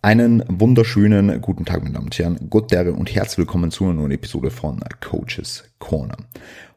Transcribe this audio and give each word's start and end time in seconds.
Einen 0.00 0.42
wunderschönen 0.48 1.40
guten 1.40 1.64
Tag, 1.64 1.82
meine 1.82 1.94
Damen 1.94 2.06
und 2.06 2.18
Herren, 2.18 2.48
Gott 2.48 2.72
Dere 2.72 2.92
und 2.92 3.14
herzlich 3.14 3.38
willkommen 3.38 3.70
zu 3.70 3.84
einer 3.84 3.94
neuen 3.94 4.12
Episode 4.12 4.50
von 4.50 4.80
Coaches 5.00 5.64
Corner. 5.82 6.16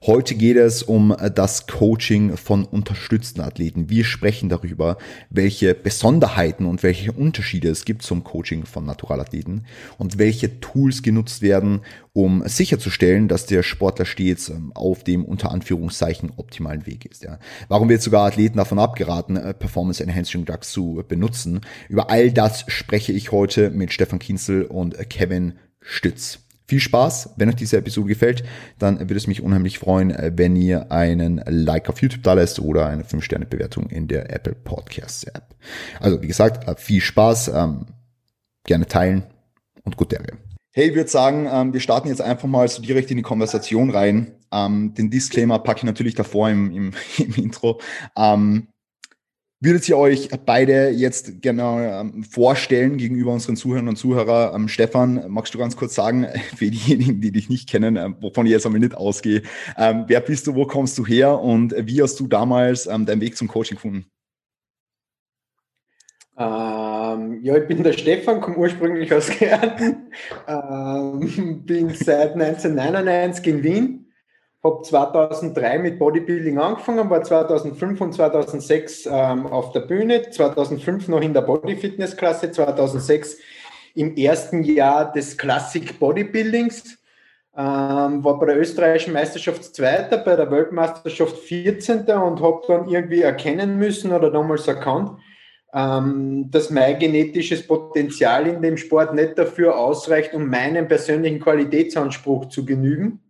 Heute 0.04 0.34
geht 0.34 0.58
es 0.58 0.82
um 0.82 1.16
das 1.36 1.68
Coaching 1.68 2.38
von 2.38 2.66
unterstützten 2.66 3.42
Athleten. 3.42 3.88
Wir 3.88 4.04
sprechen 4.04 4.50
darüber, 4.50 4.98
welche 5.30 5.76
Besonderheiten 5.76 6.66
und 6.66 6.82
welche 6.82 7.12
Unterschiede 7.12 7.70
es 7.70 7.86
gibt 7.86 8.02
zum 8.02 8.24
Coaching 8.24 8.66
von 8.66 8.84
Naturalathleten 8.84 9.68
und 10.00 10.18
welche 10.18 10.60
Tools 10.60 11.04
genutzt 11.04 11.44
werden, 11.44 11.82
um 12.14 12.48
sicherzustellen, 12.48 13.28
dass 13.28 13.46
der 13.46 13.62
Sportler 13.62 14.06
stets 14.06 14.50
ähm, 14.50 14.72
auf 14.74 15.04
dem 15.04 15.24
unter 15.24 15.52
Anführungszeichen 15.52 16.32
optimalen 16.36 16.88
Weg 16.88 17.06
ist. 17.06 17.24
Ja. 17.24 17.38
Warum 17.68 17.90
wird 17.90 18.02
sogar 18.02 18.26
Athleten 18.26 18.58
davon 18.58 18.80
abgeraten, 18.80 19.38
äh, 19.38 19.54
Performance 19.54 20.02
Enhancing 20.04 20.46
Drugs 20.46 20.72
zu 20.72 21.04
benutzen? 21.08 21.62
Über 21.90 22.10
all 22.10 22.32
das 22.32 22.66
spreche 22.68 23.12
ich 23.12 23.32
heute 23.32 23.70
mit 23.70 23.94
Stefan 23.94 24.18
Kienzel 24.18 24.64
und 24.64 24.98
Kevin 25.10 25.54
Stütz. 25.80 26.45
Viel 26.68 26.80
Spaß. 26.80 27.32
Wenn 27.38 27.50
euch 27.50 27.56
diese 27.56 27.78
Episode 27.78 28.08
gefällt, 28.08 28.44
dann 28.80 29.00
würde 29.00 29.16
es 29.16 29.28
mich 29.28 29.42
unheimlich 29.42 29.78
freuen, 29.78 30.12
äh, 30.12 30.32
wenn 30.36 30.56
ihr 30.56 30.92
einen 30.92 31.42
Like 31.46 31.90
auf 31.90 32.02
YouTube 32.02 32.24
da 32.24 32.34
lässt 32.34 32.60
oder 32.60 32.88
eine 32.88 33.04
5-Sterne-Bewertung 33.04 33.88
in 33.90 34.08
der 34.08 34.34
Apple 34.34 34.56
Podcasts 34.56 35.24
App. 35.26 35.56
Also, 36.00 36.22
wie 36.22 36.28
gesagt, 36.28 36.68
äh, 36.68 36.76
viel 36.76 37.02
Spaß, 37.02 37.50
ähm, 37.50 37.86
gerne 38.66 38.88
teilen 38.88 39.24
und 39.84 39.96
gute 39.96 40.16
Ehre. 40.16 40.38
Hey, 40.74 40.90
ich 40.90 40.96
würde 40.96 41.10
sagen, 41.10 41.48
ähm, 41.50 41.72
wir 41.72 41.80
starten 41.80 42.10
jetzt 42.10 42.22
einfach 42.22 42.50
mal 42.50 42.68
so 42.68 42.82
direkt 42.82 43.10
in 43.10 43.18
die 43.18 43.24
Konversation 43.24 43.92
rein. 43.92 44.34
Ähm, 44.52 44.94
den 44.94 45.10
Disclaimer 45.10 45.60
packe 45.60 45.80
ich 45.80 45.84
natürlich 45.86 46.16
davor 46.16 46.50
im, 46.50 46.72
im, 46.72 46.94
im 47.18 47.34
Intro. 47.36 47.80
Würdet 49.66 49.90
ihr 49.90 49.98
euch 49.98 50.30
beide 50.46 50.90
jetzt 50.90 51.42
gerne 51.42 52.00
ähm, 52.00 52.24
vorstellen 52.24 52.98
gegenüber 52.98 53.34
unseren 53.34 53.56
Zuhörern 53.56 53.88
und 53.88 53.96
Zuhörern? 53.96 54.54
Ähm, 54.54 54.68
Stefan, 54.68 55.26
magst 55.30 55.56
du 55.56 55.58
ganz 55.58 55.76
kurz 55.76 55.96
sagen, 55.96 56.28
für 56.56 56.70
diejenigen, 56.70 57.20
die 57.20 57.32
dich 57.32 57.50
nicht 57.50 57.68
kennen, 57.68 57.98
äh, 57.98 58.12
wovon 58.22 58.46
ich 58.46 58.52
jetzt 58.52 58.68
einmal 58.68 58.80
nicht 58.80 58.94
ausgehe, 58.94 59.42
ähm, 59.76 60.04
wer 60.06 60.22
bist 60.22 60.46
du, 60.46 60.54
wo 60.54 60.68
kommst 60.68 61.00
du 61.00 61.06
her 61.08 61.40
und 61.40 61.74
wie 61.76 62.00
hast 62.00 62.20
du 62.20 62.28
damals 62.28 62.86
ähm, 62.86 63.08
deinen 63.08 63.22
Weg 63.22 63.38
zum 63.38 63.48
Coaching 63.48 63.78
gefunden? 63.78 64.06
Ähm, 66.38 67.40
ja, 67.42 67.58
ich 67.58 67.68
bin 67.68 67.82
der 67.82 67.94
Stefan, 67.94 68.42
komme 68.42 68.58
ursprünglich 68.58 69.12
aus 69.12 69.30
Kärnten, 69.30 70.12
ähm, 70.48 71.66
bin 71.66 71.90
seit 71.90 72.34
1999 72.34 73.48
in 73.48 73.64
Wien 73.64 74.05
habe 74.66 74.82
2003 74.82 75.78
mit 75.78 76.00
Bodybuilding 76.00 76.58
angefangen, 76.58 77.10
war 77.10 77.24
2005 77.24 78.02
und 78.02 78.14
2006 78.14 79.06
ähm, 79.06 79.46
auf 79.46 79.72
der 79.72 79.82
Bühne, 79.82 80.30
2005 80.30 81.08
noch 81.08 81.22
in 81.22 81.34
der 81.34 81.42
Bodyfitness-Klasse, 81.42 82.52
2006 82.52 83.38
im 83.94 84.16
ersten 84.16 84.64
Jahr 84.64 85.12
des 85.12 85.38
Classic 85.38 86.00
Bodybuildings, 86.00 86.98
ähm, 87.56 88.24
war 88.24 88.40
bei 88.40 88.48
der 88.48 88.60
österreichischen 88.60 89.14
Meisterschaft 89.14 89.64
Zweiter, 89.76 90.18
bei 90.18 90.36
der 90.36 90.50
Weltmeisterschaft 90.50 91.38
14. 91.38 92.00
und 92.00 92.42
habe 92.42 92.62
dann 92.68 92.90
irgendwie 92.90 93.22
erkennen 93.22 93.78
müssen 93.78 94.12
oder 94.12 94.32
damals 94.32 94.68
erkannt, 94.68 95.12
ähm, 95.76 96.50
dass 96.50 96.72
mein 96.72 96.98
genetisches 96.98 97.66
Potenzial 97.68 98.48
in 98.48 98.64
dem 98.64 98.78
Sport 98.78 99.14
nicht 99.14 99.38
dafür 99.38 99.78
ausreicht, 99.78 100.34
um 100.34 100.50
meinem 100.50 100.88
persönlichen 100.88 101.40
Qualitätsanspruch 101.40 102.50
zu 102.50 102.66
genügen 102.66 103.22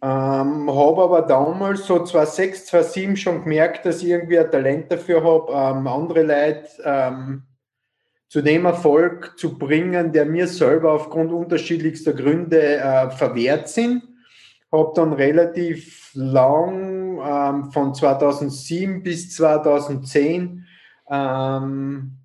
ähm, 0.00 0.70
habe 0.70 1.02
aber 1.02 1.22
damals 1.22 1.86
so 1.86 2.04
2006, 2.04 2.66
2007 2.66 3.16
schon 3.16 3.42
gemerkt, 3.42 3.84
dass 3.84 4.02
ich 4.02 4.10
irgendwie 4.10 4.38
ein 4.38 4.50
Talent 4.50 4.92
dafür 4.92 5.24
habe, 5.24 5.52
ähm, 5.52 5.86
andere 5.88 6.22
Leute 6.22 6.68
ähm, 6.84 7.42
zu 8.28 8.42
dem 8.42 8.66
Erfolg 8.66 9.38
zu 9.38 9.58
bringen, 9.58 10.12
der 10.12 10.26
mir 10.26 10.46
selber 10.46 10.92
aufgrund 10.92 11.32
unterschiedlichster 11.32 12.12
Gründe 12.12 12.76
äh, 12.76 13.10
verwehrt 13.10 13.68
sind. 13.68 14.04
Habe 14.70 14.92
dann 14.94 15.14
relativ 15.14 16.10
lang, 16.14 17.18
ähm, 17.24 17.72
von 17.72 17.94
2007 17.94 19.02
bis 19.02 19.34
2010, 19.34 20.66
ähm, 21.10 22.17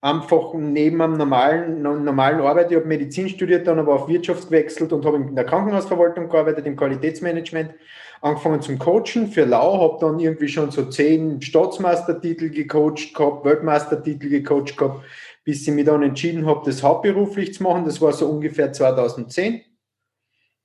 einfach 0.00 0.54
neben 0.54 1.00
einem 1.00 1.16
normalen, 1.16 1.82
normalen 1.82 2.40
Arbeit, 2.40 2.70
ich 2.70 2.76
habe 2.76 2.86
Medizin 2.86 3.28
studiert, 3.28 3.66
dann 3.66 3.78
aber 3.78 3.94
auf 3.94 4.08
Wirtschaft 4.08 4.44
gewechselt 4.44 4.92
und 4.92 5.04
habe 5.04 5.16
in 5.16 5.34
der 5.34 5.44
Krankenhausverwaltung 5.44 6.28
gearbeitet, 6.28 6.66
im 6.66 6.76
Qualitätsmanagement, 6.76 7.74
angefangen 8.20 8.62
zum 8.62 8.78
Coachen 8.78 9.28
für 9.28 9.44
Lau, 9.44 9.80
habe 9.80 9.98
dann 10.00 10.20
irgendwie 10.20 10.48
schon 10.48 10.70
so 10.70 10.84
zehn 10.84 11.42
Staatsmeistertitel 11.42 12.50
gecoacht 12.50 13.12
gehabt, 13.14 13.44
Weltmeistertitel 13.44 14.28
gecoacht 14.28 14.76
gehabt, 14.76 15.04
bis 15.44 15.66
ich 15.66 15.74
mich 15.74 15.84
dann 15.84 16.02
entschieden 16.02 16.46
habe, 16.46 16.62
das 16.64 16.82
hauptberuflich 16.82 17.54
zu 17.54 17.62
machen. 17.64 17.84
Das 17.84 18.00
war 18.00 18.12
so 18.12 18.28
ungefähr 18.28 18.72
2010. 18.72 19.62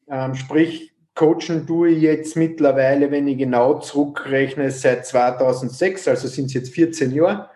Ähm, 0.09 0.35
sprich, 0.35 0.91
Coachen 1.15 1.65
tue 1.65 1.89
ich 1.89 2.01
jetzt 2.01 2.35
mittlerweile, 2.35 3.09
wenn 3.09 3.27
ich 3.27 3.37
genau 3.37 3.79
zurückrechne, 3.79 4.69
seit 4.71 5.05
2006, 5.05 6.07
also 6.07 6.27
sind 6.27 6.45
es 6.45 6.53
jetzt 6.53 6.73
14 6.73 7.11
Jahre 7.11 7.49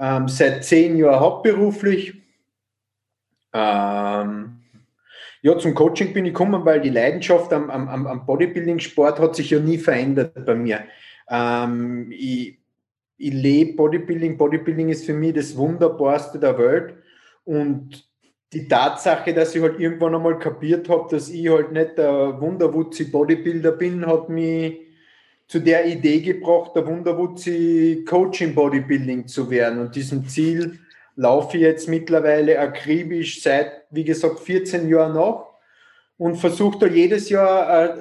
ähm, 0.00 0.28
seit 0.28 0.64
zehn 0.64 0.96
Jahren 0.96 1.20
hauptberuflich. 1.20 2.14
Ähm, 3.52 4.56
ja, 5.42 5.58
zum 5.58 5.74
Coaching 5.74 6.12
bin 6.12 6.26
ich 6.26 6.32
gekommen, 6.32 6.64
weil 6.64 6.80
die 6.80 6.90
Leidenschaft 6.90 7.52
am, 7.52 7.70
am, 7.70 8.06
am 8.06 8.26
Bodybuilding-Sport 8.26 9.20
hat 9.20 9.36
sich 9.36 9.50
ja 9.50 9.60
nie 9.60 9.78
verändert 9.78 10.44
bei 10.44 10.54
mir. 10.54 10.84
Ähm, 11.28 12.10
ich, 12.12 12.58
ich 13.18 13.32
lebe 13.32 13.74
Bodybuilding. 13.74 14.36
Bodybuilding 14.36 14.88
ist 14.88 15.04
für 15.04 15.14
mich 15.14 15.34
das 15.34 15.56
Wunderbarste 15.56 16.38
der 16.38 16.58
Welt. 16.58 16.94
Und 17.44 18.08
die 18.52 18.68
Tatsache, 18.68 19.32
dass 19.32 19.54
ich 19.54 19.62
halt 19.62 19.78
irgendwann 19.78 20.14
einmal 20.14 20.38
kapiert 20.38 20.88
habe, 20.88 21.08
dass 21.10 21.28
ich 21.28 21.48
halt 21.48 21.72
nicht 21.72 21.98
der 21.98 22.40
Wunderwutzi 22.40 23.04
Bodybuilder 23.04 23.72
bin, 23.72 24.06
hat 24.06 24.28
mich 24.28 24.80
zu 25.50 25.58
der 25.58 25.84
Idee 25.84 26.20
gebracht, 26.20 26.76
der 26.76 26.86
Wunderwutzi 26.86 28.04
Coaching 28.08 28.54
Bodybuilding 28.54 29.26
zu 29.26 29.50
werden. 29.50 29.80
Und 29.80 29.96
diesem 29.96 30.28
Ziel 30.28 30.78
laufe 31.16 31.56
ich 31.56 31.64
jetzt 31.64 31.88
mittlerweile 31.88 32.60
akribisch 32.60 33.42
seit, 33.42 33.72
wie 33.90 34.04
gesagt, 34.04 34.38
14 34.38 34.88
Jahren 34.88 35.14
nach 35.14 35.46
und 36.18 36.36
versuche 36.36 36.78
da 36.78 36.86
jedes 36.86 37.30
Jahr 37.30 37.84
äh, 37.84 38.00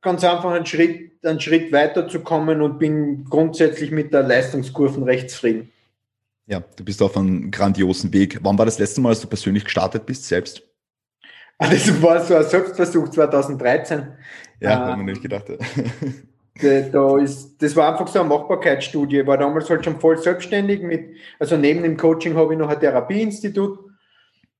ganz 0.00 0.24
einfach 0.24 0.52
einen 0.52 0.64
Schritt, 0.64 1.22
einen 1.22 1.38
Schritt 1.38 1.70
weiterzukommen 1.70 2.62
und 2.62 2.78
bin 2.78 3.24
grundsätzlich 3.24 3.90
mit 3.90 4.14
der 4.14 4.22
Leistungskurven 4.22 5.02
recht 5.02 5.28
zufrieden. 5.28 5.70
Ja, 6.46 6.62
du 6.76 6.82
bist 6.82 7.02
auf 7.02 7.14
einem 7.14 7.50
grandiosen 7.50 8.10
Weg. 8.14 8.38
Wann 8.42 8.56
war 8.56 8.64
das 8.64 8.78
letzte 8.78 9.02
Mal, 9.02 9.10
dass 9.10 9.20
du 9.20 9.28
persönlich 9.28 9.64
gestartet 9.64 10.06
bist, 10.06 10.24
selbst? 10.24 10.62
Das 11.58 12.02
war 12.02 12.24
so 12.24 12.34
ein 12.36 12.44
Selbstversuch 12.44 13.10
2013. 13.10 14.08
Ja, 14.60 14.86
äh, 14.86 14.90
wenn 14.92 14.96
man 14.96 15.04
nicht 15.04 15.20
gedacht. 15.20 15.44
da 16.60 17.18
ist, 17.18 17.56
das 17.58 17.74
war 17.74 17.92
einfach 17.92 18.06
so 18.06 18.20
eine 18.20 18.28
Machbarkeitsstudie. 18.28 19.20
Ich 19.20 19.26
war 19.26 19.38
damals 19.38 19.68
halt 19.68 19.84
schon 19.84 19.98
voll 19.98 20.18
selbstständig 20.18 20.82
mit, 20.82 21.16
also 21.38 21.56
neben 21.56 21.82
dem 21.82 21.96
Coaching 21.96 22.36
habe 22.36 22.52
ich 22.52 22.58
noch 22.58 22.68
ein 22.68 22.78
Therapieinstitut 22.78 23.78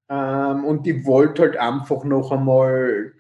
ähm, 0.09 0.65
und 0.65 0.87
ich 0.87 1.05
wollte 1.05 1.43
halt 1.43 1.57
einfach 1.57 2.03
noch 2.05 2.33
einmal 2.33 3.13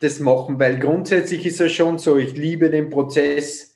das 0.00 0.20
machen, 0.20 0.58
weil 0.58 0.78
grundsätzlich 0.78 1.46
ist 1.46 1.60
es 1.60 1.72
schon 1.72 1.98
so, 1.98 2.16
ich 2.16 2.36
liebe 2.36 2.70
den 2.70 2.90
Prozess 2.90 3.74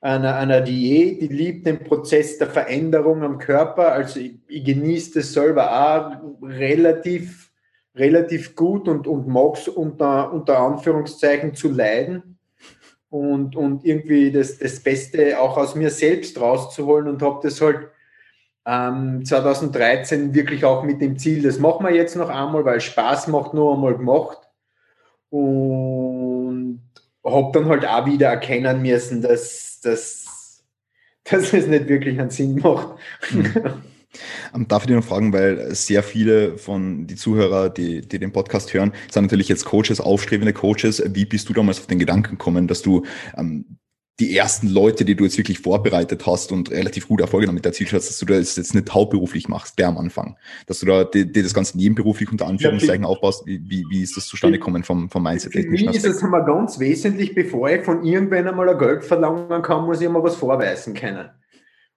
einer, 0.00 0.36
einer 0.36 0.60
Diät, 0.60 1.22
ich 1.22 1.30
liebe 1.30 1.64
den 1.64 1.82
Prozess 1.82 2.38
der 2.38 2.48
Veränderung 2.48 3.22
am 3.22 3.38
Körper, 3.38 3.92
also 3.92 4.20
ich, 4.20 4.34
ich 4.48 4.64
genieße 4.64 5.14
das 5.14 5.32
selber 5.32 5.72
auch 5.72 6.42
relativ, 6.42 7.50
relativ 7.96 8.54
gut 8.54 8.86
und, 8.86 9.08
und 9.08 9.26
mag 9.26 9.56
es 9.56 9.66
unter, 9.66 10.32
unter 10.32 10.58
Anführungszeichen 10.58 11.54
zu 11.54 11.70
leiden 11.70 12.31
und, 13.12 13.56
und 13.56 13.84
irgendwie 13.84 14.32
das, 14.32 14.58
das 14.58 14.80
Beste 14.80 15.38
auch 15.38 15.58
aus 15.58 15.74
mir 15.74 15.90
selbst 15.90 16.40
rauszuholen 16.40 17.08
und 17.08 17.20
habe 17.20 17.40
das 17.42 17.60
halt 17.60 17.88
ähm, 18.64 19.22
2013 19.22 20.34
wirklich 20.34 20.64
auch 20.64 20.82
mit 20.82 21.02
dem 21.02 21.18
Ziel, 21.18 21.42
das 21.42 21.58
machen 21.58 21.84
wir 21.84 21.94
jetzt 21.94 22.16
noch 22.16 22.30
einmal, 22.30 22.64
weil 22.64 22.80
Spaß 22.80 23.28
macht, 23.28 23.52
nur 23.52 23.74
einmal 23.74 23.98
gemacht. 23.98 24.38
Und 25.28 26.80
habe 27.22 27.50
dann 27.52 27.68
halt 27.68 27.86
auch 27.86 28.06
wieder 28.06 28.28
erkennen 28.28 28.80
müssen, 28.80 29.20
dass, 29.20 29.80
dass, 29.82 30.64
dass 31.24 31.52
es 31.52 31.66
nicht 31.66 31.88
wirklich 31.88 32.18
einen 32.18 32.30
Sinn 32.30 32.60
macht. 32.62 32.96
Mhm. 33.30 33.82
Ähm, 34.54 34.68
darf 34.68 34.82
ich 34.82 34.88
dir 34.88 34.96
noch 34.96 35.04
fragen, 35.04 35.32
weil 35.32 35.74
sehr 35.74 36.02
viele 36.02 36.58
von 36.58 37.06
die 37.06 37.16
Zuhörer, 37.16 37.70
die, 37.70 38.00
die 38.02 38.18
den 38.18 38.32
Podcast 38.32 38.72
hören, 38.74 38.92
sind 39.10 39.24
natürlich 39.24 39.48
jetzt 39.48 39.64
Coaches, 39.64 40.00
aufstrebende 40.00 40.52
Coaches. 40.52 41.02
Wie 41.10 41.24
bist 41.24 41.48
du 41.48 41.52
damals 41.52 41.80
auf 41.80 41.86
den 41.86 41.98
Gedanken 41.98 42.32
gekommen, 42.32 42.68
dass 42.68 42.82
du 42.82 43.04
ähm, 43.36 43.78
die 44.20 44.36
ersten 44.36 44.68
Leute, 44.68 45.04
die 45.04 45.16
du 45.16 45.24
jetzt 45.24 45.38
wirklich 45.38 45.58
vorbereitet 45.58 46.26
hast 46.26 46.52
und 46.52 46.70
relativ 46.70 47.08
gut 47.08 47.20
Erfolge 47.20 47.46
damit 47.46 47.64
erzielt 47.64 47.92
hast, 47.92 48.08
dass 48.08 48.18
du 48.18 48.26
das 48.26 48.56
jetzt 48.56 48.74
nicht 48.74 48.92
hauptberuflich 48.92 49.48
machst, 49.48 49.78
der 49.78 49.88
am 49.88 49.98
Anfang, 49.98 50.36
dass 50.66 50.80
du 50.80 50.86
da 50.86 51.04
dir 51.04 51.42
das 51.42 51.54
Ganze 51.54 51.76
nebenberuflich 51.78 52.30
unter 52.30 52.46
Anführungszeichen 52.46 53.02
ja, 53.02 53.08
aufbaust. 53.08 53.46
Wie, 53.46 53.60
wie, 53.68 53.84
wie 53.90 54.02
ist 54.02 54.16
das 54.16 54.26
zustande 54.26 54.58
gekommen 54.58 54.84
vom, 54.84 55.08
vom 55.08 55.22
Mindset? 55.22 55.52
Für 55.52 55.68
mich 55.68 55.86
ist 55.86 56.04
es 56.04 56.22
einmal 56.22 56.44
ganz 56.44 56.78
wesentlich, 56.78 57.34
bevor 57.34 57.70
ich 57.70 57.82
von 57.82 58.04
irgendwann 58.04 58.46
einmal 58.46 58.68
ein 58.68 58.78
Geld 58.78 59.04
verlangen 59.04 59.62
kann, 59.62 59.86
muss 59.86 60.00
ich 60.00 60.06
immer 60.06 60.22
was 60.22 60.36
vorweisen 60.36 60.94
können. 60.94 61.30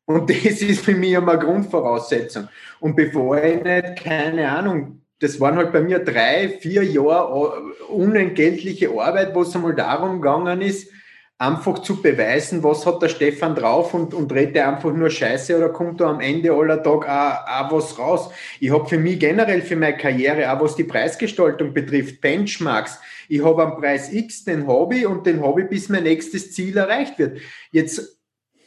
Und 0.06 0.30
das 0.46 0.62
ist 0.62 0.84
für 0.84 0.94
mich 0.94 1.12
immer 1.12 1.34
eine 1.34 1.42
Grundvoraussetzung. 1.42 2.48
Und 2.80 2.96
bevor 2.96 3.42
ich 3.44 3.64
nicht, 3.64 4.04
keine 4.04 4.50
Ahnung, 4.50 5.02
das 5.20 5.40
waren 5.40 5.56
halt 5.56 5.72
bei 5.72 5.82
mir 5.82 6.00
drei, 6.00 6.50
vier 6.60 6.84
Jahre 6.84 7.62
unentgeltliche 7.90 8.90
Arbeit, 8.90 9.34
wo 9.34 9.42
es 9.42 9.56
einmal 9.56 9.74
darum 9.74 10.22
gegangen 10.22 10.62
ist, 10.62 10.90
einfach 11.38 11.80
zu 11.80 12.02
beweisen, 12.02 12.64
was 12.64 12.86
hat 12.86 13.02
der 13.02 13.10
Stefan 13.10 13.56
drauf 13.56 13.94
und, 13.94 14.14
und 14.14 14.32
redet 14.34 14.56
er 14.56 14.74
einfach 14.74 14.94
nur 14.94 15.10
Scheiße 15.10 15.58
oder 15.58 15.70
kommt 15.70 16.00
da 16.00 16.10
am 16.10 16.22
Ende 16.22 16.54
aller 16.54 16.82
Tag 16.82 17.10
auch, 17.10 17.48
auch 17.48 17.72
was 17.72 18.00
raus. 18.00 18.30
Ich 18.62 18.72
habe 18.72 18.88
für 18.88 18.98
mich 18.98 19.20
generell 19.20 19.62
für 19.62 19.76
meine 19.76 19.98
Karriere, 19.98 20.52
auch 20.52 20.62
was 20.62 20.78
die 20.78 20.86
Preisgestaltung 20.86 21.74
betrifft, 21.74 22.22
Benchmarks. 22.22 23.00
Ich 23.28 23.44
habe 23.44 23.64
am 23.64 23.78
Preis 23.78 24.14
X 24.14 24.46
den 24.46 24.66
Hobby 24.66 25.06
und 25.06 25.26
den 25.26 25.42
Hobby, 25.42 25.64
bis 25.64 25.90
mein 25.90 26.04
nächstes 26.04 26.54
Ziel 26.54 26.78
erreicht 26.78 27.20
wird. 27.20 27.40
Jetzt 27.72 28.15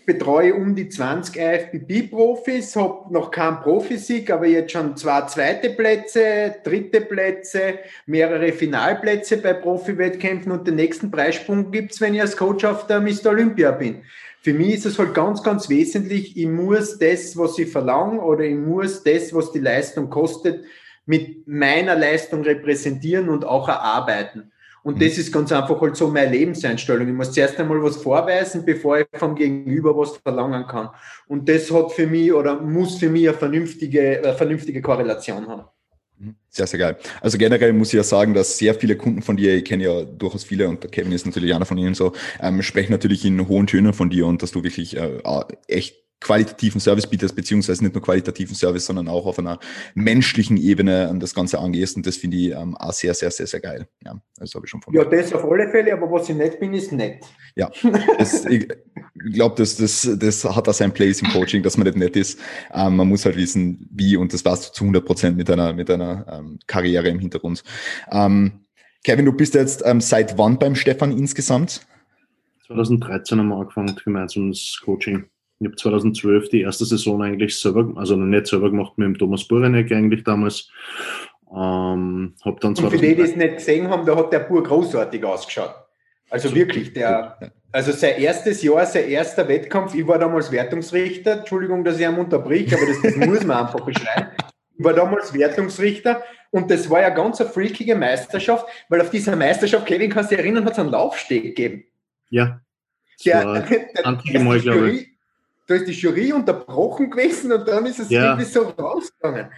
betreue 0.09 0.55
um 0.55 0.75
die 0.75 0.89
20 0.89 1.37
IFBB-Profis, 1.37 2.75
habe 2.77 3.13
noch 3.13 3.31
keinen 3.31 3.61
Profisieg, 3.61 4.31
aber 4.31 4.47
jetzt 4.47 4.73
schon 4.73 4.97
zwei 4.97 5.21
zweite 5.27 5.69
Plätze, 5.69 6.55
dritte 6.65 7.03
Plätze, 7.03 7.81
mehrere 8.07 8.53
Finalplätze 8.53 9.37
bei 9.37 9.53
Profi-Wettkämpfen 9.53 10.51
und 10.51 10.67
den 10.67 10.77
nächsten 10.77 11.11
Preissprung 11.11 11.71
gibt's, 11.71 12.01
wenn 12.01 12.15
ich 12.15 12.23
als 12.23 12.39
Coach 12.39 12.65
auf 12.65 12.87
der 12.87 13.03
Mr. 13.03 13.27
Olympia 13.27 13.71
bin. 13.71 14.01
Für 14.41 14.55
mich 14.55 14.77
ist 14.77 14.87
es 14.87 14.99
halt 14.99 15.13
ganz, 15.13 15.43
ganz 15.43 15.69
wesentlich, 15.69 16.35
ich 16.39 16.47
muss 16.47 16.99
das, 16.99 17.37
was 17.37 17.59
ich 17.59 17.71
verlange 17.71 18.19
oder 18.23 18.45
ich 18.45 18.57
muss 18.57 19.03
das, 19.03 19.35
was 19.35 19.53
die 19.53 19.59
Leistung 19.59 20.09
kostet, 20.09 20.65
mit 21.05 21.47
meiner 21.47 21.95
Leistung 21.95 22.45
repräsentieren 22.45 23.29
und 23.29 23.45
auch 23.45 23.69
erarbeiten. 23.69 24.53
Und 24.83 24.97
mhm. 24.97 25.01
das 25.01 25.19
ist 25.19 25.33
ganz 25.33 25.53
einfach 25.53 25.81
halt 25.81 25.97
so 25.97 26.09
meine 26.09 26.31
Lebenseinstellung. 26.31 27.09
Ich 27.09 27.15
muss 27.15 27.33
zuerst 27.33 27.59
einmal 27.59 27.83
was 27.83 27.97
vorweisen, 27.97 28.65
bevor 28.65 28.99
ich 28.99 29.07
vom 29.15 29.35
Gegenüber 29.35 29.97
was 29.97 30.17
verlangen 30.17 30.67
kann. 30.67 30.91
Und 31.27 31.49
das 31.49 31.71
hat 31.71 31.93
für 31.93 32.07
mich 32.07 32.33
oder 32.33 32.61
muss 32.61 32.97
für 32.97 33.09
mich 33.09 33.29
eine 33.29 33.37
vernünftige, 33.37 34.21
eine 34.23 34.35
vernünftige 34.35 34.81
Korrelation 34.83 35.47
haben. 35.49 35.65
Mhm. 36.19 36.35
Sehr, 36.49 36.67
sehr 36.67 36.79
geil. 36.79 36.97
Also 37.21 37.39
generell 37.39 37.73
muss 37.73 37.89
ich 37.89 37.95
ja 37.95 38.03
sagen, 38.03 38.35
dass 38.35 38.59
sehr 38.59 38.75
viele 38.75 38.97
Kunden 38.97 39.23
von 39.23 39.37
dir, 39.37 39.55
ich 39.55 39.65
kenne 39.65 39.85
ja 39.85 40.03
durchaus 40.05 40.45
viele 40.45 40.69
und 40.69 40.91
Kevin 40.91 41.13
ist 41.13 41.27
natürlich 41.27 41.55
einer 41.55 41.67
von 41.67 41.79
ihnen 41.79 41.95
so, 41.95 42.13
ähm, 42.41 42.63
sprechen 42.63 42.93
natürlich 42.93 43.25
in 43.25 43.47
hohen 43.49 43.67
Tönen 43.67 43.93
von 43.93 44.11
dir 44.11 44.27
und 44.27 44.43
dass 44.43 44.51
du 44.51 44.65
wirklich 44.65 44.97
äh, 44.97 45.21
echt 45.67 46.08
qualitativen 46.21 46.81
Service 46.81 47.07
bietest, 47.07 47.37
beziehungsweise 47.37 47.83
nicht 47.83 47.95
nur 47.95 48.03
qualitativen 48.03 48.55
Service, 48.55 48.87
sondern 48.87 49.09
auch 49.09 49.27
auf 49.27 49.39
einer 49.39 49.59
menschlichen 49.95 50.57
Ebene 50.57 51.15
das 51.19 51.35
Ganze 51.35 51.59
angehst. 51.59 51.97
Und 51.97 52.07
das 52.07 52.17
finde 52.17 52.37
ich 52.37 52.51
ähm, 52.51 52.77
auch 52.77 52.93
sehr, 52.93 53.15
sehr, 53.15 53.31
sehr, 53.31 53.47
sehr 53.47 53.61
geil. 53.61 53.89
Ja, 54.05 54.21
das 54.37 54.55
habe 54.55 54.67
ich 54.67 54.71
schon 54.71 54.83
von 54.83 54.93
Ja, 54.95 55.05
das 55.05 55.33
auf 55.33 55.45
alle 55.45 55.69
Fälle, 55.71 55.93
aber 55.93 56.11
was 56.11 56.29
ich 56.29 56.37
nett 56.37 56.59
bin, 56.59 56.75
ist 56.75 56.93
nett. 56.93 57.25
Ja, 57.55 57.71
das, 58.19 58.45
ich 58.47 58.69
glaube, 59.33 59.55
das, 59.57 59.77
das, 59.77 60.09
das 60.19 60.45
hat 60.45 60.69
auch 60.69 60.75
sein 60.75 60.93
Place 60.93 61.23
im 61.23 61.29
Coaching, 61.29 61.63
dass 61.63 61.77
man 61.77 61.87
nicht 61.87 61.97
nett 61.97 62.17
ist. 62.17 62.39
Ähm, 62.73 62.97
man 62.97 63.09
muss 63.09 63.25
halt 63.25 63.37
wissen, 63.37 63.89
wie, 63.91 64.17
und 64.17 64.33
das 64.33 64.45
warst 64.45 64.69
du 64.69 64.73
zu 64.73 64.85
100 64.85 65.05
Prozent 65.05 65.37
mit 65.37 65.51
einer, 65.51 65.73
mit 65.73 65.91
einer 65.91 66.27
ähm, 66.31 66.59
Karriere 66.67 67.09
im 67.09 67.21
Hintergrund. 67.21 67.63
Ähm, 68.11 68.65
Kevin, 69.05 69.25
du 69.25 69.33
bist 69.33 69.55
jetzt 69.55 69.83
ähm, 69.85 70.01
seit 70.01 70.37
wann 70.37 70.59
beim 70.59 70.75
Stefan 70.75 71.17
insgesamt? 71.17 71.87
2013 72.67 73.39
haben 73.39 73.49
wir 73.49 73.57
angefangen, 73.57 73.97
gemeinsam 74.05 74.51
das 74.51 74.79
Coaching. 74.85 75.25
Ich 75.61 75.67
habe 75.67 75.77
2012 75.77 76.51
die 76.51 76.61
erste 76.61 76.85
Saison 76.85 77.21
eigentlich 77.21 77.59
selber, 77.59 77.93
also 77.97 78.15
nicht 78.15 78.47
selber 78.47 78.71
gemacht 78.71 78.93
mit 78.97 79.07
dem 79.07 79.19
Thomas 79.19 79.47
Burenek 79.47 79.91
eigentlich 79.91 80.23
damals. 80.23 80.71
Ähm, 81.51 82.35
hab 82.45 82.61
dann 82.61 82.77
Und 82.77 82.91
für 82.91 82.97
die, 82.97 83.17
die 83.17 83.23
es 83.23 83.35
nicht 83.35 83.57
gesehen 83.57 83.89
haben, 83.89 84.07
da 84.07 84.15
hat 84.15 84.33
der 84.33 84.41
Bur 84.41 84.63
großartig 84.63 85.25
ausgeschaut. 85.25 85.75
Also 86.31 86.55
wirklich, 86.55 86.93
der, 86.93 87.53
also 87.73 87.91
sein 87.91 88.21
erstes 88.21 88.63
Jahr, 88.63 88.87
sein 88.87 89.09
erster 89.09 89.49
Wettkampf, 89.49 89.95
ich 89.95 90.07
war 90.07 90.19
damals 90.19 90.53
Wertungsrichter, 90.53 91.39
Entschuldigung, 91.39 91.83
dass 91.85 91.99
ich 91.99 92.07
ihn 92.07 92.15
unterbrich, 92.15 92.73
aber 92.73 92.87
das, 92.87 93.03
das 93.03 93.17
muss 93.17 93.45
man 93.45 93.65
einfach 93.65 93.81
beschreiben. 93.81 94.29
Ich 94.79 94.85
war 94.85 94.93
damals 94.93 95.35
Wertungsrichter 95.35 96.23
und 96.51 96.71
das 96.71 96.89
war 96.89 97.01
ja 97.01 97.09
ganz 97.09 97.41
eine 97.41 97.51
freakige 97.51 97.97
Meisterschaft, 97.97 98.67
weil 98.91 99.01
auf 99.01 99.11
dieser 99.11 99.35
Meisterschaft, 99.35 99.87
Kevin, 99.87 100.11
kannst 100.11 100.31
du 100.31 100.37
dich 100.37 100.45
erinnern, 100.45 100.65
hat 100.67 100.75
es 100.75 100.79
einen 100.79 100.91
Laufsteg 100.91 101.43
gegeben. 101.43 101.85
Ja. 102.31 102.61
Der, 103.25 103.63
der, 103.63 103.89
der, 104.33 104.41
Mal, 104.41 104.61
glaube 104.61 104.91
ich 104.91 105.18
da 105.69 105.75
ist 105.75 105.87
die 105.87 105.93
Jury 105.93 106.33
unterbrochen 106.33 107.11
gewesen 107.11 107.53
und 107.53 107.69
dann 107.69 107.87
ist 107.87 108.01
es 108.01 108.11
ja. 108.11 108.31
irgendwie 108.31 108.51
so 108.51 108.63
rausgegangen. 108.63 109.49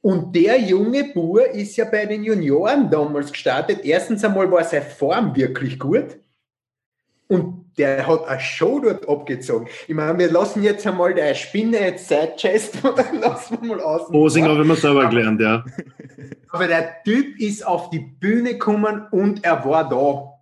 Und 0.00 0.34
der 0.34 0.60
junge 0.60 1.04
Bur 1.04 1.46
ist 1.50 1.76
ja 1.76 1.84
bei 1.84 2.04
den 2.06 2.24
Junioren 2.24 2.90
damals 2.90 3.30
gestartet. 3.30 3.84
Erstens 3.84 4.24
einmal 4.24 4.50
war 4.50 4.64
seine 4.64 4.84
Form 4.84 5.36
wirklich 5.36 5.78
gut. 5.78 6.18
Und 7.28 7.64
der 7.78 8.06
hat 8.06 8.26
eine 8.26 8.40
Show 8.40 8.80
dort 8.80 9.08
abgezogen. 9.08 9.66
Ich 9.88 9.94
meine, 9.94 10.18
wir 10.18 10.30
lassen 10.30 10.62
jetzt 10.62 10.86
einmal 10.86 11.14
der 11.14 11.34
Spinne 11.34 11.80
jetzt 11.80 12.08
Side-Chest, 12.08 12.78
lassen 13.20 13.58
wir 13.60 13.76
mal 13.76 13.80
aus. 13.80 14.08
Posing 14.10 14.44
habe 14.44 14.62
ich 14.62 14.68
mir 14.68 14.76
selber 14.76 15.08
gelernt, 15.08 15.40
ja. 15.40 15.64
Aber 16.50 16.68
der 16.68 17.02
Typ 17.02 17.38
ist 17.40 17.66
auf 17.66 17.90
die 17.90 17.98
Bühne 17.98 18.52
gekommen 18.52 19.06
und 19.10 19.44
er 19.44 19.64
war 19.64 19.88
da. 19.88 20.33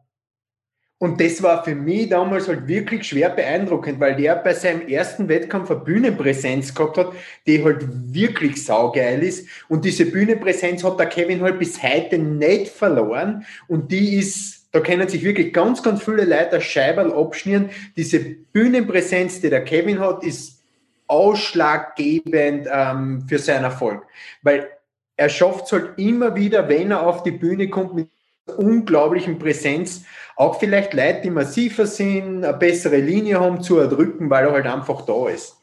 Und 1.02 1.20
das 1.20 1.43
war 1.43 1.64
für 1.64 1.75
mich 1.75 2.10
damals 2.10 2.46
halt 2.46 2.69
wirklich 2.69 3.02
schwer 3.08 3.31
beeindruckend, 3.31 3.99
weil 3.99 4.14
der 4.14 4.37
bei 4.37 4.54
seinem 4.54 4.87
ersten 4.87 5.28
Wettkampf 5.28 5.69
eine 5.69 5.81
Bühnenpräsenz 5.81 6.72
gehabt 6.72 6.96
hat, 6.96 7.12
die 7.44 7.64
halt 7.64 7.84
wirklich 8.14 8.64
saugeil 8.64 9.20
ist. 9.25 9.49
Und 9.69 9.84
diese 9.84 10.06
Bühnenpräsenz 10.06 10.84
hat 10.84 11.00
der 11.00 11.06
Kevin 11.06 11.43
halt 11.43 11.58
bis 11.58 11.82
heute 11.82 12.19
nicht 12.19 12.69
verloren. 12.69 13.44
Und 13.66 13.90
die 13.90 14.14
ist, 14.14 14.69
da 14.70 14.78
können 14.78 15.08
sich 15.08 15.25
wirklich 15.25 15.52
ganz, 15.52 15.82
ganz 15.82 16.04
viele 16.04 16.25
Leute 16.25 16.60
Scheiberl 16.60 17.12
abschnüren. 17.12 17.70
Diese 17.96 18.20
Bühnenpräsenz, 18.20 19.40
die 19.40 19.50
der 19.50 19.64
Kevin 19.64 19.99
hat, 19.99 20.22
ist 20.22 20.62
ausschlaggebend 21.08 22.69
ähm, 22.72 23.25
für 23.28 23.40
seinen 23.40 23.64
Erfolg. 23.64 24.06
Weil 24.43 24.69
er 25.16 25.28
schafft 25.28 25.64
es 25.64 25.72
halt 25.72 25.99
immer 25.99 26.37
wieder, 26.37 26.69
wenn 26.69 26.93
er 26.93 27.04
auf 27.04 27.25
die 27.25 27.32
Bühne 27.32 27.69
kommt, 27.69 27.93
mit 27.96 28.08
unglaublichen 28.56 29.38
Präsenz 29.38 30.04
auch 30.37 30.58
vielleicht 30.58 30.94
Leute, 30.94 31.23
die 31.25 31.31
massiver 31.31 31.87
sind, 31.87 32.44
eine 32.44 32.55
bessere 32.55 32.99
Linie 32.99 33.40
haben, 33.40 33.62
zu 33.62 33.79
erdrücken, 33.79 34.31
weil 34.31 34.46
er 34.46 34.52
halt 34.52 34.67
einfach 34.67 35.02
da 35.05 35.29
ist. 35.29 35.58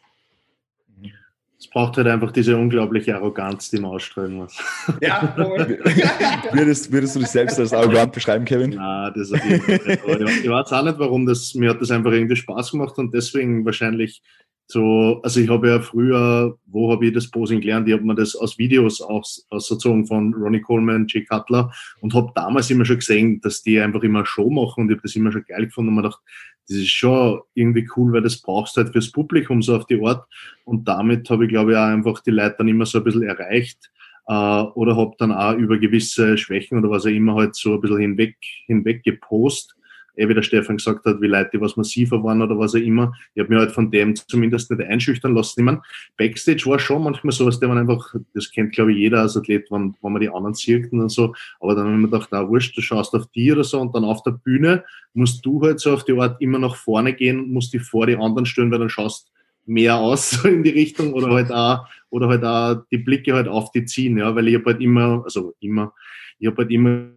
Es 1.60 1.69
braucht 1.69 1.98
halt 1.98 2.07
einfach 2.07 2.31
diese 2.31 2.56
unglaubliche 2.56 3.16
Arroganz, 3.16 3.69
die 3.69 3.80
man 3.80 3.92
ausstrahlen 3.92 4.33
muss. 4.33 4.57
Ja, 5.01 5.33
würdest, 6.54 6.89
würdest 6.92 7.16
du 7.16 7.19
dich 7.19 7.27
selbst 7.27 7.60
als 7.60 7.74
arrogant 7.74 8.13
beschreiben, 8.13 8.45
Kevin? 8.45 8.71
Nein, 8.71 9.13
das 9.13 9.33
auf 9.33 9.44
jeden 9.44 9.62
Fall. 9.62 10.30
Ich 10.42 10.50
weiß 10.50 10.72
auch 10.72 10.83
nicht, 10.83 11.00
warum 11.00 11.25
das, 11.25 11.54
mir 11.56 11.72
hat 11.72 11.81
das 11.81 11.92
einfach 11.92 12.13
irgendwie 12.13 12.38
Spaß 12.38 12.72
gemacht 12.72 12.98
und 12.98 13.13
deswegen 13.13 13.65
wahrscheinlich 13.65 14.22
so, 14.71 15.19
also 15.24 15.39
ich 15.39 15.50
habe 15.50 15.68
ja 15.68 15.80
früher, 15.80 16.56
wo 16.68 16.92
habe 16.92 17.07
ich 17.07 17.13
das 17.13 17.31
Posing 17.31 17.60
gelernt? 17.60 17.88
Ich 17.88 17.94
habe 17.95 18.04
mir 18.04 18.13
das 18.13 18.36
aus 18.36 18.60
Videos 18.60 19.01
aus, 19.01 19.44
ausgezogen 19.50 20.06
von 20.06 20.31
Ronnie 20.36 20.62
Coleman, 20.62 21.08
Jay 21.08 21.25
Cutler 21.25 21.74
und 22.01 22.13
habe 22.13 22.32
damals 22.36 22.70
immer 22.70 22.86
schon 22.86 22.98
gesehen, 23.00 23.41
dass 23.41 23.63
die 23.63 23.79
einfach 23.79 24.03
immer 24.03 24.27
Show 24.27 24.48
machen 24.51 24.82
und 24.82 24.89
ich 24.91 24.98
habe 24.98 25.01
das 25.01 25.15
immer 25.15 25.32
schon 25.32 25.43
geil 25.48 25.65
gefunden 25.65 25.89
und 25.89 25.96
mir 25.96 26.03
gedacht, 26.03 26.22
das 26.67 26.77
ist 26.77 26.91
schon 26.91 27.39
irgendwie 27.55 27.89
cool, 27.98 28.13
weil 28.13 28.22
das 28.22 28.39
brauchst 28.43 28.77
du 28.77 28.82
halt 28.82 28.91
fürs 28.91 29.12
Publikum 29.12 29.63
so 29.63 29.75
auf 29.75 29.88
die 29.88 30.00
Art 30.05 30.27
und 30.65 30.88
damit 30.88 31.27
habe 31.32 31.46
ich 31.46 31.50
glaube 31.50 31.72
ich 31.72 31.77
auch 31.77 31.86
einfach 31.86 32.20
die 32.20 32.29
Leute 32.29 32.58
dann 32.60 32.67
immer 32.67 32.86
so 32.86 33.00
ein 33.00 33.03
bisschen 33.03 33.24
erreicht 33.24 33.89
äh, 34.27 34.34
oder 34.34 34.96
habe 34.96 35.15
dann 35.17 35.32
auch 35.32 35.55
über 35.55 35.79
gewisse 35.79 36.38
Schwächen 36.38 36.77
oder 36.77 36.91
was 36.91 37.08
auch 37.08 37.10
immer 37.10 37.34
halt 37.34 37.55
so 37.55 37.74
ein 37.74 37.82
bisschen 37.82 38.01
hinweg, 38.01 38.38
hinweg 38.67 39.01
gepostet 39.01 39.78
eh 40.19 40.29
wie 40.29 40.33
der 40.33 40.41
Stefan 40.41 40.77
gesagt 40.77 41.05
hat, 41.05 41.21
wie 41.21 41.27
Leute, 41.27 41.51
die 41.53 41.61
was 41.61 41.77
massiver 41.77 42.23
waren 42.23 42.41
oder 42.41 42.57
was 42.57 42.75
auch 42.75 42.79
immer. 42.79 43.13
Ich 43.33 43.41
habe 43.41 43.53
mir 43.53 43.59
halt 43.59 43.71
von 43.71 43.89
dem 43.89 44.15
zumindest 44.15 44.69
nicht 44.69 44.81
einschüchtern 44.81 45.33
lassen. 45.33 45.61
Ich 45.61 45.65
meine, 45.65 45.81
Backstage 46.17 46.65
war 46.65 46.79
schon 46.79 47.03
manchmal 47.03 47.31
sowas, 47.31 47.59
der 47.59 47.69
man 47.69 47.77
einfach, 47.77 48.13
das 48.33 48.51
kennt 48.51 48.73
glaube 48.73 48.91
ich 48.91 48.97
jeder 48.97 49.21
als 49.21 49.38
Athlet, 49.38 49.71
wenn, 49.71 49.95
wenn 50.01 50.11
man 50.11 50.21
die 50.21 50.29
anderen 50.29 50.53
sieht 50.53 50.91
und 50.91 51.09
so. 51.09 51.33
Aber 51.59 51.75
dann 51.75 51.85
habe 51.85 51.95
ich 51.95 52.01
mir 52.01 52.09
gedacht, 52.09 52.29
na 52.31 52.47
wurscht, 52.47 52.77
du 52.77 52.81
schaust 52.81 53.15
auf 53.15 53.27
die 53.27 53.51
oder 53.51 53.63
so 53.63 53.79
und 53.79 53.95
dann 53.95 54.03
auf 54.03 54.23
der 54.23 54.31
Bühne 54.31 54.83
musst 55.13 55.45
du 55.45 55.61
halt 55.61 55.79
so 55.79 55.93
auf 55.93 56.05
die 56.05 56.13
Art 56.19 56.41
immer 56.41 56.59
nach 56.59 56.75
vorne 56.75 57.13
gehen, 57.13 57.51
musst 57.51 57.73
dich 57.73 57.81
vor 57.81 58.05
die 58.05 58.17
anderen 58.17 58.45
stellen, 58.45 58.71
weil 58.71 58.79
dann 58.79 58.89
schaust 58.89 59.31
mehr 59.65 59.95
aus 59.97 60.29
so 60.31 60.47
in 60.47 60.63
die 60.63 60.71
Richtung 60.71 61.13
oder 61.13 61.29
halt 61.29 61.51
auch 61.51 61.88
oder 62.09 62.27
halt 62.27 62.43
auch 62.43 62.83
die 62.91 62.97
Blicke 62.97 63.33
halt 63.33 63.47
auf 63.47 63.71
die 63.71 63.85
ziehen, 63.85 64.17
ja, 64.17 64.35
weil 64.35 64.47
ich 64.47 64.55
habe 64.55 64.65
halt 64.65 64.81
immer, 64.81 65.21
also 65.23 65.53
immer, 65.59 65.93
ich 66.39 66.47
habe 66.47 66.57
halt 66.57 66.71
immer 66.71 67.09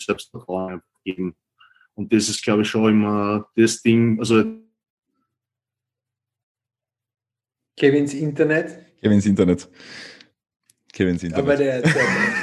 Selbstvertrauen 0.00 0.82
geben. 1.04 1.34
Und 1.94 2.12
das 2.12 2.28
ist, 2.28 2.42
glaube 2.42 2.62
ich, 2.62 2.68
schon 2.68 2.90
immer 2.90 3.48
das 3.56 3.82
Ding, 3.82 4.18
also 4.18 4.44
Kevins 7.76 8.14
Internet. 8.14 8.78
Kevins 9.00 9.26
Internet. 9.26 9.68
Kevins 10.92 11.22
Internet. 11.22 11.44
Aber 11.44 11.56
der, 11.56 11.82
der, 11.82 11.92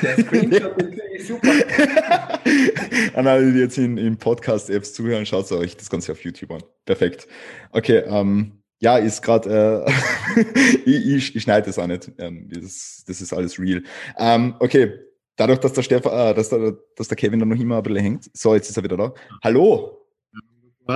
der 0.02 0.26
Screenshot 0.26 0.82
ist 1.14 1.28
super. 1.28 1.50
An 3.16 3.28
alle, 3.28 3.54
die 3.54 3.60
jetzt 3.60 3.78
in, 3.78 3.98
in 3.98 4.18
Podcast-Apps 4.18 4.94
zuhören, 4.94 5.26
schaut 5.26 5.52
euch 5.52 5.78
das 5.78 5.90
Ganze 5.90 6.12
auf 6.12 6.24
YouTube 6.24 6.52
an. 6.52 6.64
Perfekt. 6.86 7.28
Okay, 7.72 8.04
ähm, 8.08 8.59
ja, 8.80 8.98
ist 8.98 9.22
gerade, 9.22 9.86
äh, 9.86 10.42
ich, 10.86 11.08
ich, 11.08 11.36
ich 11.36 11.44
schneide 11.44 11.68
das 11.68 11.78
auch 11.78 11.88
nicht. 11.88 12.12
Ähm, 12.18 12.50
das, 12.50 13.04
das 13.06 13.22
ist 13.22 13.34
alles 13.34 13.60
real. 13.60 13.84
Ähm, 14.18 14.56
okay, 14.60 14.94
dadurch, 15.36 15.60
dass 15.60 15.74
der, 15.74 15.82
Stefan, 15.84 16.14
äh, 16.14 16.34
dass, 16.34 16.50
der, 16.50 16.78
dass 16.96 17.08
der 17.08 17.18
Kevin 17.18 17.40
da 17.40 17.46
noch 17.46 17.60
immer 17.60 17.78
ein 17.78 17.84
bisschen 17.84 18.00
hängt. 18.00 18.30
So, 18.34 18.56
jetzt 18.56 18.70
ist 18.70 18.78
er 18.78 18.84
wieder 18.84 18.98
da. 18.98 19.14
Hallo! 19.44 19.96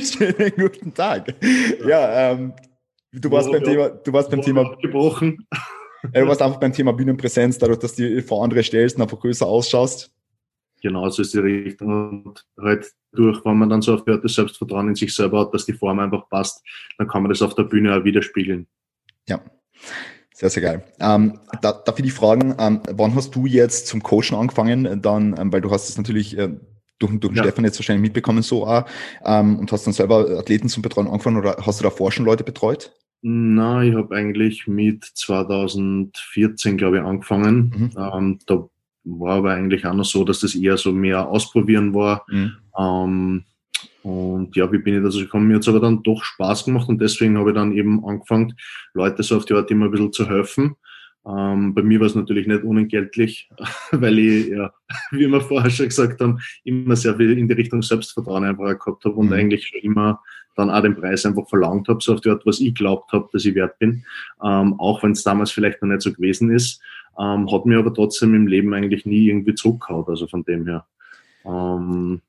Schönen 0.00 0.52
guten 0.56 0.92
Tag. 0.92 1.34
Ja, 1.86 2.32
ähm, 2.32 2.52
du 3.12 3.30
warst 3.30 3.50
beim 3.50 3.64
Thema, 3.64 3.88
du 3.88 4.12
warst 4.12 4.30
beim 4.30 4.42
Thema 4.42 4.76
gebrochen. 4.82 5.46
du 6.12 6.26
warst 6.26 6.42
einfach 6.42 6.60
beim 6.60 6.72
Thema 6.72 6.92
Bühnenpräsenz, 6.92 7.56
dadurch, 7.56 7.78
dass 7.78 7.94
du 7.94 8.20
vor 8.22 8.44
andere 8.44 8.62
stellst 8.62 8.96
und 8.96 9.02
einfach 9.02 9.18
größer 9.18 9.46
ausschaust. 9.46 10.12
Genau, 10.82 11.08
so 11.10 11.22
ist 11.22 11.34
die 11.34 11.38
Richtung. 11.38 12.24
Und 12.24 12.46
halt 12.58 12.90
durch, 13.12 13.44
wenn 13.44 13.58
man 13.58 13.68
dann 13.68 13.82
so 13.82 13.94
auf 13.94 14.04
das 14.04 14.34
Selbstvertrauen 14.34 14.88
in 14.88 14.94
sich 14.94 15.14
selber 15.14 15.40
hat, 15.40 15.54
dass 15.54 15.66
die 15.66 15.72
Form 15.72 15.98
einfach 15.98 16.28
passt, 16.28 16.62
dann 16.98 17.08
kann 17.08 17.22
man 17.22 17.30
das 17.30 17.42
auf 17.42 17.54
der 17.54 17.64
Bühne 17.64 17.94
auch 17.94 18.04
widerspiegeln. 18.04 18.66
Ja. 19.28 19.40
Sehr, 20.34 20.48
sehr 20.48 20.62
geil. 20.62 20.84
Ähm, 21.00 21.38
da, 21.60 21.72
darf 21.72 21.98
ich 21.98 22.04
dich 22.04 22.14
fragen, 22.14 22.54
ähm, 22.58 22.80
wann 22.92 23.14
hast 23.14 23.34
du 23.34 23.44
jetzt 23.44 23.86
zum 23.88 24.02
Coachen 24.02 24.34
angefangen? 24.34 25.02
Dann, 25.02 25.36
ähm, 25.38 25.52
weil 25.52 25.60
du 25.60 25.70
hast 25.70 25.90
es 25.90 25.98
natürlich 25.98 26.38
äh, 26.38 26.48
durch, 26.98 27.20
durch 27.20 27.36
ja. 27.36 27.42
Stefan 27.42 27.64
jetzt 27.64 27.78
wahrscheinlich 27.78 28.02
mitbekommen 28.02 28.42
so 28.42 28.66
auch, 28.66 28.86
ähm, 29.24 29.58
und 29.58 29.70
hast 29.70 29.86
dann 29.86 29.92
selber 29.92 30.38
Athleten 30.38 30.70
zum 30.70 30.82
Betreuen 30.82 31.08
angefangen 31.08 31.36
oder 31.36 31.58
hast 31.66 31.80
du 31.80 31.84
davor 31.84 32.10
schon 32.10 32.24
Leute 32.24 32.42
betreut? 32.42 32.92
Nein, 33.22 33.88
ich 33.88 33.94
habe 33.94 34.16
eigentlich 34.16 34.66
mit 34.66 35.04
2014, 35.04 36.78
glaube 36.78 36.98
ich, 36.98 37.02
angefangen. 37.02 37.74
Mhm. 37.76 37.90
Ähm, 37.98 38.38
da 38.46 38.66
war 39.18 39.36
aber 39.36 39.52
eigentlich 39.52 39.86
auch 39.86 39.94
noch 39.94 40.04
so, 40.04 40.24
dass 40.24 40.40
das 40.40 40.54
eher 40.54 40.76
so 40.76 40.92
mehr 40.92 41.28
ausprobieren 41.28 41.94
war. 41.94 42.24
Mhm. 42.28 42.52
Ähm, 42.78 43.44
und 44.02 44.56
ja, 44.56 44.70
wie 44.72 44.78
bin 44.78 44.96
ich 44.96 45.02
dazu 45.02 45.20
gekommen? 45.20 45.48
Mir 45.48 45.54
hat 45.54 45.62
es 45.62 45.68
aber 45.68 45.80
dann 45.80 46.02
doch 46.02 46.22
Spaß 46.22 46.64
gemacht 46.64 46.88
und 46.88 47.00
deswegen 47.00 47.38
habe 47.38 47.50
ich 47.50 47.54
dann 47.54 47.72
eben 47.72 48.04
angefangen, 48.04 48.54
Leute 48.94 49.22
so 49.22 49.36
auf 49.36 49.44
die 49.44 49.54
Art 49.54 49.70
immer 49.70 49.86
ein 49.86 49.90
bisschen 49.90 50.12
zu 50.12 50.28
helfen. 50.28 50.76
Ähm, 51.26 51.74
bei 51.74 51.82
mir 51.82 52.00
war 52.00 52.06
es 52.06 52.14
natürlich 52.14 52.46
nicht 52.46 52.62
unentgeltlich, 52.62 53.50
weil 53.90 54.18
ich, 54.18 54.48
ja, 54.48 54.72
wie 55.10 55.28
wir 55.28 55.40
vorher 55.40 55.70
schon 55.70 55.86
gesagt 55.86 56.20
haben, 56.20 56.40
immer 56.64 56.96
sehr 56.96 57.16
viel 57.16 57.36
in 57.36 57.48
die 57.48 57.54
Richtung 57.54 57.82
Selbstvertrauen 57.82 58.44
einfach 58.44 58.78
gehabt 58.78 59.04
habe 59.04 59.16
und 59.16 59.26
mhm. 59.26 59.34
eigentlich 59.34 59.66
schon 59.66 59.80
immer 59.80 60.20
dann 60.60 60.70
auch 60.70 60.82
den 60.82 60.96
Preis 60.96 61.26
einfach 61.26 61.48
verlangt 61.48 61.88
habe, 61.88 62.00
so 62.00 62.14
auf 62.14 62.20
die 62.20 62.30
Art, 62.30 62.46
was 62.46 62.60
ich 62.60 62.74
glaubt 62.74 63.12
habe, 63.12 63.28
dass 63.32 63.44
ich 63.44 63.54
wert 63.54 63.78
bin. 63.78 64.04
Ähm, 64.42 64.78
auch 64.78 65.02
wenn 65.02 65.12
es 65.12 65.22
damals 65.22 65.50
vielleicht 65.50 65.82
noch 65.82 65.88
nicht 65.88 66.02
so 66.02 66.12
gewesen 66.12 66.50
ist, 66.50 66.80
ähm, 67.18 67.50
hat 67.50 67.66
mir 67.66 67.78
aber 67.78 67.92
trotzdem 67.92 68.34
im 68.34 68.46
Leben 68.46 68.72
eigentlich 68.74 69.06
nie 69.06 69.28
irgendwie 69.28 69.54
zurückgehauen, 69.54 70.06
also 70.08 70.26
von 70.26 70.44
dem 70.44 70.66
her. 70.66 70.86
Ähm, 71.44 72.20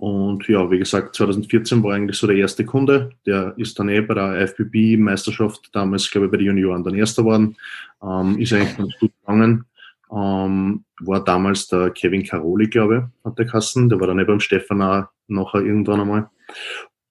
und 0.00 0.48
ja, 0.48 0.70
wie 0.70 0.78
gesagt, 0.78 1.14
2014 1.14 1.82
war 1.82 1.92
eigentlich 1.92 2.16
so 2.16 2.26
der 2.26 2.36
erste 2.36 2.64
Kunde. 2.64 3.10
Der 3.26 3.52
ist 3.58 3.78
dann 3.78 3.90
eh 3.90 4.00
bei 4.00 4.14
der 4.14 4.40
IFBB-Meisterschaft, 4.42 5.68
damals 5.74 6.10
glaube 6.10 6.26
ich 6.26 6.30
bei 6.30 6.38
den 6.38 6.46
Junioren 6.46 6.82
dann 6.82 6.94
erster 6.94 7.22
geworden. 7.22 7.56
Ähm, 8.02 8.38
ist 8.38 8.54
eigentlich 8.54 8.78
ganz 8.78 8.98
gut 8.98 9.12
gegangen. 9.20 9.66
Ähm, 10.10 10.84
war 11.00 11.22
damals 11.22 11.68
der 11.68 11.90
Kevin 11.90 12.24
Caroli, 12.24 12.68
glaube 12.68 13.10
ich, 13.12 13.26
hat 13.26 13.38
der 13.38 13.46
Kassen. 13.46 13.90
Der 13.90 14.00
war 14.00 14.06
dann 14.06 14.18
eh 14.18 14.24
beim 14.24 14.40
Stefan 14.40 14.80
auch 14.80 15.04
nachher 15.28 15.60
irgendwann 15.60 16.00
einmal. 16.00 16.30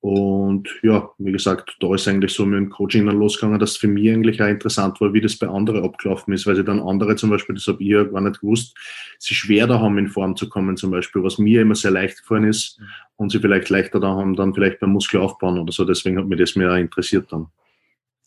Und 0.02 0.70
ja, 0.82 1.10
wie 1.18 1.34
gesagt, 1.34 1.76
da 1.82 1.94
ist 1.94 2.08
eigentlich 2.08 2.34
so 2.34 2.46
mit 2.46 2.58
dem 2.58 2.70
Coaching 2.70 3.06
dann 3.06 3.18
losgegangen, 3.18 3.60
dass 3.60 3.76
für 3.76 3.90
mich 3.90 4.10
eigentlich 4.10 4.42
auch 4.42 4.48
interessant 4.48 5.02
war, 5.02 5.14
wie 5.14 5.20
das 5.20 5.36
bei 5.36 5.48
anderen 5.48 5.84
abgelaufen 5.84 6.34
ist, 6.34 6.48
weil 6.48 6.56
sie 6.56 6.64
dann 6.64 6.80
andere 6.80 7.18
zum 7.18 7.30
Beispiel, 7.30 7.56
das 7.56 7.68
habe 7.68 7.84
ich 7.84 7.90
ja 7.90 8.04
gar 8.04 8.22
nicht 8.22 8.40
gewusst, 8.40 8.78
sie 9.18 9.34
schwer 9.34 9.68
da 9.68 9.80
haben, 9.82 9.98
in 9.98 10.08
Form 10.08 10.38
zu 10.38 10.48
kommen 10.48 10.78
zum 10.78 10.92
Beispiel, 10.92 11.22
was 11.22 11.38
mir 11.38 11.64
immer 11.64 11.76
sehr 11.76 11.92
leicht 11.92 12.20
gefallen 12.20 12.46
ist 12.46 12.80
und 13.18 13.32
sie 13.32 13.40
vielleicht 13.40 13.70
leichter 13.70 14.00
da 14.00 14.16
haben, 14.16 14.38
dann 14.38 14.54
vielleicht 14.54 14.80
beim 14.80 14.92
Muskelaufbauen 14.92 15.60
oder 15.60 15.74
so. 15.74 15.84
Deswegen 15.84 16.18
hat 16.18 16.28
mich 16.28 16.40
das 16.40 16.56
mehr 16.56 16.74
interessiert 16.76 17.30
dann. 17.32 17.48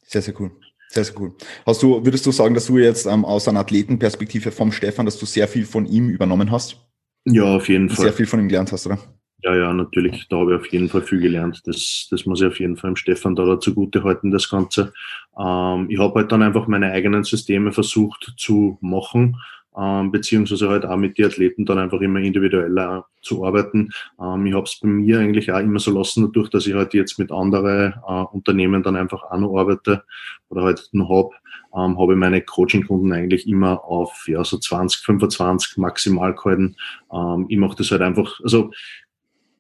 Sehr, 0.03 0.21
sehr 0.21 0.39
cool. 0.39 0.51
Sehr, 0.91 1.05
sehr 1.05 1.19
cool. 1.19 1.33
Hast 1.65 1.83
du, 1.83 2.05
würdest 2.05 2.27
du 2.27 2.33
sagen, 2.33 2.53
dass 2.53 2.67
du 2.67 2.77
jetzt 2.77 3.07
ähm, 3.07 3.25
aus 3.25 3.49
einer 3.49 3.61
Athletenperspektive 3.61 4.53
vom 4.53 4.73
Stefan, 4.73 5.07
dass 5.07 5.19
du 5.19 5.25
sehr 5.25 5.49
viel 5.49 5.65
von 5.65 5.87
ihm 5.87 6.11
übernommen 6.11 6.51
hast? 6.51 6.77
Ja, 7.25 7.57
auf 7.57 7.67
jeden 7.71 7.89
Fall. 7.89 8.05
Sehr 8.05 8.13
viel 8.13 8.27
von 8.27 8.41
ihm 8.41 8.49
gelernt 8.49 8.73
hast, 8.73 8.85
oder? 8.85 8.99
Ja, 9.45 9.57
ja, 9.57 9.73
natürlich. 9.73 10.29
Da 10.29 10.37
habe 10.39 10.55
ich 10.55 10.61
auf 10.61 10.67
jeden 10.69 10.89
Fall 10.89 11.03
viel 11.03 11.21
gelernt. 11.21 11.63
Das, 11.67 12.07
das 12.11 12.27
muss 12.27 12.41
ich 12.41 12.47
auf 12.47 12.61
jeden 12.61 12.77
Fall 12.77 12.91
dem 12.93 12.97
Stefan 12.97 13.35
da 13.35 13.59
zugute 13.59 14.05
halten, 14.05 14.31
das 14.31 14.49
Ganze. 14.49 14.93
Ähm, 15.37 15.87
ich 15.91 15.99
habe 15.99 16.15
halt 16.21 16.31
dann 16.31 16.43
einfach 16.43 16.69
meine 16.69 16.93
eigenen 16.93 17.25
Systeme 17.25 17.73
versucht 17.73 18.35
zu 18.37 18.79
machen, 18.81 19.37
ähm, 19.77 20.13
beziehungsweise 20.13 20.69
halt 20.69 20.85
auch 20.87 20.97
mit 20.97 21.19
den 21.19 21.25
Athleten 21.27 21.65
dann 21.65 21.79
einfach 21.79 22.01
immer 22.03 22.21
individueller 22.21 23.07
zu 23.21 23.45
arbeiten. 23.45 23.91
Ähm, 24.21 24.47
ich 24.47 24.55
habe 24.55 24.65
es 24.65 24.79
bei 24.79 24.87
mir 24.89 25.19
eigentlich 25.19 25.51
auch 25.51 25.59
immer 25.59 25.81
so 25.81 25.91
lassen, 25.91 26.23
dadurch, 26.27 26.49
dass 26.51 26.67
ich 26.69 26.75
halt 26.75 26.95
jetzt 26.95 27.19
mit 27.19 27.33
anderen 27.33 27.95
äh, 28.07 28.23
Unternehmen 28.33 28.85
dann 28.85 28.95
einfach 28.95 29.25
auch 29.25 29.39
noch 29.39 29.57
arbeite 29.59 30.05
oder 30.51 30.63
halt 30.63 30.89
noch 30.93 31.09
habe, 31.09 31.31
ähm, 31.75 31.99
habe 31.99 32.13
ich 32.13 32.19
meine 32.19 32.43
Coaching-Kunden 32.43 33.13
eigentlich 33.13 33.49
immer 33.49 33.83
auf 33.85 34.25
ja, 34.29 34.45
so 34.45 34.59
20, 34.59 35.01
25 35.05 35.79
maximal 35.79 36.35
gehalten. 36.35 36.77
Ähm, 37.13 37.47
ich 37.49 37.57
mache 37.59 37.77
das 37.77 37.91
halt 37.91 38.03
einfach, 38.03 38.41
also 38.43 38.71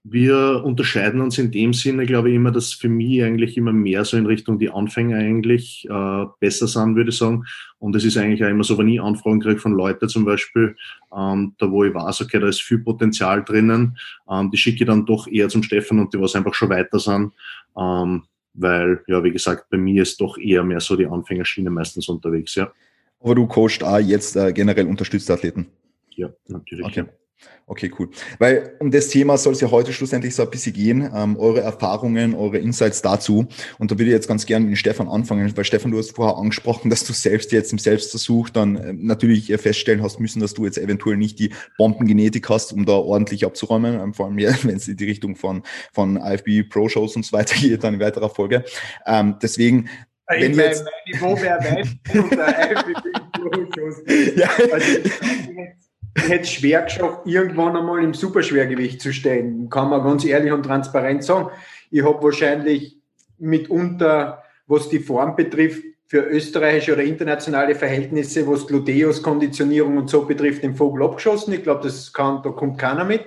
wir 0.04 0.62
unterscheiden 0.64 1.20
uns 1.20 1.38
in 1.38 1.52
dem 1.52 1.72
Sinne, 1.72 2.06
glaube 2.06 2.30
ich, 2.30 2.34
immer, 2.34 2.50
dass 2.50 2.72
für 2.72 2.88
mich 2.88 3.22
eigentlich 3.22 3.56
immer 3.56 3.72
mehr 3.72 4.04
so 4.04 4.16
in 4.16 4.26
Richtung 4.26 4.58
die 4.58 4.70
Anfänger 4.70 5.16
eigentlich 5.16 5.86
äh, 5.88 6.24
besser 6.40 6.66
sind, 6.66 6.96
würde 6.96 7.10
ich 7.10 7.16
sagen. 7.16 7.44
Und 7.78 7.94
es 7.94 8.04
ist 8.04 8.16
eigentlich 8.16 8.44
auch 8.44 8.48
immer 8.48 8.64
so, 8.64 8.76
wenn 8.78 8.88
ich 8.88 9.00
Anfragen 9.00 9.40
kriege 9.40 9.60
von 9.60 9.72
Leuten 9.72 10.08
zum 10.08 10.24
Beispiel, 10.24 10.76
ähm, 11.16 11.54
da 11.58 11.70
wo 11.70 11.84
ich 11.84 11.94
weiß, 11.94 12.22
okay, 12.22 12.40
da 12.40 12.48
ist 12.48 12.62
viel 12.62 12.78
Potenzial 12.78 13.44
drinnen, 13.44 13.96
ähm, 14.28 14.50
die 14.50 14.56
schicke 14.56 14.82
ich 14.82 14.88
dann 14.88 15.06
doch 15.06 15.28
eher 15.28 15.48
zum 15.48 15.62
Stefan 15.62 16.00
und 16.00 16.12
die, 16.12 16.20
was 16.20 16.34
einfach 16.34 16.54
schon 16.54 16.70
weiter 16.70 16.98
sind. 16.98 17.32
Ähm, 17.78 18.24
weil, 18.54 19.02
ja, 19.06 19.22
wie 19.22 19.30
gesagt, 19.30 19.70
bei 19.70 19.78
mir 19.78 20.02
ist 20.02 20.20
doch 20.20 20.36
eher 20.36 20.64
mehr 20.64 20.80
so 20.80 20.96
die 20.96 21.06
Anfängerschiene 21.06 21.70
meistens 21.70 22.08
unterwegs, 22.08 22.56
ja. 22.56 22.72
Aber 23.20 23.36
du 23.36 23.46
coachst 23.46 23.84
auch 23.84 24.00
jetzt 24.00 24.34
äh, 24.34 24.52
generell 24.52 24.86
unterstützte 24.88 25.32
Athleten? 25.32 25.68
Ja, 26.16 26.28
natürlich. 26.48 26.84
Okay. 26.84 27.04
Ja. 27.06 27.21
Okay, 27.66 27.90
cool. 27.98 28.10
Weil 28.38 28.74
um 28.80 28.90
das 28.90 29.08
Thema 29.08 29.38
soll 29.38 29.52
es 29.52 29.60
ja 29.60 29.70
heute 29.70 29.92
schlussendlich 29.92 30.34
so 30.34 30.42
ein 30.42 30.50
bisschen 30.50 30.72
gehen, 30.72 31.10
ähm, 31.14 31.38
eure 31.38 31.60
Erfahrungen, 31.60 32.34
eure 32.34 32.58
Insights 32.58 33.02
dazu. 33.02 33.46
Und 33.78 33.90
da 33.90 33.94
würde 33.98 34.06
ich 34.06 34.10
jetzt 34.10 34.28
ganz 34.28 34.46
gerne 34.46 34.66
mit 34.66 34.76
Stefan 34.76 35.08
anfangen, 35.08 35.56
weil 35.56 35.64
Stefan, 35.64 35.92
du 35.92 35.98
hast 35.98 36.14
vorher 36.14 36.36
angesprochen, 36.36 36.90
dass 36.90 37.04
du 37.04 37.12
selbst 37.12 37.52
jetzt 37.52 37.72
im 37.72 37.78
Selbstversuch 37.78 38.50
dann 38.50 38.76
äh, 38.76 38.92
natürlich 38.92 39.46
feststellen 39.56 40.02
hast 40.02 40.18
müssen, 40.18 40.40
dass 40.40 40.54
du 40.54 40.64
jetzt 40.64 40.76
eventuell 40.76 41.16
nicht 41.16 41.38
die 41.38 41.54
Bombengenetik 41.78 42.48
hast, 42.50 42.72
um 42.72 42.84
da 42.84 42.92
ordentlich 42.92 43.46
abzuräumen, 43.46 44.00
ähm, 44.00 44.12
vor 44.12 44.26
allem 44.26 44.38
ja, 44.38 44.52
wenn 44.64 44.76
es 44.76 44.88
in 44.88 44.96
die 44.96 45.06
Richtung 45.06 45.36
von, 45.36 45.62
von 45.92 46.16
IFB 46.16 46.68
Pro-Shows 46.68 47.16
und 47.16 47.24
so 47.24 47.32
weiter 47.32 47.54
geht, 47.60 47.84
dann 47.84 47.94
in 47.94 48.00
weiterer 48.00 48.28
Folge. 48.28 48.64
Ähm, 49.06 49.36
deswegen 49.40 49.88
wenn 50.28 50.56
mein, 50.56 50.66
jetzt, 50.66 50.84
mein 50.84 51.14
Niveau 51.14 51.40
wäre 51.40 51.58
weit 51.60 51.88
unter 52.14 52.48
IFBB 52.48 53.02
Pro-Shows. 53.32 54.02
ja. 54.36 54.50
Also, 54.72 54.98
ich 54.98 55.81
hätte 56.16 56.42
es 56.42 56.50
schwer 56.50 56.82
geschafft, 56.82 57.20
irgendwann 57.26 57.76
einmal 57.76 58.02
im 58.02 58.14
Superschwergewicht 58.14 59.00
zu 59.00 59.12
stehen. 59.12 59.68
Kann 59.70 59.90
man 59.90 60.02
ganz 60.02 60.24
ehrlich 60.24 60.52
und 60.52 60.64
transparent 60.64 61.24
sagen. 61.24 61.50
Ich 61.90 62.04
habe 62.04 62.22
wahrscheinlich 62.22 62.98
mitunter, 63.38 64.42
was 64.66 64.88
die 64.88 65.00
Form 65.00 65.36
betrifft, 65.36 65.82
für 66.06 66.28
österreichische 66.28 66.92
oder 66.92 67.04
internationale 67.04 67.74
Verhältnisse, 67.74 68.46
was 68.46 68.66
Gluteus, 68.66 69.22
Konditionierung 69.22 69.96
und 69.96 70.10
so 70.10 70.26
betrifft, 70.26 70.62
den 70.62 70.74
Vogel 70.74 71.04
abgeschossen. 71.04 71.54
Ich 71.54 71.62
glaube, 71.62 71.82
das 71.84 72.12
kann, 72.12 72.42
da 72.42 72.50
kommt 72.50 72.76
keiner 72.76 73.04
mit. 73.04 73.26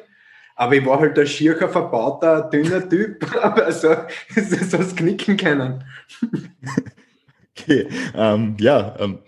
Aber 0.56 0.76
ich 0.76 0.86
war 0.86 1.00
halt 1.00 1.18
ein 1.18 1.26
schiercher, 1.26 1.68
verbauter, 1.68 2.44
dünner 2.44 2.88
Typ. 2.88 3.26
Aber 3.42 3.72
so, 3.72 3.96
so 4.36 4.78
das 4.78 4.96
Knicken 4.96 5.38
können. 5.38 5.84
Okay, 7.58 7.88
ähm, 8.14 8.58
ja, 8.60 8.96
ähm, 9.00 9.20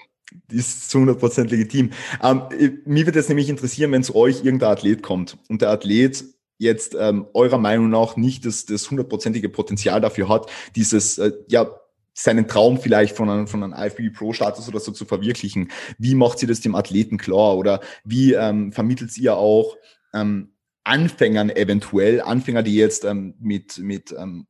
ist 0.51 0.89
zu 0.89 0.99
100% 0.99 1.49
legitim. 1.49 1.91
Ähm, 2.23 2.43
mir 2.85 3.05
wird 3.05 3.15
es 3.15 3.29
nämlich 3.29 3.49
interessieren, 3.49 3.91
wenn 3.91 4.03
zu 4.03 4.15
euch 4.15 4.43
irgendein 4.43 4.71
Athlet 4.71 5.03
kommt 5.03 5.37
und 5.49 5.61
der 5.61 5.69
Athlet 5.69 6.23
jetzt 6.57 6.95
ähm, 6.99 7.27
eurer 7.33 7.57
Meinung 7.57 7.89
nach 7.89 8.15
nicht 8.15 8.45
das, 8.45 8.65
das 8.65 8.89
hundertprozentige 8.89 9.49
Potenzial 9.49 10.01
dafür 10.01 10.29
hat, 10.29 10.49
dieses, 10.75 11.17
äh, 11.17 11.31
ja, 11.47 11.69
seinen 12.13 12.47
Traum 12.47 12.79
vielleicht 12.79 13.15
von 13.15 13.29
einem, 13.29 13.47
von 13.47 13.61
einem 13.61 13.73
IFBB 13.73 14.17
Pro 14.17 14.33
Status 14.33 14.67
oder 14.67 14.79
so 14.79 14.91
zu 14.91 15.05
verwirklichen. 15.05 15.69
Wie 15.99 16.15
macht 16.15 16.39
sie 16.39 16.47
das 16.47 16.61
dem 16.61 16.73
Athleten 16.73 17.19
klar 17.19 17.55
oder 17.55 17.79
wie 18.03 18.33
ähm, 18.33 18.71
vermittelt 18.71 19.15
ihr 19.19 19.37
auch 19.37 19.77
ähm, 20.15 20.49
Anfängern 20.83 21.51
eventuell, 21.51 22.21
Anfänger, 22.21 22.63
die 22.63 22.75
jetzt 22.75 23.05
ähm, 23.05 23.35
mit, 23.39 23.77
mit 23.77 24.15
ähm, 24.17 24.47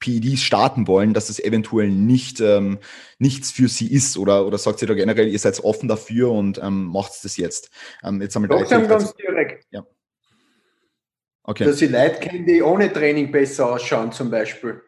PEDs 0.00 0.42
starten 0.42 0.86
wollen, 0.86 1.14
dass 1.14 1.28
es 1.30 1.40
eventuell 1.40 1.88
nicht 1.90 2.40
ähm, 2.40 2.78
nichts 3.18 3.50
für 3.50 3.68
sie 3.68 3.92
ist 3.92 4.16
oder 4.16 4.46
oder 4.46 4.58
sagt 4.58 4.78
sie 4.78 4.86
da 4.86 4.94
generell, 4.94 5.28
ihr 5.28 5.38
seid 5.38 5.62
offen 5.64 5.88
dafür 5.88 6.30
und 6.30 6.58
ähm, 6.62 6.86
macht 6.86 7.12
das 7.24 7.36
jetzt? 7.36 7.70
Ähm, 8.04 8.20
jetzt 8.22 8.34
haben 8.34 8.42
wir 8.42 8.48
Doch, 8.48 8.68
ganz 8.68 8.88
dazu. 8.88 9.14
direkt. 9.16 9.66
Ja. 9.70 9.84
Okay. 11.42 11.64
Dass 11.64 11.78
sie 11.78 11.86
Leute 11.86 12.20
kennen, 12.20 12.46
die 12.46 12.62
ohne 12.62 12.92
Training 12.92 13.32
besser 13.32 13.72
ausschauen, 13.72 14.12
zum 14.12 14.30
Beispiel. 14.30 14.82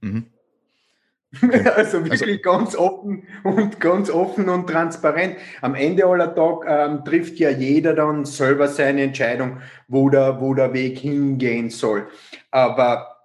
Mhm. 0.00 0.26
Okay. 1.42 1.68
Also 1.68 2.02
wirklich 2.04 2.22
also, 2.22 2.40
ganz 2.42 2.74
offen 2.74 3.28
und 3.44 3.80
ganz 3.80 4.08
offen 4.08 4.48
und 4.48 4.66
transparent. 4.66 5.36
Am 5.60 5.74
Ende 5.74 6.06
aller 6.06 6.34
Tag 6.34 6.64
ähm, 6.66 7.04
trifft 7.04 7.38
ja 7.38 7.50
jeder 7.50 7.92
dann 7.92 8.24
selber 8.24 8.66
seine 8.66 9.02
Entscheidung, 9.02 9.60
wo 9.88 10.08
der, 10.08 10.40
wo 10.40 10.54
der 10.54 10.72
Weg 10.72 10.98
hingehen 10.98 11.68
soll. 11.68 12.08
Aber 12.50 13.17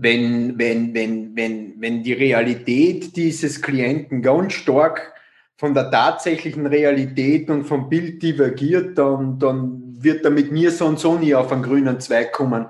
wenn, 0.00 0.58
wenn, 0.58 0.94
wenn, 0.94 1.36
wenn, 1.36 1.74
wenn 1.80 2.02
die 2.02 2.12
Realität 2.12 3.16
dieses 3.16 3.62
Klienten 3.62 4.22
ganz 4.22 4.54
stark 4.54 5.12
von 5.56 5.74
der 5.74 5.90
tatsächlichen 5.90 6.66
Realität 6.66 7.48
und 7.50 7.64
vom 7.64 7.88
Bild 7.88 8.22
divergiert, 8.22 8.98
dann, 8.98 9.38
dann 9.38 9.96
wird 10.02 10.24
er 10.24 10.30
mit 10.30 10.52
mir 10.52 10.70
so 10.70 10.86
und 10.86 10.98
so 10.98 11.16
nie 11.16 11.34
auf 11.34 11.50
einen 11.52 11.62
grünen 11.62 12.00
Zweig 12.00 12.32
kommen. 12.32 12.66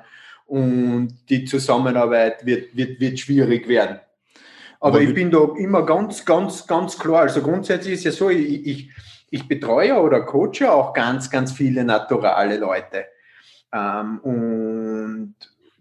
Und 0.46 1.16
die 1.28 1.44
Zusammenarbeit 1.44 2.46
wird, 2.46 2.76
wird, 2.76 3.00
wird 3.00 3.18
schwierig 3.18 3.68
werden. 3.68 3.98
Aber, 4.78 5.00
ich 5.00 5.14
bin 5.14 5.30
da 5.30 5.48
immer 5.58 5.84
ganz, 5.84 6.24
ganz, 6.24 6.66
ganz 6.66 6.98
klar. 6.98 7.22
Also 7.22 7.42
grundsätzlich 7.42 7.94
ist 7.94 8.04
ja 8.04 8.12
so, 8.12 8.30
ich, 8.30 8.66
ich, 8.66 8.90
ich 9.30 9.48
betreue 9.48 10.00
oder 10.00 10.20
coache 10.20 10.70
auch 10.70 10.92
ganz, 10.92 11.30
ganz 11.30 11.52
viele 11.52 11.82
naturale 11.82 12.58
Leute. 12.58 13.06
Ähm, 13.72 14.18
und 14.20 15.34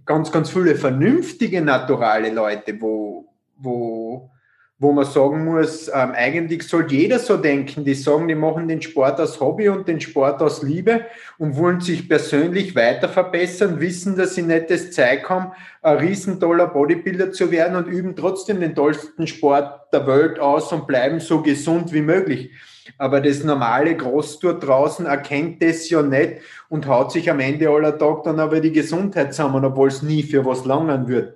ganz, 0.06 0.32
ganz 0.32 0.50
viele 0.50 0.76
vernünftige 0.76 1.62
naturale 1.62 2.32
Leute, 2.32 2.80
wo, 2.80 3.26
wo, 3.58 4.30
wo 4.78 4.92
man 4.92 5.06
sagen 5.06 5.46
muss, 5.46 5.88
ähm, 5.88 6.12
eigentlich 6.14 6.64
sollte 6.64 6.96
jeder 6.96 7.20
so 7.20 7.38
denken, 7.38 7.86
die 7.86 7.94
sagen, 7.94 8.28
die 8.28 8.36
machen 8.36 8.68
den 8.68 8.82
Sport 8.82 9.20
aus 9.20 9.40
Hobby 9.40 9.70
und 9.70 9.88
den 9.88 10.02
Sport 10.02 10.42
aus 10.42 10.62
Liebe 10.62 11.06
und 11.38 11.56
wollen 11.56 11.80
sich 11.80 12.08
persönlich 12.08 12.76
weiter 12.76 13.10
verbessern, 13.10 13.80
wissen, 13.80 14.16
dass 14.16 14.36
sie 14.36 14.42
nicht 14.42 14.70
das 14.70 14.92
Zeug 14.92 15.30
haben, 15.30 15.54
ein 15.82 15.98
riesentoller 15.98 16.68
Bodybuilder 16.68 17.32
zu 17.32 17.52
werden 17.52 17.76
und 17.76 17.88
üben 17.88 18.16
trotzdem 18.16 18.60
den 18.60 18.76
tollsten 18.76 19.28
Sport 19.28 19.94
der 19.94 20.06
Welt 20.08 20.40
aus 20.40 20.72
und 20.72 20.88
bleiben 20.88 21.20
so 21.20 21.42
gesund 21.42 21.94
wie 21.94 22.02
möglich. 22.02 22.52
Aber 22.98 23.22
das 23.22 23.44
normale 23.44 23.96
Großtour 23.96 24.60
draußen 24.60 25.06
erkennt 25.06 25.62
das 25.62 25.89
ja 25.89 26.01
nicht 26.01 26.42
und 26.70 26.88
haut 26.88 27.12
sich 27.12 27.30
am 27.30 27.39
Ende 27.39 27.70
aller 27.70 27.98
Tag 27.98 28.24
dann 28.24 28.39
aber 28.39 28.60
die 28.60 28.72
Gesundheit 28.72 29.34
zusammen, 29.34 29.65
obwohl 29.65 29.88
es 29.88 30.01
nie 30.01 30.24
für 30.24 30.46
was 30.46 30.65
langen 30.65 31.08
wird. 31.08 31.36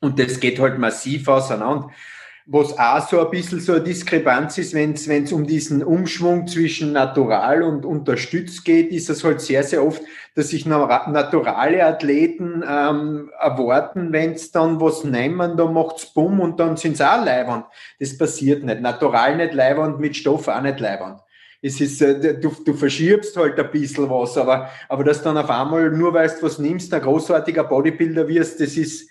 Und 0.00 0.18
das 0.18 0.38
geht 0.40 0.60
halt 0.60 0.78
massiv 0.78 1.26
auseinander 1.28 1.90
was 2.48 2.78
auch 2.78 3.08
so 3.08 3.24
ein 3.24 3.30
bisschen 3.30 3.58
so 3.58 3.72
eine 3.72 3.82
Diskrepanz 3.82 4.56
ist, 4.58 4.72
wenn 4.72 4.92
es 4.92 5.32
um 5.32 5.48
diesen 5.48 5.82
Umschwung 5.82 6.46
zwischen 6.46 6.92
natural 6.92 7.64
und 7.64 7.84
unterstützt 7.84 8.64
geht, 8.64 8.92
ist 8.92 9.10
es 9.10 9.24
halt 9.24 9.40
sehr, 9.40 9.64
sehr 9.64 9.84
oft, 9.84 10.00
dass 10.36 10.50
sich 10.50 10.64
naturale 10.64 11.84
Athleten 11.84 12.62
ähm, 12.62 13.32
erwarten, 13.40 14.12
wenn 14.12 14.32
es 14.32 14.52
dann 14.52 14.80
was 14.80 15.02
nehmen, 15.02 15.56
dann 15.56 15.72
macht's 15.72 16.06
bumm 16.06 16.38
und 16.38 16.60
dann 16.60 16.76
sind's 16.76 17.00
auch 17.00 17.24
Leibwand. 17.24 17.64
Das 17.98 18.16
passiert 18.16 18.62
nicht. 18.62 18.80
Natural 18.80 19.36
nicht 19.36 19.52
Leibwand, 19.52 19.98
mit 19.98 20.14
Stoff 20.14 20.46
auch 20.46 20.62
nicht 20.62 20.78
Leibwand. 20.78 21.20
Es 21.62 21.80
ist, 21.80 22.00
äh, 22.00 22.38
du, 22.38 22.52
du 22.64 22.74
verschiebst 22.74 23.36
halt 23.36 23.58
ein 23.58 23.70
bisschen 23.72 24.08
was, 24.08 24.38
aber, 24.38 24.70
aber 24.88 25.02
dass 25.02 25.20
dann 25.20 25.36
auf 25.36 25.50
einmal, 25.50 25.90
nur 25.90 26.14
weil 26.14 26.28
du 26.28 26.42
was 26.42 26.60
nimmst, 26.60 26.94
ein 26.94 27.02
großartiger 27.02 27.64
Bodybuilder 27.64 28.28
wirst, 28.28 28.60
das 28.60 28.76
ist, 28.76 29.10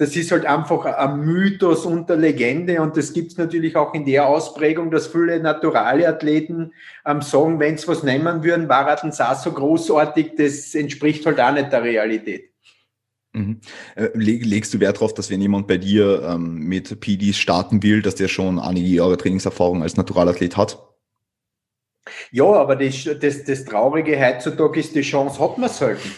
das 0.00 0.16
ist 0.16 0.32
halt 0.32 0.46
einfach 0.46 0.86
ein 0.86 1.20
Mythos 1.20 1.84
unter 1.84 2.16
Legende 2.16 2.80
und 2.80 2.96
das 2.96 3.12
gibt 3.12 3.32
es 3.32 3.36
natürlich 3.36 3.76
auch 3.76 3.92
in 3.92 4.06
der 4.06 4.26
Ausprägung, 4.26 4.90
dass 4.90 5.08
viele 5.08 5.38
naturale 5.40 6.08
Athleten 6.08 6.72
ähm, 7.04 7.20
sagen, 7.20 7.60
wenn 7.60 7.76
sie 7.76 7.86
was 7.86 8.02
nehmen 8.02 8.42
würden, 8.42 8.66
war 8.70 8.90
auch 8.90 9.34
so 9.34 9.52
großartig, 9.52 10.36
das 10.38 10.74
entspricht 10.74 11.26
halt 11.26 11.38
auch 11.38 11.52
nicht 11.52 11.70
der 11.70 11.82
Realität. 11.82 12.48
Mhm. 13.34 13.60
Äh, 13.94 14.08
legst 14.14 14.72
du 14.72 14.80
Wert 14.80 14.96
darauf, 14.96 15.12
dass 15.12 15.28
wenn 15.28 15.42
jemand 15.42 15.66
bei 15.66 15.76
dir 15.76 16.22
ähm, 16.22 16.60
mit 16.60 16.98
PDs 16.98 17.36
starten 17.36 17.82
will, 17.82 18.00
dass 18.00 18.14
der 18.14 18.28
schon 18.28 18.58
einige 18.58 18.88
Jahre 18.88 19.18
Trainingserfahrung 19.18 19.82
als 19.82 19.98
Naturalathlet 19.98 20.56
hat? 20.56 20.82
Ja, 22.30 22.46
aber 22.46 22.76
das, 22.76 23.06
das, 23.20 23.44
das 23.44 23.66
Traurige 23.66 24.18
heutzutage 24.18 24.80
ist, 24.80 24.94
die 24.94 25.02
Chance 25.02 25.38
hat 25.38 25.58
man 25.58 25.68
selten. 25.68 26.10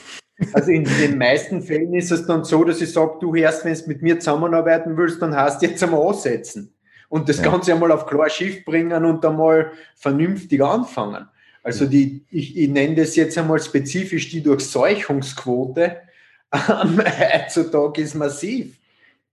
Also 0.52 0.70
in 0.70 0.84
den 0.84 1.18
meisten 1.18 1.62
Fällen 1.62 1.94
ist 1.94 2.10
es 2.10 2.26
dann 2.26 2.44
so, 2.44 2.64
dass 2.64 2.80
ich 2.80 2.92
sage, 2.92 3.18
du 3.20 3.34
hörst, 3.34 3.64
wenn 3.64 3.74
du 3.74 3.86
mit 3.86 4.02
mir 4.02 4.18
zusammenarbeiten 4.18 4.96
willst, 4.96 5.20
dann 5.22 5.36
hast 5.36 5.62
du 5.62 5.66
jetzt 5.66 5.82
einmal 5.82 6.06
ansetzen. 6.06 6.74
Und 7.08 7.28
das 7.28 7.38
ja. 7.38 7.44
Ganze 7.44 7.72
einmal 7.72 7.92
auf 7.92 8.06
klar 8.06 8.30
Schiff 8.30 8.64
bringen 8.64 9.04
und 9.04 9.24
einmal 9.24 9.72
vernünftig 9.96 10.62
anfangen. 10.62 11.28
Also 11.62 11.86
die, 11.86 12.24
ich, 12.30 12.56
ich 12.56 12.68
nenne 12.68 12.96
das 12.96 13.14
jetzt 13.14 13.38
einmal 13.38 13.60
spezifisch 13.60 14.30
die 14.30 14.42
Durchseuchungsquote 14.42 15.98
ähm, 16.52 17.02
heutzutage 17.18 18.02
ist 18.02 18.14
massiv. 18.14 18.78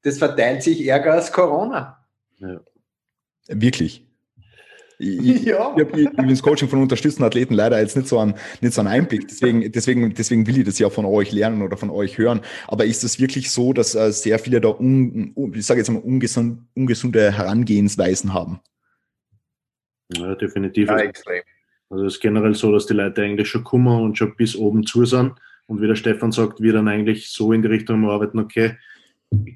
Das 0.04 0.18
verteilt 0.18 0.64
sich 0.64 0.86
ärger 0.88 1.14
als 1.14 1.32
Corona. 1.32 2.06
Ja. 2.38 2.60
Wirklich? 3.48 4.06
Ich, 5.02 5.44
ja. 5.46 5.76
ich 5.78 6.08
habe 6.08 6.30
ins 6.30 6.44
Coaching 6.44 6.68
von 6.68 6.82
unterstützten 6.82 7.24
Athleten 7.24 7.54
leider 7.54 7.80
jetzt 7.80 7.96
nicht 7.96 8.10
so 8.10 8.20
einen, 8.20 8.36
nicht 8.62 8.74
so 8.74 8.82
einen 8.82 8.90
Einblick. 8.90 9.28
Deswegen, 9.30 9.72
deswegen, 9.72 10.14
deswegen 10.14 10.46
will 10.46 10.58
ich 10.60 10.66
das 10.66 10.78
ja 10.78 10.90
von 10.90 11.06
euch 11.06 11.32
lernen 11.32 11.62
oder 11.62 11.78
von 11.78 11.90
euch 11.90 12.18
hören. 12.18 12.42
Aber 12.68 12.86
ist 12.86 13.04
es 13.04 13.20
wirklich 13.20 13.50
so, 13.50 13.72
dass 13.72 13.96
äh, 13.96 14.12
sehr 14.12 14.40
viele 14.40 14.60
da, 14.60 14.70
un, 14.70 15.34
ich 15.56 15.66
sage 15.66 15.80
jetzt 15.80 15.90
mal, 15.90 16.00
ungesund, 16.00 16.64
ungesunde 16.76 17.32
Herangehensweisen 17.32 18.34
haben? 18.34 18.60
Ja, 20.14 20.36
definitiv. 20.36 20.90
Ja, 20.90 20.98
extrem. 20.98 21.44
Also 21.90 22.06
es 22.06 22.16
ist 22.16 22.20
generell 22.20 22.54
so, 22.54 22.72
dass 22.72 22.86
die 22.86 22.94
Leute 22.94 23.24
eigentlich 23.24 23.48
schon 23.48 23.64
kommen 23.64 24.04
und 24.04 24.18
schon 24.18 24.36
bis 24.36 24.56
oben 24.56 24.86
zu 24.86 25.06
sind. 25.06 25.34
Und 25.66 25.82
wie 25.82 25.88
der 25.88 25.96
Stefan 25.96 26.32
sagt, 26.32 26.62
wir 26.62 26.74
dann 26.74 26.88
eigentlich 26.88 27.30
so 27.30 27.54
in 27.54 27.62
die 27.62 27.68
Richtung 27.70 28.08
arbeiten, 28.10 28.40
okay, 28.40 28.76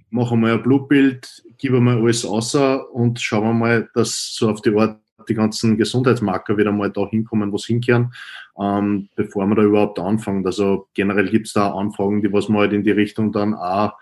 machen 0.09 0.39
wir 0.41 0.53
ein 0.53 0.63
Blutbild, 0.63 1.43
geben 1.57 1.83
wir 1.85 1.97
alles 1.97 2.23
außer 2.23 2.91
und 2.91 3.19
schauen 3.19 3.43
wir 3.45 3.53
mal, 3.53 3.89
dass 3.93 4.33
so 4.35 4.49
auf 4.49 4.61
die 4.61 4.75
Art 4.75 5.02
die 5.25 5.33
ganzen 5.33 5.77
Gesundheitsmarker 5.77 6.57
wieder 6.57 6.71
mal 6.71 6.91
da 6.91 7.07
hinkommen, 7.07 7.51
wo 7.51 7.57
sie 7.57 7.73
hinkehren, 7.73 8.13
ähm, 8.59 9.09
bevor 9.15 9.45
man 9.45 9.57
da 9.57 9.63
überhaupt 9.63 9.99
anfangen. 9.99 10.45
Also 10.45 10.87
generell 10.93 11.29
gibt 11.29 11.47
es 11.47 11.53
da 11.53 11.71
Anfragen, 11.73 12.21
die 12.21 12.31
was 12.31 12.49
man 12.49 12.61
halt 12.61 12.73
in 12.73 12.83
die 12.83 12.91
Richtung 12.91 13.31
dann 13.31 13.53
auch 13.53 13.93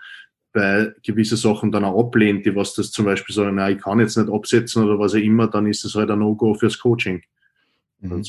bei 0.52 0.92
gewissen 1.02 1.36
Sachen 1.36 1.72
dann 1.72 1.84
auch 1.84 1.98
ablehnt, 1.98 2.44
die 2.44 2.54
was 2.54 2.74
das 2.74 2.90
zum 2.90 3.06
Beispiel 3.06 3.34
sagen, 3.34 3.56
na, 3.56 3.70
ich 3.70 3.80
kann 3.80 4.00
jetzt 4.00 4.16
nicht 4.16 4.30
absetzen 4.30 4.84
oder 4.84 4.98
was 4.98 5.14
auch 5.14 5.18
immer, 5.18 5.48
dann 5.48 5.66
ist 5.66 5.84
das 5.84 5.94
halt 5.94 6.10
ein 6.10 6.18
No-Go 6.18 6.54
fürs 6.54 6.78
Coaching. 6.78 7.22
Mhm. 8.00 8.22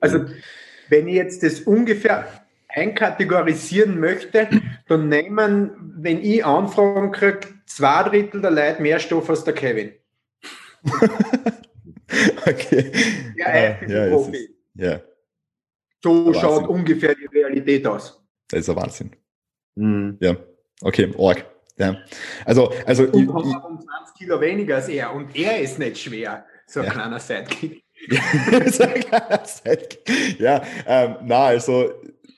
Also 0.00 0.24
wenn 0.88 1.08
ich 1.08 1.14
jetzt 1.14 1.42
das 1.42 1.60
ungefähr 1.60 2.26
einkategorisieren 2.68 3.98
möchte, 3.98 4.48
dann 4.86 5.08
nehmen, 5.08 5.70
wenn 5.96 6.22
ich 6.22 6.44
Anfragen 6.44 7.10
kriege, 7.10 7.40
zwei 7.64 8.02
Drittel 8.04 8.42
der 8.42 8.50
Leute 8.50 8.82
mehr 8.82 8.98
Stoff 9.00 9.28
als 9.30 9.44
der 9.44 9.54
Kevin. 9.54 9.92
okay. 12.46 12.92
Ja, 13.36 13.46
er 13.46 13.82
ist 13.82 13.90
ja, 13.90 14.08
Profi. 14.08 14.36
Ist, 14.36 14.50
ja. 14.74 15.00
So 16.02 16.32
schaut 16.34 16.68
ungefähr 16.68 17.14
die 17.14 17.26
Realität 17.26 17.86
aus. 17.86 18.22
Das 18.48 18.60
ist 18.60 18.70
ein 18.70 18.76
Wahnsinn. 18.76 19.10
Mhm. 19.74 20.18
Ja, 20.20 20.36
okay, 20.82 21.12
Org. 21.16 21.44
Ja. 21.78 21.96
Also, 22.44 22.72
also 22.86 23.04
und 23.04 23.22
ich, 23.22 23.28
haben 23.28 23.76
um 23.76 23.80
20 23.80 24.14
Kilo 24.16 24.40
weniger 24.40 24.76
als 24.76 24.88
er 24.88 25.12
und 25.12 25.36
er 25.36 25.60
ist 25.60 25.78
nicht 25.78 25.98
schwer, 25.98 26.46
so 26.66 26.80
ein 26.80 26.86
ja. 26.86 26.92
kleiner 26.92 27.20
Sidekick. 27.20 27.82
ja, 30.38 30.62
ähm, 30.86 31.16
na, 31.22 31.46
also 31.46 31.92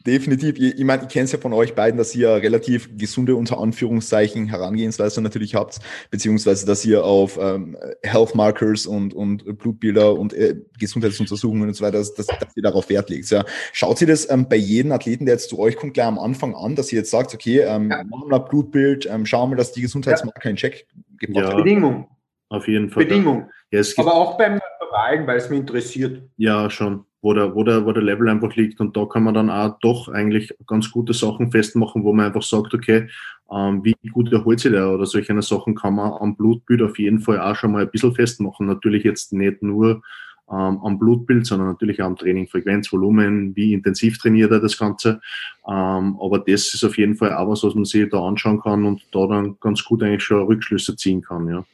definitiv. 0.09 0.59
Ich, 0.59 0.79
ich 0.79 0.85
meine, 0.85 1.03
ich 1.03 1.09
kenne 1.09 1.27
es 1.27 1.33
ja 1.33 1.39
von 1.39 1.53
euch 1.53 1.75
beiden, 1.75 1.99
dass 1.99 2.15
ihr 2.15 2.31
relativ 2.31 2.97
gesunde, 2.97 3.37
unter 3.37 3.59
Anführungszeichen, 3.59 4.49
Herangehensweise 4.49 5.21
natürlich 5.21 5.55
habt, 5.55 5.79
beziehungsweise, 6.11 6.67
dass 6.67 6.85
ihr 6.85 7.05
auf 7.05 7.39
ähm, 7.41 7.77
Health 8.03 8.35
Markers 8.35 8.87
und, 8.87 9.15
und 9.15 9.59
Blutbilder 9.59 10.15
und 10.15 10.33
äh, 10.33 10.57
Gesundheitsuntersuchungen 10.79 11.69
und 11.69 11.75
so 11.75 11.85
weiter, 11.85 11.99
dass, 11.99 12.15
dass, 12.15 12.27
dass 12.27 12.57
ihr 12.57 12.63
darauf 12.63 12.89
Wert 12.89 13.11
legt. 13.11 13.31
Ja. 13.31 13.45
Schaut 13.73 14.01
ihr 14.01 14.07
das 14.07 14.29
ähm, 14.31 14.49
bei 14.49 14.57
jedem 14.57 14.93
Athleten, 14.93 15.27
der 15.27 15.35
jetzt 15.35 15.51
zu 15.51 15.59
euch 15.59 15.77
kommt, 15.77 15.95
gleich 15.95 16.07
am 16.07 16.19
Anfang 16.19 16.55
an, 16.55 16.75
dass 16.75 16.91
ihr 16.93 16.99
jetzt 16.99 17.11
sagt, 17.11 17.35
okay, 17.35 17.61
ähm, 17.61 17.91
ja. 17.91 18.03
machen 18.05 18.31
wir 18.31 18.37
ein 18.37 18.49
Blutbild, 18.49 19.07
ähm, 19.07 19.27
schauen 19.27 19.51
wir, 19.51 19.57
dass 19.57 19.73
die 19.73 19.83
Gesundheitsmarker 19.83 20.45
ja. 20.45 20.51
in 20.51 20.57
Check 20.57 20.87
gebracht 21.19 21.53
ja. 21.53 21.57
Bedingung. 21.57 22.09
Auf 22.49 22.67
jeden 22.67 22.89
Fall. 22.89 23.05
Bedingung. 23.05 23.51
Ja, 23.71 23.83
Aber 23.99 24.15
auch 24.15 24.39
beim 24.39 24.59
Wahlen, 24.91 25.27
weil 25.27 25.37
es 25.37 25.51
mich 25.51 25.61
interessiert. 25.61 26.23
Ja, 26.39 26.71
schon 26.71 27.05
wo 27.21 27.35
der, 27.35 27.55
wo, 27.55 27.65
der, 27.65 27.85
wo 27.85 27.93
der 27.93 28.03
Level 28.03 28.29
einfach 28.29 28.55
liegt. 28.55 28.81
Und 28.81 28.97
da 28.97 29.05
kann 29.07 29.25
man 29.25 29.35
dann 29.35 29.51
auch 29.51 29.79
doch 29.81 30.09
eigentlich 30.09 30.55
ganz 30.67 30.91
gute 30.91 31.13
Sachen 31.13 31.51
festmachen, 31.51 32.05
wo 32.05 32.13
man 32.13 32.27
einfach 32.27 32.43
sagt, 32.43 32.75
okay, 32.75 33.09
ähm, 33.51 33.83
wie 33.85 33.95
gut 34.13 34.33
erholt 34.33 34.61
sich 34.61 34.73
der 34.73 34.91
oder 34.91 35.07
solche 35.07 35.41
Sachen 35.43 35.75
kann 35.75 35.95
man 35.95 36.13
am 36.13 36.37
Blutbild 36.37 36.83
auf 36.83 36.99
jeden 36.99 37.21
Fall 37.21 37.41
auch 37.41 37.57
schon 37.57 37.73
mal 37.73 37.83
ein 37.83 37.91
bisschen 37.91 38.15
festmachen. 38.15 38.67
Natürlich 38.67 39.05
jetzt 39.05 39.33
nicht 39.33 39.63
nur 39.63 40.03
ähm, 40.51 40.81
am 40.83 40.99
Blutbild, 40.99 41.47
sondern 41.47 41.69
natürlich 41.69 42.01
auch 42.03 42.07
am 42.07 42.17
Training, 42.17 42.49
Frequenz, 42.49 42.93
Volumen, 42.93 43.55
wie 43.57 43.73
intensiv 43.73 44.19
trainiert 44.19 44.51
er 44.51 44.61
das 44.61 44.79
Ganze. 44.79 45.21
Ähm, 45.67 46.19
aber 46.21 46.39
das 46.47 46.73
ist 46.73 46.85
auf 46.85 46.97
jeden 46.99 47.17
Fall 47.17 47.35
auch 47.35 47.49
was, 47.49 47.65
was 47.65 47.75
man 47.75 47.85
sich 47.85 48.09
da 48.09 48.27
anschauen 48.27 48.61
kann 48.61 48.85
und 48.85 49.03
da 49.13 49.27
dann 49.27 49.59
ganz 49.61 49.85
gut 49.85 50.03
eigentlich 50.03 50.23
schon 50.23 50.47
Rückschlüsse 50.47 50.97
ziehen 50.97 51.23
kann, 51.23 51.49
ja. 51.49 51.65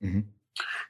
Mhm. 0.00 0.33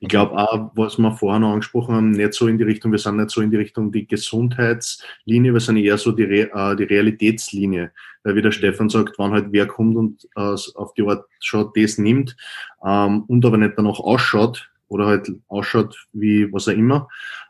Ich 0.00 0.08
glaube 0.08 0.36
auch, 0.36 0.70
was 0.74 0.98
wir 0.98 1.12
vorher 1.12 1.40
noch 1.40 1.52
angesprochen 1.52 1.94
haben, 1.94 2.10
nicht 2.10 2.34
so 2.34 2.46
in 2.46 2.58
die 2.58 2.64
Richtung, 2.64 2.92
wir 2.92 2.98
sind 2.98 3.16
nicht 3.16 3.30
so 3.30 3.40
in 3.40 3.50
die 3.50 3.56
Richtung 3.56 3.90
die 3.92 4.06
Gesundheitslinie, 4.06 5.52
wir 5.52 5.60
sind 5.60 5.78
eher 5.78 5.98
so 5.98 6.12
die, 6.12 6.24
Re 6.24 6.50
äh, 6.52 6.76
die 6.76 6.84
Realitätslinie. 6.84 7.92
Weil 8.22 8.36
wie 8.36 8.42
der 8.42 8.52
Stefan 8.52 8.88
sagt, 8.88 9.18
wann 9.18 9.32
halt 9.32 9.46
wer 9.50 9.66
kommt 9.66 9.96
und 9.96 10.24
äh, 10.36 10.56
auf 10.74 10.94
die 10.94 11.06
Art 11.06 11.24
schon 11.40 11.70
das 11.74 11.98
nimmt 11.98 12.36
ähm, 12.84 13.22
und 13.28 13.44
aber 13.44 13.56
nicht 13.56 13.74
danach 13.76 14.00
ausschaut 14.00 14.70
oder 14.88 15.06
halt 15.06 15.32
ausschaut 15.48 16.06
wie 16.12 16.52
was 16.52 16.68
auch 16.68 16.72
immer, 16.72 17.08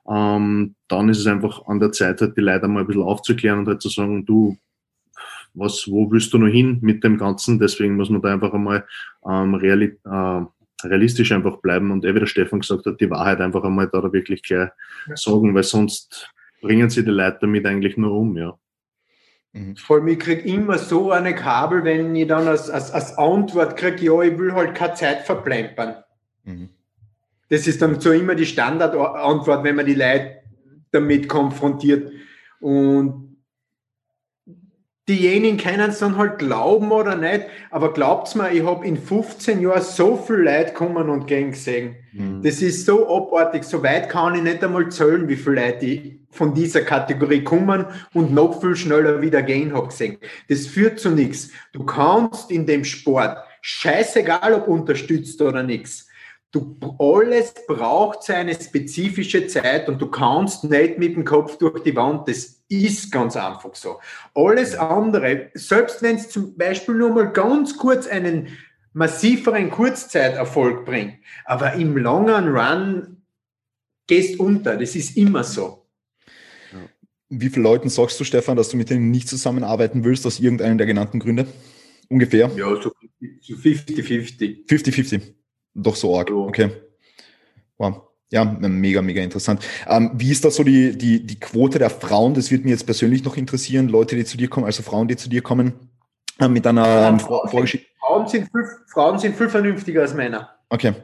ähm, 0.09 0.75
dann 0.89 1.09
ist 1.09 1.19
es 1.19 1.27
einfach 1.27 1.67
an 1.67 1.81
der 1.81 1.93
Zeit, 1.93 2.21
halt 2.21 2.37
die 2.37 2.41
Leute 2.41 2.69
mal 2.69 2.81
ein 2.81 2.87
bisschen 2.87 3.03
aufzuklären 3.03 3.61
und 3.61 3.69
halt 3.69 3.83
zu 3.83 3.89
sagen, 3.89 4.25
du, 4.25 4.57
was, 5.55 5.89
wo 5.89 6.11
willst 6.11 6.33
du 6.33 6.39
noch 6.39 6.49
hin 6.49 6.79
mit 6.83 7.05
dem 7.05 7.17
Ganzen? 7.17 7.59
Deswegen 7.59 7.97
muss 7.97 8.11
man 8.11 8.23
da 8.23 8.33
einfach 8.33 8.53
einmal 8.53 8.87
ähm, 9.29 9.55
reali 9.55 9.97
äh, 10.05 10.43
realistisch 10.83 11.33
einfach 11.33 11.59
bleiben 11.59 11.91
und 11.91 12.05
eh 12.05 12.15
wie 12.15 12.21
der 12.21 12.27
Stefan 12.27 12.61
gesagt 12.61 12.87
hat, 12.87 13.01
die 13.01 13.11
Wahrheit 13.11 13.41
einfach 13.41 13.65
einmal 13.65 13.89
da 13.89 14.03
wirklich 14.13 14.43
gleich 14.43 14.73
ja. 15.07 15.17
sagen, 15.17 15.55
weil 15.55 15.63
sonst 15.63 16.33
bringen 16.61 16.91
sie 16.91 17.05
die 17.05 17.11
Leute 17.11 17.39
damit 17.43 17.67
eigentlich 17.67 17.97
nur 17.97 18.13
um, 18.13 18.37
ja. 18.37 18.59
Mhm. 19.53 19.77
Vor 19.77 19.97
allem, 19.97 20.09
ich 20.09 20.19
kriege 20.19 20.43
immer 20.43 20.79
so 20.79 21.13
eine 21.13 21.35
Kabel, 21.35 21.85
wenn 21.85 22.15
ich 22.17 22.27
dann 22.27 22.49
als, 22.49 22.69
als, 22.69 22.91
als 22.91 23.17
Antwort 23.17 23.77
kriege, 23.77 24.05
ja, 24.05 24.23
ich 24.23 24.37
will 24.39 24.53
halt 24.53 24.75
keine 24.75 24.95
Zeit 24.95 25.23
verplempern. 25.23 25.97
Mhm. 26.43 26.71
Das 27.49 27.67
ist 27.67 27.81
dann 27.81 28.01
so 28.01 28.11
immer 28.11 28.35
die 28.35 28.47
Standardantwort, 28.47 29.63
wenn 29.63 29.77
man 29.77 29.87
die 29.87 29.95
Leute 29.95 30.43
damit 30.91 31.29
konfrontiert. 31.29 32.11
Und 32.61 33.24
diejenigen 35.09 35.59
können 35.59 35.91
es 35.91 35.99
dann 35.99 36.17
halt 36.17 36.39
glauben 36.39 36.91
oder 36.91 37.15
nicht, 37.15 37.47
aber 37.71 37.93
glaubt's 37.93 38.35
mir, 38.35 38.51
ich 38.53 38.65
habe 38.65 38.87
in 38.87 38.97
15 38.97 39.61
Jahren 39.61 39.83
so 39.83 40.17
viel 40.17 40.37
Leute 40.37 40.73
kommen 40.73 41.09
und 41.11 41.27
gehen 41.27 41.51
gesehen. 41.51 41.97
Mhm. 42.13 42.43
Das 42.43 42.63
ist 42.63 42.87
so 42.87 43.09
abartig, 43.15 43.65
so 43.65 43.83
weit 43.83 44.09
kann 44.09 44.35
ich 44.35 44.43
nicht 44.43 44.65
einmal 44.65 44.89
zählen, 44.91 45.29
wie 45.29 45.37
viele 45.37 45.67
Leute 45.67 46.13
von 46.31 46.55
dieser 46.55 46.81
Kategorie 46.81 47.45
kommen 47.45 47.85
und 48.15 48.33
noch 48.33 48.61
viel 48.61 48.75
schneller 48.77 49.21
wieder 49.21 49.43
gehen 49.43 49.75
habe 49.75 49.89
gesehen. 49.89 50.19
Das 50.49 50.67
führt 50.67 50.99
zu 50.99 51.11
nichts. 51.11 51.51
Du 51.73 51.85
kannst 51.85 52.51
in 52.51 52.67
dem 52.67 52.85
Sport, 52.85 53.39
scheißegal 53.61 54.55
ob 54.55 54.69
unterstützt 54.69 55.41
oder 55.43 55.63
nichts, 55.63 56.09
Du, 56.55 56.77
alles 57.01 57.53
braucht 57.67 58.23
seine 58.23 58.55
spezifische 58.55 59.49
Zeit 59.49 59.89
und 59.89 60.01
du 60.01 60.07
kannst 60.07 60.63
nicht 60.63 60.99
mit 60.99 61.17
dem 61.17 61.25
Kopf 61.25 61.59
durch 61.59 61.83
die 61.83 61.97
Wand. 61.97 62.29
Das 62.29 62.63
ist 62.83 63.13
ganz 63.13 63.37
einfach 63.37 63.75
so. 63.75 64.01
Alles 64.35 64.75
andere, 64.75 65.51
selbst 65.55 66.03
wenn 66.03 66.17
es 66.17 66.31
zum 66.31 66.57
Beispiel 66.57 66.95
nur 66.95 67.11
mal 67.11 67.31
ganz 67.33 67.77
kurz 67.77 68.07
einen 68.07 68.49
massiveren 68.93 69.71
Kurzzeiterfolg 69.71 70.85
bringt, 70.85 71.19
aber 71.45 71.75
im 71.75 71.97
langen 71.97 72.57
Run 72.57 73.23
gehst 74.07 74.39
unter. 74.41 74.77
Das 74.77 74.97
ist 74.97 75.17
immer 75.17 75.45
so. 75.45 75.87
Wie 77.29 77.49
viele 77.49 77.63
Leuten 77.63 77.89
sagst 77.89 78.19
du, 78.21 78.25
Stefan, 78.25 78.57
dass 78.57 78.69
du 78.69 78.77
mit 78.77 78.91
denen 78.91 79.11
nicht 79.11 79.29
zusammenarbeiten 79.29 80.05
willst, 80.05 80.27
aus 80.27 80.41
irgendeinem 80.41 80.79
der 80.79 80.87
genannten 80.87 81.19
Gründe? 81.19 81.47
Ungefähr? 82.09 82.51
Ja, 82.55 82.81
so 82.81 82.93
50-50. 83.21 84.69
50-50. 84.69 85.35
Doch 85.75 85.97
so 85.97 86.17
arg. 86.17 86.31
Okay. 86.31 86.71
Wow. 87.79 88.03
Ja, 88.35 88.45
mega, 88.45 89.01
mega 89.01 89.23
interessant. 89.23 89.65
Ähm, 89.87 90.11
wie 90.15 90.33
ist 90.33 90.45
da 90.45 90.51
so 90.51 90.65
die, 90.65 90.99
die, 90.99 91.25
die 91.25 91.39
Quote 91.39 91.79
der 91.79 91.89
Frauen? 91.89 92.35
Das 92.35 92.51
würde 92.51 92.65
mich 92.65 92.73
jetzt 92.73 92.85
persönlich 92.85 93.23
noch 93.23 93.37
interessieren. 93.37 93.89
Leute, 93.89 94.17
die 94.17 94.25
zu 94.25 94.37
dir 94.37 94.51
kommen, 94.51 94.67
also 94.67 94.83
Frauen, 94.83 95.07
die 95.07 95.15
zu 95.15 95.29
dir 95.29 95.41
kommen, 95.41 95.75
äh, 96.41 96.49
mit 96.49 96.67
einer 96.67 97.11
ähm, 97.11 97.21
Vor 97.21 97.49
Vorgeschichte. 97.49 97.87
Frauen 98.01 98.27
sind, 98.27 98.51
viel, 98.51 98.67
Frauen 98.89 99.19
sind 99.21 99.37
viel 99.37 99.49
vernünftiger 99.49 100.01
als 100.01 100.15
Männer. 100.15 100.51
Okay. 100.69 100.95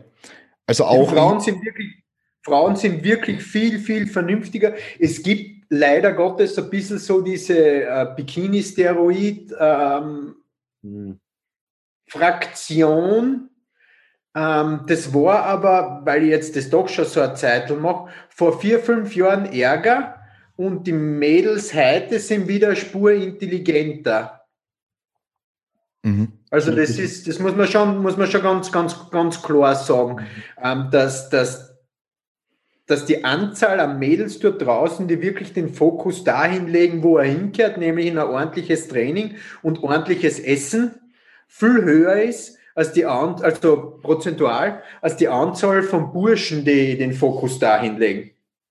Also 0.66 0.87
auch. 0.87 1.09
Frauen 1.09 1.38
sind 1.38 1.64
wirklich, 1.64 2.03
Frauen 2.43 2.75
sind 2.75 3.05
wirklich 3.05 3.40
viel, 3.40 3.79
viel 3.79 4.09
vernünftiger. 4.09 4.75
Es 4.99 5.23
gibt 5.23 5.66
leider 5.69 6.12
Gottes 6.14 6.59
ein 6.59 6.69
bisschen 6.69 6.99
so 6.99 7.21
diese 7.21 7.85
äh, 7.85 8.07
Bikini-Steroid 8.16 9.55
ähm, 9.57 10.35
hm. 10.83 11.21
Fraktion, 12.09 13.49
ähm, 14.35 14.83
das 14.87 15.12
war 15.12 15.45
aber, 15.45 16.03
weil 16.05 16.23
ich 16.25 16.31
jetzt 16.31 16.57
das 16.57 16.71
doch 16.71 16.88
schon 16.88 17.05
so 17.05 17.21
eine 17.21 17.35
Zeit 17.35 17.71
mache, 17.81 18.11
vor 18.29 18.61
vier, 18.61 18.79
fünf 18.79 19.16
Jahren 19.16 19.47
Ärger 19.53 20.16
und 20.57 20.87
die 20.87 20.93
Mädels 20.93 21.75
heute 21.75 22.19
sind 22.21 22.47
wieder 22.47 22.77
Spur 22.77 23.12
intelligenter. 23.12 24.43
Mhm. 26.03 26.33
Also 26.51 26.75
das 26.75 26.99
ist, 26.99 27.29
das 27.29 27.38
muss 27.38 27.55
man 27.55 27.66
schon, 27.66 28.03
muss 28.03 28.16
man 28.16 28.27
schon 28.27 28.43
ganz, 28.43 28.73
ganz, 28.73 29.11
ganz 29.11 29.43
klar 29.43 29.75
sagen, 29.75 30.27
ähm, 30.62 30.88
dass, 30.90 31.29
dass, 31.29 31.77
dass 32.87 33.07
die 33.07 33.25
Anzahl 33.25 33.79
an 33.81 33.99
Mädels 33.99 34.38
dort 34.38 34.62
draußen, 34.62 35.07
die 35.07 35.23
wirklich 35.23 35.53
den 35.53 35.73
Fokus 35.73 36.25
dahin 36.25 36.69
legen, 36.69 37.03
wo 37.03 37.19
er 37.19 37.25
hinkehrt, 37.25 37.79
nämlich 37.79 38.07
in 38.07 38.19
ein 38.19 38.27
ordentliches 38.27 38.88
Training 38.88 39.37
und 39.62 39.83
ordentliches 39.83 40.40
Essen, 40.40 40.95
viel 41.47 41.83
höher 41.83 42.23
ist, 42.23 42.60
als 42.74 42.92
die 42.92 43.04
An 43.04 43.37
also 43.42 43.98
prozentual, 44.02 44.83
als 45.00 45.16
die 45.16 45.28
Anzahl 45.28 45.83
von 45.83 46.12
Burschen, 46.12 46.64
die 46.64 46.96
den 46.96 47.12
Fokus 47.12 47.59
dahin 47.59 47.98
legen. 47.98 48.30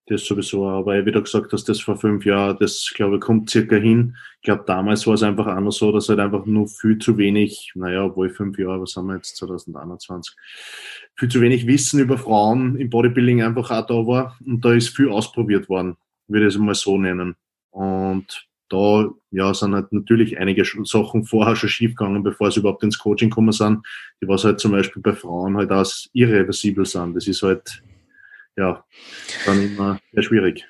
Das 0.09 0.25
sowieso, 0.25 0.67
aber 0.67 1.05
wie 1.05 1.11
du 1.11 1.21
gesagt 1.21 1.53
hast, 1.53 1.69
das 1.69 1.81
vor 1.81 1.95
fünf 1.95 2.25
Jahren, 2.25 2.57
das 2.59 2.91
glaube 2.95 3.17
ich 3.17 3.21
kommt 3.21 3.47
circa 3.47 3.75
hin. 3.75 4.15
Ich 4.37 4.41
glaube, 4.41 4.63
damals 4.65 5.05
war 5.05 5.13
es 5.13 5.21
einfach 5.21 5.45
auch 5.45 5.59
noch 5.59 5.71
so, 5.71 5.91
dass 5.91 6.09
halt 6.09 6.19
einfach 6.19 6.47
nur 6.47 6.67
viel 6.67 6.97
zu 6.97 7.15
wenig, 7.19 7.73
naja, 7.75 8.05
obwohl 8.05 8.31
fünf 8.31 8.57
Jahre, 8.57 8.81
was 8.81 8.95
haben 8.95 9.05
wir 9.05 9.17
jetzt, 9.17 9.35
2021, 9.37 10.35
viel 11.15 11.29
zu 11.29 11.41
wenig 11.41 11.67
Wissen 11.67 11.99
über 11.99 12.17
Frauen 12.17 12.75
im 12.77 12.89
Bodybuilding 12.89 13.43
einfach 13.43 13.69
auch 13.69 13.85
da 13.85 13.93
war 13.93 14.35
und 14.43 14.65
da 14.65 14.73
ist 14.73 14.89
viel 14.89 15.09
ausprobiert 15.09 15.69
worden, 15.69 15.95
würde 16.27 16.47
ich 16.47 16.55
es 16.55 16.59
mal 16.59 16.73
so 16.73 16.97
nennen. 16.97 17.35
Und 17.69 18.48
da 18.69 19.09
ja, 19.31 19.53
sind 19.53 19.75
halt 19.75 19.91
natürlich 19.91 20.37
einige 20.39 20.63
Sachen 20.83 21.25
vorher 21.25 21.55
schon 21.55 21.69
schiefgegangen, 21.69 22.23
bevor 22.23 22.51
sie 22.51 22.59
überhaupt 22.59 22.83
ins 22.83 22.99
Coaching 22.99 23.29
gekommen 23.29 23.51
sind, 23.51 23.85
die 24.21 24.27
was 24.27 24.43
halt 24.43 24.59
zum 24.59 24.71
Beispiel 24.71 25.01
bei 25.01 25.13
Frauen 25.13 25.57
halt 25.57 25.71
auch 25.71 25.85
irreversibel 26.13 26.85
sind. 26.85 27.15
Das 27.15 27.27
ist 27.27 27.43
halt 27.43 27.83
ja 28.55 28.83
dann 29.45 29.63
immer 29.63 29.99
sehr 30.13 30.23
schwierig. 30.23 30.65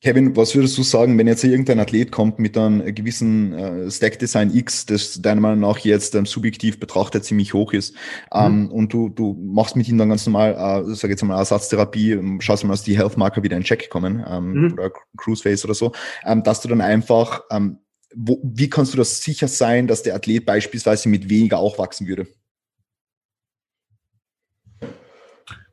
Kevin, 0.00 0.36
was 0.36 0.54
würdest 0.54 0.78
du 0.78 0.84
sagen, 0.84 1.18
wenn 1.18 1.26
jetzt 1.26 1.42
irgendein 1.42 1.80
Athlet 1.80 2.12
kommt 2.12 2.38
mit 2.38 2.56
einem 2.56 2.94
gewissen 2.94 3.52
äh, 3.52 3.90
Stack 3.90 4.20
Design 4.20 4.54
X, 4.54 4.86
das 4.86 5.20
deiner 5.20 5.40
Meinung 5.40 5.60
nach 5.60 5.78
jetzt 5.78 6.14
ähm, 6.14 6.24
subjektiv 6.24 6.78
betrachtet 6.78 7.24
ziemlich 7.24 7.52
hoch 7.52 7.72
ist, 7.72 7.96
ähm, 8.32 8.62
mhm. 8.62 8.70
und 8.70 8.92
du, 8.92 9.08
du 9.08 9.36
machst 9.40 9.74
mit 9.74 9.88
ihm 9.88 9.98
dann 9.98 10.08
ganz 10.08 10.24
normal, 10.24 10.84
äh, 10.88 10.94
sag 10.94 11.10
jetzt 11.10 11.24
mal, 11.24 11.36
Ersatztherapie, 11.36 12.12
ähm, 12.12 12.40
schaust 12.40 12.62
mal, 12.62 12.74
dass 12.74 12.84
die 12.84 12.96
Health 12.96 13.16
Marker 13.16 13.42
wieder 13.42 13.56
in 13.56 13.64
Check 13.64 13.90
kommen, 13.90 14.24
ähm, 14.28 14.52
mhm. 14.52 14.72
oder 14.74 14.92
Cruise 15.16 15.42
Phase 15.42 15.64
oder 15.64 15.74
so, 15.74 15.90
ähm, 16.24 16.44
dass 16.44 16.60
du 16.60 16.68
dann 16.68 16.80
einfach, 16.80 17.42
ähm, 17.50 17.78
wo, 18.14 18.40
wie 18.44 18.70
kannst 18.70 18.92
du 18.92 18.98
das 18.98 19.20
sicher 19.20 19.48
sein, 19.48 19.88
dass 19.88 20.04
der 20.04 20.14
Athlet 20.14 20.46
beispielsweise 20.46 21.08
mit 21.08 21.28
weniger 21.28 21.58
auch 21.58 21.76
wachsen 21.76 22.06
würde? 22.06 22.28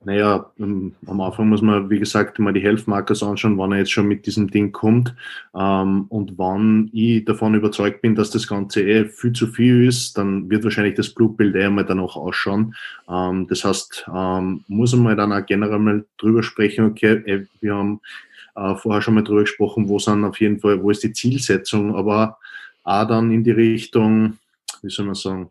Naja, 0.06 0.52
ähm, 0.60 0.94
am 1.08 1.20
Anfang 1.20 1.50
muss 1.50 1.64
man, 1.64 1.90
wie 1.90 1.98
gesagt, 1.98 2.38
mal 2.38 2.54
die 2.54 2.62
Health 2.62 2.88
Markers 2.88 3.24
anschauen, 3.24 3.58
wann 3.58 3.72
er 3.72 3.80
jetzt 3.80 3.92
schon 3.92 4.08
mit 4.08 4.28
diesem 4.28 4.52
Ding 4.52 4.72
kommt. 4.72 5.16
Ähm, 5.56 6.06
und 6.10 6.38
wann 6.38 6.92
ich 6.94 7.26
davon 7.26 7.56
überzeugt 7.56 8.04
bin, 8.04 8.14
dass 8.14 8.30
das 8.30 8.48
Ganze 8.48 8.84
eh 8.84 9.06
viel 9.06 9.34
zu 9.34 9.48
viel 9.48 9.88
ist, 9.88 10.16
dann 10.16 10.48
wird 10.48 10.64
wahrscheinlich 10.64 10.94
das 10.94 11.10
Blutbild 11.10 11.56
eh 11.56 11.66
einmal 11.66 11.86
danach 11.86 12.16
ausschauen. 12.16 12.76
Ähm, 13.10 13.48
das 13.48 13.66
heißt, 13.66 14.06
ähm, 14.16 14.64
muss 14.68 14.96
man 14.96 15.18
dann 15.18 15.34
auch 15.34 15.46
generell 15.46 15.80
mal 15.80 16.06
drüber 16.20 16.44
sprechen, 16.44 16.86
okay, 16.86 17.24
eh, 17.26 17.46
wir 17.60 17.74
haben 17.74 18.00
äh, 18.56 18.76
vorher 18.76 19.02
schon 19.02 19.16
mal 19.16 19.24
drüber 19.24 19.42
gesprochen, 19.42 19.90
wo 19.90 19.98
sind 19.98 20.24
auf 20.24 20.40
jeden 20.40 20.60
Fall, 20.60 20.84
wo 20.84 20.92
ist 20.92 21.04
die 21.04 21.14
Zielsetzung, 21.14 21.96
aber 21.96 22.38
auch 22.84 23.08
dann 23.08 23.32
in 23.32 23.44
die 23.44 23.52
Richtung, 23.52 24.38
wie 24.84 24.92
soll 24.92 25.08
man 25.08 25.16
sagen, 25.16 25.50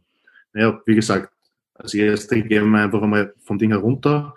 naja, 0.52 0.80
wie 0.86 0.94
gesagt, 0.94 1.30
als 1.74 1.94
erstes 1.94 2.44
gehen 2.48 2.70
wir 2.70 2.80
einfach 2.80 3.02
einmal 3.02 3.34
vom 3.40 3.58
Ding 3.58 3.70
herunter 3.70 4.34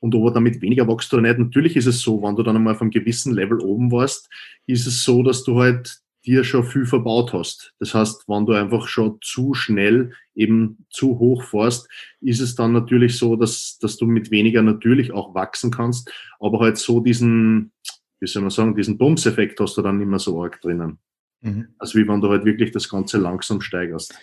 und 0.00 0.14
ob 0.14 0.26
er 0.26 0.32
damit 0.32 0.60
weniger 0.62 0.88
wächst 0.88 1.12
oder 1.12 1.22
nicht. 1.22 1.38
Natürlich 1.38 1.76
ist 1.76 1.86
es 1.86 2.00
so, 2.00 2.22
wenn 2.22 2.36
du 2.36 2.42
dann 2.42 2.56
einmal 2.56 2.74
auf 2.74 2.80
einem 2.80 2.90
gewissen 2.90 3.34
Level 3.34 3.60
oben 3.60 3.92
warst, 3.92 4.28
ist 4.66 4.86
es 4.86 5.04
so, 5.04 5.22
dass 5.22 5.44
du 5.44 5.60
halt 5.60 6.00
dir 6.26 6.44
schon 6.44 6.64
viel 6.64 6.84
verbaut 6.84 7.32
hast. 7.32 7.72
Das 7.78 7.94
heißt, 7.94 8.28
wenn 8.28 8.46
du 8.46 8.52
einfach 8.52 8.88
schon 8.88 9.18
zu 9.22 9.54
schnell 9.54 10.12
eben 10.34 10.84
zu 10.90 11.18
hoch 11.18 11.42
fährst, 11.44 11.88
ist 12.20 12.40
es 12.40 12.54
dann 12.54 12.72
natürlich 12.72 13.16
so, 13.16 13.36
dass, 13.36 13.78
dass 13.78 13.96
du 13.96 14.06
mit 14.06 14.30
weniger 14.30 14.62
natürlich 14.62 15.12
auch 15.12 15.34
wachsen 15.34 15.70
kannst, 15.70 16.12
aber 16.38 16.60
halt 16.60 16.76
so 16.76 17.00
diesen, 17.00 17.72
wie 18.20 18.26
soll 18.26 18.42
man 18.42 18.50
sagen, 18.50 18.74
diesen 18.74 18.98
Bumseffekt 18.98 19.58
hast 19.60 19.76
du 19.76 19.82
dann 19.82 20.00
immer 20.00 20.18
so 20.18 20.42
arg 20.42 20.60
drinnen. 20.60 20.98
Mhm. 21.40 21.68
Also 21.78 21.98
wie 21.98 22.06
wenn 22.06 22.20
du 22.20 22.28
halt 22.28 22.44
wirklich 22.44 22.70
das 22.70 22.88
Ganze 22.88 23.16
langsam 23.16 23.60
steigerst. 23.60 24.14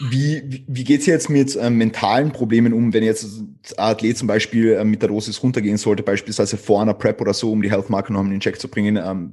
Wie, 0.00 0.64
wie 0.68 0.84
geht 0.84 1.00
es 1.00 1.06
jetzt 1.06 1.28
mit 1.28 1.56
äh, 1.56 1.70
mentalen 1.70 2.30
Problemen 2.30 2.72
um, 2.72 2.92
wenn 2.92 3.02
jetzt 3.02 3.24
ein 3.24 3.58
Athlet 3.76 4.16
zum 4.16 4.28
Beispiel 4.28 4.74
äh, 4.74 4.84
mit 4.84 5.02
der 5.02 5.08
Dosis 5.08 5.42
runtergehen 5.42 5.76
sollte, 5.76 6.04
beispielsweise 6.04 6.56
vor 6.56 6.80
einer 6.80 6.94
Prep 6.94 7.20
oder 7.20 7.34
so, 7.34 7.50
um 7.50 7.62
die 7.62 7.70
Health 7.70 7.90
Marker 7.90 8.12
noch 8.12 8.22
in 8.22 8.30
den 8.30 8.40
Check 8.40 8.60
zu 8.60 8.68
bringen, 8.68 8.96
ähm, 8.96 9.32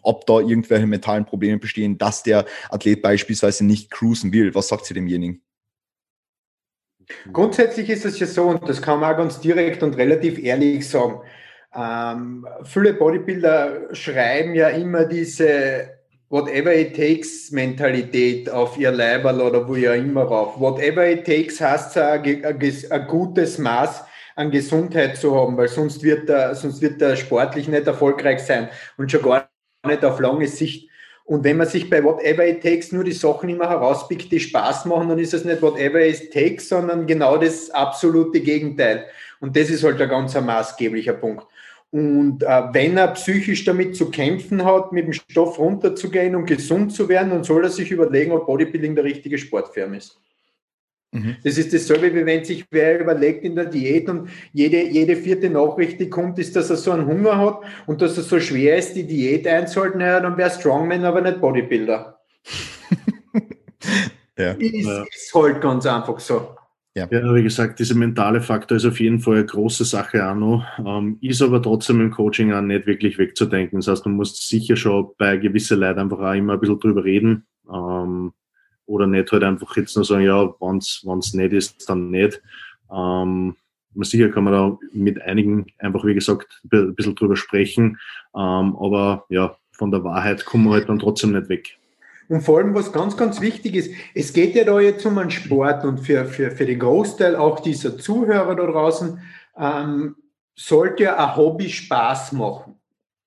ob 0.00 0.24
da 0.24 0.40
irgendwelche 0.40 0.86
mentalen 0.86 1.26
Probleme 1.26 1.58
bestehen, 1.58 1.98
dass 1.98 2.22
der 2.22 2.46
Athlet 2.70 3.02
beispielsweise 3.02 3.66
nicht 3.66 3.90
cruisen 3.90 4.32
will? 4.32 4.54
Was 4.54 4.68
sagt 4.68 4.86
sie 4.86 4.94
demjenigen? 4.94 5.42
Grundsätzlich 7.30 7.90
ist 7.90 8.06
es 8.06 8.18
ja 8.18 8.26
so, 8.26 8.44
und 8.44 8.68
das 8.68 8.80
kann 8.80 9.00
man 9.00 9.12
auch 9.12 9.18
ganz 9.18 9.40
direkt 9.40 9.82
und 9.82 9.96
relativ 9.96 10.38
ehrlich 10.38 10.88
sagen. 10.88 11.20
Ähm, 11.74 12.46
viele 12.64 12.94
Bodybuilder 12.94 13.94
schreiben 13.94 14.54
ja 14.54 14.68
immer 14.68 15.04
diese 15.04 15.95
Whatever 16.28 16.74
it 16.74 16.96
takes 16.96 17.52
Mentalität 17.52 18.50
auf 18.50 18.76
ihr 18.76 18.90
Leiberl 18.90 19.40
oder 19.40 19.68
wo 19.68 19.76
ihr 19.76 19.94
immer 19.94 20.24
rauf. 20.24 20.58
Whatever 20.58 21.08
it 21.08 21.24
takes 21.24 21.60
heißt 21.60 21.96
ein, 21.98 23.06
gutes 23.06 23.58
Maß 23.58 24.02
an 24.34 24.50
Gesundheit 24.50 25.16
zu 25.16 25.36
haben, 25.36 25.56
weil 25.56 25.68
sonst 25.68 26.02
wird 26.02 26.28
er, 26.28 26.56
sonst 26.56 26.82
wird 26.82 27.00
er 27.00 27.14
sportlich 27.14 27.68
nicht 27.68 27.86
erfolgreich 27.86 28.40
sein 28.40 28.68
und 28.98 29.10
schon 29.10 29.22
gar 29.22 29.48
nicht 29.86 30.04
auf 30.04 30.18
lange 30.18 30.48
Sicht. 30.48 30.90
Und 31.26 31.44
wenn 31.44 31.58
man 31.58 31.68
sich 31.68 31.88
bei 31.88 32.02
Whatever 32.02 32.44
It 32.44 32.62
Takes 32.62 32.90
nur 32.90 33.04
die 33.04 33.12
Sachen 33.12 33.48
immer 33.48 33.68
herauspickt, 33.68 34.30
die 34.30 34.40
Spaß 34.40 34.84
machen, 34.86 35.08
dann 35.08 35.18
ist 35.20 35.32
es 35.32 35.44
nicht 35.44 35.62
Whatever 35.62 36.00
It 36.00 36.32
Takes, 36.32 36.68
sondern 36.68 37.06
genau 37.06 37.36
das 37.36 37.70
absolute 37.70 38.40
Gegenteil. 38.40 39.06
Und 39.38 39.56
das 39.56 39.70
ist 39.70 39.84
halt 39.84 40.00
ein 40.00 40.08
ganz 40.08 40.34
maßgeblicher 40.34 41.14
Punkt. 41.14 41.46
Und 41.90 42.42
äh, 42.42 42.62
wenn 42.72 42.96
er 42.96 43.08
psychisch 43.08 43.64
damit 43.64 43.96
zu 43.96 44.10
kämpfen 44.10 44.64
hat, 44.64 44.92
mit 44.92 45.06
dem 45.06 45.12
Stoff 45.12 45.58
runterzugehen 45.58 46.34
und 46.34 46.46
gesund 46.46 46.92
zu 46.92 47.08
werden, 47.08 47.30
dann 47.30 47.44
soll 47.44 47.64
er 47.64 47.70
sich 47.70 47.90
überlegen, 47.90 48.32
ob 48.32 48.46
Bodybuilding 48.46 48.94
der 48.94 49.04
richtige 49.04 49.38
Sport 49.38 49.72
für 49.72 49.84
ihn 49.84 49.94
ist. 49.94 50.20
Mhm. 51.12 51.36
Das 51.44 51.56
ist 51.56 51.72
dasselbe, 51.72 52.14
wie 52.14 52.26
wenn 52.26 52.44
sich 52.44 52.66
wer 52.70 53.00
überlegt 53.00 53.44
in 53.44 53.54
der 53.54 53.66
Diät 53.66 54.08
und 54.08 54.28
jede, 54.52 54.82
jede 54.82 55.16
vierte 55.16 55.48
Nachricht, 55.48 56.00
die 56.00 56.10
kommt, 56.10 56.38
ist, 56.38 56.56
dass 56.56 56.68
er 56.68 56.76
so 56.76 56.90
einen 56.90 57.06
Hunger 57.06 57.38
hat 57.38 57.60
und 57.86 58.02
dass 58.02 58.18
es 58.18 58.28
so 58.28 58.40
schwer 58.40 58.76
ist, 58.76 58.94
die 58.94 59.06
Diät 59.06 59.46
einzuhalten. 59.46 59.98
Naja, 59.98 60.20
dann 60.20 60.36
wäre 60.36 60.50
Strongman 60.50 61.04
aber 61.04 61.20
nicht 61.20 61.40
Bodybuilder. 61.40 62.20
ja. 64.38 64.52
Ist, 64.52 64.86
ja. 64.86 65.04
ist 65.04 65.34
halt 65.34 65.60
ganz 65.60 65.86
einfach 65.86 66.18
so. 66.18 66.55
Ja. 66.96 67.06
ja, 67.10 67.34
wie 67.34 67.42
gesagt, 67.42 67.78
dieser 67.78 67.94
mentale 67.94 68.40
Faktor 68.40 68.78
ist 68.78 68.86
auf 68.86 69.00
jeden 69.00 69.20
Fall 69.20 69.34
eine 69.34 69.44
große 69.44 69.84
Sache 69.84 70.16
noch, 70.34 70.64
ähm, 70.78 71.18
ist 71.20 71.42
aber 71.42 71.60
trotzdem 71.60 72.00
im 72.00 72.10
Coaching 72.10 72.54
auch 72.54 72.62
nicht 72.62 72.86
wirklich 72.86 73.18
wegzudenken. 73.18 73.80
Das 73.80 73.88
heißt, 73.88 74.06
du 74.06 74.08
musst 74.08 74.48
sicher 74.48 74.76
schon 74.76 75.10
bei 75.18 75.36
gewissen 75.36 75.78
Leuten 75.78 76.00
einfach 76.00 76.20
auch 76.20 76.32
immer 76.32 76.54
ein 76.54 76.60
bisschen 76.60 76.80
drüber 76.80 77.04
reden. 77.04 77.46
Ähm, 77.70 78.32
oder 78.86 79.06
nicht 79.06 79.30
halt 79.30 79.44
einfach 79.44 79.76
jetzt 79.76 79.94
nur 79.94 80.06
sagen, 80.06 80.24
ja, 80.24 80.54
wenn 80.58 80.78
es 80.78 81.34
nicht 81.34 81.52
ist, 81.52 81.86
dann 81.86 82.10
nicht. 82.10 82.40
Ähm, 82.90 83.56
sicher 84.00 84.30
kann 84.30 84.44
man 84.44 84.54
da 84.54 84.78
mit 84.94 85.20
einigen 85.20 85.66
einfach, 85.78 86.02
wie 86.06 86.14
gesagt, 86.14 86.62
ein 86.72 86.94
bisschen 86.94 87.14
drüber 87.14 87.36
sprechen, 87.36 87.98
ähm, 88.34 88.74
aber 88.76 89.26
ja, 89.28 89.56
von 89.72 89.90
der 89.90 90.02
Wahrheit 90.02 90.46
kommen 90.46 90.64
wir 90.64 90.72
halt 90.72 90.88
dann 90.88 90.98
trotzdem 90.98 91.32
nicht 91.32 91.50
weg. 91.50 91.76
Und 92.28 92.42
vor 92.42 92.58
allem, 92.58 92.74
was 92.74 92.92
ganz, 92.92 93.16
ganz 93.16 93.40
wichtig 93.40 93.74
ist, 93.74 93.90
es 94.14 94.32
geht 94.32 94.54
ja 94.54 94.64
da 94.64 94.80
jetzt 94.80 95.04
um 95.06 95.18
einen 95.18 95.30
Sport 95.30 95.84
und 95.84 96.00
für, 96.00 96.24
für, 96.24 96.50
für 96.50 96.66
den 96.66 96.78
Großteil 96.78 97.36
auch 97.36 97.60
dieser 97.60 97.98
Zuhörer 97.98 98.54
da 98.56 98.66
draußen 98.66 99.20
ähm, 99.56 100.16
sollte 100.54 101.04
ja 101.04 101.16
ein 101.16 101.36
Hobby 101.36 101.68
Spaß 101.68 102.32
machen. 102.32 102.76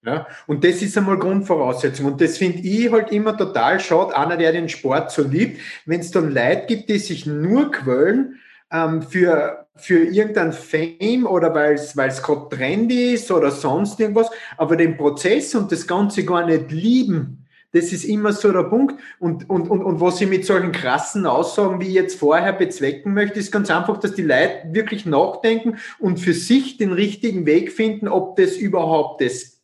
Ja, 0.02 0.28
und 0.48 0.64
das 0.64 0.82
ist 0.82 0.98
einmal 0.98 1.20
Grundvoraussetzung. 1.20 2.06
Und 2.06 2.22
das 2.22 2.38
finde 2.38 2.60
ich 2.60 2.90
halt 2.90 3.12
immer 3.12 3.38
total 3.38 3.82
schade, 3.82 4.16
einer, 4.16 4.38
der 4.38 4.54
den 4.54 4.70
Sport 4.70 5.12
so 5.12 5.24
liebt, 5.24 5.60
wenn 5.86 6.00
es 6.00 6.12
dann 6.12 6.32
Leute 6.34 6.68
gibt, 6.68 6.90
die 6.90 7.00
sich 7.00 7.26
nur 7.26 7.70
quälen 7.70 8.40
ähm, 8.72 9.02
für, 9.02 9.68
für 9.76 10.06
irgendein 10.06 10.54
Fame 10.54 11.26
oder 11.26 11.54
weil 11.54 11.74
es 11.74 12.24
gerade 12.24 12.56
trendy 12.56 13.14
ist 13.14 13.30
oder 13.30 13.52
sonst 13.52 14.00
irgendwas, 14.00 14.30
aber 14.56 14.78
den 14.78 14.96
Prozess 14.96 15.54
und 15.54 15.70
das 15.70 15.86
Ganze 15.86 16.24
gar 16.24 16.46
nicht 16.46 16.72
lieben. 16.72 17.46
Das 17.72 17.94
ist 17.94 18.04
immer 18.04 18.34
so 18.34 18.52
der 18.52 18.64
Punkt. 18.64 19.00
Und, 19.20 19.50
und, 19.50 19.70
und, 19.70 19.84
und 19.84 20.02
was 20.02 20.20
ich 20.22 20.28
mit 20.28 20.46
solchen 20.46 20.72
krassen 20.72 21.26
Aussagen, 21.26 21.80
wie 21.80 21.94
jetzt 21.94 22.20
vorher 22.20 22.54
bezwecken 22.54 23.14
möchte, 23.14 23.40
ist 23.40 23.52
ganz 23.52 23.70
einfach, 23.70 23.98
dass 23.98 24.16
die 24.16 24.24
Leute 24.24 24.64
wirklich 24.72 25.06
nachdenken 25.06 25.78
und 26.00 26.20
für 26.20 26.34
sich 26.34 26.78
den 26.78 26.92
richtigen 26.94 27.46
Weg 27.46 27.72
finden, 27.72 28.08
ob 28.08 28.36
das 28.38 28.58
überhaupt 28.58 29.22
das 29.22 29.60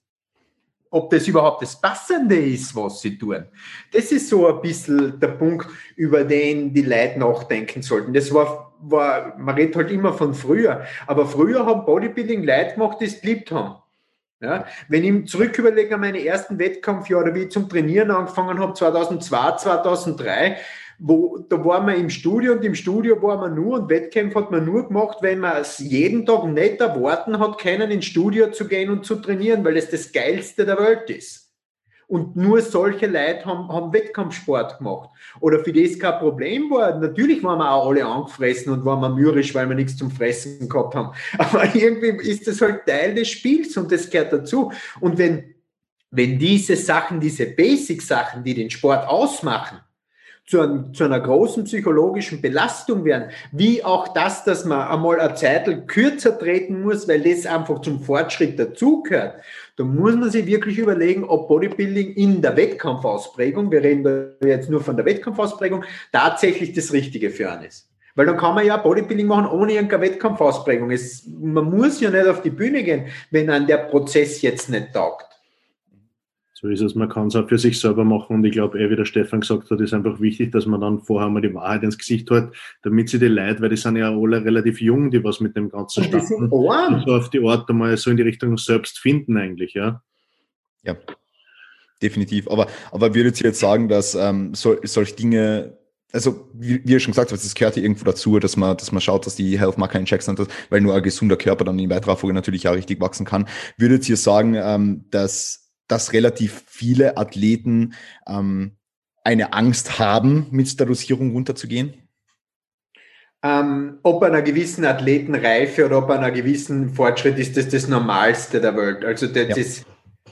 ob 0.92 1.10
das 1.10 1.28
überhaupt 1.28 1.62
das 1.62 1.82
Passende 1.82 2.38
ist, 2.38 2.74
was 2.74 3.02
sie 3.02 3.18
tun. 3.18 3.44
Das 3.92 4.14
ist 4.14 4.30
so 4.30 4.48
ein 4.48 4.62
bisschen 4.62 5.20
der 5.20 5.28
Punkt, 5.28 5.68
über 5.98 6.24
den 6.24 6.74
die 6.74 6.84
Leute 6.84 7.20
nachdenken 7.20 7.82
sollten. 7.82 8.14
Das 8.14 8.34
war, 8.34 8.74
war 8.80 9.38
man 9.38 9.56
redet 9.56 9.76
halt 9.76 9.92
immer 9.92 10.14
von 10.14 10.34
früher, 10.34 10.86
aber 11.06 11.26
früher 11.26 11.66
haben 11.66 11.86
Bodybuilding 11.86 12.44
Leute 12.46 12.76
gemacht, 12.76 13.00
die 13.02 13.06
es 13.06 13.20
geliebt 13.20 13.52
haben. 13.52 13.76
Ja, 14.46 14.66
wenn 14.90 15.04
ich 15.04 15.28
zurück 15.28 15.58
überlege 15.58 15.96
an 15.96 16.02
meine 16.02 16.24
ersten 16.24 16.60
Wettkampfjahre, 16.60 17.34
wie 17.34 17.44
ich 17.44 17.50
zum 17.50 17.68
Trainieren 17.68 18.12
angefangen 18.12 18.60
habe, 18.60 18.74
2002, 18.74 19.56
2003, 19.58 20.58
wo, 21.00 21.40
da 21.50 21.66
war 21.66 21.82
man 21.82 22.00
im 22.00 22.12
Studio 22.12 22.54
und 22.54 22.64
im 22.64 22.76
Studio 22.76 23.20
war 23.24 23.38
man 23.38 23.56
nur 23.56 23.80
und 23.80 23.90
Wettkämpfe 23.90 24.40
hat 24.40 24.52
man 24.52 24.64
nur 24.64 24.88
gemacht, 24.88 25.18
wenn 25.22 25.40
man 25.40 25.58
es 25.58 25.80
jeden 25.80 26.28
Tag 26.28 26.46
nicht 26.46 26.80
erwarten 26.80 27.40
hat 27.40 27.58
können, 27.58 27.90
ins 27.90 28.06
Studio 28.06 28.52
zu 28.52 28.68
gehen 28.68 28.92
und 28.92 29.04
zu 29.04 29.16
trainieren, 29.16 29.66
weil 29.66 29.78
es 29.78 29.90
das 29.90 30.12
Geilste 30.12 30.64
der 30.64 30.78
Welt 30.78 31.10
ist. 31.10 31.45
Und 32.08 32.36
nur 32.36 32.62
solche 32.62 33.08
Leute 33.08 33.46
haben, 33.46 33.68
haben 33.70 33.92
Wettkampfsport 33.92 34.78
gemacht. 34.78 35.10
Oder 35.40 35.64
für 35.64 35.74
das 35.74 35.98
kein 35.98 36.20
Problem 36.20 36.70
war. 36.70 37.00
Natürlich 37.00 37.44
waren 37.44 37.60
wir 37.60 37.72
auch 37.72 37.90
alle 37.90 38.06
angefressen 38.06 38.74
und 38.74 38.86
waren 38.86 39.02
wir 39.02 39.10
mürrisch, 39.10 39.56
weil 39.56 39.68
wir 39.68 39.76
nichts 39.76 39.98
zum 39.98 40.12
Fressen 40.12 40.70
gehabt 40.70 40.94
haben. 40.96 41.16
Aber 41.38 41.74
irgendwie 41.74 42.30
ist 42.30 42.48
das 42.48 42.62
halt 42.62 42.86
Teil 42.86 43.16
des 43.16 43.30
Spiels 43.30 43.76
und 43.78 43.92
das 43.92 44.10
gehört 44.10 44.34
dazu. 44.34 44.72
Und 45.00 45.18
wenn, 45.18 45.56
wenn 46.12 46.38
diese 46.38 46.76
Sachen, 46.76 47.20
diese 47.20 47.48
Basic-Sachen, 47.48 48.44
die 48.44 48.54
den 48.54 48.70
Sport 48.70 49.08
ausmachen, 49.08 49.80
zu, 50.46 50.62
ein, 50.62 50.94
zu 50.94 51.04
einer 51.06 51.20
großen 51.20 51.64
psychologischen 51.64 52.42
Belastung 52.42 53.04
werden, 53.04 53.30
wie 53.52 53.84
auch 53.84 54.10
das, 54.10 54.44
dass 54.44 54.64
man 54.64 54.88
einmal 54.88 55.20
eine 55.20 55.34
Zeit 55.34 55.88
kürzer 55.88 56.38
treten 56.38 56.84
muss, 56.84 57.08
weil 57.08 57.22
das 57.22 57.46
einfach 57.46 57.82
zum 57.82 58.02
Fortschritt 58.02 58.60
dazugehört. 58.60 59.42
Da 59.78 59.84
muss 59.84 60.16
man 60.16 60.30
sich 60.30 60.46
wirklich 60.46 60.78
überlegen, 60.78 61.24
ob 61.24 61.48
Bodybuilding 61.48 62.14
in 62.14 62.42
der 62.42 62.56
Wettkampfausprägung, 62.56 63.72
wir 63.72 63.84
reden 63.84 64.04
da 64.04 64.48
jetzt 64.48 64.70
nur 64.70 64.82
von 64.82 64.96
der 64.96 65.06
Wettkampfausprägung, 65.06 65.84
tatsächlich 66.12 66.74
das 66.74 66.94
Richtige 66.94 67.32
für 67.32 67.52
einen 67.52 67.66
ist. 67.66 67.90
Weil 68.14 68.28
dann 68.28 68.38
kann 68.38 68.56
man 68.56 68.66
ja 68.66 68.78
Bodybuilding 68.78 69.28
machen 69.28 69.48
ohne 69.48 69.74
irgendeine 69.74 70.04
Wettkampfausprägung. 70.04 70.92
Es, 70.92 71.28
man 71.28 71.66
muss 71.66 72.00
ja 72.00 72.10
nicht 72.10 72.28
auf 72.28 72.42
die 72.42 72.52
Bühne 72.52 72.84
gehen, 72.84 73.08
wenn 73.32 73.50
an 73.50 73.68
der 73.68 73.78
Prozess 73.78 74.42
jetzt 74.42 74.70
nicht 74.70 74.94
taugt. 74.94 75.35
So 76.66 76.72
ist 76.72 76.82
es, 76.82 76.96
man 76.96 77.10
kann 77.10 77.28
es 77.28 77.36
auch 77.36 77.48
für 77.48 77.60
sich 77.60 77.80
selber 77.80 78.04
machen 78.04 78.38
und 78.38 78.44
ich 78.44 78.54
glaube, 78.54 78.80
eh, 78.80 78.90
wie 78.90 78.96
der 78.96 79.06
Stefan 79.06 79.42
gesagt 79.42 79.70
hat, 79.70 79.80
ist 79.82 79.94
einfach 79.94 80.20
wichtig, 80.20 80.52
dass 80.52 80.66
man 80.66 80.82
dann 80.82 81.00
vorher 81.00 81.30
mal 81.30 81.40
die 81.40 81.54
Wahrheit 81.54 81.84
ins 81.84 81.96
Gesicht 81.96 82.28
hält, 82.32 82.56
damit 82.82 83.08
sie 83.08 83.20
die 83.20 83.28
Leute, 83.28 83.62
weil 83.62 83.70
die 83.70 83.78
sind 83.78 83.98
ja 83.98 84.10
alle 84.10 84.44
relativ 84.44 84.82
jung, 84.82 85.12
die 85.12 85.24
was 85.24 85.40
mit 85.42 85.56
dem 85.56 85.70
Ganzen 85.70 86.06
starten, 86.06 86.50
so 86.50 87.14
auf 87.14 87.30
die 87.30 87.46
Art 87.46 87.70
einmal 87.70 87.96
so 87.98 88.10
in 88.10 88.18
die 88.18 88.24
Richtung 88.24 88.58
selbst 88.58 88.98
finden 88.98 89.38
eigentlich, 89.38 89.76
ja. 89.76 90.02
Ja, 90.82 90.98
definitiv. 92.02 92.50
Aber, 92.50 92.66
aber 92.92 93.14
würdet 93.14 93.40
ihr 93.42 93.48
jetzt 93.50 93.60
sagen, 93.60 93.88
dass 93.88 94.16
ähm, 94.16 94.56
so, 94.56 94.76
solche 94.82 95.16
Dinge 95.16 95.78
also 96.14 96.50
wie, 96.54 96.82
wie 96.84 96.94
ihr 96.94 97.00
schon 97.00 97.12
gesagt 97.12 97.32
habt, 97.32 97.44
es 97.44 97.54
gehört 97.54 97.76
hier 97.76 97.84
irgendwo 97.84 98.06
dazu, 98.06 98.40
dass 98.40 98.58
man, 98.58 98.76
dass 98.76 98.92
man 98.92 99.02
schaut, 99.02 99.28
dass 99.28 99.36
die 99.36 99.60
Health 99.60 99.78
Marker 99.78 100.00
in 100.00 100.06
Checks 100.06 100.26
sind, 100.26 100.40
weil 100.70 100.82
nur 100.82 100.96
ein 100.96 101.04
gesunder 101.04 101.36
Körper 101.36 101.66
dann 101.66 101.78
in 101.78 101.92
weiterer 101.92 102.18
Folge 102.18 102.34
natürlich 102.34 102.68
auch 102.68 102.74
richtig 102.74 103.02
wachsen 103.02 103.26
kann. 103.26 103.48
Würdet 103.78 104.08
ihr 104.10 104.18
sagen, 104.18 104.56
ähm, 104.56 105.06
dass 105.12 105.65
dass 105.88 106.14
relativ 106.14 106.64
viele 106.68 107.18
Athleten 107.18 107.94
ähm, 108.28 108.78
eine 109.24 109.54
Angst 109.54 110.00
haben, 110.00 110.48
mit 110.52 110.80
der 110.80 110.88
Dosierung 110.88 111.32
runterzugehen? 111.32 112.06
Ähm, 113.44 114.00
ob 114.02 114.24
einer 114.24 114.42
gewissen 114.42 114.86
Athletenreife 114.86 115.86
oder 115.86 116.00
ob 116.00 116.10
einer 116.10 116.32
gewissen 116.32 116.90
Fortschritt 116.90 117.38
ist 117.38 117.56
das 117.58 117.70
das 117.70 117.88
Normalste 117.88 118.60
der 118.60 118.76
Welt. 118.76 119.06
Also 119.06 119.28
das 119.28 119.50
ja. 119.50 119.56
ist 119.56 119.86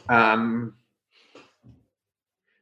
ähm, 0.10 0.74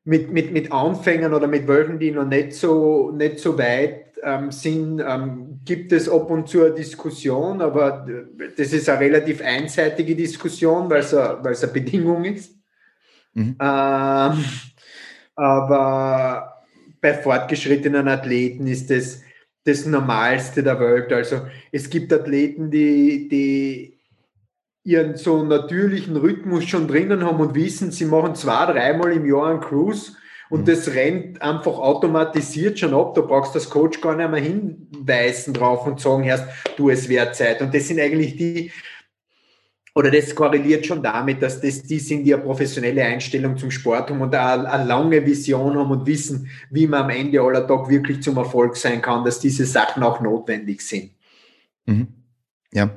mit, 0.03 0.31
mit, 0.31 0.51
mit 0.51 0.71
Anfängern 0.71 1.33
oder 1.33 1.47
mit 1.47 1.67
welchen, 1.67 1.99
die 1.99 2.11
noch 2.11 2.25
nicht 2.25 2.53
so, 2.53 3.11
nicht 3.11 3.39
so 3.39 3.57
weit 3.57 4.17
ähm, 4.23 4.51
sind, 4.51 5.01
ähm, 5.05 5.61
gibt 5.63 5.91
es 5.91 6.09
ab 6.09 6.29
und 6.29 6.47
zu 6.47 6.63
eine 6.63 6.75
Diskussion, 6.75 7.61
aber 7.61 8.05
das 8.57 8.73
ist 8.73 8.89
eine 8.89 8.99
relativ 8.99 9.41
einseitige 9.41 10.15
Diskussion, 10.15 10.89
weil 10.89 10.99
es 10.99 11.13
eine, 11.13 11.43
weil 11.43 11.53
es 11.53 11.63
eine 11.63 11.73
Bedingung 11.73 12.25
ist. 12.25 12.60
Mhm. 13.33 13.55
Ähm, 13.59 14.45
aber 15.35 16.63
bei 16.99 17.13
fortgeschrittenen 17.13 18.07
Athleten 18.07 18.67
ist 18.67 18.89
das 18.89 19.21
das 19.63 19.85
Normalste 19.85 20.63
der 20.63 20.79
Welt. 20.79 21.13
Also 21.13 21.41
es 21.71 21.89
gibt 21.89 22.11
Athleten, 22.11 22.71
die, 22.71 23.27
die 23.29 23.99
ihren 24.83 25.15
so 25.15 25.43
natürlichen 25.43 26.17
Rhythmus 26.17 26.65
schon 26.65 26.87
drinnen 26.87 27.23
haben 27.23 27.39
und 27.39 27.55
wissen, 27.55 27.91
sie 27.91 28.05
machen 28.05 28.35
zwei, 28.35 28.65
dreimal 28.71 29.11
im 29.11 29.25
Jahr 29.25 29.49
einen 29.49 29.61
Cruise 29.61 30.13
und 30.49 30.61
mhm. 30.61 30.65
das 30.65 30.93
rennt 30.93 31.41
einfach 31.41 31.77
automatisiert 31.77 32.79
schon 32.79 32.93
ab. 32.93 33.13
Da 33.13 33.21
brauchst 33.21 33.53
du 33.53 33.59
das 33.59 33.69
Coach 33.69 34.01
gar 34.01 34.15
nicht 34.15 34.31
mehr 34.31 34.41
hinweisen 34.41 35.53
drauf 35.53 35.85
und 35.85 35.99
sagen 35.99 36.23
erst, 36.23 36.45
du, 36.77 36.89
es 36.89 37.07
wäre 37.07 37.31
Zeit. 37.31 37.61
Und 37.61 37.73
das 37.73 37.87
sind 37.87 37.99
eigentlich 37.99 38.35
die, 38.37 38.71
oder 39.93 40.09
das 40.09 40.33
korreliert 40.33 40.85
schon 40.85 41.03
damit, 41.03 41.41
dass 41.41 41.59
das 41.59 41.83
die 41.83 41.99
sind, 41.99 42.23
die 42.23 42.33
eine 42.33 42.43
professionelle 42.43 43.03
Einstellung 43.03 43.57
zum 43.57 43.71
Sport 43.71 44.09
haben 44.09 44.21
und 44.21 44.33
eine, 44.33 44.69
eine 44.69 44.85
lange 44.85 45.25
Vision 45.25 45.77
haben 45.77 45.91
und 45.91 46.05
wissen, 46.05 46.49
wie 46.69 46.87
man 46.87 47.03
am 47.03 47.09
Ende 47.09 47.41
aller 47.41 47.67
Tag 47.67 47.89
wirklich 47.89 48.21
zum 48.21 48.37
Erfolg 48.37 48.77
sein 48.77 49.01
kann, 49.01 49.25
dass 49.25 49.39
diese 49.39 49.65
Sachen 49.65 50.03
auch 50.03 50.21
notwendig 50.21 50.81
sind. 50.81 51.11
Mhm. 51.85 52.07
Ja, 52.71 52.89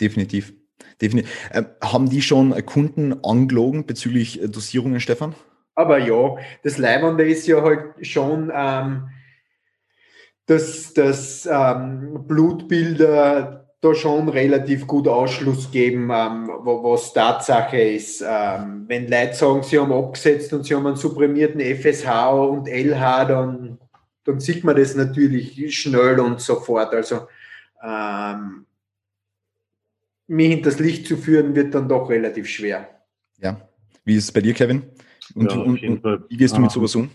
definitiv. 0.00 0.52
definitiv. 1.00 1.30
Äh, 1.50 1.62
haben 1.80 2.10
die 2.10 2.22
schon 2.22 2.54
Kunden 2.66 3.24
angelogen 3.24 3.86
bezüglich 3.86 4.42
äh, 4.42 4.48
Dosierungen, 4.48 4.98
Stefan? 4.98 5.34
Aber 5.74 5.98
ja, 5.98 6.36
das 6.64 6.76
Leibende 6.76 7.24
ist 7.24 7.46
ja 7.46 7.62
halt 7.62 8.04
schon, 8.04 8.50
ähm, 8.54 9.08
dass, 10.46 10.92
dass 10.92 11.48
ähm, 11.50 12.26
Blutbilder 12.26 13.61
da 13.82 13.94
schon 13.96 14.28
relativ 14.28 14.86
gut 14.86 15.08
Ausschluss 15.08 15.70
geben, 15.70 16.08
ähm, 16.12 16.48
was 16.62 17.12
Tatsache 17.12 17.80
ist. 17.80 18.24
Ähm, 18.26 18.84
wenn 18.86 19.08
Leute 19.08 19.34
sagen, 19.34 19.62
sie 19.64 19.78
haben 19.78 19.92
abgesetzt 19.92 20.52
und 20.52 20.64
sie 20.64 20.74
haben 20.76 20.86
einen 20.86 20.96
supprimierten 20.96 21.60
FSH 21.60 22.30
und 22.30 22.68
LH, 22.68 23.24
dann, 23.24 23.78
dann 24.24 24.38
sieht 24.38 24.62
man 24.62 24.76
das 24.76 24.94
natürlich 24.94 25.76
schnell 25.76 26.20
und 26.20 26.40
sofort. 26.40 26.94
Also 26.94 27.26
ähm, 27.84 28.66
mich 30.28 30.50
hinters 30.50 30.78
Licht 30.78 31.08
zu 31.08 31.16
führen, 31.16 31.56
wird 31.56 31.74
dann 31.74 31.88
doch 31.88 32.08
relativ 32.08 32.46
schwer. 32.46 32.88
Ja. 33.38 33.60
Wie 34.04 34.14
ist 34.14 34.24
es 34.24 34.32
bei 34.32 34.40
dir, 34.40 34.54
Kevin? 34.54 34.84
Und, 35.34 35.50
ja, 35.50 35.58
und, 35.58 35.82
und 35.82 36.30
wie 36.30 36.36
gehst 36.36 36.56
du 36.56 36.60
mit 36.60 36.70
sowas 36.70 36.94
um? 36.94 37.10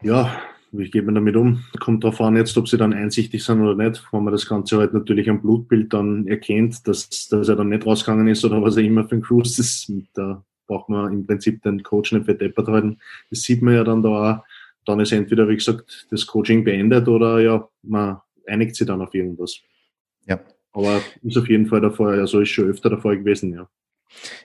Ja, 0.00 0.40
wie 0.72 0.90
geht 0.90 1.04
man 1.04 1.14
damit 1.14 1.36
um? 1.36 1.64
Kommt 1.80 2.04
darauf 2.04 2.20
an, 2.20 2.36
jetzt, 2.36 2.56
ob 2.56 2.68
sie 2.68 2.76
dann 2.76 2.92
einsichtig 2.92 3.42
sind 3.42 3.60
oder 3.60 3.74
nicht. 3.74 4.02
Wenn 4.12 4.24
man 4.24 4.32
das 4.32 4.46
Ganze 4.46 4.78
halt 4.78 4.92
natürlich 4.92 5.28
am 5.28 5.42
Blutbild 5.42 5.92
dann 5.92 6.26
erkennt, 6.26 6.86
dass, 6.86 7.28
dass 7.28 7.48
er 7.48 7.56
dann 7.56 7.68
nicht 7.70 7.86
rausgegangen 7.86 8.28
ist 8.28 8.44
oder 8.44 8.62
was 8.62 8.76
er 8.76 8.84
immer 8.84 9.08
für 9.08 9.16
ein 9.16 9.22
Cruise 9.22 9.60
ist, 9.60 9.92
da 10.14 10.44
braucht 10.66 10.88
man 10.88 11.12
im 11.12 11.26
Prinzip 11.26 11.62
den 11.62 11.82
Coach 11.82 12.12
nicht 12.12 12.24
verdeppert 12.24 12.68
halten. 12.68 12.98
Das 13.30 13.42
sieht 13.42 13.62
man 13.62 13.74
ja 13.74 13.84
dann 13.84 14.02
da 14.02 14.08
auch. 14.08 14.44
Dann 14.86 15.00
ist 15.00 15.12
entweder, 15.12 15.48
wie 15.48 15.56
gesagt, 15.56 16.06
das 16.10 16.26
Coaching 16.26 16.64
beendet 16.64 17.08
oder 17.08 17.40
ja, 17.40 17.68
man 17.82 18.18
einigt 18.46 18.76
sich 18.76 18.86
dann 18.86 19.02
auf 19.02 19.14
irgendwas. 19.14 19.60
Ja. 20.26 20.40
Aber 20.72 21.00
ist 21.22 21.36
auf 21.36 21.48
jeden 21.48 21.66
Fall 21.66 21.80
der 21.80 21.90
Fall, 21.90 22.20
also 22.20 22.40
ist 22.40 22.50
schon 22.50 22.68
öfter 22.68 22.90
der 22.90 23.00
Fall 23.00 23.18
gewesen, 23.18 23.52
ja. 23.52 23.68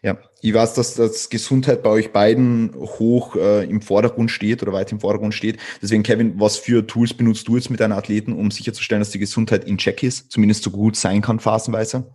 Ja, 0.03 0.17
ich 0.41 0.53
weiß, 0.53 0.73
dass 0.75 0.95
das 0.95 1.29
Gesundheit 1.29 1.83
bei 1.83 1.89
euch 1.89 2.11
beiden 2.11 2.73
hoch 2.75 3.35
äh, 3.35 3.63
im 3.65 3.81
Vordergrund 3.81 4.31
steht 4.31 4.61
oder 4.61 4.73
weit 4.73 4.91
im 4.91 4.99
Vordergrund 4.99 5.33
steht. 5.33 5.57
Deswegen, 5.81 6.03
Kevin, 6.03 6.39
was 6.39 6.57
für 6.57 6.85
Tools 6.85 7.13
benutzt 7.13 7.47
du 7.47 7.55
jetzt 7.55 7.69
mit 7.69 7.79
deinen 7.79 7.93
Athleten, 7.93 8.33
um 8.33 8.51
sicherzustellen, 8.51 9.01
dass 9.01 9.11
die 9.11 9.19
Gesundheit 9.19 9.65
in 9.65 9.77
Check 9.77 10.03
ist, 10.03 10.31
zumindest 10.31 10.63
so 10.63 10.71
gut 10.71 10.95
sein 10.95 11.21
kann, 11.21 11.39
phasenweise? 11.39 12.13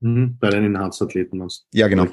Mhm, 0.00 0.36
bei 0.40 0.50
den 0.50 0.64
Enhanced-Athleten. 0.64 1.46
Ja, 1.72 1.88
genau. 1.88 2.06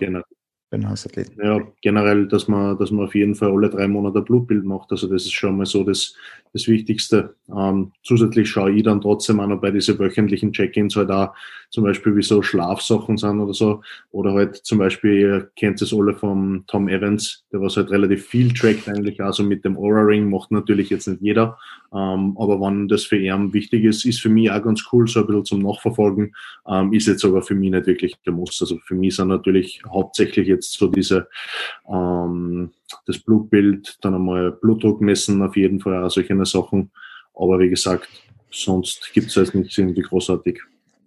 Den 0.74 0.82
Enhanced-Athleten. 0.82 1.40
Ja, 1.42 1.60
generell, 1.82 2.28
dass 2.28 2.48
man, 2.48 2.78
dass 2.80 2.90
man 2.90 3.06
auf 3.06 3.14
jeden 3.14 3.36
Fall 3.36 3.52
alle 3.52 3.70
drei 3.70 3.88
Monate 3.88 4.20
ein 4.20 4.26
Blutbild 4.26 4.66
macht. 4.66 4.92
Also 4.92 5.08
das 5.08 5.24
ist 5.24 5.34
schon 5.34 5.58
mal 5.58 5.68
so 5.68 5.84
das, 5.84 6.16
das 6.52 6.68
Wichtigste. 6.68 7.36
Ähm, 7.56 7.92
zusätzlich 8.04 8.50
schaue 8.50 8.72
ich 8.72 8.84
dann 8.84 9.00
trotzdem 9.00 9.40
auch 9.40 9.48
noch 9.48 9.62
bei 9.62 9.70
diesen 9.70 10.00
wöchentlichen 10.00 10.52
Check-ins 10.52 10.96
halt 10.96 11.12
auch 11.12 11.34
zum 11.74 11.84
Beispiel 11.84 12.16
wie 12.16 12.22
so 12.22 12.44
Schlafsachen 12.44 13.18
sind 13.18 13.40
oder 13.40 13.54
so. 13.54 13.82
Oder 14.12 14.34
halt 14.34 14.58
zum 14.58 14.78
Beispiel, 14.78 15.14
ihr 15.14 15.52
kennt 15.56 15.82
es 15.82 15.92
alle 15.92 16.14
vom 16.14 16.64
Tom 16.68 16.88
Evans, 16.88 17.46
der 17.52 17.62
was 17.62 17.78
halt 17.78 17.90
relativ 17.90 18.28
viel 18.28 18.54
trackt 18.54 18.88
eigentlich, 18.88 19.22
also 19.22 19.44
mit 19.44 19.66
dem 19.66 19.76
Aura 19.76 20.02
Ring, 20.02 20.30
macht 20.30 20.52
natürlich 20.52 20.92
jetzt 20.92 21.08
nicht 21.08 21.22
jeder. 21.22 21.58
Ähm, 21.92 22.36
aber 22.38 22.62
wenn 22.62 22.88
das 22.88 23.06
für 23.06 23.18
ihn 23.18 23.54
wichtig 23.54 23.86
ist, 23.86 24.06
ist 24.06 24.22
für 24.22 24.30
mich 24.30 24.52
auch 24.52 24.62
ganz 24.62 24.84
cool, 24.92 25.08
so 25.08 25.22
ein 25.22 25.26
bisschen 25.26 25.46
zum 25.46 25.60
Nachverfolgen, 25.64 26.36
ähm, 26.68 26.94
ist 26.94 27.08
jetzt 27.08 27.26
aber 27.26 27.42
für 27.42 27.56
mich 27.56 27.72
nicht 27.72 27.88
wirklich 27.88 28.16
der 28.24 28.34
Muss. 28.34 28.62
Also 28.62 28.78
für 28.86 28.96
mich 28.96 29.16
sind 29.16 29.30
natürlich 29.30 29.82
hauptsächlich 29.88 30.48
jetzt 30.48 30.63
so 30.72 30.88
diese 30.88 31.28
ähm, 31.88 32.72
das 33.06 33.20
Blutbild, 33.20 33.98
dann 34.02 34.16
einmal 34.16 34.52
Blutdruck 34.52 35.02
messen, 35.02 35.42
auf 35.42 35.56
jeden 35.56 35.80
Fall 35.80 36.04
auch 36.04 36.10
solche 36.10 36.46
Sachen. 36.46 36.92
Aber 37.34 37.60
wie 37.60 37.70
gesagt, 37.70 38.08
sonst 38.52 39.12
gibt 39.14 39.28
es 39.28 39.36
jetzt 39.36 39.56
nichts 39.56 39.78
irgendwie 39.78 40.02
großartig. 40.02 40.60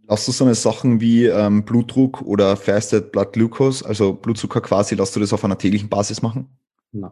Lass 0.08 0.26
du 0.26 0.32
so 0.32 0.44
eine 0.44 0.54
Sachen 0.54 1.00
wie 1.00 1.26
ähm, 1.26 1.64
Blutdruck 1.64 2.22
oder 2.22 2.56
Fasted 2.56 3.10
Blood 3.10 3.32
Glucose, 3.32 3.84
also 3.84 4.12
Blutzucker 4.12 4.60
quasi, 4.60 4.94
lass 4.94 5.12
du 5.12 5.20
das 5.20 5.32
auf 5.32 5.44
einer 5.44 5.58
täglichen 5.58 5.88
Basis 5.88 6.22
machen? 6.22 6.48
Nein. 6.92 7.10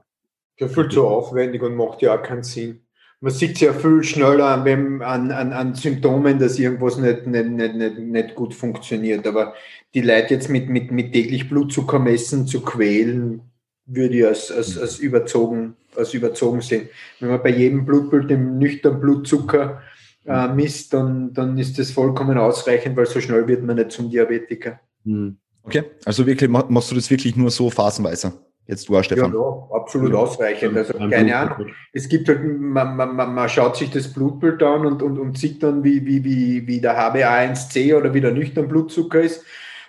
Ja, 0.58 0.68
viel 0.68 0.88
zu 0.88 1.04
aufwendig 1.04 1.62
und 1.62 1.74
macht 1.74 2.02
ja 2.02 2.16
auch 2.16 2.22
keinen 2.22 2.44
Sinn. 2.44 2.83
Man 3.24 3.32
sieht 3.32 3.58
ja 3.58 3.72
viel 3.72 4.04
schneller 4.04 4.48
an, 4.48 5.00
an, 5.00 5.30
an, 5.32 5.74
Symptomen, 5.74 6.38
dass 6.38 6.58
irgendwas 6.58 6.98
nicht, 6.98 7.26
nicht, 7.26 7.48
nicht, 7.48 7.98
nicht, 7.98 8.34
gut 8.34 8.52
funktioniert. 8.52 9.26
Aber 9.26 9.54
die 9.94 10.02
Leute 10.02 10.34
jetzt 10.34 10.50
mit, 10.50 10.68
mit, 10.68 10.90
mit 10.90 11.14
täglich 11.14 11.48
Blutzucker 11.48 11.98
messen 11.98 12.46
zu 12.46 12.60
quälen, 12.60 13.40
würde 13.86 14.14
ich 14.14 14.26
als, 14.26 14.52
als, 14.52 14.76
als, 14.76 14.98
überzogen, 14.98 15.74
als 15.96 16.12
überzogen 16.12 16.60
sehen. 16.60 16.90
Wenn 17.18 17.30
man 17.30 17.42
bei 17.42 17.48
jedem 17.48 17.86
Blutbild 17.86 18.28
den 18.28 18.58
nüchtern 18.58 19.00
Blutzucker 19.00 19.80
äh, 20.26 20.48
misst, 20.48 20.92
dann, 20.92 21.32
dann 21.32 21.56
ist 21.56 21.78
das 21.78 21.92
vollkommen 21.92 22.36
ausreichend, 22.36 22.94
weil 22.94 23.06
so 23.06 23.22
schnell 23.22 23.48
wird 23.48 23.62
man 23.62 23.76
nicht 23.76 23.92
zum 23.92 24.10
Diabetiker. 24.10 24.80
Hm. 25.06 25.38
Okay, 25.62 25.84
also 26.04 26.26
wirklich 26.26 26.50
machst 26.50 26.90
du 26.90 26.94
das 26.94 27.10
wirklich 27.10 27.36
nur 27.36 27.50
so 27.50 27.70
phasenweise? 27.70 28.34
Jetzt 28.66 28.88
du 28.88 28.96
auch, 28.96 29.04
Stefan. 29.04 29.32
Ja, 29.32 29.38
ja 29.38 29.76
absolut 29.76 30.12
ja. 30.12 30.18
ausreichend. 30.18 30.76
Also 30.76 30.94
keine 30.94 31.36
Ahnung. 31.36 31.66
Es 31.92 32.08
gibt 32.08 32.28
halt, 32.28 32.42
man, 32.44 32.96
man, 32.96 33.34
man 33.34 33.48
schaut 33.48 33.76
sich 33.76 33.90
das 33.90 34.12
Blutbild 34.12 34.62
an 34.62 34.86
und, 34.86 35.02
und, 35.02 35.18
und 35.18 35.36
sieht 35.36 35.62
dann, 35.62 35.84
wie, 35.84 36.04
wie, 36.06 36.24
wie, 36.24 36.66
wie 36.66 36.80
der 36.80 36.96
HbA1c 36.96 37.96
oder 37.96 38.14
wie 38.14 38.20
der 38.20 38.32
nüchtern 38.32 38.68
Blutzucker 38.68 39.20
ist 39.20 39.44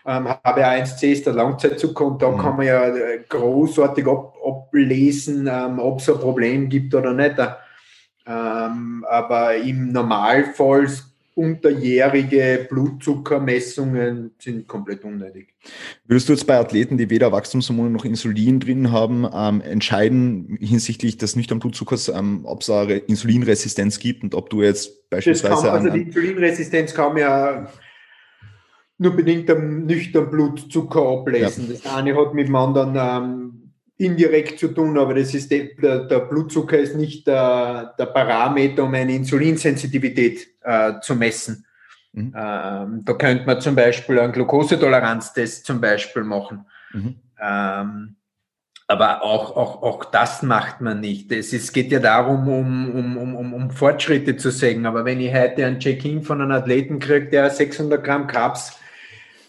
ähm, 0.05 0.27
HbA1c 0.27 1.11
ist 1.11 1.25
der 1.25 1.33
Langzeitzucker 1.33 2.05
und 2.05 2.21
da 2.21 2.29
mhm. 2.29 2.37
kann 2.37 2.57
man 2.57 2.65
ja 2.65 2.87
äh, 2.87 3.23
großartig 3.27 4.05
ab, 4.07 4.35
ablesen, 4.45 5.49
ähm, 5.51 5.79
ob 5.79 5.99
es 5.99 6.09
ein 6.09 6.19
Problem 6.19 6.69
gibt 6.69 6.93
oder 6.93 7.13
nicht. 7.13 7.35
Ähm, 8.27 9.05
aber 9.09 9.55
im 9.55 9.91
Normalfall 9.91 10.87
unterjährige 11.35 12.65
Blutzuckermessungen 12.69 14.31
sind 14.39 14.67
komplett 14.67 15.03
unnötig. 15.03 15.53
Würdest 16.05 16.29
du 16.29 16.33
jetzt 16.33 16.47
bei 16.47 16.57
Athleten, 16.57 16.97
die 16.97 17.09
weder 17.09 17.31
Wachstumshormone 17.31 17.89
noch 17.89 18.05
Insulin 18.05 18.61
drin 18.61 18.91
haben, 18.91 19.27
ähm, 19.33 19.61
entscheiden 19.61 20.57
hinsichtlich 20.61 21.17
des 21.17 21.35
nüchternen 21.35 21.59
Blutzuckers, 21.59 22.07
ähm, 22.07 22.41
ob 22.45 22.61
es 22.61 22.69
eine 22.69 22.95
Insulinresistenz 22.95 23.99
gibt 23.99 24.23
und 24.23 24.33
ob 24.33 24.49
du 24.49 24.63
jetzt 24.63 25.09
beispielsweise... 25.09 25.67
Kann, 25.67 25.75
also 25.75 25.89
die 25.89 26.03
Insulinresistenz 26.03 26.93
kann 26.93 27.17
ja 27.17 27.67
nur 28.97 29.13
bedingt 29.13 29.49
am 29.51 29.85
nüchtern 29.85 30.31
Blutzucker 30.31 31.01
ablesen. 31.01 31.67
Ja. 31.67 31.73
Das 31.73 31.95
eine 31.95 32.15
hat 32.15 32.33
mit 32.33 32.47
dem 32.47 32.55
anderen 32.55 32.95
ähm, 32.97 33.64
indirekt 33.97 34.59
zu 34.59 34.69
tun, 34.69 34.97
aber 34.97 35.13
das 35.13 35.33
ist 35.33 35.49
de, 35.51 35.73
der, 35.75 36.05
der, 36.05 36.19
Blutzucker 36.19 36.77
ist 36.77 36.95
nicht 36.95 37.27
der, 37.27 37.93
der, 37.97 38.07
Parameter, 38.07 38.83
um 38.83 38.93
eine 38.93 39.15
Insulinsensitivität 39.15 40.47
äh, 40.63 40.99
zu 41.01 41.15
messen. 41.15 41.65
Mhm. 42.11 42.33
Ähm, 42.35 43.01
da 43.05 43.13
könnte 43.13 43.45
man 43.45 43.61
zum 43.61 43.75
Beispiel 43.75 44.19
einen 44.19 44.33
Glukosetoleranztest 44.33 45.65
zum 45.65 45.79
Beispiel 45.79 46.23
machen. 46.23 46.65
Mhm. 46.93 47.15
Ähm, 47.41 48.15
aber 48.87 49.23
auch, 49.23 49.55
auch, 49.55 49.81
auch 49.81 50.05
das 50.05 50.43
macht 50.43 50.81
man 50.81 50.99
nicht. 50.99 51.31
Es 51.31 51.53
ist, 51.53 51.73
geht 51.73 51.91
ja 51.91 51.99
darum, 51.99 52.47
um, 52.47 53.17
um, 53.17 53.35
um, 53.35 53.53
um 53.53 53.71
Fortschritte 53.71 54.37
zu 54.37 54.51
sehen. 54.51 54.85
Aber 54.85 55.05
wenn 55.05 55.19
ich 55.19 55.33
heute 55.33 55.65
ein 55.65 55.79
Check-in 55.79 56.21
von 56.21 56.41
einem 56.41 56.51
Athleten 56.51 56.99
kriege, 56.99 57.29
der 57.29 57.49
600 57.49 58.03
Gramm 58.03 58.27
Carbs 58.27 58.77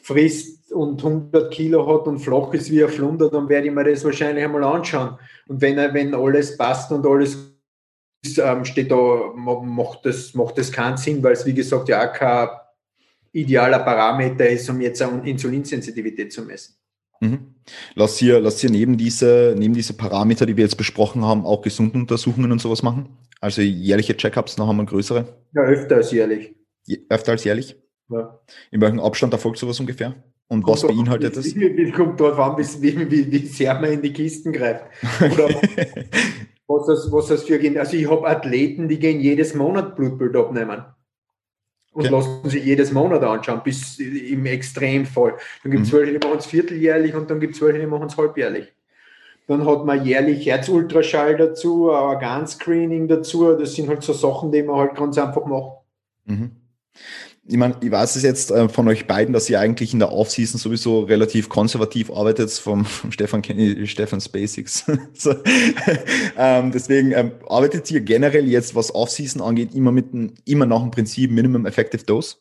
frisst 0.02 0.55
und 0.76 1.02
100 1.02 1.52
Kilo 1.52 1.86
hat 1.86 2.06
und 2.06 2.18
flach 2.18 2.52
ist 2.52 2.70
wie 2.70 2.84
ein 2.84 2.90
Flunder, 2.90 3.30
dann 3.30 3.48
werde 3.48 3.68
ich 3.68 3.72
mir 3.72 3.84
das 3.84 4.04
wahrscheinlich 4.04 4.44
einmal 4.44 4.64
anschauen. 4.64 5.18
Und 5.48 5.60
wenn, 5.60 5.76
wenn 5.76 6.14
alles 6.14 6.56
passt 6.56 6.92
und 6.92 7.06
alles 7.06 7.36
ähm, 8.38 8.64
steht 8.64 8.90
da, 8.90 9.32
macht 9.34 10.04
das, 10.04 10.34
macht 10.34 10.58
das 10.58 10.70
keinen 10.70 10.96
Sinn, 10.96 11.22
weil 11.22 11.32
es 11.32 11.46
wie 11.46 11.54
gesagt 11.54 11.88
ja 11.88 12.08
auch 12.08 12.12
kein 12.12 12.48
idealer 13.32 13.80
Parameter 13.80 14.48
ist, 14.48 14.68
um 14.70 14.80
jetzt 14.80 15.02
eine 15.02 15.28
Insulinsensitivität 15.28 16.32
zu 16.32 16.42
messen. 16.42 16.76
Mhm. 17.20 17.54
Lass 17.94 18.18
hier, 18.18 18.40
lass 18.40 18.60
hier 18.60 18.70
neben 18.70 18.96
diese, 18.96 19.54
neben 19.56 19.74
diese 19.74 19.94
Parameter, 19.94 20.46
die 20.46 20.56
wir 20.56 20.64
jetzt 20.64 20.76
besprochen 20.76 21.24
haben, 21.24 21.44
auch 21.46 21.62
gesunden 21.62 22.02
Untersuchungen 22.02 22.52
und 22.52 22.60
sowas 22.60 22.82
machen? 22.82 23.08
Also 23.40 23.62
jährliche 23.62 24.16
Checkups 24.16 24.56
noch 24.56 24.68
einmal 24.68 24.86
größere? 24.86 25.26
Ja, 25.54 25.62
öfter 25.62 25.96
als 25.96 26.12
jährlich. 26.12 26.54
Je, 26.84 27.00
öfter 27.08 27.32
als 27.32 27.44
jährlich? 27.44 27.76
Ja. 28.08 28.40
In 28.70 28.80
welchem 28.80 29.00
Abstand 29.00 29.32
erfolgt 29.32 29.58
sowas 29.58 29.80
ungefähr? 29.80 30.14
Und 30.48 30.62
kommt 30.62 30.82
was 30.82 30.86
beinhaltet 30.86 31.36
das? 31.36 31.54
Wie, 31.54 31.90
kommt 31.96 32.20
darauf 32.20 32.38
an, 32.38 32.58
wie, 32.58 33.10
wie, 33.10 33.32
wie 33.32 33.46
sehr 33.46 33.74
man 33.74 33.92
in 33.92 34.02
die 34.02 34.12
Kisten 34.12 34.52
greift. 34.52 34.84
Oder 35.20 35.48
was, 36.68 36.86
das, 36.86 37.12
was 37.12 37.26
das 37.26 37.44
für 37.44 37.58
gehen. 37.58 37.76
Also 37.76 37.96
ich 37.96 38.08
habe 38.08 38.26
Athleten, 38.28 38.88
die 38.88 38.98
gehen 38.98 39.20
jedes 39.20 39.54
Monat 39.54 39.96
Blutbild 39.96 40.36
abnehmen. 40.36 40.84
Und 41.92 42.04
okay. 42.04 42.12
lassen 42.12 42.50
sich 42.50 42.64
jedes 42.64 42.92
Monat 42.92 43.22
anschauen, 43.22 43.62
bis 43.64 43.98
im 43.98 44.44
Extremfall. 44.44 45.36
Dann 45.62 45.72
gibt 45.72 45.86
es 45.86 45.92
mhm. 45.92 45.96
welche, 45.96 46.18
die 46.18 46.26
machen 46.26 46.38
es 46.38 46.46
vierteljährlich 46.46 47.14
und 47.14 47.30
dann 47.30 47.40
gibt 47.40 47.54
es 47.54 47.62
welche, 47.62 47.80
die 47.80 47.86
machen 47.86 48.08
es 48.08 48.16
halbjährlich. 48.16 48.72
Dann 49.48 49.64
hat 49.64 49.86
man 49.86 50.04
jährlich 50.04 50.44
Herzultraschall 50.44 51.36
dazu, 51.36 51.88
Organscreening 51.88 53.08
dazu. 53.08 53.54
Das 53.54 53.74
sind 53.74 53.88
halt 53.88 54.02
so 54.02 54.12
Sachen, 54.12 54.52
die 54.52 54.62
man 54.62 54.76
halt 54.76 54.94
ganz 54.94 55.16
einfach 55.16 55.46
macht. 55.46 55.78
Mhm 56.26 56.50
ich 57.48 57.56
meine, 57.56 57.76
ich 57.80 57.90
weiß 57.90 58.16
es 58.16 58.22
jetzt 58.22 58.50
äh, 58.50 58.68
von 58.68 58.88
euch 58.88 59.06
beiden, 59.06 59.32
dass 59.32 59.48
ihr 59.48 59.60
eigentlich 59.60 59.92
in 59.92 60.00
der 60.00 60.12
Offseason 60.12 60.58
sowieso 60.58 61.00
relativ 61.02 61.48
konservativ 61.48 62.10
arbeitet. 62.10 62.50
Vom, 62.50 62.86
Stefan 63.10 63.42
kenne 63.42 63.62
ich 63.62 63.90
Stefans 63.90 64.28
Basics. 64.32 64.84
so. 65.14 65.30
ähm, 66.36 66.72
deswegen 66.72 67.12
ähm, 67.12 67.32
arbeitet 67.48 67.90
ihr 67.90 68.00
generell 68.00 68.46
jetzt, 68.46 68.74
was 68.74 68.94
Offseason 68.94 69.40
angeht, 69.42 69.74
immer 69.74 69.92
mit 69.92 70.06
immer 70.44 70.66
nach 70.66 70.82
dem 70.82 70.90
Prinzip 70.90 71.30
Minimum 71.30 71.66
Effective 71.66 72.04
Dose? 72.04 72.36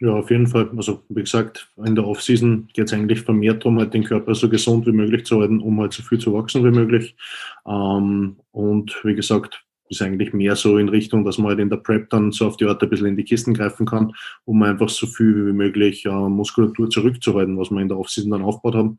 Ja, 0.00 0.10
auf 0.10 0.30
jeden 0.30 0.46
Fall. 0.46 0.70
Also 0.76 1.02
wie 1.08 1.22
gesagt, 1.22 1.72
in 1.84 1.96
der 1.96 2.06
Offseason 2.06 2.68
geht 2.72 2.86
es 2.86 2.92
eigentlich 2.92 3.22
vermehrt 3.22 3.64
darum, 3.64 3.80
halt 3.80 3.92
den 3.94 4.04
Körper 4.04 4.34
so 4.36 4.48
gesund 4.48 4.86
wie 4.86 4.92
möglich 4.92 5.26
zu 5.26 5.40
halten, 5.40 5.60
um 5.60 5.80
halt 5.80 5.92
so 5.92 6.04
viel 6.04 6.18
zu 6.18 6.32
wachsen 6.32 6.64
wie 6.64 6.70
möglich. 6.70 7.16
Ähm, 7.66 8.36
und 8.52 9.00
wie 9.02 9.16
gesagt, 9.16 9.64
ist 9.88 10.02
eigentlich 10.02 10.32
mehr 10.32 10.56
so 10.56 10.78
in 10.78 10.88
Richtung, 10.88 11.24
dass 11.24 11.38
man 11.38 11.48
halt 11.48 11.60
in 11.60 11.70
der 11.70 11.78
Prep 11.78 12.10
dann 12.10 12.32
so 12.32 12.46
auf 12.46 12.56
die 12.56 12.66
Art 12.66 12.82
ein 12.82 12.88
bisschen 12.88 13.06
in 13.06 13.16
die 13.16 13.24
Kisten 13.24 13.54
greifen 13.54 13.86
kann, 13.86 14.12
um 14.44 14.62
einfach 14.62 14.88
so 14.88 15.06
viel 15.06 15.46
wie 15.46 15.52
möglich 15.52 16.04
äh, 16.06 16.10
Muskulatur 16.10 16.90
zurückzuhalten, 16.90 17.58
was 17.58 17.70
wir 17.70 17.80
in 17.80 17.88
der 17.88 17.98
Offseason 17.98 18.30
dann 18.30 18.42
aufgebaut 18.42 18.74
haben. 18.74 18.98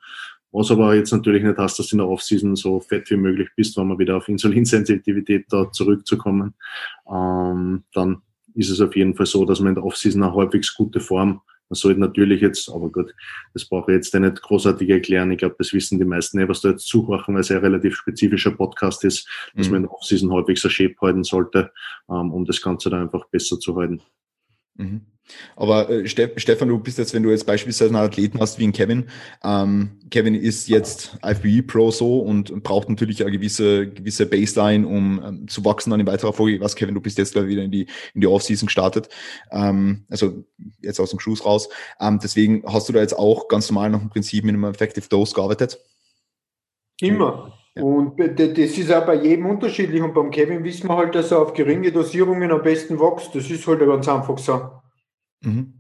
Was 0.52 0.72
aber 0.72 0.96
jetzt 0.96 1.12
natürlich 1.12 1.44
nicht 1.44 1.58
heißt, 1.58 1.78
dass 1.78 1.88
du 1.88 1.96
in 1.96 2.00
der 2.00 2.08
Offseason 2.08 2.56
so 2.56 2.80
fett 2.80 3.10
wie 3.12 3.18
möglich 3.18 3.50
bist, 3.56 3.78
wenn 3.78 3.88
man 3.88 4.00
wieder 4.00 4.18
auf 4.18 4.28
Insulinsensitivität 4.28 5.46
da 5.50 5.72
zurückzukommen. 5.72 6.56
Ähm, 7.08 7.84
dann 7.94 8.22
ist 8.56 8.70
es 8.70 8.82
auf 8.82 8.96
jeden 8.96 9.16
Fall 9.16 9.28
so, 9.28 9.46
dass 9.46 9.60
man 9.60 9.70
in 9.70 9.76
der 9.76 9.86
Offseason 9.86 10.24
eine 10.24 10.34
halbwegs 10.34 10.74
gute 10.76 11.00
Form 11.00 11.42
man 11.70 11.76
sollte 11.76 12.00
natürlich 12.00 12.42
jetzt, 12.42 12.70
aber 12.70 12.90
gut, 12.90 13.14
das 13.54 13.66
brauche 13.66 13.92
ich 13.92 13.96
jetzt 13.96 14.14
nicht 14.14 14.42
großartig 14.42 14.90
erklären. 14.90 15.32
Ich 15.32 15.38
glaube, 15.38 15.56
das 15.58 15.72
wissen 15.72 16.00
die 16.00 16.06
meisten, 16.06 16.48
was 16.48 16.62
da 16.62 16.70
jetzt 16.70 16.88
zuhören, 16.88 17.36
weil 17.36 17.42
es 17.42 17.52
ein 17.52 17.58
relativ 17.58 17.96
spezifischer 17.96 18.52
Podcast 18.52 19.04
ist, 19.06 19.28
dass 19.56 19.68
mhm. 19.68 19.74
man 19.74 19.84
in 19.84 19.84
der 19.84 19.94
Offseason 19.94 20.34
halbwegs 20.34 20.66
ein 20.66 20.72
Shape 20.72 20.96
halten 21.02 21.24
sollte, 21.24 21.72
ähm, 22.10 22.34
um 22.34 22.46
das 22.46 22.62
Ganze 22.62 22.90
dann 22.90 23.04
einfach 23.04 23.28
besser 23.30 23.60
zu 23.60 23.76
halten. 23.76 24.02
Mhm. 24.76 25.02
Aber 25.56 25.90
äh, 25.90 26.08
Stefan, 26.08 26.68
du 26.68 26.80
bist 26.80 26.98
jetzt, 26.98 27.14
wenn 27.14 27.24
du 27.24 27.30
jetzt 27.30 27.46
beispielsweise 27.46 27.90
einen 27.90 28.04
Athleten 28.04 28.40
hast 28.40 28.60
wie 28.60 28.68
ein 28.68 28.72
Kevin, 28.72 29.10
ähm, 29.44 29.92
Kevin 30.10 30.36
ist 30.36 30.68
jetzt 30.68 31.18
IFBB 31.24 31.68
Pro 31.68 31.92
so 31.92 32.20
und 32.20 32.64
braucht 32.64 32.90
natürlich 32.90 33.22
eine 33.22 33.32
gewisse, 33.32 33.88
gewisse 33.88 34.26
Baseline, 34.26 34.88
um 34.88 35.22
ähm, 35.24 35.48
zu 35.48 35.64
wachsen 35.66 35.92
dann 35.92 36.00
in 36.00 36.08
weiterer 36.08 36.34
Folge. 36.34 36.60
Was, 36.62 36.76
Kevin, 36.76 36.96
du 36.96 37.02
bist 37.02 37.18
jetzt 37.18 37.36
wieder 37.36 37.64
in 37.64 37.72
die, 37.72 37.88
in 38.14 38.22
die 38.22 38.28
Offseason 38.28 38.68
gestartet, 38.68 39.10
ähm, 39.52 40.06
also 40.10 40.44
jetzt 40.82 41.00
aus 41.00 41.12
dem 41.12 41.20
Schuss 41.20 41.46
raus. 41.46 41.70
Ähm, 42.00 42.20
deswegen 42.22 42.64
hast 42.66 42.90
du 42.90 42.94
da 42.94 43.00
jetzt 43.00 43.18
auch 43.18 43.48
ganz 43.48 43.70
normal 43.70 43.90
nach 43.90 44.00
dem 44.00 44.10
Prinzip 44.10 44.44
mit 44.44 44.54
einem 44.54 44.66
Effective 44.66 45.08
Dose 45.10 45.34
gearbeitet? 45.34 45.80
Immer. 47.02 47.54
Ja. 47.76 47.84
Und 47.84 48.20
das 48.20 48.58
ist 48.58 48.92
auch 48.92 49.06
bei 49.06 49.16
jedem 49.16 49.46
unterschiedlich. 49.46 50.02
Und 50.02 50.14
beim 50.14 50.32
Kevin 50.32 50.64
wissen 50.64 50.90
wir 50.90 50.98
halt, 50.98 51.16
dass 51.16 51.32
er 51.32 51.42
auf 51.42 51.54
geringe 51.54 51.92
Dosierungen 51.92 52.52
am 52.52 52.62
besten 52.62 53.00
wächst. 53.00 53.36
Das 53.36 53.50
ist 53.50 53.66
halt 53.68 53.80
ganz 53.80 54.08
einfach 54.08 54.38
so. 54.38 54.72
Mhm. 55.42 55.74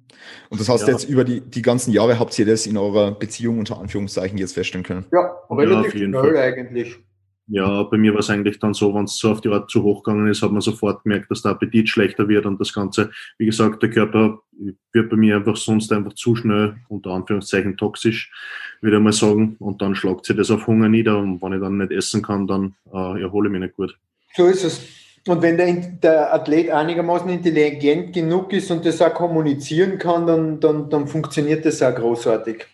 Und 0.49 0.59
das 0.59 0.69
heißt 0.69 0.87
ja. 0.87 0.93
jetzt 0.93 1.09
über 1.09 1.23
die, 1.23 1.41
die 1.41 1.61
ganzen 1.61 1.91
Jahre 1.91 2.19
habt 2.19 2.37
ihr 2.37 2.45
das 2.45 2.65
in 2.65 2.77
eurer 2.77 3.11
Beziehung 3.11 3.59
unter 3.59 3.79
Anführungszeichen 3.79 4.37
jetzt 4.37 4.53
feststellen 4.53 4.85
können? 4.85 5.05
Ja, 5.11 5.31
relativ 5.49 5.93
ja, 5.95 6.07
schnell 6.07 6.37
eigentlich. 6.37 6.97
Ja, 7.51 7.81
bei 7.83 7.97
mir 7.97 8.13
war 8.13 8.19
es 8.19 8.29
eigentlich 8.29 8.59
dann 8.59 8.75
so, 8.75 8.93
wenn 8.93 9.05
es 9.05 9.17
so 9.17 9.31
auf 9.31 9.41
die 9.41 9.49
Art 9.49 9.71
zu 9.71 9.81
hoch 9.81 10.03
gegangen 10.03 10.27
ist, 10.27 10.43
hat 10.43 10.51
man 10.51 10.61
sofort 10.61 11.03
gemerkt, 11.03 11.31
dass 11.31 11.41
der 11.41 11.51
Appetit 11.51 11.89
schlechter 11.89 12.27
wird 12.27 12.45
und 12.45 12.59
das 12.59 12.71
Ganze, 12.71 13.09
wie 13.39 13.47
gesagt, 13.47 13.81
der 13.81 13.89
Körper 13.89 14.39
wird 14.93 15.09
bei 15.09 15.15
mir 15.15 15.37
einfach 15.37 15.57
sonst 15.57 15.91
einfach 15.91 16.13
zu 16.13 16.35
schnell, 16.35 16.75
unter 16.89 17.09
Anführungszeichen 17.09 17.75
toxisch, 17.75 18.31
würde 18.81 18.97
ich 18.97 19.03
mal 19.03 19.13
sagen, 19.13 19.55
und 19.57 19.81
dann 19.81 19.95
schlagt 19.95 20.25
sich 20.25 20.37
das 20.37 20.51
auf 20.51 20.67
Hunger 20.67 20.89
nieder 20.89 21.17
und 21.17 21.41
wenn 21.41 21.53
ich 21.53 21.59
dann 21.59 21.77
nicht 21.79 21.91
essen 21.91 22.21
kann, 22.21 22.45
dann 22.45 22.75
äh, 22.93 23.21
erhole 23.21 23.49
ich 23.49 23.51
mich 23.51 23.61
nicht 23.61 23.75
gut. 23.75 23.97
So 24.35 24.45
ist 24.45 24.63
es. 24.63 24.98
Und 25.27 25.41
wenn 25.41 25.57
der, 25.57 25.73
der, 26.01 26.33
Athlet 26.33 26.69
einigermaßen 26.69 27.29
intelligent 27.29 28.13
genug 28.13 28.53
ist 28.53 28.71
und 28.71 28.85
das 28.85 29.01
auch 29.01 29.13
kommunizieren 29.13 29.97
kann, 29.97 30.25
dann, 30.25 30.59
dann, 30.59 30.89
dann 30.89 31.07
funktioniert 31.07 31.65
das 31.65 31.81
auch 31.81 31.93
großartig. 31.93 32.65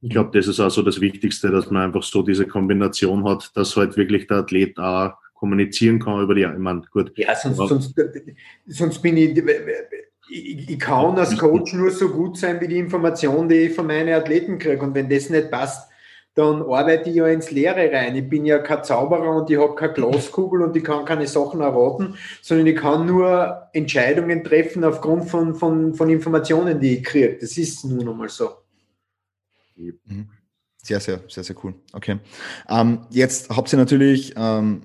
Ich 0.00 0.10
glaube, 0.10 0.30
das 0.32 0.46
ist 0.46 0.60
auch 0.60 0.70
so 0.70 0.82
das 0.82 1.00
Wichtigste, 1.00 1.50
dass 1.50 1.70
man 1.70 1.84
einfach 1.84 2.02
so 2.02 2.22
diese 2.22 2.46
Kombination 2.46 3.24
hat, 3.24 3.50
dass 3.54 3.76
halt 3.76 3.96
wirklich 3.96 4.26
der 4.26 4.38
Athlet 4.38 4.78
auch 4.78 5.14
kommunizieren 5.34 5.98
kann 5.98 6.22
über 6.22 6.34
die, 6.34 6.42
ich 6.42 6.58
meine, 6.58 6.82
gut. 6.92 7.12
Ja, 7.16 7.34
sonst, 7.34 7.56
sonst, 7.56 7.94
sonst 8.66 9.02
bin 9.02 9.16
ich, 9.16 9.38
ich, 10.30 10.70
ich 10.70 10.78
kann 10.78 11.16
als 11.16 11.36
Coach 11.36 11.72
nur 11.74 11.90
so 11.90 12.08
gut 12.10 12.36
sein 12.36 12.60
wie 12.60 12.68
die 12.68 12.78
Information, 12.78 13.48
die 13.48 13.54
ich 13.54 13.74
von 13.74 13.86
meinen 13.86 14.14
Athleten 14.14 14.58
kriege. 14.58 14.82
Und 14.82 14.94
wenn 14.94 15.08
das 15.08 15.30
nicht 15.30 15.50
passt, 15.50 15.87
dann 16.38 16.62
arbeite 16.62 17.10
ich 17.10 17.16
ja 17.16 17.26
ins 17.26 17.50
Leere 17.50 17.90
rein. 17.90 18.14
Ich 18.14 18.28
bin 18.28 18.46
ja 18.46 18.58
kein 18.58 18.84
Zauberer 18.84 19.34
und 19.34 19.50
ich 19.50 19.58
habe 19.58 19.74
keine 19.74 19.92
Glaskugel 19.92 20.62
und 20.62 20.76
ich 20.76 20.84
kann 20.84 21.04
keine 21.04 21.26
Sachen 21.26 21.60
erraten, 21.60 22.14
sondern 22.42 22.68
ich 22.68 22.76
kann 22.76 23.06
nur 23.06 23.68
Entscheidungen 23.72 24.44
treffen 24.44 24.84
aufgrund 24.84 25.28
von, 25.28 25.56
von, 25.56 25.94
von 25.94 26.08
Informationen, 26.08 26.78
die 26.78 26.98
ich 26.98 27.04
kriege. 27.04 27.38
Das 27.40 27.58
ist 27.58 27.84
nun 27.84 28.08
einmal 28.08 28.28
so. 28.28 28.50
Mhm. 29.74 30.28
Sehr, 30.80 31.00
sehr, 31.00 31.20
sehr, 31.26 31.42
sehr 31.42 31.56
cool. 31.64 31.74
Okay. 31.92 32.20
Ähm, 32.68 33.00
jetzt 33.10 33.50
habt 33.50 33.72
ihr 33.72 33.78
natürlich 33.78 34.32
ähm, 34.36 34.82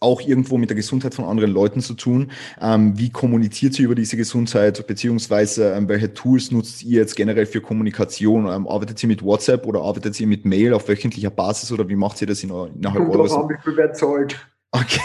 auch 0.00 0.20
irgendwo 0.20 0.56
mit 0.56 0.70
der 0.70 0.76
Gesundheit 0.76 1.14
von 1.14 1.24
anderen 1.24 1.52
Leuten 1.52 1.80
zu 1.80 1.94
tun. 1.94 2.30
Ähm, 2.60 2.98
wie 2.98 3.10
kommuniziert 3.10 3.78
ihr 3.78 3.84
über 3.84 3.94
diese 3.94 4.16
Gesundheit, 4.16 4.86
beziehungsweise 4.86 5.72
ähm, 5.72 5.88
welche 5.88 6.14
Tools 6.14 6.50
nutzt 6.50 6.82
ihr 6.82 7.00
jetzt 7.00 7.16
generell 7.16 7.46
für 7.46 7.60
Kommunikation? 7.60 8.46
Ähm, 8.46 8.66
arbeitet 8.66 9.02
ihr 9.02 9.08
mit 9.08 9.22
WhatsApp 9.22 9.66
oder 9.66 9.82
arbeitet 9.82 10.18
ihr 10.18 10.26
mit 10.26 10.44
Mail 10.44 10.72
auf 10.72 10.88
wöchentlicher 10.88 11.30
Basis 11.30 11.70
oder 11.70 11.88
wie 11.88 11.96
macht 11.96 12.20
ihr 12.20 12.26
das 12.26 12.42
in, 12.42 12.50
innerhalb 12.50 13.04
Kommt 13.04 13.16
eures? 13.16 13.32
Wie 13.32 13.74
viel 13.74 13.92
zahlt. 13.92 14.46
Okay. 14.72 15.00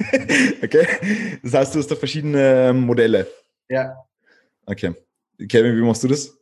okay. 0.62 0.86
Das 1.42 1.54
heißt, 1.54 1.74
du 1.74 1.78
hast 1.80 1.90
da 1.90 1.96
verschiedene 1.96 2.68
ähm, 2.68 2.80
Modelle. 2.82 3.26
Ja. 3.68 3.96
Okay. 4.66 4.94
Kevin, 5.48 5.76
wie 5.76 5.82
machst 5.82 6.04
du 6.04 6.08
das? 6.08 6.38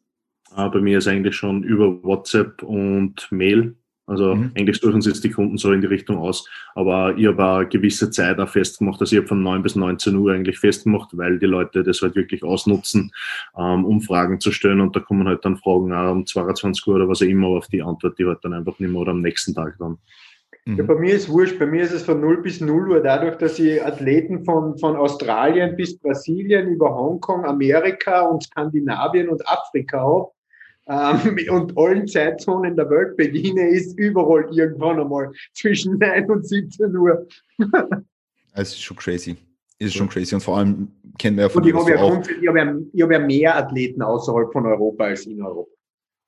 Ah, 0.51 0.68
bei 0.68 0.80
mir 0.80 0.99
ist 0.99 1.07
eigentlich 1.07 1.37
schon 1.37 1.62
über 1.62 2.03
WhatsApp 2.03 2.62
und 2.62 3.30
Mail 3.30 3.76
also 4.07 4.37
mhm. 4.37 4.53
eigentlich 4.57 4.79
suchen 4.79 5.03
sich 5.03 5.21
die 5.21 5.31
Kunden 5.31 5.59
so 5.59 5.73
in 5.73 5.81
die 5.81 5.89
Richtung 5.89 6.19
aus. 6.19 6.49
Aber 6.75 7.17
ich 7.17 7.27
habe 7.27 7.45
eine 7.45 7.69
gewisse 7.69 8.11
Zeit 8.11 8.39
auch 8.39 8.49
festgemacht. 8.49 9.01
Also 9.01 9.17
ich 9.17 9.21
habe 9.21 9.29
von 9.29 9.43
9 9.43 9.63
bis 9.63 9.75
19 9.75 10.15
Uhr 10.15 10.33
eigentlich 10.33 10.59
festgemacht, 10.59 11.11
weil 11.13 11.39
die 11.39 11.47
Leute 11.47 11.83
das 11.83 12.03
halt 12.03 12.15
wirklich 12.15 12.45
ausnutzen, 12.45 13.13
ähm, 13.59 13.85
um 13.85 14.01
Fragen 14.01 14.41
zu 14.41 14.53
stellen. 14.53 14.81
Und 14.81 14.95
da 14.95 15.01
kommen 15.01 15.27
halt 15.27 15.45
dann 15.45 15.57
Fragen 15.57 15.93
auch 15.93 16.13
um 16.13 16.25
22 16.25 16.87
Uhr 16.87 16.95
oder 16.95 17.09
was 17.09 17.21
auch 17.21 17.27
immer 17.27 17.49
auf 17.49 17.67
die 17.67 17.83
Antwort, 17.83 18.19
die 18.19 18.27
halt 18.27 18.39
dann 18.43 18.53
einfach 18.53 18.79
nicht 18.79 18.91
mehr 18.91 19.01
oder 19.01 19.11
am 19.11 19.23
nächsten 19.23 19.55
Tag 19.55 19.77
dann. 19.79 19.99
Ja, 20.69 20.83
bei 20.83 20.97
mir 20.97 21.15
ist 21.15 21.29
wurscht. 21.29 21.61
Bei 21.61 21.67
mir 21.67 21.83
ist 21.83 21.93
es 21.93 22.03
von 22.03 22.21
0 22.21 22.43
bis 22.43 22.61
0 22.61 22.91
Uhr. 22.91 23.01
Dadurch, 23.01 23.37
dass 23.39 23.59
ich 23.59 23.85
Athleten 23.85 24.45
von, 24.45 24.77
von 24.79 24.97
Australien 24.97 25.77
bis 25.77 25.97
Brasilien 25.97 26.67
über 26.69 26.93
Hongkong, 26.93 27.45
Amerika 27.45 28.23
und 28.23 28.43
Skandinavien 28.43 29.29
und 29.29 29.47
Afrika 29.49 30.01
habe, 30.01 30.31
ähm, 30.89 31.39
und 31.51 31.76
allen 31.76 32.07
Zeitzonen 32.07 32.76
der 32.76 32.89
Welt 32.91 33.16
bediene, 33.16 33.68
ist 33.68 33.99
überall 33.99 34.47
irgendwann 34.53 35.01
einmal 35.01 35.32
zwischen 35.55 35.99
9 35.99 36.30
und 36.30 36.47
17 36.47 36.97
Uhr. 36.97 37.26
Es 38.53 38.70
ist 38.70 38.82
schon 38.82 38.97
crazy. 38.97 39.37
Ist 39.78 39.95
schon 39.95 40.09
crazy. 40.09 40.34
Und 40.34 40.41
vor 40.41 40.59
allem 40.59 40.89
kennen 41.18 41.37
wir 41.37 41.45
ja 41.45 41.49
von 41.49 41.62
Und 41.62 41.68
ich 41.68 41.74
habe 41.74 41.91
ja, 41.91 41.97
ich 41.97 42.49
habe 42.49 42.59
ja, 42.59 42.74
ich 42.93 43.03
habe 43.03 43.12
ja 43.12 43.18
mehr 43.18 43.57
Athleten 43.57 44.03
außerhalb 44.03 44.51
von 44.53 44.66
Europa 44.66 45.05
als 45.05 45.26
in 45.26 45.43
Europa. 45.43 45.70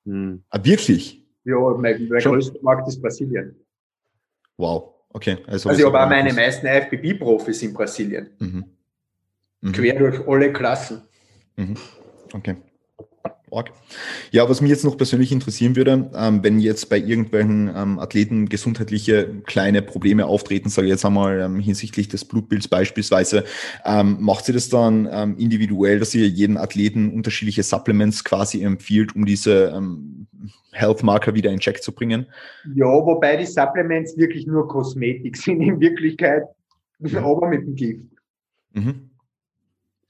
Hm. 0.04 0.42
Ah, 0.50 0.62
wirklich? 0.62 1.24
Ja, 1.44 1.59
mein, 1.78 2.09
mein 2.09 2.22
größter 2.22 2.59
Markt 2.62 2.88
ist 2.88 3.00
Brasilien. 3.00 3.56
Wow, 4.59 4.94
okay. 5.11 5.38
Also, 5.46 5.68
also 5.70 5.80
ich 5.80 5.86
habe 5.86 6.02
auch 6.02 6.09
meine 6.09 6.32
meisten 6.32 6.66
IFBB-Profis 6.66 7.62
in 7.62 7.72
Brasilien. 7.72 8.30
Mhm. 8.38 8.64
Mhm. 9.61 9.72
Quer 9.72 9.98
durch 9.98 10.28
alle 10.28 10.52
Klassen. 10.52 11.02
Mhm. 11.56 11.76
Okay. 12.34 12.56
Org. 13.51 13.70
Ja, 14.30 14.49
was 14.49 14.61
mich 14.61 14.70
jetzt 14.70 14.84
noch 14.84 14.96
persönlich 14.96 15.32
interessieren 15.32 15.76
würde, 15.76 16.11
ähm, 16.14 16.42
wenn 16.42 16.61
jetzt 16.61 16.88
bei 16.88 16.99
irgendwelchen 16.99 17.70
ähm, 17.74 17.99
Athleten 17.99 18.49
gesundheitliche 18.49 19.42
kleine 19.46 19.82
Probleme 19.82 20.26
auftreten, 20.26 20.68
sage 20.68 20.86
ich 20.86 20.92
jetzt 20.92 21.05
einmal 21.05 21.40
ähm, 21.40 21.61
hinsichtlich 21.61 22.09
des 22.09 22.24
Blutbilds 22.24 22.68
beispielsweise, 22.68 23.44
ähm, 23.84 24.18
macht 24.20 24.44
sie 24.44 24.53
das 24.53 24.68
dann 24.68 25.09
ähm, 25.11 25.36
individuell, 25.38 25.99
dass 25.99 26.14
ihr 26.14 26.28
jeden 26.28 26.57
Athleten 26.57 27.12
unterschiedliche 27.12 27.62
Supplements 27.62 28.24
quasi 28.24 28.62
empfiehlt, 28.62 29.14
um 29.14 29.24
diese 29.24 29.72
ähm, 29.74 30.26
Health 30.72 31.03
Marker 31.03 31.34
wieder 31.34 31.51
in 31.51 31.59
Check 31.59 31.82
zu 31.82 31.92
bringen? 31.92 32.26
Ja, 32.74 32.86
wobei 32.86 33.36
die 33.36 33.46
Supplements 33.46 34.16
wirklich 34.16 34.46
nur 34.46 34.68
Kosmetik 34.68 35.36
sind 35.42 35.61
in 35.61 35.80
Wirklichkeit, 35.80 36.44
mhm. 36.99 37.16
aber 37.18 37.49
mit 37.49 37.62
dem 37.62 37.74
Gift. 37.74 38.05
Mhm. 38.72 39.07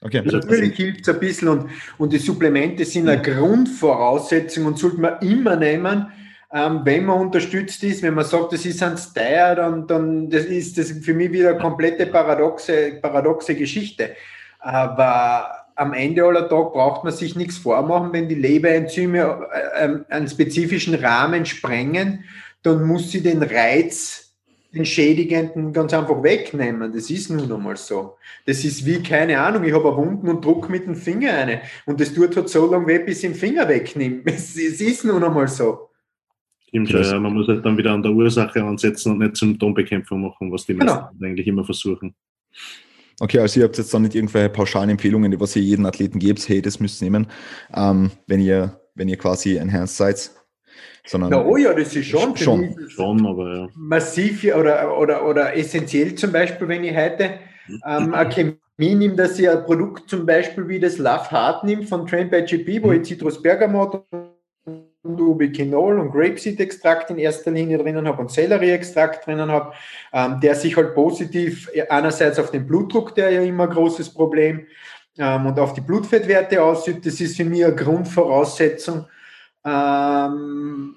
Okay. 0.01 0.19
Also 0.19 0.37
natürlich 0.37 0.75
hilft 0.75 1.01
es 1.01 1.09
ein 1.09 1.19
bisschen 1.19 1.47
und, 1.49 1.69
und 1.97 2.13
die 2.13 2.19
Supplemente 2.19 2.85
sind 2.85 3.09
eine 3.09 3.21
Grundvoraussetzung 3.21 4.65
und 4.65 4.79
sollte 4.79 5.01
man 5.01 5.19
immer 5.19 5.57
nehmen, 5.57 6.07
ähm, 6.53 6.81
wenn 6.85 7.05
man 7.05 7.19
unterstützt 7.19 7.83
ist. 7.83 8.01
Wenn 8.01 8.13
man 8.13 8.23
sagt, 8.23 8.53
das 8.53 8.65
ist 8.65 8.81
ein 8.81 8.97
Steyr, 8.97 9.55
dann, 9.55 9.87
dann 9.87 10.29
das 10.29 10.45
ist 10.45 10.77
das 10.77 10.91
für 10.91 11.13
mich 11.13 11.31
wieder 11.31 11.49
eine 11.49 11.59
komplette 11.59 12.05
paradoxe, 12.05 12.99
paradoxe 13.01 13.55
Geschichte. 13.55 14.15
Aber 14.59 15.49
am 15.75 15.93
Ende 15.93 16.23
aller 16.23 16.47
Tag 16.47 16.73
braucht 16.73 17.03
man 17.03 17.13
sich 17.13 17.35
nichts 17.35 17.57
vormachen, 17.57 18.13
wenn 18.13 18.29
die 18.29 18.35
Leberenzyme 18.35 19.47
äh, 19.77 20.13
einen 20.13 20.27
spezifischen 20.27 20.95
Rahmen 20.95 21.45
sprengen, 21.45 22.23
dann 22.63 22.83
muss 22.83 23.11
sie 23.11 23.21
den 23.21 23.43
Reiz 23.43 24.28
den 24.73 24.85
Schädigenden 24.85 25.73
ganz 25.73 25.93
einfach 25.93 26.21
wegnehmen. 26.21 26.93
Das 26.93 27.09
ist 27.09 27.29
nun 27.29 27.51
einmal 27.51 27.75
so. 27.75 28.17
Das 28.45 28.63
ist 28.63 28.85
wie, 28.85 29.01
keine 29.01 29.39
Ahnung, 29.39 29.63
ich 29.63 29.73
habe 29.73 29.95
Wunden 29.95 30.29
und 30.29 30.45
druck 30.45 30.69
mit 30.69 30.85
dem 30.85 30.95
Finger 30.95 31.33
eine. 31.33 31.61
Und 31.85 31.99
das 31.99 32.13
tut 32.13 32.35
halt 32.35 32.49
so 32.49 32.69
lange 32.69 32.87
weh, 32.87 32.99
bis 32.99 33.23
ich 33.23 33.31
den 33.31 33.35
Finger 33.35 33.67
wegnimmt. 33.67 34.23
Es, 34.29 34.55
es 34.55 34.79
ist 34.79 35.05
nun 35.05 35.23
einmal 35.23 35.47
so. 35.47 35.89
Stimmt, 36.67 36.91
ja, 36.91 37.19
man 37.19 37.33
muss 37.33 37.47
halt 37.47 37.65
dann 37.65 37.77
wieder 37.77 37.91
an 37.91 38.03
der 38.03 38.11
Ursache 38.11 38.63
ansetzen 38.63 39.13
und 39.13 39.19
nicht 39.19 39.37
Symptombekämpfung 39.37 40.21
machen, 40.21 40.51
was 40.51 40.67
die 40.67 40.75
genau. 40.75 41.01
meisten 41.01 41.25
eigentlich 41.25 41.47
immer 41.47 41.65
versuchen. 41.65 42.13
Okay, 43.19 43.39
also 43.39 43.59
ihr 43.59 43.65
habt 43.65 43.77
jetzt 43.77 43.91
dann 43.91 44.03
nicht 44.03 44.13
irgendwelche 44.13 44.49
pauschalen 44.49 44.91
Empfehlungen, 44.91 45.31
die 45.31 45.39
was 45.39 45.55
ihr 45.55 45.63
jedem 45.63 45.87
Athleten 45.87 46.19
gebt, 46.19 46.47
hey, 46.47 46.61
das 46.61 46.79
müsst 46.79 47.01
ihr 47.01 47.05
nehmen, 47.05 47.27
ähm, 47.73 48.11
wenn 48.27 48.39
ihr, 48.39 48.79
wenn 48.93 49.09
ihr 49.09 49.17
quasi 49.17 49.57
enhanced 49.57 49.97
seid. 49.97 50.31
Sondern 51.05 51.29
Na, 51.31 51.43
oh 51.43 51.57
ja, 51.57 51.73
das 51.73 51.95
ist 51.95 52.07
schon, 52.07 52.35
schon, 52.35 52.75
schon 52.89 53.25
aber 53.25 53.55
ja. 53.55 53.67
massiv 53.75 54.43
oder, 54.43 54.97
oder, 54.97 55.25
oder 55.25 55.55
essentiell 55.55 56.15
zum 56.15 56.31
Beispiel, 56.31 56.67
wenn 56.67 56.83
ich 56.83 56.95
heute 56.95 57.39
ähm, 57.85 58.13
eine 58.13 58.29
Chemie 58.29 58.95
nimmt, 58.95 59.17
dass 59.17 59.39
ich 59.39 59.49
ein 59.49 59.63
Produkt 59.63 60.09
zum 60.09 60.25
Beispiel 60.25 60.67
wie 60.67 60.79
das 60.79 60.97
Love 60.97 61.31
Heart 61.31 61.63
nimmt 61.63 61.89
von 61.89 62.05
Train 62.05 62.29
by 62.29 62.43
GP, 62.43 62.83
wo 62.83 62.91
ich 62.91 63.03
Citrus 63.03 63.41
Bergamot 63.41 64.03
und 65.01 65.19
Ubiquinol 65.19 65.99
und 65.99 66.11
Grapeseed-Extrakt 66.11 67.09
in 67.09 67.17
erster 67.17 67.51
Linie 67.51 67.77
drinnen 67.77 68.07
habe 68.07 68.21
und 68.21 68.31
Sellerie-Extrakt 68.31 69.25
drinnen 69.25 69.49
habe, 69.49 69.73
ähm, 70.13 70.39
der 70.41 70.55
sich 70.55 70.75
halt 70.75 70.93
positiv 70.93 71.69
einerseits 71.89 72.37
auf 72.37 72.51
den 72.51 72.67
Blutdruck, 72.67 73.15
der 73.15 73.31
ja 73.31 73.41
immer 73.41 73.63
ein 73.63 73.69
großes 73.69 74.13
Problem, 74.13 74.67
ähm, 75.17 75.45
und 75.45 75.59
auf 75.59 75.73
die 75.73 75.81
Blutfettwerte 75.81 76.61
ausübt. 76.61 77.05
Das 77.05 77.19
ist 77.19 77.37
für 77.37 77.45
mich 77.45 77.63
eine 77.63 77.75
Grundvoraussetzung 77.75 79.05
ähm, 79.65 80.95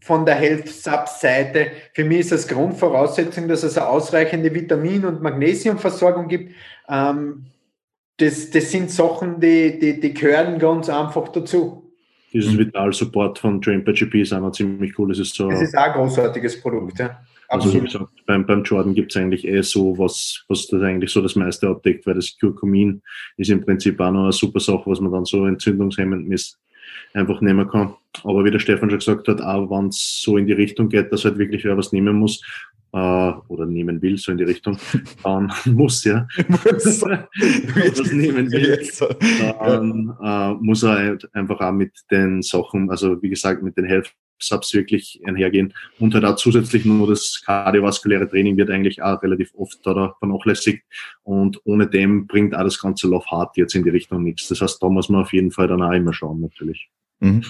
von 0.00 0.26
der 0.26 0.34
Health 0.34 0.68
Sub-Seite. 0.68 1.72
Für 1.94 2.04
mich 2.04 2.20
ist 2.20 2.32
das 2.32 2.48
Grundvoraussetzung, 2.48 3.48
dass 3.48 3.62
es 3.62 3.78
eine 3.78 3.88
ausreichende 3.88 4.54
Vitamin- 4.54 5.04
und 5.04 5.22
Magnesiumversorgung 5.22 6.28
gibt. 6.28 6.54
Ähm, 6.88 7.46
das, 8.16 8.50
das 8.50 8.70
sind 8.70 8.90
Sachen, 8.90 9.40
die, 9.40 9.78
die, 9.78 10.00
die 10.00 10.14
gehören 10.14 10.58
ganz 10.58 10.88
einfach 10.88 11.28
dazu 11.28 11.82
dieses 12.32 12.56
Vital 12.56 12.92
Support 12.92 13.38
von 13.38 13.60
by 13.60 13.92
GP 13.92 14.22
ist 14.22 14.32
auch 14.32 14.40
noch 14.40 14.52
ziemlich 14.52 14.98
cool. 14.98 15.08
Das 15.08 15.18
ist, 15.18 15.34
so, 15.34 15.50
das 15.50 15.62
ist 15.62 15.76
auch 15.76 15.82
ein 15.82 15.92
großartiges 15.92 16.60
Produkt. 16.60 16.98
Ja. 16.98 17.20
Also 17.48 17.74
wie 17.74 17.80
gesagt, 17.80 18.08
beim, 18.26 18.46
beim 18.46 18.62
Jordan 18.62 18.94
gibt 18.94 19.14
es 19.14 19.20
eigentlich 19.20 19.46
eh 19.46 19.60
so, 19.60 19.98
was, 19.98 20.44
was 20.48 20.66
das 20.68 20.80
eigentlich 20.80 21.10
so 21.10 21.20
das 21.20 21.36
meiste 21.36 21.68
abdeckt, 21.68 22.06
weil 22.06 22.14
das 22.14 22.34
Curcumin 22.38 23.02
ist 23.36 23.50
im 23.50 23.60
Prinzip 23.60 24.00
auch 24.00 24.10
noch 24.10 24.24
eine 24.24 24.32
super 24.32 24.60
Sache, 24.60 24.84
was 24.86 25.00
man 25.00 25.12
dann 25.12 25.26
so 25.26 25.44
entzündungshemmend 25.44 26.26
misst 26.26 26.58
einfach 27.14 27.40
nehmen 27.40 27.68
kann. 27.68 27.94
Aber 28.24 28.44
wie 28.44 28.50
der 28.50 28.58
Stefan 28.58 28.90
schon 28.90 28.98
gesagt 28.98 29.28
hat, 29.28 29.40
auch 29.40 29.70
wenn 29.70 29.88
es 29.88 30.20
so 30.22 30.36
in 30.36 30.46
die 30.46 30.52
Richtung 30.52 30.88
geht, 30.88 31.12
dass 31.12 31.24
halt 31.24 31.38
wirklich 31.38 31.64
wer 31.64 31.76
was 31.76 31.92
nehmen 31.92 32.16
muss 32.16 32.42
äh, 32.92 33.32
oder 33.48 33.66
nehmen 33.66 34.02
will, 34.02 34.18
so 34.18 34.32
in 34.32 34.38
die 34.38 34.44
Richtung, 34.44 34.78
dann 35.24 35.52
muss 35.66 36.04
ja. 36.04 36.26
Muss, 36.48 37.02
was 37.02 38.12
nehmen 38.12 38.50
will, 38.52 38.78
dann 39.58 40.16
äh, 40.22 40.54
muss 40.62 40.82
er 40.82 40.98
halt 40.98 41.34
einfach 41.34 41.60
auch 41.60 41.72
mit 41.72 41.92
den 42.10 42.42
Sachen, 42.42 42.90
also 42.90 43.20
wie 43.22 43.30
gesagt, 43.30 43.62
mit 43.62 43.76
den 43.76 43.86
Health 43.86 44.12
Subs 44.42 44.74
wirklich 44.74 45.20
einhergehen 45.24 45.74
und 45.98 46.14
halt 46.14 46.24
auch 46.24 46.36
zusätzlich 46.36 46.84
nur 46.84 47.08
das 47.08 47.42
kardiovaskuläre 47.44 48.28
Training 48.28 48.56
wird 48.56 48.70
eigentlich 48.70 49.02
auch 49.02 49.22
relativ 49.22 49.52
oft 49.54 49.78
da 49.84 50.14
vernachlässigt 50.18 50.82
und 51.22 51.60
ohne 51.64 51.86
dem 51.86 52.26
bringt 52.26 52.54
auch 52.54 52.64
das 52.64 52.80
ganze 52.80 53.08
Love 53.08 53.26
Hard 53.30 53.56
jetzt 53.56 53.74
in 53.74 53.84
die 53.84 53.90
Richtung 53.90 54.22
nichts. 54.22 54.48
Das 54.48 54.60
heißt, 54.60 54.82
da 54.82 54.88
muss 54.88 55.08
man 55.08 55.22
auf 55.22 55.32
jeden 55.32 55.50
Fall 55.50 55.68
dann 55.68 55.82
auch 55.82 55.92
immer 55.92 56.12
schauen 56.12 56.40
natürlich. 56.40 56.88
Mhm. 57.20 57.42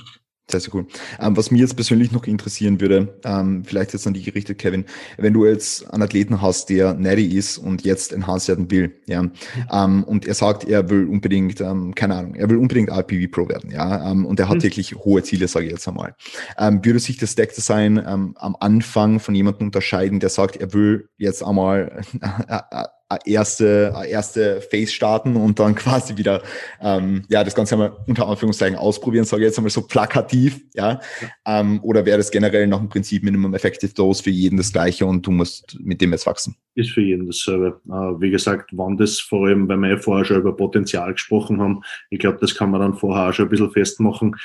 Sehr, 0.50 0.60
sehr 0.60 0.74
cool. 0.74 0.86
Ähm, 1.20 1.36
was 1.36 1.50
mir 1.50 1.60
jetzt 1.60 1.76
persönlich 1.76 2.10
noch 2.10 2.26
interessieren 2.26 2.80
würde, 2.80 3.20
ähm, 3.24 3.64
vielleicht 3.64 3.92
jetzt 3.92 4.06
an 4.06 4.14
dich 4.14 4.24
gerichtet, 4.24 4.58
Kevin, 4.58 4.84
wenn 5.16 5.32
du 5.32 5.46
jetzt 5.46 5.88
einen 5.92 6.02
Athleten 6.02 6.42
hast, 6.42 6.68
der 6.68 6.94
nerdy 6.94 7.36
ist 7.38 7.58
und 7.58 7.84
jetzt 7.84 8.12
enhanced 8.12 8.48
werden 8.48 8.70
will, 8.70 9.00
ja, 9.06 9.24
ähm, 9.72 10.04
und 10.04 10.26
er 10.26 10.34
sagt, 10.34 10.64
er 10.64 10.90
will 10.90 11.06
unbedingt, 11.06 11.60
ähm, 11.60 11.94
keine 11.94 12.16
Ahnung, 12.16 12.34
er 12.34 12.50
will 12.50 12.56
unbedingt 12.56 12.90
RPV 12.90 13.30
Pro 13.30 13.48
werden, 13.48 13.70
ja, 13.70 14.10
ähm, 14.10 14.26
und 14.26 14.40
er 14.40 14.48
hat 14.48 14.58
mhm. 14.58 14.62
wirklich 14.64 14.94
hohe 14.96 15.22
Ziele, 15.22 15.46
sage 15.46 15.66
ich 15.66 15.72
jetzt 15.72 15.86
einmal. 15.86 16.16
Ähm, 16.58 16.84
würde 16.84 16.98
sich 16.98 17.18
das 17.18 17.32
Stack 17.32 17.54
Design 17.54 17.98
am 18.04 18.56
Anfang 18.58 19.20
von 19.20 19.34
jemandem 19.34 19.68
unterscheiden, 19.68 20.18
der 20.18 20.28
sagt, 20.28 20.56
er 20.56 20.72
will 20.74 21.08
jetzt 21.18 21.42
einmal 21.42 22.02
äh, 22.48 22.54
äh, 22.70 22.84
erste, 23.24 23.94
erste 24.08 24.60
Phase 24.60 24.92
starten 24.92 25.36
und 25.36 25.58
dann 25.58 25.74
quasi 25.74 26.16
wieder 26.16 26.42
ähm, 26.80 27.24
ja 27.28 27.44
das 27.44 27.54
Ganze 27.54 27.74
einmal 27.74 27.96
unter 28.06 28.28
Anführungszeichen 28.28 28.76
ausprobieren, 28.76 29.24
sage 29.24 29.42
ich 29.42 29.46
jetzt 29.46 29.58
einmal 29.58 29.70
so 29.70 29.82
plakativ, 29.82 30.60
ja. 30.74 31.00
ja. 31.20 31.60
Ähm, 31.60 31.80
oder 31.82 32.04
wäre 32.04 32.18
das 32.18 32.30
generell 32.30 32.66
nach 32.66 32.78
dem 32.78 32.88
Prinzip 32.88 33.22
Minimum 33.22 33.54
Effective 33.54 33.92
Dose 33.94 34.22
für 34.22 34.30
jeden 34.30 34.56
das 34.56 34.72
gleiche 34.72 35.06
und 35.06 35.26
du 35.26 35.30
musst 35.30 35.78
mit 35.80 36.00
dem 36.00 36.12
jetzt 36.12 36.26
wachsen? 36.26 36.56
Ist 36.74 36.90
für 36.90 37.02
jeden 37.02 37.26
dasselbe. 37.26 37.80
Äh, 37.88 38.20
wie 38.20 38.30
gesagt, 38.30 38.70
wann 38.72 38.96
das 38.96 39.20
vor 39.20 39.46
allem, 39.46 39.68
weil 39.68 39.76
wir 39.78 39.90
ja 39.90 39.96
vorher 39.98 40.24
schon 40.24 40.38
über 40.38 40.56
Potenzial 40.56 41.12
gesprochen 41.12 41.60
haben, 41.60 41.82
ich 42.10 42.18
glaube, 42.18 42.38
das 42.40 42.54
kann 42.54 42.70
man 42.70 42.80
dann 42.80 42.94
vorher 42.94 43.28
auch 43.28 43.32
schon 43.32 43.46
ein 43.46 43.50
bisschen 43.50 43.70
festmachen 43.70 44.36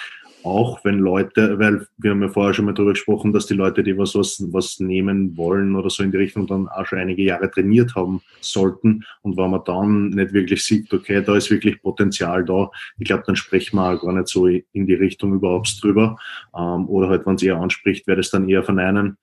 auch 0.47 0.83
wenn 0.85 0.99
Leute, 0.99 1.59
weil 1.59 1.85
wir 1.97 2.11
haben 2.11 2.21
ja 2.21 2.29
vorher 2.29 2.53
schon 2.53 2.65
mal 2.65 2.73
darüber 2.73 2.93
gesprochen, 2.93 3.33
dass 3.33 3.45
die 3.47 3.53
Leute, 3.53 3.83
die 3.83 3.97
was, 3.97 4.15
was, 4.15 4.43
was 4.51 4.79
nehmen 4.79 5.35
wollen 5.35 5.75
oder 5.75 5.89
so 5.89 6.03
in 6.03 6.11
die 6.11 6.17
Richtung, 6.17 6.47
dann 6.47 6.69
auch 6.69 6.85
schon 6.85 6.99
einige 6.99 7.23
Jahre 7.23 7.51
trainiert 7.51 7.95
haben 7.95 8.21
sollten. 8.39 9.03
Und 9.21 9.37
wenn 9.37 9.51
man 9.51 9.63
dann 9.65 10.09
nicht 10.09 10.33
wirklich 10.33 10.63
sieht, 10.63 10.93
okay, 10.93 11.21
da 11.21 11.35
ist 11.35 11.51
wirklich 11.51 11.81
Potenzial 11.81 12.45
da, 12.45 12.71
ich 12.97 13.05
glaube, 13.05 13.23
dann 13.27 13.35
sprechen 13.35 13.75
wir 13.75 13.93
auch 13.93 14.01
gar 14.01 14.13
nicht 14.13 14.29
so 14.29 14.47
in 14.47 14.87
die 14.87 14.93
Richtung 14.93 15.33
überhaupt 15.33 15.77
drüber. 15.81 16.17
Ähm, 16.57 16.87
oder 16.87 17.09
halt, 17.09 17.25
wenn 17.25 17.35
es 17.35 17.43
eher 17.43 17.57
anspricht, 17.57 18.07
werde 18.07 18.21
es 18.21 18.31
dann 18.31 18.47
eher 18.47 18.63
verneinen. 18.63 19.17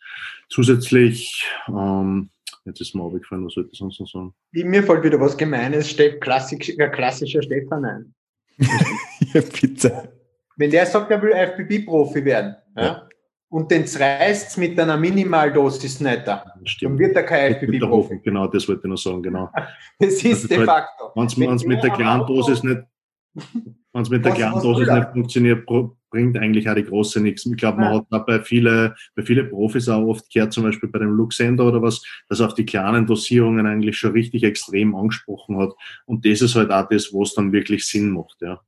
Zusätzlich, 0.49 1.49
ähm, 1.69 2.29
Jetzt 2.67 2.81
ist 2.81 2.95
mir 2.95 3.03
aufgefallen, 3.03 3.45
was 3.45 3.53
sollte 3.53 3.71
ich 3.73 3.79
sonst 3.79 4.01
noch 4.01 4.09
sagen? 4.09 4.35
Mir 4.53 4.83
fällt 4.83 5.05
wieder 5.05 5.21
was 5.21 5.37
Gemeines, 5.37 5.91
Steff, 5.91 6.19
klassisch, 6.21 6.73
klassischer 6.93 7.43
Stefan 7.43 7.85
ein. 7.85 8.15
ja, 9.35 9.43
bitte. 9.61 10.14
Wenn 10.57 10.71
der 10.71 10.87
sagt, 10.87 11.11
er 11.11 11.21
will 11.23 11.33
FBB-Profi 11.33 12.25
werden, 12.25 12.57
ja. 12.77 12.83
ja. 12.83 13.09
und 13.49 13.71
den 13.71 13.85
reißt 13.85 14.59
mit 14.59 14.79
einer 14.79 14.97
Minimaldosis 14.97 16.01
nicht, 16.01 16.27
dann 16.27 16.99
wird 16.99 17.17
er 17.17 17.23
kein 17.23 17.55
FBB-Profi. 17.55 18.21
Genau, 18.23 18.47
das 18.47 18.69
wollte 18.69 18.83
ich 18.85 18.91
noch 18.91 18.99
sagen, 18.99 19.23
genau. 19.23 19.51
das 19.99 20.23
ist 20.23 20.51
de 20.51 20.59
halt, 20.59 20.69
facto. 20.69 21.11
Wenn 21.15 21.55
es 21.55 21.65
mit 21.65 21.83
der 21.83 21.91
kleinen 21.91 22.27
Dosis 22.27 22.63
nicht, 22.63 22.83
wenn 23.35 24.03
es 24.03 24.11
mit 24.11 24.25
der 24.25 24.33
kleinen 24.33 24.61
Dosis 24.61 24.89
nicht 24.89 25.09
funktioniert, 25.13 25.67
bringt 26.15 26.39
eigentlich 26.39 26.69
auch 26.71 26.77
die 26.77 26.85
große 26.85 27.21
nichts. 27.21 27.45
Ich 27.45 27.57
glaube, 27.57 27.81
man 27.81 27.93
ja. 27.93 27.99
hat 27.99 28.07
da 28.09 28.19
bei 28.19 28.41
viele, 28.41 28.95
bei 29.17 29.23
viele 29.23 29.45
Profis 29.45 29.89
auch 29.89 30.07
oft 30.07 30.33
gehört, 30.33 30.53
zum 30.53 30.63
Beispiel 30.63 30.89
bei 30.89 31.01
dem 31.01 31.11
Luxender 31.11 31.67
oder 31.67 31.83
was, 31.83 32.03
dass 32.29 32.41
auch 32.41 32.53
die 32.53 32.65
kleinen 32.65 33.05
Dosierungen 33.05 33.67
eigentlich 33.67 33.99
schon 33.99 34.13
richtig 34.13 34.45
extrem 34.45 34.95
angesprochen 34.95 35.59
hat. 35.59 35.73
Und 36.07 36.25
das 36.25 36.41
ist 36.41 36.55
halt 36.55 36.71
auch 36.71 36.89
das, 36.89 37.13
was 37.13 37.35
dann 37.35 37.53
wirklich 37.53 37.85
Sinn 37.85 38.11
macht, 38.11 38.37
ja. 38.43 38.61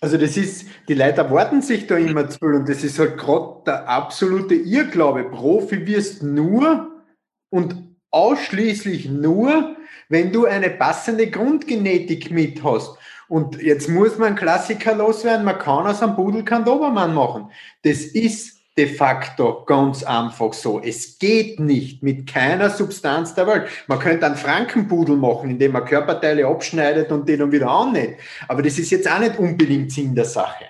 Also 0.00 0.18
das 0.18 0.36
ist, 0.36 0.66
die 0.88 0.94
Leute 0.94 1.22
erwarten 1.22 1.62
sich 1.62 1.86
da 1.86 1.96
immer 1.96 2.28
zu 2.28 2.38
viel 2.38 2.54
und 2.54 2.68
das 2.68 2.84
ist 2.84 2.98
halt 2.98 3.16
gerade 3.16 3.62
der 3.64 3.88
absolute 3.88 4.54
Irrglaube. 4.54 5.24
Profi 5.24 5.86
wirst 5.86 6.22
nur 6.22 7.02
und 7.48 7.96
ausschließlich 8.10 9.08
nur, 9.08 9.76
wenn 10.08 10.32
du 10.32 10.44
eine 10.44 10.70
passende 10.70 11.28
Grundgenetik 11.28 12.30
mit 12.30 12.62
hast. 12.62 12.96
Und 13.28 13.60
jetzt 13.60 13.88
muss 13.88 14.18
man 14.18 14.36
Klassiker 14.36 14.94
loswerden, 14.94 15.44
man 15.44 15.58
kann 15.58 15.86
aus 15.86 16.02
einem 16.02 16.14
Pudel 16.14 16.44
keinen 16.44 16.64
Dobermann 16.64 17.14
machen. 17.14 17.50
Das 17.82 18.02
ist 18.02 18.55
de 18.76 18.86
facto 18.86 19.64
ganz 19.64 20.02
einfach 20.02 20.52
so. 20.52 20.80
Es 20.80 21.18
geht 21.18 21.58
nicht 21.58 22.02
mit 22.02 22.26
keiner 22.26 22.68
Substanz 22.68 23.34
der 23.34 23.46
Welt. 23.46 23.68
Man 23.86 23.98
könnte 23.98 24.26
einen 24.26 24.36
Frankenpudel 24.36 25.16
machen, 25.16 25.50
indem 25.50 25.72
man 25.72 25.84
Körperteile 25.84 26.46
abschneidet 26.46 27.10
und 27.10 27.28
den 27.28 27.40
dann 27.40 27.52
wieder 27.52 27.70
annäht. 27.70 28.18
Aber 28.48 28.62
das 28.62 28.78
ist 28.78 28.90
jetzt 28.90 29.10
auch 29.10 29.18
nicht 29.18 29.38
unbedingt 29.38 29.92
Sinn 29.92 30.14
der 30.14 30.26
Sache. 30.26 30.66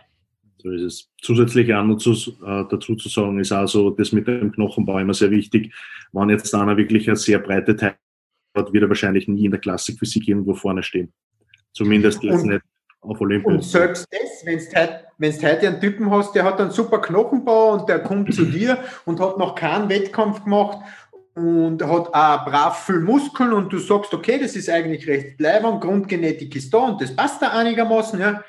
So 0.58 0.70
ist 0.70 0.82
es. 0.82 1.10
Zusätzlich 1.20 1.72
auch 1.74 1.84
noch 1.84 1.96
zu, 1.96 2.12
äh, 2.12 2.64
dazu 2.70 2.94
zu 2.94 3.08
sagen, 3.08 3.40
ist 3.40 3.52
auch 3.52 3.66
so, 3.66 3.90
das 3.90 4.12
mit 4.12 4.28
dem 4.28 4.52
Knochenbau 4.52 4.98
immer 4.98 5.14
sehr 5.14 5.30
wichtig. 5.30 5.74
Wenn 6.12 6.30
jetzt 6.30 6.54
einer 6.54 6.76
wirklich 6.76 7.08
eine 7.08 7.16
sehr 7.16 7.40
breite 7.40 7.74
Teil 7.74 7.96
hat, 8.56 8.72
wird 8.72 8.84
er 8.84 8.88
wahrscheinlich 8.88 9.26
nie 9.26 9.46
in 9.46 9.50
der 9.50 9.60
Klassikphysik 9.60 10.28
irgendwo 10.28 10.54
vorne 10.54 10.82
stehen. 10.82 11.12
Zumindest 11.72 12.22
jetzt 12.22 12.42
und, 12.42 12.48
nicht 12.50 12.62
auf 13.00 13.20
Olympia. 13.20 13.52
Und 13.52 13.64
selbst 13.64 14.06
das, 14.10 14.44
wenn 14.44 14.58
du 14.58 15.05
heute, 15.16 15.18
wenn's 15.18 15.42
heute 15.42 15.68
einen 15.68 15.80
Typen 15.80 16.10
hast, 16.10 16.34
der 16.34 16.44
hat 16.44 16.60
einen 16.60 16.70
super 16.70 17.00
Knochenbau 17.00 17.72
und 17.72 17.88
der 17.88 18.00
kommt 18.00 18.34
zu 18.34 18.44
dir 18.44 18.78
und 19.04 19.20
hat 19.20 19.38
noch 19.38 19.54
keinen 19.54 19.88
Wettkampf 19.88 20.44
gemacht 20.44 20.78
und 21.34 21.82
hat 21.82 22.14
auch 22.14 22.44
brav 22.44 22.84
viel 22.84 23.00
Muskeln 23.00 23.52
und 23.52 23.72
du 23.72 23.78
sagst, 23.78 24.14
okay, 24.14 24.38
das 24.40 24.56
ist 24.56 24.70
eigentlich 24.70 25.06
recht 25.06 25.36
bleibend, 25.36 25.82
Grundgenetik 25.82 26.56
ist 26.56 26.72
da 26.72 26.78
und 26.78 27.00
das 27.00 27.14
passt 27.14 27.42
da 27.42 27.50
einigermaßen, 27.50 28.20
ja, 28.20 28.42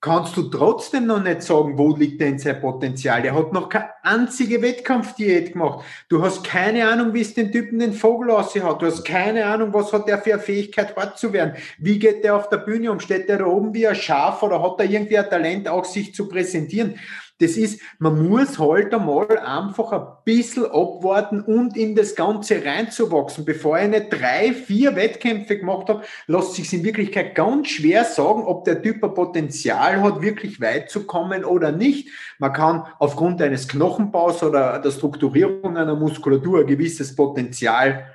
kannst 0.00 0.36
du 0.36 0.44
trotzdem 0.44 1.06
noch 1.06 1.22
nicht 1.22 1.42
sagen, 1.42 1.76
wo 1.78 1.94
liegt 1.96 2.20
denn 2.20 2.38
sein 2.38 2.60
Potenzial. 2.60 3.22
Der 3.22 3.34
hat 3.34 3.52
noch 3.52 3.68
keine 3.68 3.90
einzige 4.02 4.62
Wettkampfdiät 4.62 5.52
gemacht. 5.52 5.84
Du 6.08 6.22
hast 6.22 6.44
keine 6.44 6.88
Ahnung, 6.88 7.14
wie 7.14 7.22
es 7.22 7.34
den 7.34 7.50
Typen 7.50 7.78
den 7.78 7.92
Vogel 7.92 8.30
aussieht. 8.30 8.62
Du 8.62 8.86
hast 8.86 9.04
keine 9.04 9.46
Ahnung, 9.46 9.72
was 9.72 9.92
hat 9.92 10.06
der 10.06 10.18
für 10.18 10.34
eine 10.34 10.42
Fähigkeit, 10.42 10.94
hart 10.96 11.18
zu 11.18 11.32
werden. 11.32 11.54
Wie 11.78 11.98
geht 11.98 12.22
der 12.24 12.36
auf 12.36 12.48
der 12.48 12.58
Bühne 12.58 12.92
um? 12.92 13.00
Steht 13.00 13.28
der 13.28 13.38
da 13.38 13.46
oben 13.46 13.74
wie 13.74 13.86
ein 13.86 13.94
Schaf 13.94 14.42
oder 14.42 14.62
hat 14.62 14.78
er 14.78 14.86
irgendwie 14.86 15.18
ein 15.18 15.28
Talent, 15.28 15.68
auch 15.68 15.84
sich 15.84 16.14
zu 16.14 16.28
präsentieren? 16.28 16.98
Das 17.38 17.58
ist, 17.58 17.80
man 17.98 18.30
muss 18.30 18.58
halt 18.58 18.94
einmal 18.94 19.38
einfach 19.38 19.92
ein 19.92 20.06
bisschen 20.24 20.64
abwarten 20.64 21.42
und 21.42 21.76
in 21.76 21.94
das 21.94 22.14
Ganze 22.14 22.64
reinzuwachsen. 22.64 23.44
Bevor 23.44 23.78
ich 23.78 23.88
nicht 23.88 24.06
drei, 24.10 24.54
vier 24.54 24.96
Wettkämpfe 24.96 25.58
gemacht 25.58 25.88
habe, 25.90 26.02
lässt 26.26 26.54
sich 26.54 26.72
in 26.72 26.82
Wirklichkeit 26.82 27.34
ganz 27.34 27.68
schwer 27.68 28.04
sagen, 28.04 28.42
ob 28.44 28.64
der 28.64 28.80
Typ 28.80 29.04
ein 29.04 29.12
Potenzial 29.12 30.02
hat, 30.02 30.22
wirklich 30.22 30.62
weit 30.62 30.90
zu 30.90 31.04
kommen 31.04 31.44
oder 31.44 31.72
nicht. 31.72 32.08
Man 32.38 32.54
kann 32.54 32.86
aufgrund 32.98 33.42
eines 33.42 33.68
Knochenbaus 33.68 34.42
oder 34.42 34.78
der 34.78 34.90
Strukturierung 34.90 35.76
einer 35.76 35.94
Muskulatur 35.94 36.60
ein 36.60 36.66
gewisses 36.66 37.14
Potenzial 37.14 38.12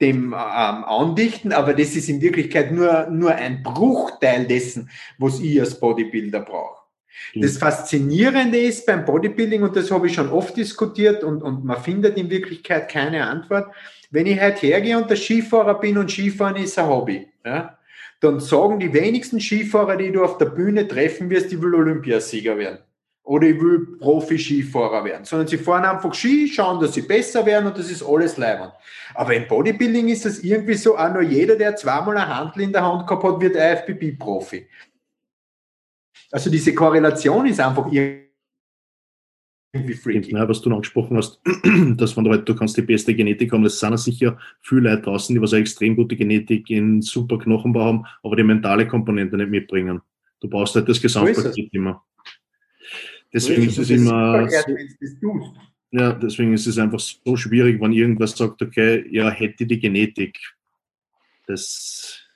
dem 0.00 0.26
ähm, 0.26 0.34
andichten, 0.34 1.52
aber 1.52 1.74
das 1.74 1.96
ist 1.96 2.08
in 2.08 2.20
Wirklichkeit 2.20 2.70
nur, 2.70 3.08
nur 3.10 3.34
ein 3.34 3.62
Bruchteil 3.62 4.46
dessen, 4.46 4.90
was 5.18 5.40
ich 5.40 5.58
als 5.58 5.80
Bodybuilder 5.80 6.40
brauche. 6.40 6.77
Das 7.34 7.58
Faszinierende 7.58 8.58
ist 8.58 8.86
beim 8.86 9.04
Bodybuilding, 9.04 9.62
und 9.62 9.76
das 9.76 9.90
habe 9.90 10.06
ich 10.06 10.14
schon 10.14 10.30
oft 10.30 10.56
diskutiert 10.56 11.22
und, 11.22 11.42
und 11.42 11.64
man 11.64 11.82
findet 11.82 12.16
in 12.16 12.30
Wirklichkeit 12.30 12.88
keine 12.88 13.26
Antwort, 13.26 13.74
wenn 14.10 14.26
ich 14.26 14.40
heute 14.40 14.66
hergehe 14.66 14.96
und 14.96 15.10
der 15.10 15.16
Skifahrer 15.16 15.78
bin 15.78 15.98
und 15.98 16.10
Skifahren 16.10 16.56
ist 16.56 16.78
ein 16.78 16.86
Hobby, 16.86 17.28
ja, 17.44 17.78
dann 18.20 18.40
sagen 18.40 18.80
die 18.80 18.92
wenigsten 18.92 19.40
Skifahrer, 19.40 19.96
die 19.96 20.10
du 20.10 20.24
auf 20.24 20.38
der 20.38 20.46
Bühne 20.46 20.88
treffen 20.88 21.30
wirst, 21.30 21.52
die 21.52 21.60
will 21.60 21.74
Olympiasieger 21.74 22.58
werden. 22.58 22.78
Oder 23.22 23.48
ich 23.48 23.60
will 23.60 23.98
Profi-Skifahrer 23.98 25.04
werden. 25.04 25.26
Sondern 25.26 25.46
sie 25.46 25.58
fahren 25.58 25.84
einfach 25.84 26.14
Ski, 26.14 26.48
schauen, 26.48 26.80
dass 26.80 26.94
sie 26.94 27.02
besser 27.02 27.44
werden 27.44 27.66
und 27.66 27.76
das 27.76 27.90
ist 27.90 28.02
alles 28.02 28.38
leibend. 28.38 28.72
Aber 29.14 29.34
im 29.34 29.46
Bodybuilding 29.46 30.08
ist 30.08 30.24
das 30.24 30.38
irgendwie 30.38 30.74
so, 30.74 30.96
auch 30.96 31.12
nur 31.12 31.22
jeder, 31.22 31.56
der 31.56 31.76
zweimal 31.76 32.16
eine 32.16 32.34
Handel 32.34 32.62
in 32.62 32.72
der 32.72 32.86
Hand 32.86 33.06
gehabt 33.06 33.24
hat, 33.24 33.40
wird 33.40 33.54
IFBB-Profi. 33.54 34.66
Also 36.30 36.50
diese 36.50 36.74
Korrelation 36.74 37.46
ist 37.46 37.60
einfach 37.60 37.90
irgendwie 37.90 38.28
freaky. 39.94 40.32
Ja, 40.32 40.48
was 40.48 40.60
du 40.60 40.70
noch 40.70 40.76
angesprochen 40.76 41.16
hast, 41.16 41.40
dass 41.96 42.16
man 42.16 42.28
halt, 42.28 42.48
du 42.48 42.54
kannst 42.54 42.76
die 42.76 42.82
beste 42.82 43.14
Genetik 43.14 43.52
haben, 43.52 43.64
das 43.64 43.78
sind 43.78 43.90
ja 43.90 43.96
sicher 43.96 44.38
viele 44.60 44.90
Leute 44.90 45.02
draußen, 45.02 45.34
die 45.34 45.40
was 45.40 45.52
eine 45.52 45.62
extrem 45.62 45.96
gute 45.96 46.16
Genetik 46.16 46.70
in 46.70 47.02
super 47.02 47.38
Knochenbau 47.38 47.84
haben, 47.84 48.06
aber 48.22 48.36
die 48.36 48.44
mentale 48.44 48.86
Komponente 48.86 49.36
nicht 49.36 49.50
mitbringen. 49.50 50.00
Du 50.40 50.48
brauchst 50.48 50.74
halt 50.74 50.88
das 50.88 51.00
Gesamtpaket 51.00 51.72
immer. 51.74 52.04
Deswegen 53.32 53.64
ist 53.64 53.78
es 53.78 53.90
immer. 53.90 54.48
So, 54.48 55.54
ja, 55.90 56.12
deswegen 56.12 56.54
ist 56.54 56.66
es 56.66 56.78
einfach 56.78 57.00
so 57.00 57.36
schwierig, 57.36 57.80
wenn 57.80 57.92
irgendwas 57.92 58.36
sagt, 58.36 58.62
okay, 58.62 59.06
ja, 59.10 59.30
hätte 59.30 59.66
die 59.66 59.78
Genetik. 59.78 60.38
Das. 61.46 62.27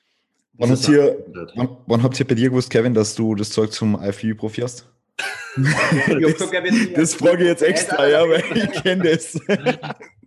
Wann 0.58 0.70
habt, 0.70 0.88
ihr, 0.88 1.16
wann, 1.54 1.76
wann 1.86 2.02
habt 2.02 2.20
ihr 2.20 2.26
bei 2.26 2.34
dir 2.34 2.50
gewusst, 2.50 2.70
Kevin, 2.70 2.94
dass 2.94 3.14
du 3.14 3.34
das 3.34 3.50
Zeug 3.50 3.72
zum 3.72 3.98
IFU-Profi 4.00 4.60
hast? 4.60 4.88
das, 5.56 6.92
das 6.94 7.14
frage 7.14 7.42
ich 7.42 7.48
jetzt 7.48 7.62
extra, 7.62 8.06
ja, 8.06 8.28
weil 8.28 8.42
ich 8.54 8.82
kenne 8.82 9.10
das. 9.10 9.38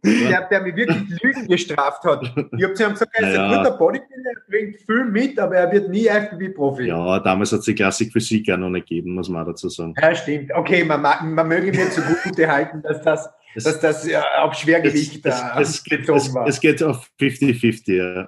Der, 0.06 0.48
der 0.48 0.62
mich 0.62 0.76
wirklich 0.76 1.20
Lügen 1.24 1.48
gestraft 1.48 2.04
hat. 2.04 2.22
Ich 2.56 2.64
habe 2.64 2.76
zu 2.76 2.84
ihm 2.84 2.92
gesagt, 2.92 3.12
er 3.14 3.28
ist 3.28 3.40
ein 3.40 3.58
guter 3.58 3.72
Bodybuilder, 3.72 4.30
er 4.30 4.52
bringt 4.52 4.76
viel 4.82 5.06
mit, 5.06 5.40
aber 5.40 5.56
er 5.56 5.72
wird 5.72 5.90
nie 5.90 6.08
FBB-Profi. 6.08 6.84
Ja, 6.84 7.20
damals 7.20 7.52
hat 7.52 7.62
es 7.62 7.66
die 7.66 7.74
Klassik 7.74 8.14
Physik 8.14 8.48
ja 8.48 8.56
noch 8.56 8.70
nicht 8.70 8.88
gegeben, 8.88 9.16
muss 9.16 9.30
man 9.30 9.48
dazu 9.48 9.68
sagen. 9.68 9.96
Ja, 10.00 10.14
stimmt. 10.14 10.54
Okay, 10.54 10.84
man, 10.84 11.02
man 11.02 11.48
möge 11.48 11.72
mir 11.72 11.90
zugute 11.90 12.48
halten, 12.48 12.84
dass 12.84 13.02
das, 13.02 13.30
es, 13.56 13.64
dass 13.64 13.80
das 13.80 14.08
ja, 14.08 14.24
auf 14.44 14.54
Schwergewicht 14.54 15.16
es, 15.16 15.22
da 15.24 15.60
es, 15.60 15.84
es, 15.90 16.34
war. 16.36 16.48
Es 16.48 16.60
geht 16.60 16.84
auf 16.84 17.10
50-50, 17.20 17.94
ja. 17.94 18.28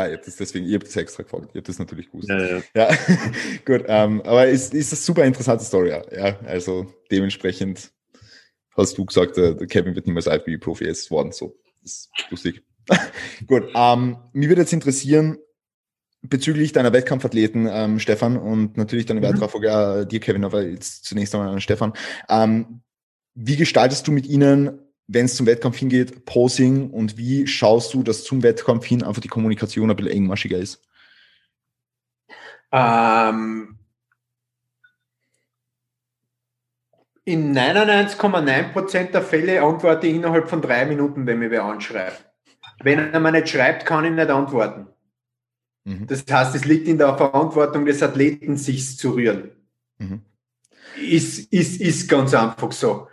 Ah, 0.00 0.06
ihr 0.06 0.14
habt 0.14 0.26
das 0.26 0.36
deswegen, 0.36 0.64
ihr 0.64 0.76
habt 0.76 0.86
das 0.86 0.96
extra 0.96 1.22
gefragt. 1.22 1.50
Ihr 1.52 1.58
habt 1.58 1.68
das 1.68 1.78
natürlich 1.78 2.10
gewusst. 2.10 2.30
Ja, 2.30 2.40
ja. 2.40 2.62
ja. 2.74 2.88
gut. 3.66 3.84
Ähm, 3.86 4.22
aber 4.22 4.46
ist, 4.46 4.72
ist 4.72 4.92
das 4.92 5.04
super 5.04 5.24
interessante 5.24 5.62
Story, 5.62 5.90
ja. 5.90 6.38
Also 6.46 6.86
dementsprechend 7.10 7.92
hast 8.74 8.96
du 8.96 9.04
gesagt, 9.04 9.36
der, 9.36 9.52
der 9.54 9.66
Kevin 9.66 9.94
wird 9.94 10.06
niemals 10.06 10.26
IFBB-Profi 10.26 10.86
ist 10.86 11.10
worden. 11.10 11.32
So, 11.32 11.54
das 11.82 12.08
ist 12.16 12.30
lustig. 12.30 12.62
gut. 13.46 13.64
Ähm, 13.74 14.16
mich 14.32 14.48
würde 14.48 14.62
jetzt 14.62 14.72
interessieren, 14.72 15.36
bezüglich 16.22 16.72
deiner 16.72 16.94
Wettkampfathleten, 16.94 17.68
ähm, 17.70 17.98
Stefan, 17.98 18.38
und 18.38 18.78
natürlich 18.78 19.04
deine 19.04 19.20
mhm. 19.20 19.24
weitere 19.24 19.48
Frage 19.48 20.00
äh, 20.00 20.06
dir, 20.06 20.20
Kevin, 20.20 20.46
aber 20.46 20.62
jetzt 20.62 21.04
zunächst 21.04 21.34
einmal 21.34 21.50
an 21.50 21.60
Stefan. 21.60 21.92
Ähm, 22.30 22.80
wie 23.34 23.56
gestaltest 23.56 24.08
du 24.08 24.12
mit 24.12 24.26
ihnen 24.26 24.78
wenn 25.12 25.26
es 25.26 25.34
zum 25.34 25.46
Wettkampf 25.46 25.76
hingeht, 25.76 26.24
Posing 26.24 26.90
und 26.90 27.16
wie 27.16 27.46
schaust 27.46 27.92
du, 27.94 28.04
dass 28.04 28.22
zum 28.22 28.44
Wettkampf 28.44 28.86
hin 28.86 29.02
einfach 29.02 29.20
die 29.20 29.28
Kommunikation 29.28 29.90
ein 29.90 29.96
bisschen 29.96 30.12
engmaschiger 30.12 30.56
ist? 30.56 30.80
Ähm, 32.70 33.76
in 37.24 37.52
99,9% 37.52 39.10
der 39.10 39.22
Fälle 39.22 39.62
antworte 39.62 40.06
ich 40.06 40.14
innerhalb 40.14 40.48
von 40.48 40.62
drei 40.62 40.86
Minuten, 40.86 41.26
wenn 41.26 41.40
mir 41.40 41.50
wer 41.50 41.64
anschreibt. 41.64 42.24
Wenn 42.82 43.12
er 43.12 43.18
mir 43.18 43.32
nicht 43.32 43.48
schreibt, 43.48 43.84
kann 43.84 44.04
ich 44.04 44.12
nicht 44.12 44.30
antworten. 44.30 44.86
Mhm. 45.84 46.06
Das 46.06 46.24
heißt, 46.30 46.54
es 46.54 46.64
liegt 46.64 46.86
in 46.86 46.98
der 46.98 47.16
Verantwortung 47.16 47.84
des 47.84 48.00
Athleten, 48.00 48.56
sich 48.56 48.96
zu 48.96 49.10
rühren. 49.10 49.50
Mhm. 49.98 50.22
Ist, 50.96 51.52
ist, 51.52 51.80
ist 51.80 52.08
ganz 52.08 52.32
einfach 52.32 52.70
so. 52.70 53.08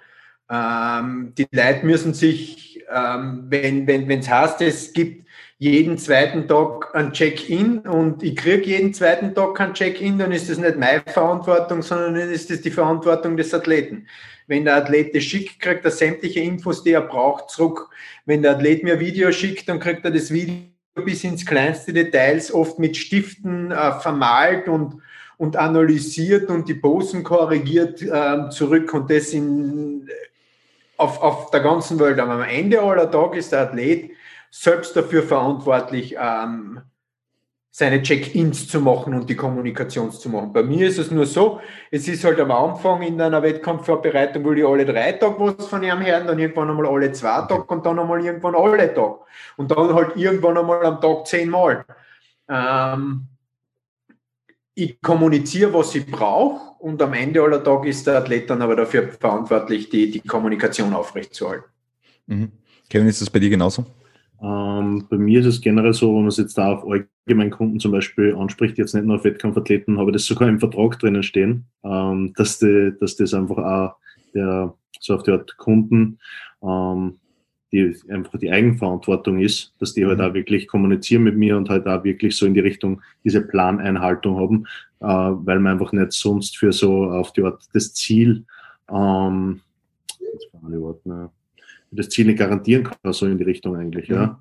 Ähm, 0.50 1.34
die 1.38 1.48
Leute 1.52 1.86
müssen 1.86 2.14
sich, 2.14 2.84
ähm, 2.90 3.46
wenn 3.50 3.88
es 3.88 4.08
wenn, 4.08 4.28
heißt, 4.28 4.62
es 4.62 4.94
gibt 4.94 5.28
jeden 5.60 5.98
zweiten 5.98 6.48
Tag 6.48 6.94
ein 6.94 7.12
Check-in 7.14 7.80
und 7.80 8.22
ich 8.22 8.36
kriege 8.36 8.66
jeden 8.66 8.94
zweiten 8.94 9.34
Tag 9.34 9.56
kein 9.56 9.74
Check-in, 9.74 10.20
dann 10.20 10.32
ist 10.32 10.50
das 10.50 10.60
nicht 10.60 10.78
meine 10.78 11.02
Verantwortung, 11.08 11.82
sondern 11.82 12.14
dann 12.16 12.30
ist 12.30 12.52
das 12.52 12.62
die 12.62 12.72
Verantwortung 12.72 13.36
des 13.36 13.54
Athleten. 13.54 14.08
Wenn 14.46 14.66
der 14.66 14.76
Athlet 14.78 15.16
das 15.16 15.24
schickt, 15.24 15.60
kriegt 15.60 15.84
er 15.84 15.92
sämtliche 15.92 16.40
Infos, 16.40 16.84
die 16.84 16.92
er 16.92 17.02
braucht, 17.02 17.50
zurück. 17.50 17.90
Wenn 18.26 18.44
der 18.44 18.52
Athlet 18.52 18.84
mir 18.84 18.94
ein 18.94 19.00
Video 19.00 19.32
schickt, 19.32 19.68
dann 19.68 19.80
kriegt 19.80 20.06
er 20.06 20.12
das 20.12 20.32
Video 20.32 20.64
bis 20.96 21.24
ins 21.24 21.46
kleinste 21.46 21.92
Details, 21.92 22.54
oft 22.54 22.80
mit 22.80 22.96
Stiften 22.96 23.72
äh, 23.72 24.00
vermalt 24.00 24.68
und, 24.68 25.02
und 25.38 25.58
analysiert 25.58 26.50
und 26.50 26.70
die 26.70 26.76
Posen 26.76 27.24
korrigiert 27.24 28.02
äh, 28.02 28.50
zurück 28.50 28.94
und 28.94 29.10
das 29.12 29.34
in 29.34 30.08
auf, 30.98 31.22
auf 31.22 31.52
der 31.52 31.62
ganzen 31.62 32.00
Welt. 32.00 32.20
Aber 32.20 32.34
am 32.34 32.42
Ende 32.42 32.82
aller 32.82 33.10
Tage 33.10 33.38
ist 33.38 33.52
der 33.52 33.62
Athlet 33.62 34.12
selbst 34.50 34.96
dafür 34.96 35.24
verantwortlich, 35.24 36.16
ähm, 36.20 36.82
seine 37.70 38.02
Check-ins 38.02 38.68
zu 38.68 38.82
machen 38.82 39.14
und 39.14 39.30
die 39.30 39.36
Kommunikation 39.36 40.12
zu 40.12 40.30
machen. 40.30 40.52
Bei 40.52 40.64
mir 40.64 40.88
ist 40.88 40.98
es 40.98 41.12
nur 41.12 41.28
so, 41.28 41.62
es 41.92 42.08
ist 42.08 42.24
halt 42.24 42.40
am 42.40 42.50
Anfang 42.50 43.04
in 43.04 43.22
einer 43.22 43.44
Wettkampfvorbereitung, 43.44 44.44
wo 44.44 44.52
ich 44.54 44.66
alle 44.66 44.84
drei 44.84 45.12
Tage 45.12 45.36
was 45.40 45.68
von 45.68 45.84
ihm 45.84 46.04
hören, 46.04 46.26
dann 46.26 46.40
irgendwann 46.40 46.72
einmal 46.72 46.88
alle 46.88 47.12
zwei 47.12 47.42
Tage 47.42 47.66
und 47.66 47.86
dann 47.86 48.00
einmal 48.00 48.26
irgendwann 48.26 48.56
alle 48.56 48.92
Tage. 48.92 49.20
Und 49.58 49.70
dann 49.70 49.94
halt 49.94 50.16
irgendwann 50.16 50.58
einmal 50.58 50.84
am 50.88 51.00
Tag 51.00 51.28
zehnmal. 51.28 51.86
Ähm, 52.50 53.28
ich 54.78 55.02
kommuniziere, 55.02 55.74
was 55.74 55.96
ich 55.96 56.06
brauche 56.06 56.80
und 56.80 57.02
am 57.02 57.14
Ende 57.14 57.42
aller 57.42 57.64
Tage 57.64 57.90
ist 57.90 58.06
der 58.06 58.18
Athlet 58.18 58.48
dann 58.48 58.62
aber 58.62 58.76
dafür 58.76 59.08
verantwortlich, 59.08 59.90
die, 59.90 60.12
die 60.12 60.20
Kommunikation 60.20 60.94
aufrechtzuerhalten. 60.94 61.66
Mhm. 62.28 62.52
Kevin, 62.88 63.08
ist 63.08 63.20
das 63.20 63.30
bei 63.30 63.40
dir 63.40 63.50
genauso? 63.50 63.86
Ähm, 64.40 65.08
bei 65.10 65.18
mir 65.18 65.40
ist 65.40 65.48
es 65.48 65.62
generell 65.62 65.94
so, 65.94 66.10
wenn 66.10 66.22
man 66.22 66.28
es 66.28 66.38
jetzt 66.38 66.60
da 66.60 66.74
auf 66.74 66.86
allgemeinen 66.88 67.50
Kunden 67.50 67.80
zum 67.80 67.92
Beispiel 67.92 68.36
anspricht, 68.36 68.78
jetzt 68.78 68.94
nicht 68.94 69.06
nur 69.06 69.16
auf 69.16 69.24
Wettkampfathleten, 69.24 69.98
habe 69.98 70.12
ich 70.12 70.18
das 70.18 70.26
sogar 70.26 70.48
im 70.48 70.60
Vertrag 70.60 71.00
drinnen 71.00 71.24
stehen, 71.24 71.66
ähm, 71.84 72.34
dass, 72.36 72.60
die, 72.60 72.94
dass 73.00 73.16
das 73.16 73.34
einfach 73.34 73.58
auch 73.58 73.96
der, 74.36 74.76
so 75.00 75.16
auf 75.16 75.24
die 75.24 75.32
Art 75.32 75.58
Kunden 75.58 76.20
ähm, 76.62 77.20
die 77.72 77.96
einfach 78.10 78.40
die 78.40 78.52
Eigenverantwortung 78.52 79.40
ist, 79.40 79.74
dass 79.80 79.94
die 79.94 80.06
halt 80.06 80.20
mhm. 80.20 80.26
auch 80.26 80.34
wirklich 80.34 80.68
kommunizieren 80.68 81.24
mit 81.24 81.36
mir 81.36 81.58
und 81.58 81.70
halt 81.70 81.86
auch 81.88 82.04
wirklich 82.04 82.36
so 82.36 82.46
in 82.46 82.54
die 82.54 82.62
Richtung 82.62 83.02
diese 83.24 83.42
Planeinhaltung 83.42 84.38
haben, 84.38 84.66
äh, 85.02 85.06
weil 85.46 85.60
man 85.60 85.74
einfach 85.74 85.92
nicht 85.92 86.14
sonst 86.14 86.58
für 86.58 86.72
so 86.72 87.06
auf 87.06 87.34
die 87.34 87.44
Art 87.44 87.62
das 87.74 87.94
Ziel, 87.94 88.46
ähm, 88.90 89.62
das 91.92 92.10
Ziel 92.10 92.28
nicht 92.28 92.40
garantieren 92.40 92.84
kann, 92.84 93.14
so 93.14 93.26
in 93.26 93.38
die 93.38 93.44
Richtung 93.44 93.76
eigentlich, 93.76 94.10
mhm. 94.10 94.16
ja. 94.16 94.40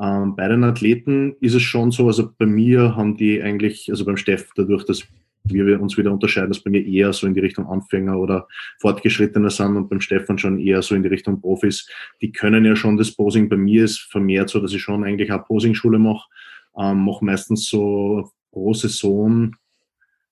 Ähm, 0.00 0.36
bei 0.36 0.46
den 0.46 0.62
Athleten 0.62 1.34
ist 1.40 1.54
es 1.54 1.62
schon 1.62 1.90
so, 1.90 2.06
also 2.06 2.30
bei 2.38 2.46
mir 2.46 2.94
haben 2.94 3.16
die 3.16 3.42
eigentlich, 3.42 3.90
also 3.90 4.04
beim 4.04 4.16
Steff, 4.16 4.50
dadurch, 4.54 4.84
dass 4.84 5.02
wie 5.52 5.66
wir 5.66 5.80
uns 5.80 5.96
wieder 5.96 6.12
unterscheiden, 6.12 6.50
dass 6.50 6.62
bei 6.62 6.70
mir 6.70 6.84
eher 6.84 7.12
so 7.12 7.26
in 7.26 7.34
die 7.34 7.40
Richtung 7.40 7.66
Anfänger 7.66 8.18
oder 8.18 8.46
Fortgeschrittener 8.80 9.50
sind 9.50 9.76
und 9.76 9.88
beim 9.88 10.00
Stefan 10.00 10.38
schon 10.38 10.58
eher 10.58 10.82
so 10.82 10.94
in 10.94 11.02
die 11.02 11.08
Richtung 11.08 11.40
Profis. 11.40 11.88
Die 12.20 12.32
können 12.32 12.64
ja 12.64 12.76
schon 12.76 12.96
das 12.96 13.12
Posing. 13.14 13.48
Bei 13.48 13.56
mir 13.56 13.84
ist 13.84 14.00
vermehrt 14.00 14.50
so, 14.50 14.60
dass 14.60 14.72
ich 14.72 14.82
schon 14.82 15.04
eigentlich 15.04 15.32
auch 15.32 15.44
Posing-Schule 15.46 15.98
mache. 15.98 16.28
Ähm, 16.76 17.04
mache 17.04 17.24
meistens 17.24 17.68
so 17.68 18.30
pro 18.50 18.72
Saison, 18.74 19.52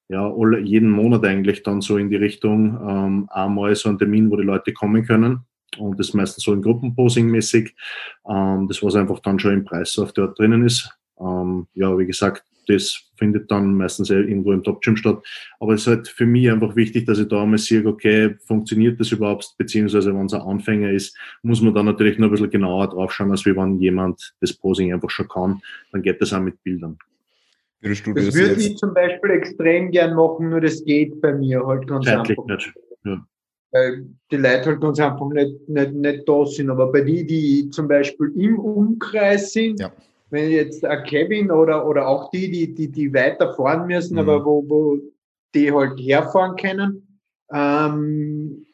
ja, 0.09 0.31
alle, 0.33 0.61
jeden 0.61 0.91
Monat 0.91 1.25
eigentlich 1.25 1.63
dann 1.63 1.81
so 1.81 1.97
in 1.97 2.11
die 2.11 2.17
Richtung 2.17 2.79
ähm, 2.87 3.29
einmal 3.31 3.75
so 3.75 3.89
ein 3.89 3.99
Termin, 3.99 4.31
wo 4.31 4.37
die 4.37 4.45
Leute 4.45 4.73
kommen 4.73 5.05
können. 5.05 5.41
Und 5.79 5.99
das 5.99 6.15
meistens 6.15 6.45
so 6.45 6.53
in 6.53 6.63
Gruppenposing 6.63 7.27
mäßig. 7.27 7.75
Ähm, 8.29 8.67
das, 8.69 8.83
was 8.83 8.95
einfach 8.95 9.19
dann 9.21 9.39
schon 9.39 9.53
im 9.53 9.65
Preis 9.65 9.99
auf 9.99 10.13
dort 10.13 10.39
drinnen 10.39 10.65
ist. 10.65 10.91
Ähm, 11.21 11.67
ja, 11.75 11.97
wie 11.99 12.07
gesagt, 12.07 12.45
das 12.69 13.01
findet 13.17 13.51
dann 13.51 13.75
meistens 13.75 14.11
irgendwo 14.11 14.53
im 14.53 14.63
Top-Gym 14.63 14.97
statt. 14.97 15.23
Aber 15.61 15.75
es 15.75 15.83
ist 15.83 15.87
halt 15.87 16.09
für 16.09 16.27
mich 16.27 16.51
einfach 16.51 16.77
wichtig, 16.77 17.07
dass 17.07 17.19
ich 17.19 17.29
da 17.29 17.43
einmal 17.43 17.59
sehe, 17.59 17.85
okay, 17.87 18.37
funktioniert 18.45 19.01
das 19.01 19.13
überhaupt, 19.13 19.55
beziehungsweise 19.57 20.15
wenn 20.15 20.27
es 20.27 20.35
ein 20.35 20.41
Anfänger 20.41 20.91
ist, 20.91 21.17
muss 21.43 21.63
man 21.63 21.75
dann 21.75 21.87
natürlich 21.87 22.19
noch 22.19 22.29
ein 22.29 22.33
bisschen 22.33 22.51
genauer 22.51 22.89
drauf 22.89 23.13
schauen, 23.13 23.31
als 23.31 23.47
wie 23.47 23.57
wenn 23.57 23.81
jemand 23.81 24.35
das 24.41 24.53
Posing 24.53 24.93
einfach 24.93 25.11
schon 25.11 25.29
kann, 25.29 25.61
dann 25.93 26.03
geht 26.03 26.21
das 26.21 26.33
auch 26.33 26.41
mit 26.41 26.63
Bildern. 26.63 26.99
das 27.81 28.05
würde 28.05 28.61
ich 28.61 28.77
zum 28.77 28.93
Beispiel 28.93 29.31
extrem 29.31 29.91
gern 29.91 30.15
machen, 30.15 30.51
nur 30.51 30.61
das 30.61 30.85
geht 30.85 31.21
bei 31.21 31.33
mir 31.33 31.65
halt 31.65 31.87
ganz 31.87 32.05
Zeitlich 32.07 32.39
einfach. 32.39 32.57
Nicht. 32.57 32.75
Ja. 33.05 33.27
Weil 33.73 34.07
die 34.31 34.37
Leute 34.37 34.67
halt 34.67 34.81
ganz 34.81 35.01
einfach 35.01 35.29
nicht, 35.29 35.69
nicht, 35.69 35.93
nicht 35.93 36.29
da 36.29 36.47
sind. 36.47 36.71
Aber 36.71 36.91
bei 36.93 37.01
die, 37.01 37.27
die 37.27 37.71
zum 37.71 37.89
Beispiel 37.89 38.33
im 38.37 38.59
Umkreis 38.59 39.53
sind, 39.53 39.81
ja 39.81 39.93
wenn 40.31 40.51
jetzt 40.51 40.85
ein 40.85 41.05
Kevin 41.05 41.51
oder, 41.51 41.87
oder 41.87 42.07
auch 42.07 42.31
die, 42.31 42.51
die, 42.51 42.75
die, 42.75 42.89
die 42.89 43.13
weiter 43.15 43.55
fahren 43.55 43.87
müssen, 43.87 44.15
mhm. 44.15 44.21
aber 44.21 44.45
wo, 44.45 44.65
wo 44.69 44.99
die 45.55 45.73
halt 45.73 45.99
herfahren 45.99 46.57
können, 46.57 47.21
ähm, 47.53 48.67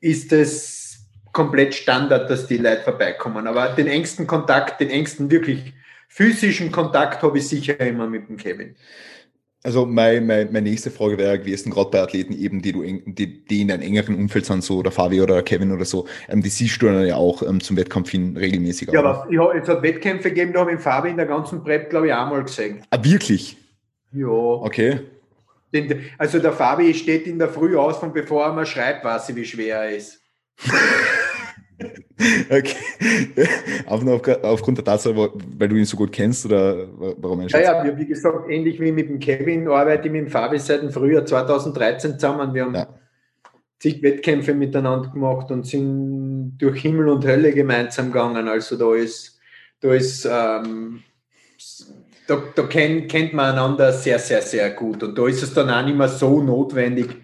ist 0.00 0.32
es 0.32 1.06
komplett 1.32 1.74
Standard, 1.74 2.28
dass 2.28 2.46
die 2.46 2.56
Leute 2.56 2.82
vorbeikommen. 2.82 3.46
Aber 3.46 3.68
den 3.68 3.86
engsten 3.86 4.26
Kontakt, 4.26 4.80
den 4.80 4.90
engsten 4.90 5.30
wirklich 5.30 5.72
physischen 6.08 6.72
Kontakt 6.72 7.22
habe 7.22 7.38
ich 7.38 7.48
sicher 7.48 7.78
immer 7.80 8.08
mit 8.08 8.28
dem 8.28 8.36
Kevin. 8.36 8.74
Also 9.62 9.84
meine, 9.84 10.22
meine, 10.22 10.46
meine 10.46 10.70
nächste 10.70 10.90
Frage 10.90 11.18
wäre 11.18 11.38
gewesen, 11.38 11.70
gerade 11.70 11.90
bei 11.90 12.00
Athleten 12.00 12.32
eben, 12.32 12.62
die 12.62 12.72
du 12.72 12.82
die, 12.82 13.44
die 13.44 13.60
in 13.60 13.70
einem 13.70 13.82
engeren 13.82 14.14
Umfeld 14.14 14.46
sind, 14.46 14.64
so 14.64 14.82
der 14.82 14.90
Fabi 14.90 15.20
oder 15.20 15.34
der 15.34 15.42
Kevin 15.42 15.70
oder 15.70 15.84
so, 15.84 16.06
ähm, 16.30 16.42
die 16.42 16.48
siehst 16.48 16.80
du 16.80 16.86
dann 16.86 17.06
ja 17.06 17.16
auch 17.16 17.42
ähm, 17.42 17.60
zum 17.60 17.76
Wettkampf 17.76 18.10
hin 18.10 18.36
regelmäßig. 18.38 18.90
Ja, 18.90 19.00
aber 19.00 19.26
ich 19.30 19.38
hab, 19.38 19.54
es 19.54 19.68
hat 19.68 19.82
Wettkämpfe 19.82 20.30
gegeben, 20.30 20.54
da 20.54 20.60
habe 20.60 20.72
ich 20.72 20.80
Fabi 20.80 21.10
in 21.10 21.18
der 21.18 21.26
ganzen 21.26 21.62
Prep, 21.62 21.90
glaube 21.90 22.06
ich, 22.06 22.14
einmal 22.14 22.42
gesehen. 22.42 22.82
Ah, 22.88 22.98
wirklich? 23.02 23.58
Ja. 24.12 24.28
Okay. 24.28 25.00
Den, 25.74 26.06
also 26.16 26.38
der 26.38 26.52
Fabi 26.52 26.94
steht 26.94 27.26
in 27.26 27.38
der 27.38 27.48
Früh 27.48 27.76
aus, 27.76 27.98
von 27.98 28.14
bevor 28.14 28.46
er 28.46 28.54
mal 28.54 28.66
schreibt, 28.66 29.04
weiß 29.04 29.28
ich, 29.28 29.36
wie 29.36 29.44
schwer 29.44 29.82
er 29.82 29.90
ist. 29.90 30.22
Okay. 32.50 32.76
Auf, 33.86 34.06
auf, 34.06 34.44
aufgrund 34.44 34.78
der 34.78 34.84
Tatsache, 34.84 35.16
weil 35.16 35.68
du 35.68 35.76
ihn 35.76 35.84
so 35.84 35.96
gut 35.96 36.12
kennst 36.12 36.44
oder 36.44 36.86
warum 37.16 37.46
Ja, 37.48 37.60
ja, 37.60 37.98
wie 37.98 38.06
gesagt, 38.06 38.50
ähnlich 38.50 38.78
wie 38.80 38.92
mit 38.92 39.08
dem 39.08 39.18
Kevin 39.18 39.66
arbeite 39.68 40.08
ich 40.08 40.12
mit 40.12 40.26
dem 40.26 40.28
Fabi 40.28 40.58
seit 40.58 40.82
dem 40.82 40.90
Frühjahr 40.90 41.24
2013 41.24 42.18
zusammen. 42.18 42.52
Wir 42.54 42.64
haben 42.64 42.74
ja. 42.74 42.86
zig 43.78 44.02
Wettkämpfe 44.02 44.54
miteinander 44.54 45.10
gemacht 45.10 45.50
und 45.50 45.66
sind 45.66 46.58
durch 46.58 46.82
Himmel 46.82 47.08
und 47.08 47.24
Hölle 47.24 47.52
gemeinsam 47.52 48.12
gegangen. 48.12 48.48
Also 48.48 48.76
da 48.76 48.94
ist, 48.94 49.38
da 49.80 49.94
ist, 49.94 50.28
ähm, 50.30 51.02
da, 52.26 52.42
da 52.54 52.62
kennt, 52.64 53.10
kennt 53.10 53.32
man 53.32 53.52
einander 53.52 53.92
sehr, 53.92 54.18
sehr, 54.18 54.42
sehr 54.42 54.70
gut. 54.70 55.02
Und 55.02 55.18
da 55.18 55.26
ist 55.26 55.42
es 55.42 55.54
dann 55.54 55.70
auch 55.70 55.84
nicht 55.84 55.96
mehr 55.96 56.08
so 56.08 56.42
notwendig, 56.42 57.16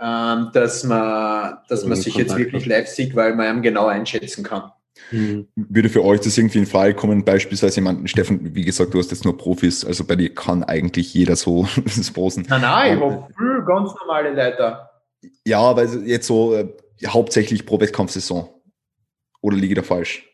ähm, 0.00 0.50
dass 0.52 0.84
man, 0.84 1.58
dass 1.68 1.84
man 1.84 1.96
sich 1.96 2.14
jetzt 2.14 2.36
wirklich 2.36 2.66
live 2.66 2.88
sieht, 2.88 3.16
weil 3.16 3.34
man 3.34 3.46
einem 3.46 3.62
genau 3.62 3.86
einschätzen 3.86 4.44
kann. 4.44 4.70
Mhm. 5.10 5.48
Würde 5.54 5.88
für 5.88 6.04
euch 6.04 6.20
das 6.20 6.36
irgendwie 6.36 6.58
in 6.58 6.66
Frage 6.66 6.94
kommen, 6.94 7.24
beispielsweise 7.24 7.76
jemanden, 7.76 8.08
Steffen, 8.08 8.54
wie 8.54 8.64
gesagt, 8.64 8.94
du 8.94 8.98
hast 8.98 9.10
jetzt 9.10 9.24
nur 9.24 9.36
Profis, 9.36 9.84
also 9.84 10.04
bei 10.04 10.16
dir 10.16 10.34
kann 10.34 10.64
eigentlich 10.64 11.14
jeder 11.14 11.36
so 11.36 11.66
das 11.84 12.10
posen. 12.10 12.46
Nein, 12.48 12.62
nein, 12.62 12.96
ich 12.96 13.02
habe 13.02 13.28
viel 13.36 13.64
ganz 13.66 13.92
normale 14.00 14.34
Leute. 14.34 14.78
Ja, 15.44 15.60
aber 15.60 15.84
jetzt 15.84 16.26
so 16.26 16.54
äh, 16.54 16.68
hauptsächlich 17.06 17.66
pro 17.66 17.80
Wettkampfsaison. 17.80 18.48
Oder 19.40 19.56
liege 19.56 19.74
ich 19.74 19.78
da 19.78 19.82
falsch? 19.82 20.24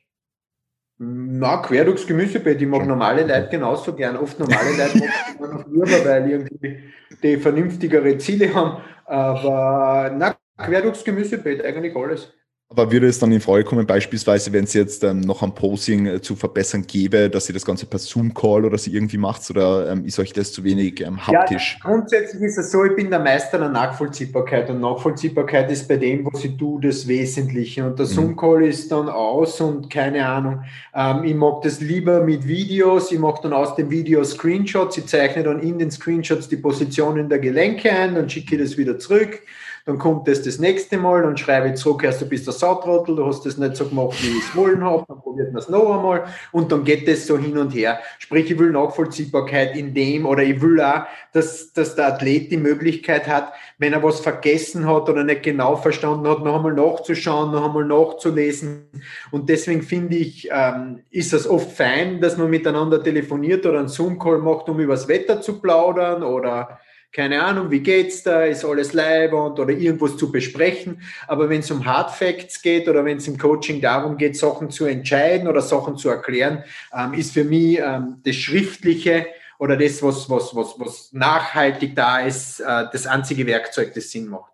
Na, 0.98 1.56
quer 1.58 1.84
durchs 1.84 2.06
Gemüsebeet. 2.06 2.62
Ich 2.62 2.68
mag 2.68 2.86
normale 2.86 3.22
Leute 3.26 3.48
genauso 3.50 3.94
gern. 3.94 4.16
Oft 4.16 4.38
normale 4.38 4.70
Leute 4.76 4.98
mag 4.98 5.10
ich 5.28 5.40
noch 5.40 5.66
lieber, 5.66 6.04
weil 6.04 6.30
irgendwie 6.30 6.84
die 7.22 7.36
vernünftigere 7.36 8.16
Ziele 8.18 8.54
haben. 8.54 8.82
Aber 9.04 10.14
na, 10.16 10.36
quer 10.56 10.82
durchs 10.82 11.04
Gemüsebeet, 11.04 11.64
eigentlich 11.64 11.96
alles. 11.96 12.32
Aber 12.76 12.90
würde 12.90 13.06
es 13.06 13.20
dann 13.20 13.30
in 13.30 13.40
Frage 13.40 13.62
kommen, 13.62 13.86
beispielsweise, 13.86 14.52
wenn 14.52 14.64
es 14.64 14.72
jetzt 14.72 15.04
ähm, 15.04 15.20
noch 15.20 15.42
am 15.42 15.54
Posing 15.54 16.06
äh, 16.06 16.20
zu 16.20 16.34
verbessern 16.34 16.84
gäbe, 16.84 17.30
dass 17.30 17.48
ihr 17.48 17.52
das 17.52 17.64
Ganze 17.64 17.86
per 17.86 18.00
Zoom-Call 18.00 18.64
oder 18.64 18.76
so 18.78 18.90
irgendwie 18.90 19.16
macht, 19.16 19.48
oder 19.48 19.92
ähm, 19.92 20.04
ist 20.04 20.18
euch 20.18 20.32
das 20.32 20.52
zu 20.52 20.64
wenig 20.64 21.00
ähm, 21.00 21.24
haptisch? 21.24 21.78
Ja, 21.80 21.90
grundsätzlich 21.90 22.42
ist 22.42 22.58
es 22.58 22.72
so, 22.72 22.84
ich 22.84 22.96
bin 22.96 23.10
der 23.10 23.20
Meister 23.20 23.58
der 23.58 23.68
Nachvollziehbarkeit 23.68 24.68
und 24.70 24.80
Nachvollziehbarkeit 24.80 25.70
ist 25.70 25.86
bei 25.86 25.98
dem, 25.98 26.26
was 26.26 26.44
ich 26.44 26.56
tue, 26.56 26.80
das 26.80 27.06
Wesentliche 27.06 27.86
und 27.86 27.96
der 27.96 28.06
mhm. 28.06 28.10
Zoom-Call 28.10 28.64
ist 28.64 28.90
dann 28.90 29.08
aus 29.08 29.60
und 29.60 29.88
keine 29.88 30.26
Ahnung. 30.26 30.64
Ähm, 30.92 31.22
ich 31.22 31.34
mag 31.36 31.62
das 31.62 31.80
lieber 31.80 32.24
mit 32.24 32.48
Videos, 32.48 33.12
ich 33.12 33.20
mache 33.20 33.40
dann 33.44 33.52
aus 33.52 33.76
dem 33.76 33.88
Video 33.88 34.24
Screenshots, 34.24 34.98
ich 34.98 35.06
zeichne 35.06 35.44
dann 35.44 35.60
in 35.60 35.78
den 35.78 35.92
Screenshots 35.92 36.48
die 36.48 36.56
Positionen 36.56 37.28
der 37.28 37.38
Gelenke 37.38 37.92
ein, 37.92 38.16
dann 38.16 38.28
schicke 38.28 38.56
ich 38.56 38.62
das 38.62 38.76
wieder 38.76 38.98
zurück 38.98 39.42
dann 39.86 39.98
kommt 39.98 40.26
das 40.28 40.42
das 40.42 40.58
nächste 40.58 40.96
Mal, 40.96 41.22
dann 41.22 41.36
schreibe 41.36 41.68
ich 41.68 41.74
zurück, 41.74 42.04
erst 42.04 42.22
du 42.22 42.26
bist 42.26 42.46
der 42.46 42.54
Sautrottel, 42.54 43.16
du 43.16 43.26
hast 43.26 43.44
das 43.44 43.58
nicht 43.58 43.76
so 43.76 43.84
gemacht, 43.86 44.16
wie 44.22 44.38
ich 44.38 44.44
es 44.48 44.56
wollen 44.56 44.82
habe, 44.82 45.04
dann 45.06 45.20
probiert 45.20 45.52
man 45.52 45.60
es 45.60 45.68
noch 45.68 45.94
einmal 45.94 46.24
und 46.52 46.72
dann 46.72 46.84
geht 46.84 47.06
das 47.06 47.26
so 47.26 47.36
hin 47.36 47.58
und 47.58 47.74
her. 47.74 47.98
Sprich, 48.18 48.50
ich 48.50 48.58
will 48.58 48.70
Nachvollziehbarkeit 48.70 49.76
in 49.76 49.92
dem 49.92 50.24
oder 50.24 50.42
ich 50.42 50.60
will 50.62 50.80
auch, 50.80 51.02
dass, 51.32 51.72
dass 51.74 51.94
der 51.96 52.14
Athlet 52.14 52.50
die 52.50 52.56
Möglichkeit 52.56 53.26
hat, 53.26 53.52
wenn 53.76 53.92
er 53.92 54.02
was 54.02 54.20
vergessen 54.20 54.86
hat 54.86 55.08
oder 55.10 55.22
nicht 55.22 55.42
genau 55.42 55.76
verstanden 55.76 56.26
hat, 56.28 56.42
noch 56.42 56.56
einmal 56.56 56.72
nachzuschauen, 56.72 57.52
noch 57.52 57.66
einmal 57.66 57.84
nachzulesen. 57.84 58.86
Und 59.30 59.50
deswegen 59.50 59.82
finde 59.82 60.16
ich, 60.16 60.48
ähm, 60.50 61.00
ist 61.10 61.34
es 61.34 61.46
oft 61.46 61.70
fein, 61.72 62.22
dass 62.22 62.38
man 62.38 62.48
miteinander 62.48 63.02
telefoniert 63.02 63.66
oder 63.66 63.80
einen 63.80 63.88
Zoom-Call 63.88 64.38
macht, 64.38 64.66
um 64.70 64.80
über 64.80 64.94
das 64.94 65.08
Wetter 65.08 65.42
zu 65.42 65.60
plaudern 65.60 66.22
oder 66.22 66.78
keine 67.14 67.44
Ahnung, 67.44 67.70
wie 67.70 67.80
geht's 67.80 68.24
da, 68.24 68.42
ist 68.42 68.64
alles 68.64 68.92
leibend 68.92 69.60
oder 69.60 69.70
irgendwas 69.70 70.16
zu 70.16 70.32
besprechen. 70.32 71.00
Aber 71.28 71.48
wenn 71.48 71.60
es 71.60 71.70
um 71.70 71.84
Hard 71.84 72.10
Facts 72.10 72.60
geht 72.60 72.88
oder 72.88 73.04
wenn 73.04 73.18
es 73.18 73.28
im 73.28 73.38
Coaching 73.38 73.80
darum 73.80 74.16
geht, 74.16 74.36
Sachen 74.36 74.70
zu 74.70 74.84
entscheiden 74.84 75.46
oder 75.46 75.60
Sachen 75.60 75.96
zu 75.96 76.08
erklären, 76.08 76.64
ähm, 76.92 77.14
ist 77.14 77.32
für 77.32 77.44
mich 77.44 77.78
ähm, 77.78 78.16
das 78.24 78.34
Schriftliche 78.34 79.26
oder 79.60 79.76
das, 79.76 80.02
was, 80.02 80.28
was, 80.28 80.56
was, 80.56 80.74
was 80.80 81.12
nachhaltig 81.12 81.94
da 81.94 82.18
ist, 82.18 82.58
äh, 82.58 82.86
das 82.92 83.06
einzige 83.06 83.46
Werkzeug, 83.46 83.94
das 83.94 84.10
Sinn 84.10 84.26
macht. 84.26 84.52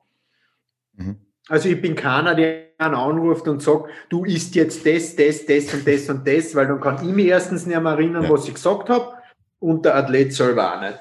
Mhm. 0.96 1.16
Also 1.48 1.70
ich 1.70 1.80
bin 1.80 1.94
keiner, 1.94 2.34
der 2.34 2.66
einen 2.76 2.94
anruft 2.94 3.48
und 3.48 3.62
sagt, 3.62 3.88
du 4.10 4.26
isst 4.26 4.54
jetzt 4.54 4.84
das, 4.84 5.16
das, 5.16 5.46
das 5.46 5.72
und 5.72 5.88
das 5.88 6.10
und 6.10 6.28
das, 6.28 6.54
weil 6.54 6.66
dann 6.66 6.80
kann 6.80 7.08
ich 7.08 7.14
mich 7.14 7.26
erstens 7.26 7.64
nicht 7.64 7.80
mehr 7.80 7.92
erinnern, 7.92 8.24
ja. 8.24 8.30
was 8.30 8.46
ich 8.46 8.52
gesagt 8.52 8.90
habe 8.90 9.14
und 9.60 9.86
der 9.86 9.96
Athlet 9.96 10.34
selber 10.34 10.76
auch 10.76 10.80
nicht. 10.82 10.98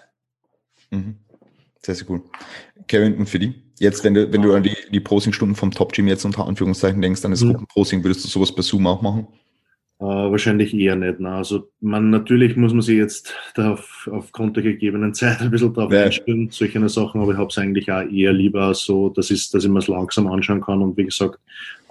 Mhm. 0.91 1.17
Sehr, 1.89 1.95
sehr 1.95 2.09
cool. 2.11 2.21
Kevin, 2.87 3.15
und 3.15 3.27
für 3.27 3.39
die? 3.39 3.55
Jetzt, 3.79 4.03
wenn 4.03 4.13
du, 4.13 4.31
wenn 4.31 4.43
du 4.43 4.53
an 4.53 4.61
die, 4.61 4.75
die 4.91 4.99
Posing-Stunden 4.99 5.55
vom 5.55 5.71
Top 5.71 5.91
Gym 5.91 6.07
jetzt 6.07 6.23
unter 6.23 6.45
Anführungszeichen 6.45 7.01
denkst, 7.01 7.21
dann 7.21 7.31
ist 7.31 7.41
mhm. 7.41 7.53
Gruppenposing, 7.53 8.03
würdest 8.03 8.23
du 8.23 8.29
sowas 8.29 8.53
bei 8.53 8.61
Zoom 8.61 8.85
auch 8.85 9.01
machen? 9.01 9.27
Äh, 9.99 10.05
wahrscheinlich 10.05 10.71
eher 10.71 10.95
nicht. 10.95 11.19
Ne? 11.19 11.31
Also 11.31 11.71
man 11.81 12.11
natürlich 12.11 12.55
muss 12.55 12.73
man 12.73 12.83
sich 12.83 12.97
jetzt 12.97 13.35
auf, 13.57 14.07
aufgrund 14.11 14.55
der 14.55 14.63
gegebenen 14.63 15.15
Zeit 15.15 15.41
ein 15.41 15.49
bisschen 15.49 15.73
darauf 15.73 15.91
ja. 15.91 16.03
einstellen, 16.03 16.49
solche 16.51 16.87
Sachen, 16.89 17.21
aber 17.21 17.31
ich 17.31 17.37
habe 17.39 17.49
es 17.49 17.57
eigentlich 17.57 17.91
auch 17.91 18.03
eher 18.03 18.33
lieber 18.33 18.71
so, 18.75 19.09
dass, 19.09 19.31
ich, 19.31 19.49
dass 19.49 19.63
ich 19.63 19.69
mir 19.71 19.79
es 19.79 19.87
langsam 19.87 20.27
anschauen 20.27 20.61
kann 20.61 20.83
und 20.83 20.95
wie 20.95 21.05
gesagt, 21.05 21.39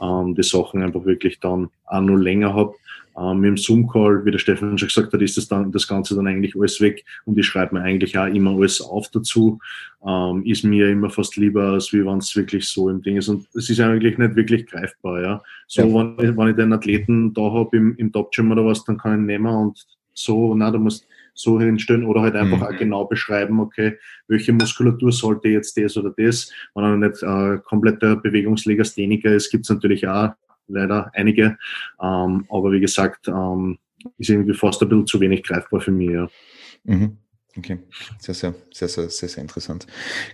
ähm, 0.00 0.36
die 0.36 0.44
Sachen 0.44 0.80
einfach 0.80 1.04
wirklich 1.04 1.40
dann 1.40 1.70
auch 1.86 2.00
nur 2.00 2.20
länger 2.20 2.54
habe. 2.54 2.76
Ähm, 3.18 3.40
mit 3.40 3.48
dem 3.48 3.56
Zoom-Call, 3.56 4.24
wie 4.24 4.30
der 4.30 4.38
Stefan 4.38 4.78
schon 4.78 4.88
gesagt 4.88 5.12
hat, 5.12 5.22
ist 5.22 5.36
das, 5.36 5.48
dann, 5.48 5.72
das 5.72 5.88
Ganze 5.88 6.14
dann 6.14 6.26
eigentlich 6.26 6.54
alles 6.56 6.80
weg 6.80 7.04
und 7.24 7.38
ich 7.38 7.46
schreibe 7.46 7.74
mir 7.74 7.82
eigentlich 7.82 8.16
auch 8.16 8.26
immer 8.26 8.52
alles 8.52 8.80
auf 8.80 9.08
dazu. 9.10 9.58
Ähm, 10.06 10.44
ist 10.44 10.64
mir 10.64 10.88
immer 10.88 11.10
fast 11.10 11.36
lieber, 11.36 11.72
als 11.72 11.92
wie 11.92 12.04
wenn 12.04 12.18
es 12.18 12.36
wirklich 12.36 12.68
so 12.68 12.88
im 12.88 13.02
Ding 13.02 13.16
ist. 13.16 13.28
Und 13.28 13.46
es 13.54 13.68
ist 13.70 13.80
eigentlich 13.80 14.18
nicht 14.18 14.36
wirklich 14.36 14.66
greifbar. 14.66 15.22
Ja. 15.22 15.42
So, 15.66 15.82
ja. 15.82 15.94
Wenn, 15.94 16.30
ich, 16.30 16.36
wenn 16.36 16.48
ich 16.48 16.56
den 16.56 16.72
Athleten 16.72 17.34
da 17.34 17.42
habe 17.42 17.76
im, 17.76 17.96
im 17.96 18.12
Top-Gym 18.12 18.52
oder 18.52 18.64
was, 18.64 18.84
dann 18.84 18.98
kann 18.98 19.12
ich 19.12 19.18
ihn 19.18 19.26
nehmen 19.26 19.54
und 19.54 19.84
so, 20.14 20.54
na, 20.54 20.70
du 20.70 20.78
musst 20.78 21.06
so 21.34 21.60
hinstellen 21.60 22.04
oder 22.04 22.22
halt 22.22 22.34
einfach 22.34 22.58
mhm. 22.58 22.62
auch 22.64 22.76
genau 22.76 23.04
beschreiben, 23.04 23.60
okay, 23.60 23.96
welche 24.26 24.52
Muskulatur 24.52 25.12
sollte 25.12 25.48
jetzt 25.48 25.76
das 25.76 25.96
oder 25.96 26.12
das. 26.16 26.52
Wenn 26.74 26.84
er 26.84 26.96
nicht 26.96 27.22
äh, 27.22 27.58
kompletter 27.64 28.16
Bewegungslegastheniker 28.16 29.32
ist, 29.32 29.50
gibt 29.50 29.64
es 29.64 29.70
natürlich 29.70 30.06
auch 30.08 30.32
leider 30.68 31.10
einige. 31.14 31.58
Ähm, 32.00 32.46
aber 32.48 32.72
wie 32.72 32.80
gesagt, 32.80 33.28
ähm, 33.28 33.78
ist 34.18 34.30
irgendwie 34.30 34.54
fast 34.54 34.82
ein 34.82 34.88
bisschen 34.88 35.06
zu 35.06 35.20
wenig 35.20 35.42
greifbar 35.42 35.80
für 35.80 35.90
mich. 35.90 36.10
Ja. 36.10 36.28
Mhm. 36.84 37.18
Okay, 37.56 37.78
sehr, 38.20 38.34
sehr, 38.34 38.54
sehr, 38.72 38.88
sehr, 38.88 39.08
sehr, 39.08 39.42
interessant. 39.42 39.86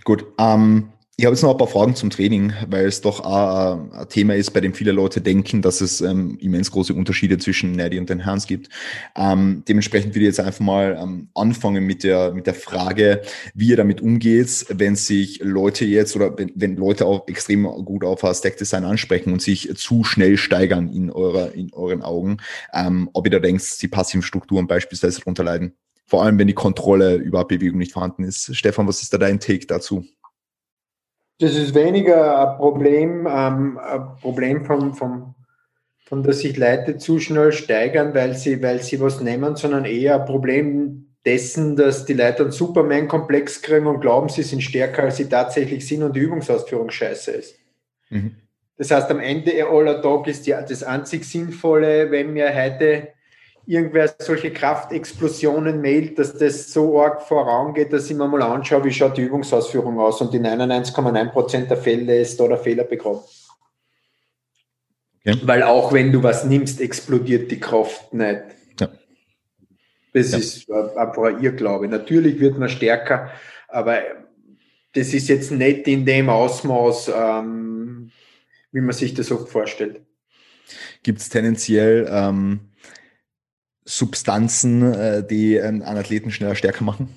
Gut, 0.05 0.27
ähm, 0.39 0.91
ich 1.17 1.25
habe 1.25 1.35
jetzt 1.35 1.43
noch 1.43 1.53
ein 1.53 1.59
paar 1.59 1.69
Fragen 1.69 1.95
zum 1.95 2.11
Training, 2.11 2.53
weil 2.69 2.87
es 2.87 3.01
doch 3.01 3.21
ein, 3.21 3.93
ein 3.93 4.09
Thema 4.09 4.35
ist, 4.35 4.51
bei 4.51 4.61
dem 4.61 4.75
viele 4.75 4.91
Leute 4.91 5.21
denken, 5.21 5.63
dass 5.63 5.81
es 5.81 6.01
ähm, 6.01 6.37
immens 6.41 6.73
große 6.73 6.93
Unterschiede 6.93 7.39
zwischen 7.39 7.73
Nerdy 7.73 8.01
und 8.01 8.11
den 8.11 8.27
Hands 8.27 8.45
gibt. 8.49 8.69
Ähm, 9.15 9.63
dementsprechend 9.69 10.17
will 10.17 10.23
ich 10.23 10.27
jetzt 10.27 10.41
einfach 10.41 10.59
mal 10.59 10.99
ähm, 11.01 11.29
anfangen 11.35 11.85
mit 11.85 12.03
der, 12.03 12.33
mit 12.33 12.49
der 12.49 12.55
Frage, 12.55 13.23
wie 13.55 13.69
ihr 13.69 13.77
damit 13.77 14.01
umgeht, 14.01 14.67
wenn 14.71 14.97
sich 14.97 15.39
Leute 15.41 15.85
jetzt 15.85 16.17
oder 16.17 16.37
wenn, 16.37 16.51
wenn 16.57 16.77
Leute 16.77 17.07
auch 17.07 17.29
extrem 17.29 17.63
gut 17.63 18.03
auf 18.03 18.25
Stack 18.35 18.57
Design 18.57 18.85
ansprechen 18.85 19.33
und 19.33 19.41
sich 19.41 19.73
zu 19.77 20.03
schnell 20.03 20.37
steigern 20.37 20.89
in, 20.89 21.13
eurer, 21.13 21.53
in 21.55 21.73
euren 21.73 22.03
Augen, 22.03 22.39
ähm, 22.73 23.09
ob 23.13 23.27
ihr 23.27 23.31
da 23.31 23.39
denkt, 23.39 23.81
die 23.83 23.89
passiven 23.89 24.23
Strukturen 24.23 24.67
beispielsweise 24.67 25.21
darunter 25.21 25.45
leiden. 25.45 25.75
Vor 26.07 26.25
allem, 26.25 26.39
wenn 26.41 26.49
die 26.49 26.55
Kontrolle 26.55 27.15
über 27.15 27.45
Bewegung 27.45 27.79
nicht 27.79 27.93
vorhanden 27.93 28.25
ist. 28.25 28.55
Stefan, 28.57 28.89
was 28.89 29.01
ist 29.01 29.13
da 29.13 29.19
dein 29.19 29.39
Take 29.39 29.67
dazu? 29.67 30.05
Das 31.39 31.55
ist 31.57 31.75
weniger 31.75 32.53
ein 32.53 32.57
Problem, 32.57 33.27
ähm, 33.29 33.79
ein 33.79 34.17
Problem 34.21 34.65
vom, 34.65 34.95
vom, 34.95 35.35
von 36.05 36.23
dass 36.23 36.41
sich 36.41 36.57
Leute 36.57 36.97
zu 36.97 37.19
schnell 37.19 37.53
steigern, 37.53 38.15
weil 38.15 38.35
sie, 38.35 38.63
weil 38.63 38.83
sie 38.83 39.01
was 39.01 39.21
nehmen, 39.21 39.57
sondern 39.57 39.85
eher 39.85 40.21
ein 40.21 40.27
Problem 40.27 41.15
dessen, 41.25 41.75
dass 41.75 42.05
die 42.05 42.13
Leute 42.13 42.43
einen 42.43 42.53
Superman-Komplex 42.53 43.63
kriegen 43.63 43.87
und 43.87 44.01
glauben, 44.01 44.29
sie 44.29 44.43
sind 44.43 44.63
stärker, 44.63 45.05
als 45.05 45.17
sie 45.17 45.29
tatsächlich 45.29 45.87
sind 45.87 46.03
und 46.03 46.15
die 46.15 46.21
Übungsausführung 46.21 46.91
scheiße 46.91 47.31
ist. 47.33 47.59
Mhm. 48.11 48.37
Das 48.77 48.91
heißt, 48.91 49.11
am 49.11 49.21
Ende 49.21 49.67
aller 49.67 50.03
Tag 50.03 50.27
ist 50.27 50.47
die, 50.47 50.51
das 50.51 50.83
einzig 50.83 51.25
Sinnvolle, 51.25 52.11
wenn 52.11 52.35
wir 52.35 52.55
heute 52.55 53.14
irgendwer 53.67 54.15
solche 54.19 54.53
Kraftexplosionen 54.53 55.81
mailt, 55.81 56.19
dass 56.19 56.37
das 56.37 56.73
so 56.73 57.01
arg 57.01 57.23
vorangeht, 57.23 57.93
dass 57.93 58.11
ich 58.11 58.17
mir 58.17 58.29
mal 58.29 58.43
anschaue, 58.43 58.85
wie 58.85 58.93
schaut 58.93 59.17
die 59.17 59.23
Übungsausführung 59.23 59.99
aus 59.99 60.21
und 60.21 60.35
in 60.35 60.47
99,9% 60.47 61.67
der 61.67 61.77
Fälle 61.77 62.21
ist 62.21 62.39
da 62.39 62.49
der 62.49 62.59
Fehler 62.59 62.85
begraben. 62.85 63.21
Okay. 65.27 65.39
Weil 65.43 65.63
auch 65.63 65.93
wenn 65.93 66.13
du 66.13 66.23
was 66.23 66.45
nimmst, 66.45 66.81
explodiert 66.81 67.51
die 67.51 67.59
Kraft 67.59 68.13
nicht. 68.13 68.43
Ja. 68.79 68.91
Das 70.13 70.33
ja. 70.33 70.39
ist 70.39 70.71
einfach 70.71 71.23
ein 71.23 71.43
Irrglaube. 71.43 71.89
Natürlich 71.89 72.39
wird 72.41 72.59
man 72.59 72.69
stärker, 72.69 73.31
aber 73.69 74.01
das 74.93 75.15
ist 75.15 75.29
jetzt 75.29 75.51
nicht 75.51 75.89
in 75.89 76.05
dem 76.05 76.29
Ausmaß, 76.29 77.11
ähm, 77.17 78.11
wie 78.71 78.81
man 78.81 78.93
sich 78.93 79.15
das 79.15 79.33
oft 79.33 79.49
vorstellt. 79.49 80.03
Gibt 81.03 81.21
es 81.21 81.31
tendenziell 81.31 82.07
ähm, 82.11 82.61
Substanzen, 83.85 84.95
äh, 84.95 85.27
die 85.27 85.61
einen 85.61 85.83
Athleten 85.83 86.31
schneller 86.31 86.55
stärker 86.55 86.85
machen? 86.85 87.09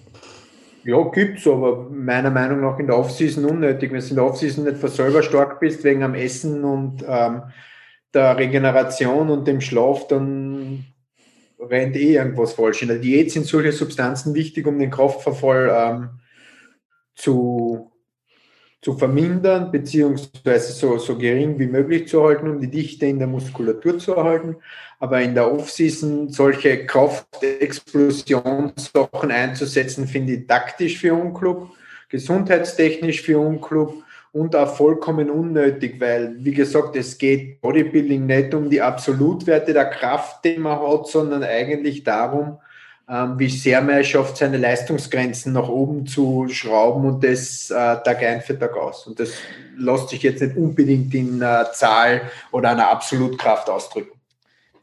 Ja, 0.83 1.03
gibt 1.09 1.39
es, 1.39 1.47
aber 1.47 1.89
meiner 1.89 2.29
Meinung 2.29 2.61
nach 2.61 2.79
in 2.79 2.87
der 2.87 2.97
Offseason 2.97 3.43
unnötig. 3.45 3.91
Wenn 3.91 3.99
du 3.99 4.07
in 4.07 4.15
der 4.15 4.25
Offseason 4.25 4.63
nicht 4.63 4.77
für 4.77 4.87
selber 4.87 5.21
stark 5.21 5.59
bist, 5.59 5.83
wegen 5.83 6.03
am 6.03 6.15
Essen 6.15 6.63
und 6.63 7.03
ähm, 7.05 7.43
der 8.13 8.37
Regeneration 8.37 9.29
und 9.29 9.47
dem 9.47 9.59
Schlaf, 9.59 10.07
dann 10.07 10.85
rennt 11.59 11.95
eh 11.95 12.15
irgendwas 12.15 12.53
falsch. 12.53 12.81
In 12.81 12.87
der 12.87 12.99
Diät 12.99 13.31
sind 13.31 13.45
solche 13.45 13.71
Substanzen 13.71 14.33
wichtig, 14.33 14.65
um 14.67 14.79
den 14.79 14.91
Kraftverfall 14.91 15.71
ähm, 15.75 16.09
zu, 17.15 17.91
zu 18.81 18.93
vermindern, 18.93 19.71
beziehungsweise 19.71 20.71
so, 20.71 20.97
so 20.97 21.17
gering 21.17 21.59
wie 21.59 21.67
möglich 21.67 22.07
zu 22.07 22.23
halten, 22.23 22.49
um 22.49 22.59
die 22.59 22.71
Dichte 22.71 23.07
in 23.07 23.19
der 23.19 23.27
Muskulatur 23.27 23.97
zu 23.97 24.13
erhalten. 24.13 24.55
Aber 24.99 25.21
in 25.21 25.35
der 25.35 25.51
Offseason 25.51 26.29
solche 26.29 26.85
Kraftexplosionssachen 26.85 29.31
einzusetzen, 29.31 30.07
finde 30.07 30.33
ich 30.33 30.47
taktisch 30.47 30.97
für 30.97 31.13
Unklug, 31.13 31.69
gesundheitstechnisch 32.09 33.21
für 33.21 33.37
Unklug 33.37 33.93
und 34.31 34.55
auch 34.55 34.75
vollkommen 34.75 35.29
unnötig, 35.29 35.99
weil, 35.99 36.35
wie 36.39 36.53
gesagt, 36.53 36.95
es 36.95 37.17
geht 37.17 37.61
Bodybuilding 37.61 38.25
nicht 38.25 38.53
um 38.53 38.69
die 38.69 38.81
Absolutwerte 38.81 39.73
der 39.73 39.85
Kraft, 39.85 40.45
die 40.45 40.57
man 40.57 40.79
hat, 40.79 41.07
sondern 41.07 41.43
eigentlich 41.43 42.03
darum, 42.03 42.57
ähm, 43.09 43.39
wie 43.39 43.49
sehr 43.49 43.81
man 43.81 43.99
es 43.99 44.07
schafft, 44.07 44.37
seine 44.37 44.57
Leistungsgrenzen 44.57 45.53
nach 45.53 45.69
oben 45.69 46.05
zu 46.05 46.47
schrauben 46.49 47.05
und 47.05 47.23
das 47.23 47.71
äh, 47.71 47.73
Tag 47.73 48.21
ein 48.21 48.41
für 48.41 48.59
Tag 48.59 48.75
aus. 48.75 49.07
Und 49.07 49.19
das 49.19 49.31
lässt 49.77 50.09
sich 50.09 50.23
jetzt 50.23 50.41
nicht 50.41 50.57
unbedingt 50.57 51.13
in 51.13 51.41
einer 51.41 51.71
Zahl 51.71 52.21
oder 52.51 52.71
einer 52.71 52.89
Absolutkraft 52.89 53.69
ausdrücken. 53.69 54.16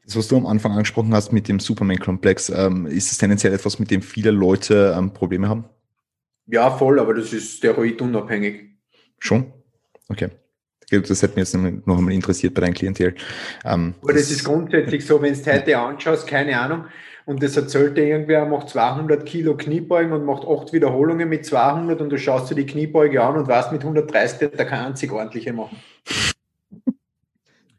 Das, 0.05 0.17
was 0.17 0.29
du 0.29 0.37
am 0.37 0.47
Anfang 0.47 0.73
angesprochen 0.73 1.15
hast 1.15 1.33
mit 1.33 1.49
dem 1.49 1.61
Superman-Komplex, 1.61 2.51
ähm, 2.51 2.87
ist 2.87 3.11
es 3.11 3.19
tendenziell 3.19 3.55
etwas, 3.55 3.79
mit 3.79 3.91
dem 3.91 4.03
viele 4.03 4.31
Leute 4.31 4.95
ähm, 4.97 5.13
Probleme 5.13 5.49
haben? 5.49 5.65
Ja, 6.47 6.71
voll, 6.71 7.01
aber 7.01 7.15
das 7.15 7.33
ist 7.33 7.59
steroidunabhängig. 7.59 8.77
Schon? 9.19 9.53
Okay. 10.09 10.29
Das 10.91 11.23
hätte 11.23 11.41
mich 11.41 11.51
jetzt 11.51 11.87
noch 11.87 11.99
einmal 11.99 12.13
interessiert 12.13 12.53
bei 12.53 12.61
deinem 12.61 12.75
Klientel. 12.75 13.15
Ähm, 13.65 13.95
aber 14.03 14.13
das, 14.13 14.23
das 14.23 14.33
ist 14.33 14.45
grundsätzlich 14.45 15.07
so, 15.07 15.21
wenn 15.23 15.33
du 15.33 15.41
es 15.41 15.47
heute 15.47 15.79
anschaust, 15.79 16.27
keine 16.27 16.61
Ahnung, 16.61 16.85
und 17.27 17.43
das 17.43 17.57
erzählt 17.57 17.97
dir 17.97 18.05
irgendwer, 18.05 18.41
er 18.41 18.47
macht 18.47 18.69
200 18.69 19.25
Kilo 19.25 19.57
Kniebeugen 19.57 20.13
und 20.13 20.27
macht 20.27 20.47
acht 20.47 20.75
Wiederholungen 20.75 21.29
mit 21.29 21.47
200 21.47 22.01
und 22.03 22.11
du 22.11 22.19
schaust 22.19 22.51
dir 22.51 22.55
die 22.55 22.67
Kniebeuge 22.67 23.23
an 23.23 23.37
und 23.37 23.49
weißt, 23.49 23.73
mit 23.73 23.81
130 23.81 24.43
wird 24.43 24.59
er 24.59 24.67
keine 24.67 24.89
einzig 24.89 25.11
ordentliche 25.11 25.55
machen. 25.55 25.79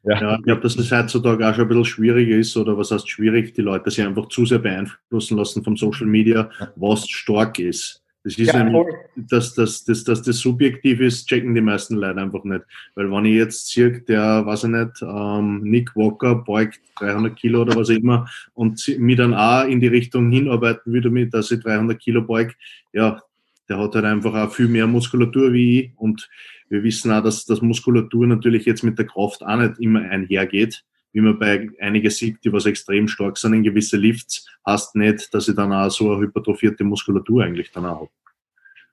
Ja, 0.05 0.21
ja 0.21 0.35
ich 0.37 0.43
glaube, 0.43 0.61
dass 0.61 0.75
das 0.75 0.91
heutzutage 0.91 1.47
auch 1.47 1.53
schon 1.53 1.65
ein 1.65 1.67
bisschen 1.69 1.85
schwieriger 1.85 2.37
ist, 2.37 2.55
oder 2.57 2.77
was 2.77 2.91
heißt 2.91 3.09
schwierig, 3.09 3.53
die 3.53 3.61
Leute 3.61 3.89
sich 3.89 4.05
einfach 4.05 4.27
zu 4.29 4.45
sehr 4.45 4.59
beeinflussen 4.59 5.37
lassen 5.37 5.63
vom 5.63 5.75
Social 5.77 6.07
Media, 6.07 6.49
was 6.75 7.07
stark 7.09 7.59
ist. 7.59 8.01
Das 8.25 8.39
ist 8.39 8.53
ja, 8.53 8.63
nämlich, 8.63 8.87
dass, 9.15 9.53
dass, 9.53 9.85
dass, 9.85 10.03
dass 10.03 10.23
das 10.23 10.39
subjektiv 10.39 10.99
ist, 10.99 11.27
checken 11.27 11.53
die 11.53 11.61
meisten 11.61 11.95
Leute 11.95 12.19
einfach 12.19 12.43
nicht. 12.43 12.63
Weil 12.95 13.11
wenn 13.11 13.25
ich 13.25 13.35
jetzt 13.35 13.67
sehe, 13.67 14.01
der, 14.01 14.43
weiß 14.43 14.63
ich 14.63 14.71
nicht, 14.71 15.03
ähm, 15.03 15.61
Nick 15.61 15.95
Walker 15.95 16.33
beugt 16.33 16.79
300 16.99 17.35
Kilo 17.35 17.61
oder 17.61 17.75
was 17.75 17.91
auch 17.91 17.93
immer 17.93 18.27
und 18.55 18.83
mich 18.97 19.17
dann 19.17 19.35
auch 19.35 19.67
in 19.67 19.79
die 19.79 19.87
Richtung 19.87 20.31
hinarbeiten 20.31 20.91
würde, 20.91 21.27
dass 21.27 21.51
ich 21.51 21.59
300 21.59 21.99
Kilo 21.99 22.23
beug, 22.23 22.55
ja, 22.93 23.21
der 23.69 23.77
hat 23.77 23.93
halt 23.93 24.05
einfach 24.05 24.33
auch 24.33 24.51
viel 24.51 24.69
mehr 24.69 24.87
Muskulatur 24.87 25.53
wie 25.53 25.79
ich 25.79 25.91
und 25.95 26.27
wir 26.69 26.83
wissen 26.83 27.11
auch, 27.11 27.23
dass, 27.23 27.45
dass 27.45 27.61
Muskulatur 27.61 28.27
natürlich 28.27 28.65
jetzt 28.65 28.83
mit 28.83 28.97
der 28.97 29.07
Kraft 29.07 29.43
auch 29.43 29.57
nicht 29.57 29.79
immer 29.79 30.01
einhergeht 30.01 30.83
wie 31.15 31.21
man 31.21 31.39
bei 31.39 31.69
einigen 31.79 32.09
sieht, 32.11 32.43
die 32.43 32.51
was 32.51 32.65
extrem 32.65 33.07
stark 33.07 33.37
sind 33.37 33.53
in 33.53 33.63
gewisse 33.63 33.95
Lifts, 33.95 34.45
hast 34.65 34.95
nicht, 34.97 35.33
dass 35.33 35.47
ich 35.47 35.55
dann 35.55 35.71
auch 35.71 35.89
so 35.89 36.11
eine 36.11 36.21
hypertrophierte 36.21 36.83
Muskulatur 36.83 37.41
eigentlich 37.41 37.71
dann 37.71 37.85
auch 37.85 38.09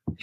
habe. 0.06 0.16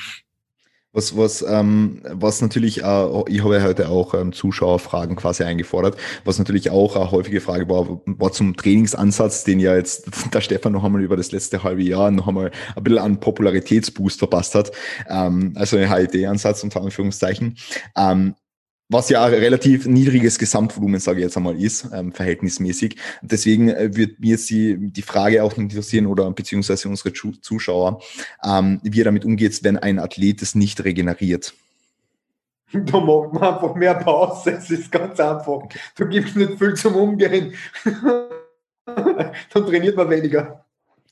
Was, 0.92 1.16
was, 1.16 1.44
ähm, 1.48 2.02
was 2.04 2.42
natürlich, 2.42 2.84
äh, 2.84 3.24
ich 3.28 3.44
habe 3.44 3.58
ja 3.58 3.64
heute 3.64 3.90
auch 3.90 4.16
ähm, 4.16 4.34
Zuschauerfragen 4.34 5.16
quasi 5.16 5.44
eingefordert, 5.44 5.96
was 6.26 6.40
natürlich 6.40 6.72
auch 6.72 6.96
eine 6.96 7.12
häufige 7.12 7.42
Frage 7.42 7.70
war, 7.70 8.02
war 8.06 8.32
zum 8.32 8.56
Trainingsansatz, 8.58 9.44
den 9.44 9.60
ja 9.60 9.76
jetzt 9.76 10.10
der 10.34 10.42
Stefan 10.42 10.74
noch 10.74 10.84
einmal 10.84 11.04
über 11.04 11.16
das 11.16 11.32
letzte 11.32 11.62
halbe 11.62 11.84
Jahr 11.84 12.10
noch 12.10 12.28
einmal 12.28 12.50
ein 12.76 12.84
bisschen 12.84 13.00
an 13.00 13.20
Popularitätsboost 13.20 14.18
verpasst 14.18 14.56
hat, 14.56 14.72
ähm, 15.08 15.54
also 15.56 15.78
ein 15.78 15.94
HID-Ansatz 15.94 16.64
unter 16.64 16.82
Anführungszeichen. 16.82 17.56
Ähm, 17.96 18.34
was 18.90 19.10
ja 19.10 19.24
ein 19.24 19.34
relativ 19.34 19.86
niedriges 19.86 20.40
Gesamtvolumen, 20.40 21.00
sage 21.00 21.20
ich 21.20 21.24
jetzt 21.24 21.38
einmal, 21.38 21.62
ist, 21.62 21.88
ähm, 21.94 22.12
verhältnismäßig. 22.12 22.98
Deswegen 23.22 23.70
äh, 23.70 23.96
wird 23.96 24.20
mir 24.20 24.32
jetzt 24.32 24.50
die, 24.50 24.78
die 24.80 25.04
Frage 25.04 25.44
auch 25.44 25.56
interessieren 25.58 26.08
oder 26.08 26.30
beziehungsweise 26.32 26.90
unsere 26.90 27.14
Zuschauer, 27.14 28.02
ähm, 28.44 28.80
wie 28.84 29.02
er 29.02 29.06
damit 29.06 29.26
umgeht, 29.26 29.64
wenn 29.64 29.78
ein 29.78 30.00
Athlet 30.00 30.42
es 30.42 30.56
nicht 30.56 30.84
regeneriert. 30.84 31.54
Da 32.72 33.00
macht 33.00 33.34
man 33.34 33.44
einfach 33.44 33.76
mehr 33.76 33.96
Pause, 33.96 34.52
es 34.52 34.70
ist 34.70 34.92
ganz 34.92 35.20
einfach. 35.20 35.62
Du 35.96 36.08
gibst 36.08 36.36
nicht 36.36 36.58
viel 36.58 36.74
zum 36.76 36.96
Umgehen. 36.96 37.54
Dann 38.86 39.32
trainiert 39.54 39.98
man 39.98 40.10
weniger. 40.10 40.66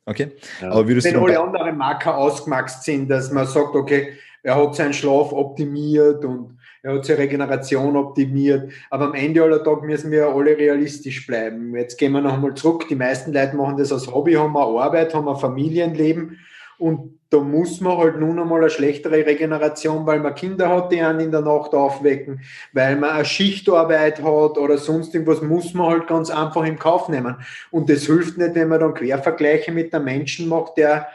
Okay. 0.05 0.31
Ja. 0.61 0.71
Aber 0.71 0.87
würdest 0.87 1.07
Wenn 1.07 1.17
alle 1.17 1.39
anderen 1.39 1.77
Marker 1.77 2.17
ausgemaxt 2.17 2.83
sind, 2.83 3.09
dass 3.09 3.31
man 3.31 3.45
sagt, 3.45 3.75
okay, 3.75 4.13
er 4.43 4.55
hat 4.55 4.75
seinen 4.75 4.93
Schlaf 4.93 5.31
optimiert 5.31 6.23
und 6.23 6.56
er 6.87 6.93
hat 6.93 7.05
seine 7.05 7.19
Regeneration 7.19 7.97
optimiert. 7.97 8.71
Aber 8.89 9.07
am 9.07 9.13
Ende 9.13 9.43
aller 9.43 9.61
Tag 9.61 9.83
müssen 9.83 10.09
wir 10.09 10.27
alle 10.27 10.57
realistisch 10.57 11.27
bleiben. 11.27 11.75
Jetzt 11.75 11.97
gehen 11.97 12.13
wir 12.13 12.21
noch 12.21 12.35
einmal 12.35 12.53
zurück. 12.53 12.87
Die 12.87 12.95
meisten 12.95 13.33
Leute 13.33 13.57
machen 13.57 13.75
das 13.75 13.91
als 13.91 14.07
Hobby, 14.07 14.33
haben 14.35 14.55
eine 14.55 14.79
Arbeit, 14.79 15.13
haben 15.13 15.27
ein 15.27 15.35
Familienleben. 15.35 16.39
Und 16.77 17.19
da 17.29 17.39
muss 17.39 17.81
man 17.81 17.97
halt 17.97 18.17
nun 18.17 18.39
einmal 18.39 18.61
eine 18.61 18.69
schlechtere 18.69 19.25
Regeneration, 19.25 20.05
weil 20.05 20.21
man 20.21 20.33
Kinder 20.33 20.69
hat, 20.69 20.93
die 20.93 21.01
einen 21.01 21.19
in 21.19 21.31
der 21.31 21.41
Nacht 21.41 21.73
aufwecken, 21.73 22.39
weil 22.71 22.95
man 22.95 23.09
eine 23.09 23.25
Schichtarbeit 23.25 24.23
hat 24.23 24.57
oder 24.57 24.77
sonst 24.77 25.13
irgendwas, 25.13 25.41
muss 25.41 25.73
man 25.73 25.87
halt 25.87 26.07
ganz 26.07 26.29
einfach 26.29 26.63
im 26.63 26.79
Kauf 26.79 27.09
nehmen. 27.09 27.35
Und 27.69 27.89
das 27.89 28.05
hilft 28.05 28.37
nicht, 28.37 28.55
wenn 28.55 28.69
man 28.69 28.79
dann 28.79 28.93
Quervergleiche 28.93 29.73
mit 29.73 29.93
einem 29.93 30.05
Menschen 30.05 30.47
macht, 30.47 30.77
der 30.77 31.09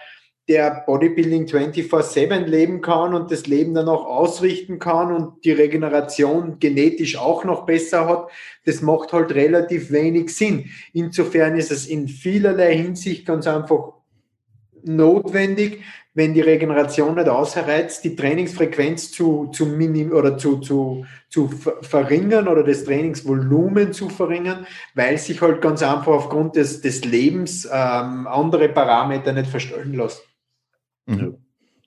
der 0.49 0.83
Bodybuilding 0.87 1.47
24-7 1.47 2.47
leben 2.47 2.81
kann 2.81 3.15
und 3.15 3.31
das 3.31 3.47
Leben 3.47 3.75
dann 3.75 3.89
auch 3.89 4.05
ausrichten 4.05 4.79
kann 4.79 5.15
und 5.15 5.45
die 5.45 5.53
Regeneration 5.53 6.59
genetisch 6.59 7.17
auch 7.17 7.45
noch 7.45 7.65
besser 7.65 8.09
hat, 8.09 8.29
das 8.65 8.83
macht 8.83 9.13
halt 9.13 9.35
relativ 9.35 9.93
wenig 9.93 10.35
Sinn. 10.35 10.71
Insofern 10.93 11.57
ist 11.57 11.71
es 11.71 11.87
in 11.87 12.09
vielerlei 12.09 12.77
Hinsicht 12.77 13.25
ganz 13.25 13.47
einfach 13.47 13.93
notwendig, 14.85 15.81
wenn 16.15 16.35
die 16.35 16.41
Regeneration 16.41 17.15
nicht 17.15 17.29
ausreizt, 17.29 18.05
die 18.05 18.17
Trainingsfrequenz 18.17 19.13
zu, 19.13 19.47
zu 19.53 19.65
minim 19.65 20.13
oder 20.13 20.37
zu, 20.37 20.59
zu, 20.59 21.07
zu 21.31 21.49
verringern 21.81 22.49
oder 22.49 22.65
das 22.65 22.85
Trainingsvolumen 22.85 23.93
zu 23.93 24.11
verringern, 24.11 24.67
weil 24.95 25.17
sich 25.17 25.41
halt 25.41 25.63
ganz 25.63 25.83
einfach 25.83 26.13
aufgrund 26.13 26.57
des, 26.57 26.83
des 26.83 27.05
Lebens 27.05 27.65
ähm, 27.65 28.27
andere 28.27 28.69
Parameter 28.69 29.33
nicht 29.33 29.51
verstellen 29.51 29.95
lassen. 29.95 30.21
Mhm. 31.07 31.19
Ja, 31.19 31.29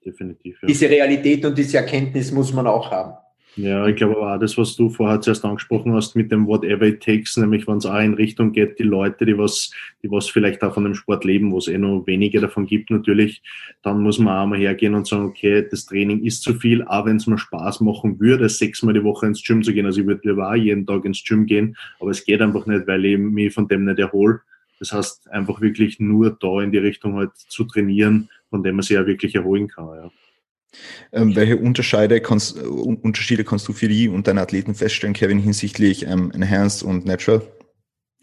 definitiv. 0.05 0.57
Ja. 0.61 0.68
Diese 0.68 0.89
Realität 0.89 1.45
und 1.45 1.57
diese 1.57 1.78
Erkenntnis 1.78 2.32
muss 2.32 2.53
man 2.53 2.68
auch 2.68 2.91
haben. 2.91 3.13
Ja, 3.57 3.88
ich 3.88 3.95
glaube 3.95 4.18
auch 4.18 4.38
das, 4.38 4.57
was 4.57 4.76
du 4.76 4.89
vorher 4.89 5.22
zuerst 5.22 5.45
angesprochen 5.45 5.93
hast 5.93 6.13
mit 6.13 6.30
dem 6.30 6.45
Whatever 6.45 6.88
it 6.88 7.01
takes, 7.01 7.38
nämlich 7.38 7.66
wenn 7.68 7.78
es 7.78 7.86
auch 7.86 8.01
in 8.01 8.13
Richtung 8.13 8.51
geht, 8.51 8.80
die 8.80 8.84
Leute, 8.84 9.26
die 9.26 9.38
was, 9.38 9.72
die 10.03 10.11
was 10.11 10.28
vielleicht 10.28 10.61
auch 10.61 10.74
von 10.74 10.84
dem 10.84 10.93
Sport 10.93 11.24
leben, 11.24 11.53
wo 11.53 11.59
es 11.59 11.70
eh 11.70 11.78
noch 11.78 12.05
wenige 12.05 12.41
davon 12.41 12.66
gibt 12.66 12.91
natürlich, 12.91 13.41
dann 13.82 14.01
muss 14.01 14.20
man 14.20 14.38
auch 14.38 14.45
mal 14.45 14.59
hergehen 14.59 14.93
und 14.93 15.07
sagen, 15.07 15.28
okay, 15.28 15.66
das 15.70 15.86
Training 15.86 16.26
ist 16.26 16.43
zu 16.43 16.53
viel, 16.55 16.84
auch 16.84 17.05
wenn 17.05 17.16
es 17.16 17.28
mir 17.28 17.38
Spaß 17.38 17.80
machen 17.80 18.20
würde, 18.20 18.49
sechsmal 18.49 18.93
die 18.93 19.03
Woche 19.05 19.28
ins 19.28 19.41
Gym 19.41 19.63
zu 19.63 19.74
gehen. 19.74 19.86
Also 19.86 20.01
ich 20.01 20.07
würde 20.07 20.28
lieber 20.28 20.49
auch 20.49 20.55
jeden 20.55 20.86
Tag 20.86 21.05
ins 21.05 21.24
Gym 21.24 21.45
gehen, 21.45 21.78
aber 22.01 22.11
es 22.11 22.26
geht 22.26 22.41
einfach 22.41 22.66
nicht, 22.66 22.88
weil 22.88 23.05
ich 23.05 23.18
mich 23.18 23.53
von 23.53 23.70
dem 23.70 23.86
nicht 23.86 23.99
erhole. 23.99 24.41
Das 24.80 24.91
heißt, 24.91 25.32
einfach 25.32 25.61
wirklich 25.61 26.01
nur 26.01 26.32
da 26.32 26.61
in 26.61 26.74
die 26.74 26.78
Richtung 26.80 27.16
halt 27.16 27.32
zu 27.36 27.63
trainieren, 27.63 28.30
von 28.50 28.64
dem 28.64 28.76
man 28.76 28.84
sich 28.84 28.96
ja 28.96 29.06
wirklich 29.06 29.36
erholen 29.36 29.68
kann. 29.68 29.88
Ja. 29.88 30.12
Ähm, 31.12 31.36
welche 31.36 31.58
Unterschiede 31.58 32.20
kannst, 32.20 32.62
Unterschiede 32.62 33.43
kannst 33.43 33.68
du 33.68 33.74
für 33.74 33.88
die 33.88 34.10
und 34.10 34.28
deine 34.28 34.41
Athleten 34.41 34.76
feststellen, 34.76 35.14
Kevin, 35.14 35.39
hinsichtlich 35.39 36.06
ähm, 36.06 36.32
Enhanced 36.32 36.84
und 36.84 37.06
Natural? 37.06 37.41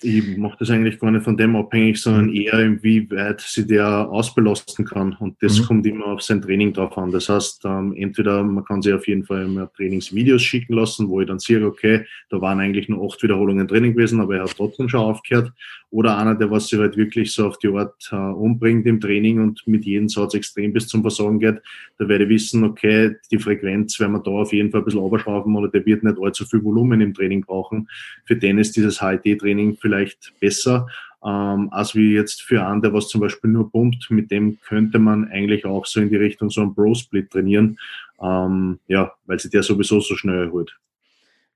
Ich 0.03 0.37
mache 0.37 0.57
das 0.59 0.71
eigentlich 0.71 0.99
gar 0.99 1.11
nicht 1.11 1.25
von 1.25 1.37
dem 1.37 1.57
abhängig, 1.57 2.01
sondern 2.01 2.27
mhm. 2.27 2.35
eher, 2.35 2.59
inwieweit 2.61 3.41
sie 3.41 3.67
der 3.67 4.09
ausbelasten 4.11 4.85
kann. 4.85 5.17
Und 5.21 5.43
das 5.43 5.61
mhm. 5.61 5.65
kommt 5.65 5.87
immer 5.87 6.07
auf 6.07 6.23
sein 6.23 6.43
Training 6.43 6.73
drauf 6.73 6.97
an. 6.99 7.11
Das 7.11 7.29
heißt, 7.29 7.65
ähm, 7.65 7.95
entweder 7.97 8.43
man 8.43 8.65
kann 8.65 8.83
sich 8.83 8.93
auf 8.93 9.07
jeden 9.07 9.25
Fall 9.25 9.45
immer 9.45 9.73
Trainingsvideos 9.73 10.43
schicken 10.43 10.75
lassen, 10.75 11.09
wo 11.09 11.21
ich 11.21 11.27
dann 11.27 11.39
sehe, 11.39 11.65
okay, 11.65 12.05
da 12.31 12.41
waren 12.41 12.61
eigentlich 12.61 12.89
nur 12.89 13.07
acht 13.07 13.23
Wiederholungen 13.23 13.69
Training 13.69 13.93
gewesen, 13.95 14.21
aber 14.21 14.37
er 14.37 14.45
hat 14.45 14.57
trotzdem 14.57 14.89
schon 14.89 15.01
aufgehört. 15.01 15.53
Oder 15.91 16.17
einer, 16.17 16.35
der 16.35 16.51
was 16.51 16.69
sich 16.69 16.79
halt 16.79 16.97
wirklich 16.97 17.33
so 17.33 17.47
auf 17.47 17.59
die 17.59 17.69
Art 17.69 18.09
äh, 18.11 18.17
umbringt 18.17 18.87
im 18.87 18.99
Training 18.99 19.43
und 19.43 19.63
mit 19.67 19.85
jedem 19.85 20.09
Satz 20.09 20.33
extrem 20.33 20.73
bis 20.73 20.89
zum 20.89 21.03
Versagen 21.03 21.39
geht, 21.39 21.61
da 21.99 22.09
werde 22.09 22.25
ich 22.25 22.31
wissen, 22.31 22.65
okay, 22.65 23.17
die 23.31 23.39
Frequenz 23.39 24.01
werden 24.01 24.13
wir 24.13 24.21
da 24.21 24.31
auf 24.31 24.55
jeden 24.55 24.71
Fall 24.71 24.81
ein 24.81 24.85
bisschen 24.87 25.01
runterschrauben 25.01 25.55
oder 25.55 25.69
der 25.69 25.85
wird 25.85 26.03
nicht 26.03 26.17
allzu 26.19 26.47
viel 26.47 26.65
Volumen 26.65 27.03
im 27.03 27.13
Training 27.13 27.43
brauchen. 27.43 27.89
Für 28.25 28.37
den 28.37 28.57
ist 28.57 28.75
dieses 28.75 29.03
HIT-Training 29.03 29.77
vielleicht 29.79 29.92
besser, 30.41 30.87
ähm, 31.25 31.69
als 31.71 31.95
wie 31.95 32.13
jetzt 32.15 32.43
für 32.43 32.65
andere, 32.65 32.93
was 32.95 33.09
zum 33.09 33.21
Beispiel 33.21 33.51
nur 33.51 33.71
pumpt. 33.71 34.11
Mit 34.11 34.31
dem 34.31 34.59
könnte 34.61 34.99
man 34.99 35.29
eigentlich 35.29 35.65
auch 35.65 35.87
so 35.87 36.01
in 36.01 36.11
die 36.11 36.17
Richtung 36.17 36.51
so 36.51 36.63
ein 36.63 36.75
Bro-Split 36.75 37.31
trainieren, 37.31 37.79
ähm, 38.21 38.79
ja, 38.89 39.13
weil 39.27 39.39
sich 39.39 39.51
der 39.51 39.63
sowieso 39.63 40.01
so 40.01 40.17
schnell 40.17 40.47
erholt. 40.47 40.77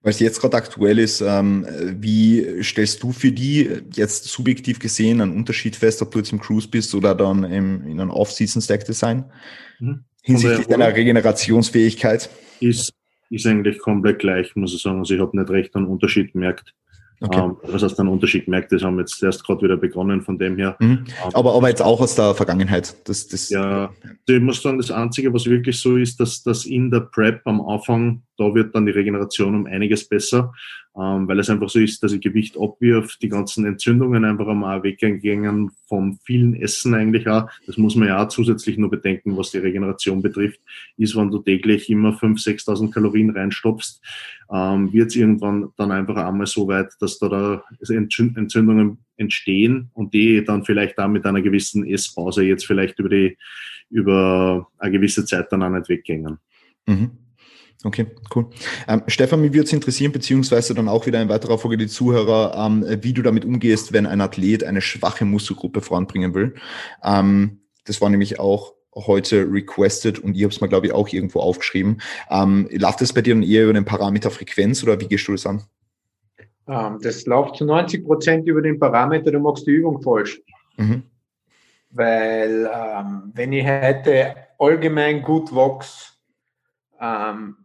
Weil 0.02 0.12
es 0.12 0.20
jetzt 0.20 0.40
gerade 0.40 0.56
aktuell 0.56 1.00
ist, 1.00 1.20
ähm, 1.20 1.66
wie 1.98 2.62
stellst 2.62 3.02
du 3.02 3.10
für 3.10 3.32
die 3.32 3.68
jetzt 3.92 4.24
subjektiv 4.24 4.78
gesehen 4.78 5.20
einen 5.20 5.36
Unterschied 5.36 5.74
fest, 5.74 6.00
ob 6.00 6.12
du 6.12 6.18
jetzt 6.18 6.32
im 6.32 6.38
Cruise 6.38 6.68
bist 6.68 6.94
oder 6.94 7.12
dann 7.12 7.42
im, 7.42 7.84
in 7.88 8.00
einem 8.00 8.10
Off-Season-Stack-Design? 8.10 9.24
Mhm. 9.80 10.04
Hinsichtlich 10.22 10.68
deiner 10.68 10.94
Regenerationsfähigkeit? 10.94 12.30
Ist, 12.60 12.92
ist 13.30 13.46
eigentlich 13.46 13.78
komplett 13.78 14.20
gleich, 14.20 14.54
muss 14.54 14.74
ich 14.74 14.82
sagen. 14.82 15.00
Also 15.00 15.14
ich 15.14 15.20
habe 15.20 15.36
nicht 15.36 15.50
recht 15.50 15.74
einen 15.74 15.86
Unterschied 15.86 16.32
gemerkt. 16.32 16.72
Okay. 17.20 17.38
Ähm, 17.38 17.56
was 17.62 17.82
heißt 17.82 17.98
einen 17.98 18.10
Unterschied 18.10 18.44
gemerkt? 18.44 18.72
Das 18.72 18.82
haben 18.82 18.98
jetzt 18.98 19.22
erst 19.22 19.44
gerade 19.44 19.62
wieder 19.62 19.76
begonnen 19.76 20.22
von 20.22 20.38
dem 20.38 20.56
her. 20.56 20.76
Mhm. 20.80 21.04
Aber, 21.32 21.54
aber 21.54 21.68
jetzt 21.68 21.82
auch 21.82 22.00
aus 22.00 22.14
der 22.14 22.34
Vergangenheit. 22.34 22.94
Das, 23.08 23.26
das, 23.28 23.48
ja, 23.48 23.90
ich 24.28 24.40
muss 24.40 24.62
sagen, 24.62 24.78
das 24.78 24.90
Einzige, 24.90 25.32
was 25.32 25.46
wirklich 25.46 25.80
so 25.80 25.96
ist, 25.96 26.20
dass, 26.20 26.42
dass 26.42 26.66
in 26.66 26.90
der 26.90 27.00
Prep 27.00 27.40
am 27.46 27.60
Anfang, 27.66 28.22
da 28.36 28.54
wird 28.54 28.74
dann 28.74 28.86
die 28.86 28.92
Regeneration 28.92 29.54
um 29.54 29.66
einiges 29.66 30.08
besser 30.08 30.52
ähm, 30.98 31.28
weil 31.28 31.38
es 31.38 31.50
einfach 31.50 31.68
so 31.68 31.78
ist, 31.78 32.02
dass 32.02 32.12
ich 32.12 32.22
Gewicht 32.22 32.56
abwirft, 32.58 33.20
die 33.20 33.28
ganzen 33.28 33.66
Entzündungen 33.66 34.24
einfach 34.24 34.46
einmal 34.46 34.82
weggehen 34.82 35.70
vom 35.86 36.18
vielen 36.24 36.54
Essen 36.54 36.94
eigentlich 36.94 37.28
auch. 37.28 37.50
Das 37.66 37.76
muss 37.76 37.96
man 37.96 38.08
ja 38.08 38.24
auch 38.24 38.28
zusätzlich 38.28 38.78
nur 38.78 38.90
bedenken, 38.90 39.36
was 39.36 39.50
die 39.50 39.58
Regeneration 39.58 40.22
betrifft, 40.22 40.58
ist, 40.96 41.14
wenn 41.14 41.30
du 41.30 41.40
täglich 41.40 41.90
immer 41.90 42.10
5.000, 42.10 42.64
6.000 42.64 42.92
Kalorien 42.92 43.28
reinstopfst, 43.28 44.00
ähm, 44.50 44.90
wird 44.90 45.08
es 45.08 45.16
irgendwann 45.16 45.68
dann 45.76 45.92
einfach 45.92 46.16
einmal 46.16 46.46
so 46.46 46.66
weit, 46.66 46.94
dass 47.00 47.18
da, 47.18 47.28
da 47.28 47.64
Entzündungen 47.90 48.98
entstehen 49.18 49.90
und 49.92 50.14
die 50.14 50.42
dann 50.44 50.64
vielleicht 50.64 50.98
auch 50.98 51.08
mit 51.08 51.26
einer 51.26 51.42
gewissen 51.42 51.86
Esspause 51.86 52.42
jetzt 52.42 52.64
vielleicht 52.64 52.98
über 52.98 53.10
die 53.10 53.36
über 53.88 54.66
eine 54.78 54.92
gewisse 54.92 55.24
Zeit 55.24 55.52
dann 55.52 55.62
auch 55.62 55.70
nicht 55.70 55.88
weggehen. 55.88 56.38
Mhm. 56.86 57.10
Okay, 57.84 58.06
cool. 58.34 58.46
Ähm, 58.88 59.02
Stefan, 59.06 59.40
mich 59.40 59.52
würde 59.52 59.66
es 59.66 59.72
interessieren, 59.72 60.12
beziehungsweise 60.12 60.74
dann 60.74 60.88
auch 60.88 61.06
wieder 61.06 61.20
in 61.20 61.28
weiterer 61.28 61.58
Folge 61.58 61.76
die 61.76 61.86
Zuhörer, 61.86 62.54
ähm, 62.56 62.84
wie 63.02 63.12
du 63.12 63.22
damit 63.22 63.44
umgehst, 63.44 63.92
wenn 63.92 64.06
ein 64.06 64.20
Athlet 64.20 64.64
eine 64.64 64.80
schwache 64.80 65.24
Muskelgruppe 65.24 65.80
voranbringen 65.82 66.34
will. 66.34 66.54
Ähm, 67.04 67.60
das 67.84 68.00
war 68.00 68.08
nämlich 68.08 68.40
auch 68.40 68.74
heute 68.94 69.46
requested 69.50 70.18
und 70.18 70.36
ich 70.36 70.42
habe 70.42 70.52
es 70.52 70.60
mal, 70.60 70.68
glaube 70.68 70.86
ich, 70.86 70.92
auch 70.92 71.08
irgendwo 71.08 71.40
aufgeschrieben. 71.40 72.00
Ähm, 72.30 72.68
läuft 72.72 73.02
das 73.02 73.12
bei 73.12 73.20
dir 73.20 73.34
dann 73.34 73.42
eher 73.42 73.64
über 73.64 73.74
den 73.74 73.84
Parameter 73.84 74.30
Frequenz 74.30 74.82
oder 74.82 74.98
wie 75.00 75.06
gehst 75.06 75.28
du 75.28 75.32
das 75.32 75.46
an? 75.46 75.62
Ähm, 76.66 76.98
das 77.02 77.26
läuft 77.26 77.56
zu 77.56 77.64
90 77.66 78.04
Prozent 78.04 78.48
über 78.48 78.62
den 78.62 78.78
Parameter, 78.78 79.30
du 79.30 79.38
machst 79.38 79.66
die 79.66 79.72
Übung 79.72 80.00
falsch. 80.00 80.40
Mhm. 80.78 81.02
Weil 81.90 82.70
ähm, 82.72 83.32
wenn 83.34 83.52
ich 83.52 83.66
heute 83.66 84.34
allgemein 84.58 85.22
gut 85.22 85.54
wachse, 85.54 86.12
ähm, 87.00 87.56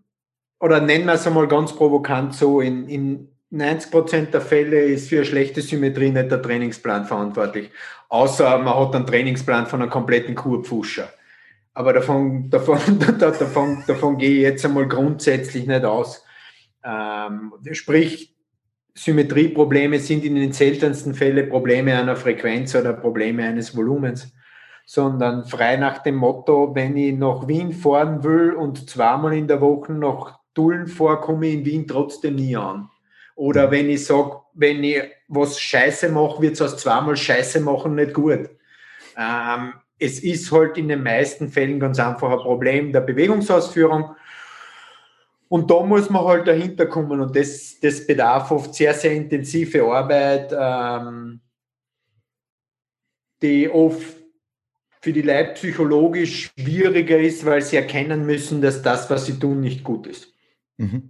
oder 0.62 0.80
nennen 0.80 1.06
wir 1.06 1.14
es 1.14 1.26
einmal 1.26 1.48
ganz 1.48 1.74
provokant 1.74 2.36
so, 2.36 2.62
in, 2.62 2.88
in 2.88 3.30
90 3.50 3.92
Prozent 3.92 4.34
der 4.34 4.42
Fälle 4.42 4.80
ist 4.80 5.10
für 5.10 5.18
eine 5.18 5.26
schlechte 5.26 5.62
Symmetrie 5.62 6.12
nicht 6.12 6.32
der 6.32 6.42
Trainingsplan 6.42 7.06
verantwortlich. 7.06 7.72
Außer 8.10 8.60
man 8.60 8.80
hat 8.80 8.96
einen 8.96 9.08
Trainingsplan 9.08 9.66
von 9.66 9.82
einer 9.82 9.92
kompletten 9.92 10.36
Kurpfuscher. 10.36 11.10
Aber 11.74 11.94
davon, 11.94 12.50
davon, 12.50 12.80
davon, 13.20 13.84
davon 13.88 14.18
gehe 14.18 14.36
ich 14.36 14.42
jetzt 14.42 14.66
einmal 14.66 14.88
grundsätzlich 14.88 15.66
nicht 15.66 15.84
aus. 15.84 16.24
Ähm, 16.84 17.54
sprich, 17.72 18.36
Symmetrieprobleme 18.94 20.00
sind 20.00 20.24
in 20.24 20.36
den 20.36 20.54
seltensten 20.54 21.16
Fällen 21.16 21.50
Probleme 21.50 21.98
einer 21.98 22.16
Frequenz 22.16 22.76
oder 22.76 22.94
Probleme 22.94 23.44
eines 23.44 23.76
Volumens, 23.76 24.32
sondern 24.86 25.46
frei 25.46 25.78
nach 25.78 26.00
dem 26.00 26.16
Motto, 26.16 26.76
wenn 26.76 26.96
ich 26.98 27.18
nach 27.18 27.48
Wien 27.48 27.74
fahren 27.74 28.24
will 28.24 28.52
und 28.52 28.90
zweimal 28.90 29.34
in 29.34 29.48
der 29.48 29.62
Woche 29.62 29.94
nach 29.94 30.41
Dullen 30.54 30.88
vorkomme 30.88 31.50
in 31.50 31.66
Wien 31.66 31.88
trotzdem 31.88 32.36
nie 32.36 32.56
an. 32.56 32.90
Oder 33.36 33.68
mhm. 33.68 33.72
wenn 33.72 33.90
ich 33.90 34.06
sage, 34.06 34.38
wenn 34.54 34.84
ich 34.84 35.02
was 35.28 35.60
Scheiße 35.60 36.10
mache, 36.10 36.42
wird 36.42 36.54
es 36.54 36.62
aus 36.62 36.78
zweimal 36.78 37.16
Scheiße 37.16 37.60
machen 37.62 37.96
nicht 37.96 38.14
gut. 38.14 38.50
Ähm, 39.18 39.74
es 39.98 40.20
ist 40.20 40.52
halt 40.52 40.78
in 40.78 40.88
den 40.88 41.04
meisten 41.04 41.50
Fällen 41.50 41.80
ganz 41.80 42.00
einfach 42.00 42.32
ein 42.32 42.40
Problem 42.40 42.92
der 42.92 43.02
Bewegungsausführung. 43.02 44.16
Und 45.48 45.70
da 45.70 45.84
muss 45.84 46.10
man 46.10 46.26
halt 46.26 46.48
dahinter 46.48 46.86
kommen 46.86 47.20
und 47.20 47.36
das, 47.36 47.78
das 47.82 48.08
bedarf 48.08 48.52
oft 48.52 48.74
sehr, 48.74 48.94
sehr 48.94 49.12
intensive 49.12 49.84
Arbeit, 49.84 50.56
ähm, 50.58 51.42
die 53.42 53.70
oft 53.70 54.16
für 55.02 55.12
die 55.12 55.24
Leute 55.24 55.54
psychologisch 55.54 56.52
schwieriger 56.58 57.20
ist, 57.20 57.46
weil 57.46 57.62
sie 57.62 57.76
erkennen 57.76 58.26
müssen, 58.26 58.62
dass 58.62 58.82
das, 58.82 59.10
was 59.10 59.26
sie 59.26 59.40
tun, 59.40 59.60
nicht 59.60 59.84
gut 59.84 60.08
ist. 60.08 60.32
Mhm. 60.82 61.10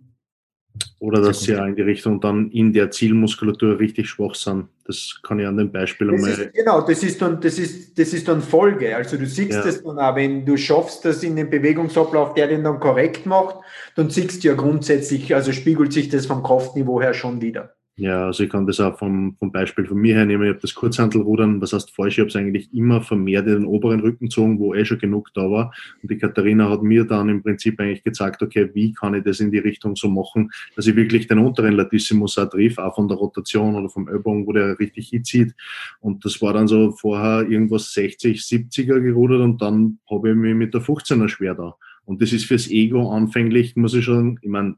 Oder 0.99 1.21
dass 1.21 1.41
sie 1.41 1.51
ja 1.51 1.65
in 1.65 1.75
die 1.75 1.81
Richtung 1.81 2.21
dann 2.21 2.49
in 2.51 2.71
der 2.71 2.91
Zielmuskulatur 2.91 3.79
richtig 3.79 4.07
schwach 4.09 4.35
sind. 4.35 4.67
Das 4.85 5.19
kann 5.21 5.39
ich 5.39 5.45
an 5.45 5.57
dem 5.57 5.71
Beispiel 5.71 6.07
das 6.07 6.15
einmal. 6.15 6.31
Ist, 6.31 6.53
genau, 6.53 6.81
das 6.81 7.03
ist, 7.03 7.21
dann, 7.21 7.41
das, 7.41 7.59
ist, 7.59 7.97
das 7.99 8.13
ist 8.13 8.27
dann 8.27 8.41
Folge. 8.41 8.95
Also 8.95 9.17
du 9.17 9.25
siehst 9.25 9.51
ja. 9.51 9.63
das 9.63 9.83
dann 9.83 9.99
auch, 9.99 10.15
wenn 10.15 10.45
du 10.45 10.55
schaffst, 10.57 11.03
das 11.03 11.23
in 11.23 11.35
den 11.35 11.49
Bewegungsablauf, 11.49 12.33
der 12.35 12.47
den 12.47 12.63
dann 12.63 12.79
korrekt 12.79 13.25
macht, 13.25 13.57
dann 13.95 14.09
siehst 14.09 14.43
du 14.43 14.49
ja 14.49 14.53
grundsätzlich, 14.53 15.35
also 15.35 15.51
spiegelt 15.51 15.91
sich 15.91 16.09
das 16.09 16.25
vom 16.25 16.41
Kraftniveau 16.41 17.01
her 17.01 17.13
schon 17.13 17.41
wieder. 17.41 17.75
Ja, 18.01 18.25
also 18.25 18.43
ich 18.43 18.49
kann 18.49 18.65
das 18.65 18.79
auch 18.79 18.97
vom, 18.97 19.35
vom 19.37 19.51
Beispiel 19.51 19.85
von 19.85 19.99
mir 19.99 20.15
her 20.15 20.25
nehmen. 20.25 20.41
Ich 20.41 20.49
habe 20.49 20.59
das 20.59 20.73
Kurzhantelrudern, 20.73 21.61
was 21.61 21.73
heißt 21.73 21.91
falsch, 21.91 22.15
ich 22.15 22.21
habe 22.21 22.29
es 22.29 22.35
eigentlich 22.35 22.73
immer 22.73 23.01
vermehrt 23.01 23.45
in 23.45 23.53
den 23.53 23.65
oberen 23.65 23.99
Rücken 23.99 24.25
gezogen, 24.25 24.57
wo 24.57 24.73
eh 24.73 24.83
schon 24.85 24.97
genug 24.97 25.29
da 25.35 25.41
war. 25.51 25.71
Und 26.01 26.09
die 26.09 26.17
Katharina 26.17 26.67
hat 26.67 26.81
mir 26.81 27.05
dann 27.05 27.29
im 27.29 27.43
Prinzip 27.43 27.79
eigentlich 27.79 28.03
gezeigt, 28.03 28.41
okay, 28.41 28.71
wie 28.73 28.91
kann 28.91 29.13
ich 29.13 29.23
das 29.23 29.39
in 29.39 29.51
die 29.51 29.59
Richtung 29.59 29.95
so 29.95 30.09
machen, 30.09 30.49
dass 30.75 30.87
ich 30.87 30.95
wirklich 30.95 31.27
den 31.27 31.37
unteren 31.37 31.73
Latissimus 31.73 32.39
auch 32.39 32.49
triff, 32.49 32.79
auch 32.79 32.95
von 32.95 33.07
der 33.07 33.17
Rotation 33.17 33.75
oder 33.75 33.87
vom 33.87 34.07
Ellbogen, 34.07 34.47
wo 34.47 34.51
der 34.51 34.79
richtig 34.79 35.09
hinzieht. 35.09 35.53
Und 35.99 36.25
das 36.25 36.41
war 36.41 36.53
dann 36.53 36.67
so 36.67 36.93
vorher 36.93 37.47
irgendwas 37.47 37.93
60, 37.93 38.39
70er 38.39 38.99
gerudert 38.99 39.41
und 39.41 39.61
dann 39.61 39.99
habe 40.09 40.31
ich 40.31 40.35
mich 40.35 40.55
mit 40.55 40.73
der 40.73 40.81
15er 40.81 41.27
schwer 41.27 41.53
da. 41.53 41.75
Und 42.05 42.19
das 42.19 42.33
ist 42.33 42.45
fürs 42.45 42.67
Ego 42.67 43.11
anfänglich, 43.11 43.75
muss 43.75 43.93
ich 43.93 44.05
schon, 44.05 44.39
ich 44.41 44.49
meine, 44.49 44.75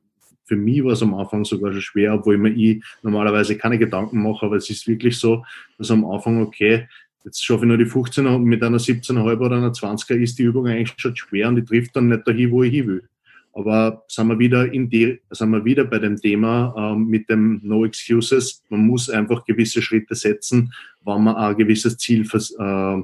für 0.54 0.60
mich 0.60 0.84
war 0.84 0.92
es 0.92 1.02
am 1.02 1.16
Anfang 1.16 1.46
sogar 1.46 1.72
schon 1.72 1.82
schwer, 1.82 2.14
obwohl 2.14 2.38
mir 2.38 2.52
ich 2.52 2.84
normalerweise 3.02 3.58
keine 3.58 3.80
Gedanken 3.80 4.22
mache, 4.22 4.46
aber 4.46 4.58
es 4.58 4.70
ist 4.70 4.88
wirklich 4.88 5.18
so, 5.18 5.44
dass 5.80 5.90
am 5.90 6.06
Anfang, 6.06 6.42
okay, 6.42 6.88
jetzt 7.26 7.44
schaffe 7.44 7.64
ich 7.64 7.68
nur 7.68 7.78
die 7.78 7.86
15er 7.86 8.36
und 8.36 8.44
mit 8.44 8.62
einer 8.62 8.78
17,5 8.78 9.40
oder 9.40 9.58
einer 9.58 9.72
20er 9.72 10.16
ist 10.16 10.38
die 10.38 10.44
Übung 10.44 10.68
eigentlich 10.68 10.94
schon 10.98 11.16
schwer 11.16 11.48
und 11.48 11.56
die 11.56 11.66
trifft 11.66 11.96
dann 11.96 12.10
nicht 12.10 12.28
dahin, 12.28 12.52
wo 12.52 12.62
ich 12.62 12.72
hin 12.72 12.88
will. 12.88 13.10
Aber 13.54 14.04
sind 14.08 14.28
wir 14.28 14.38
wieder 14.38 14.72
in 14.72 14.90
die, 14.90 15.20
sind 15.32 15.50
wir 15.52 15.66
wieder 15.66 15.86
bei 15.86 16.00
dem 16.00 16.18
Thema 16.18 16.74
ähm, 16.78 17.08
mit 17.08 17.30
dem 17.30 17.60
No 17.64 17.86
Excuses. 17.86 18.64
Man 18.70 18.86
muss 18.86 19.10
einfach 19.10 19.46
gewisse 19.46 19.82
Schritte 19.82 20.16
setzen, 20.16 20.74
wann 21.02 21.24
man 21.24 21.36
ein 21.36 21.58
gewisses 21.58 21.98
Ziel 21.98 22.26
vers, 22.26 22.52
äh, 22.52 22.98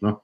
na, 0.00 0.20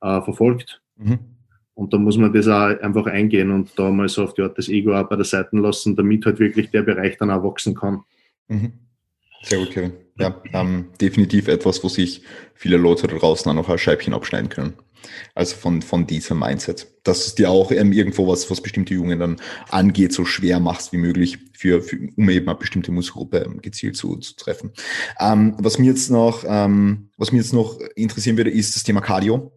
äh, 0.00 0.22
verfolgt. 0.22 0.80
Mhm. 0.96 1.33
Und 1.74 1.92
da 1.92 1.98
muss 1.98 2.16
man 2.16 2.32
das 2.32 2.46
auch 2.46 2.78
einfach 2.80 3.06
eingehen 3.06 3.50
und 3.50 3.76
da 3.76 3.90
mal 3.90 4.08
so 4.08 4.22
auf 4.22 4.34
die 4.34 4.42
Art 4.42 4.56
des 4.56 4.68
Ego 4.68 4.94
auch 4.94 5.08
bei 5.08 5.16
der 5.16 5.24
Seite 5.24 5.56
lassen, 5.56 5.96
damit 5.96 6.24
halt 6.24 6.38
wirklich 6.38 6.70
der 6.70 6.82
Bereich 6.82 7.16
dann 7.18 7.30
auch 7.30 7.42
wachsen 7.42 7.74
kann. 7.74 8.02
Mhm. 8.48 8.72
Sehr 9.42 9.58
gut, 9.58 9.72
Kevin. 9.72 9.92
Ja, 10.18 10.40
ähm, 10.52 10.86
definitiv 11.00 11.48
etwas, 11.48 11.82
wo 11.82 11.88
sich 11.88 12.22
viele 12.54 12.76
Leute 12.76 13.08
da 13.08 13.16
draußen 13.16 13.50
auch 13.50 13.54
noch 13.54 13.68
ein 13.68 13.78
Scheibchen 13.78 14.14
abschneiden 14.14 14.48
können. 14.48 14.74
Also 15.34 15.56
von, 15.56 15.82
von 15.82 16.06
diesem 16.06 16.38
Mindset. 16.38 16.86
Dass 17.02 17.26
es 17.26 17.34
dir 17.34 17.50
auch 17.50 17.70
ähm, 17.70 17.92
irgendwo 17.92 18.26
was, 18.28 18.50
was 18.50 18.62
bestimmte 18.62 18.94
Jungen 18.94 19.18
dann 19.18 19.36
angeht, 19.68 20.12
so 20.12 20.24
schwer 20.24 20.60
machst 20.60 20.92
wie 20.92 20.96
möglich, 20.96 21.38
für, 21.52 21.82
für, 21.82 21.96
um 22.16 22.30
eben 22.30 22.48
eine 22.48 22.58
bestimmte 22.58 22.92
Muskelgruppe 22.92 23.38
ähm, 23.38 23.60
gezielt 23.60 23.96
zu, 23.96 24.16
zu 24.16 24.34
treffen. 24.36 24.72
Ähm, 25.20 25.56
was 25.58 25.78
mir 25.78 25.86
jetzt 25.86 26.10
noch, 26.10 26.44
ähm, 26.46 27.10
was 27.18 27.32
mir 27.32 27.38
jetzt 27.38 27.52
noch 27.52 27.78
interessieren 27.96 28.36
würde, 28.36 28.50
ist 28.50 28.76
das 28.76 28.84
Thema 28.84 29.00
Cardio. 29.00 29.52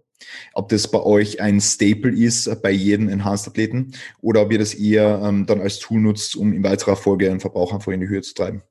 Ob 0.53 0.69
das 0.69 0.89
bei 0.89 1.01
euch 1.01 1.41
ein 1.41 1.61
Staple 1.61 2.11
ist 2.11 2.61
bei 2.61 2.71
jedem 2.71 3.09
Enhanced-Athleten 3.09 3.93
oder 4.21 4.41
ob 4.41 4.51
ihr 4.51 4.59
das 4.59 4.73
eher 4.73 5.21
ähm, 5.23 5.45
dann 5.45 5.61
als 5.61 5.79
Tool 5.79 5.99
nutzt, 5.99 6.35
um 6.35 6.53
in 6.53 6.63
weiterer 6.63 6.95
Folge 6.95 7.29
einen 7.29 7.39
Verbrauch 7.39 7.73
einfach 7.73 7.91
in 7.91 8.01
die 8.01 8.09
Höhe 8.09 8.21
zu 8.21 8.33
treiben. 8.33 8.63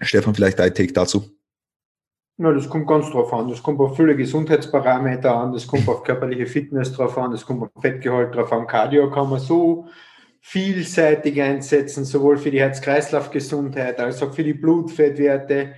Stefan, 0.00 0.34
vielleicht 0.34 0.58
dein 0.58 0.74
Take 0.74 0.92
dazu. 0.92 1.24
Na, 2.38 2.52
das 2.52 2.68
kommt 2.68 2.88
ganz 2.88 3.10
drauf 3.10 3.32
an. 3.32 3.48
Das 3.48 3.62
kommt 3.62 3.78
auf 3.78 3.96
viele 3.96 4.16
Gesundheitsparameter 4.16 5.34
an, 5.34 5.52
das 5.52 5.66
kommt 5.66 5.88
auf 5.88 6.02
körperliche 6.02 6.46
Fitness 6.46 6.92
drauf 6.92 7.16
an, 7.18 7.30
das 7.30 7.46
kommt 7.46 7.62
auf 7.62 7.70
Fettgehalt 7.80 8.34
drauf 8.34 8.52
an. 8.52 8.66
Cardio 8.66 9.10
kann 9.10 9.30
man 9.30 9.38
so 9.38 9.86
vielseitig 10.40 11.40
einsetzen, 11.40 12.04
sowohl 12.04 12.36
für 12.36 12.50
die 12.50 12.60
Herz-Kreislauf-Gesundheit 12.60 14.00
als 14.00 14.22
auch 14.22 14.34
für 14.34 14.42
die 14.42 14.54
Blutfettwerte. 14.54 15.74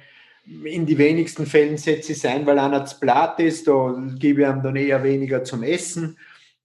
In 0.47 0.85
die 0.85 0.99
wenigsten 0.99 1.47
Fällen 1.47 1.79
setze 1.79 2.13
ich 2.13 2.19
es 2.19 2.25
ein, 2.25 2.45
weil 2.47 2.59
einer 2.59 2.85
zu 2.85 3.01
platt 3.01 3.41
ist, 3.41 3.67
da 3.67 3.95
gebe 4.19 4.43
ich 4.43 4.49
ihm 4.49 4.63
dann 4.63 4.77
eher 4.77 5.03
weniger 5.03 5.43
zum 5.43 5.63
Essen. 5.63 6.19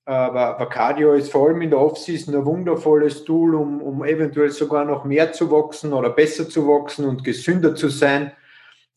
Aber, 0.05 0.47
aber 0.47 0.69
Cardio 0.69 1.13
ist 1.13 1.31
vor 1.31 1.47
allem 1.47 1.61
in 1.61 1.69
der 1.69 1.79
Offseason 1.79 2.35
ein 2.35 2.45
wundervolles 2.45 3.23
Tool, 3.25 3.55
um, 3.55 3.81
um 3.81 4.03
eventuell 4.03 4.49
sogar 4.49 4.83
noch 4.83 5.05
mehr 5.05 5.31
zu 5.31 5.51
wachsen 5.51 5.93
oder 5.93 6.09
besser 6.09 6.49
zu 6.49 6.67
wachsen 6.67 7.05
und 7.05 7.23
gesünder 7.23 7.75
zu 7.75 7.89
sein. 7.89 8.31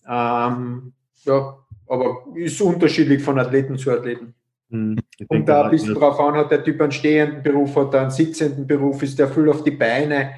Ähm, 0.09 0.95
ja, 1.25 1.59
aber 1.87 2.25
ist 2.35 2.61
unterschiedlich 2.63 3.23
von 3.23 3.39
Athleten 3.39 3.77
zu 3.77 3.91
Athleten. 3.91 4.35
Mhm. 4.71 4.99
Und 5.29 5.47
da 5.47 5.65
ein 5.65 5.71
bisschen 5.71 5.95
drauf 5.95 6.19
an, 6.19 6.35
hat 6.35 6.51
der 6.51 6.65
Typ 6.65 6.81
einen 6.81 6.93
stehenden 6.93 7.43
Beruf, 7.43 7.77
hat 7.77 7.93
er 7.95 8.01
einen 8.01 8.11
sitzenden 8.11 8.67
Beruf, 8.67 9.03
ist 9.03 9.19
der 9.19 9.29
voll 9.29 9.51
auf 9.51 9.63
die 9.63 9.71
Beine. 9.71 10.33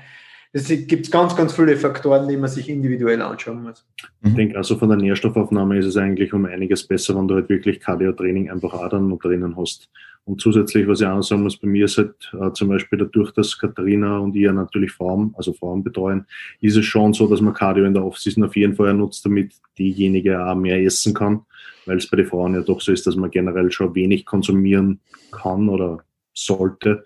Es 0.57 0.68
gibt 0.68 1.11
ganz, 1.11 1.34
ganz 1.34 1.52
viele 1.52 1.76
Faktoren, 1.76 2.28
die 2.28 2.36
man 2.36 2.48
sich 2.48 2.68
individuell 2.68 3.20
anschauen 3.22 3.64
muss. 3.64 3.84
Ich 4.22 4.30
mhm. 4.30 4.36
denke, 4.36 4.57
also 4.57 4.76
von 4.76 4.88
der 4.88 4.98
Nährstoffaufnahme 4.98 5.76
ist 5.78 5.86
es 5.86 5.96
eigentlich 5.96 6.32
um 6.32 6.44
einiges 6.44 6.86
besser, 6.86 7.16
wenn 7.16 7.26
du 7.26 7.34
halt 7.34 7.48
wirklich 7.48 7.80
Cardio-Training 7.80 8.50
einfach 8.52 8.72
auch 8.72 8.88
dann 8.88 9.09
noch 9.09 9.18
drinnen 9.18 9.57
hast. 9.57 9.90
Und 10.26 10.40
zusätzlich, 10.40 10.86
was 10.86 11.00
ich 11.00 11.09
auch 11.09 11.20
sagen 11.22 11.42
muss, 11.42 11.57
bei 11.57 11.66
mir 11.66 11.86
ist 11.86 11.98
halt 11.98 12.32
äh, 12.40 12.52
zum 12.52 12.68
Beispiel 12.68 13.00
dadurch, 13.00 13.32
dass 13.32 13.59
Katharina 13.59 14.18
und 14.18 14.36
ihr 14.36 14.52
natürlich 14.52 14.92
Frauen, 14.92 15.34
also 15.36 15.52
Frauen 15.52 15.82
betreuen, 15.82 16.24
ist 16.61 16.76
es 16.76 16.84
schon 16.84 17.12
so, 17.12 17.26
dass 17.26 17.40
man 17.40 17.52
Cardio 17.52 17.84
in 17.84 17.92
der 17.92 18.05
Offseason 18.05 18.44
auf 18.44 18.55
jeden 18.55 18.76
Fall 18.76 18.94
nutzt, 18.94 19.26
damit 19.26 19.55
diejenige 19.76 20.46
auch 20.46 20.55
mehr 20.55 20.80
essen 20.80 21.14
kann, 21.14 21.42
weil 21.84 21.96
es 21.96 22.09
bei 22.09 22.16
den 22.16 22.26
Frauen 22.26 22.55
ja 22.55 22.61
doch 22.61 22.80
so 22.80 22.92
ist, 22.92 23.09
dass 23.09 23.16
man 23.16 23.32
generell 23.32 23.72
schon 23.72 23.92
wenig 23.96 24.24
konsumieren 24.24 25.00
kann 25.32 25.68
oder 25.68 25.98
sollte, 26.32 27.05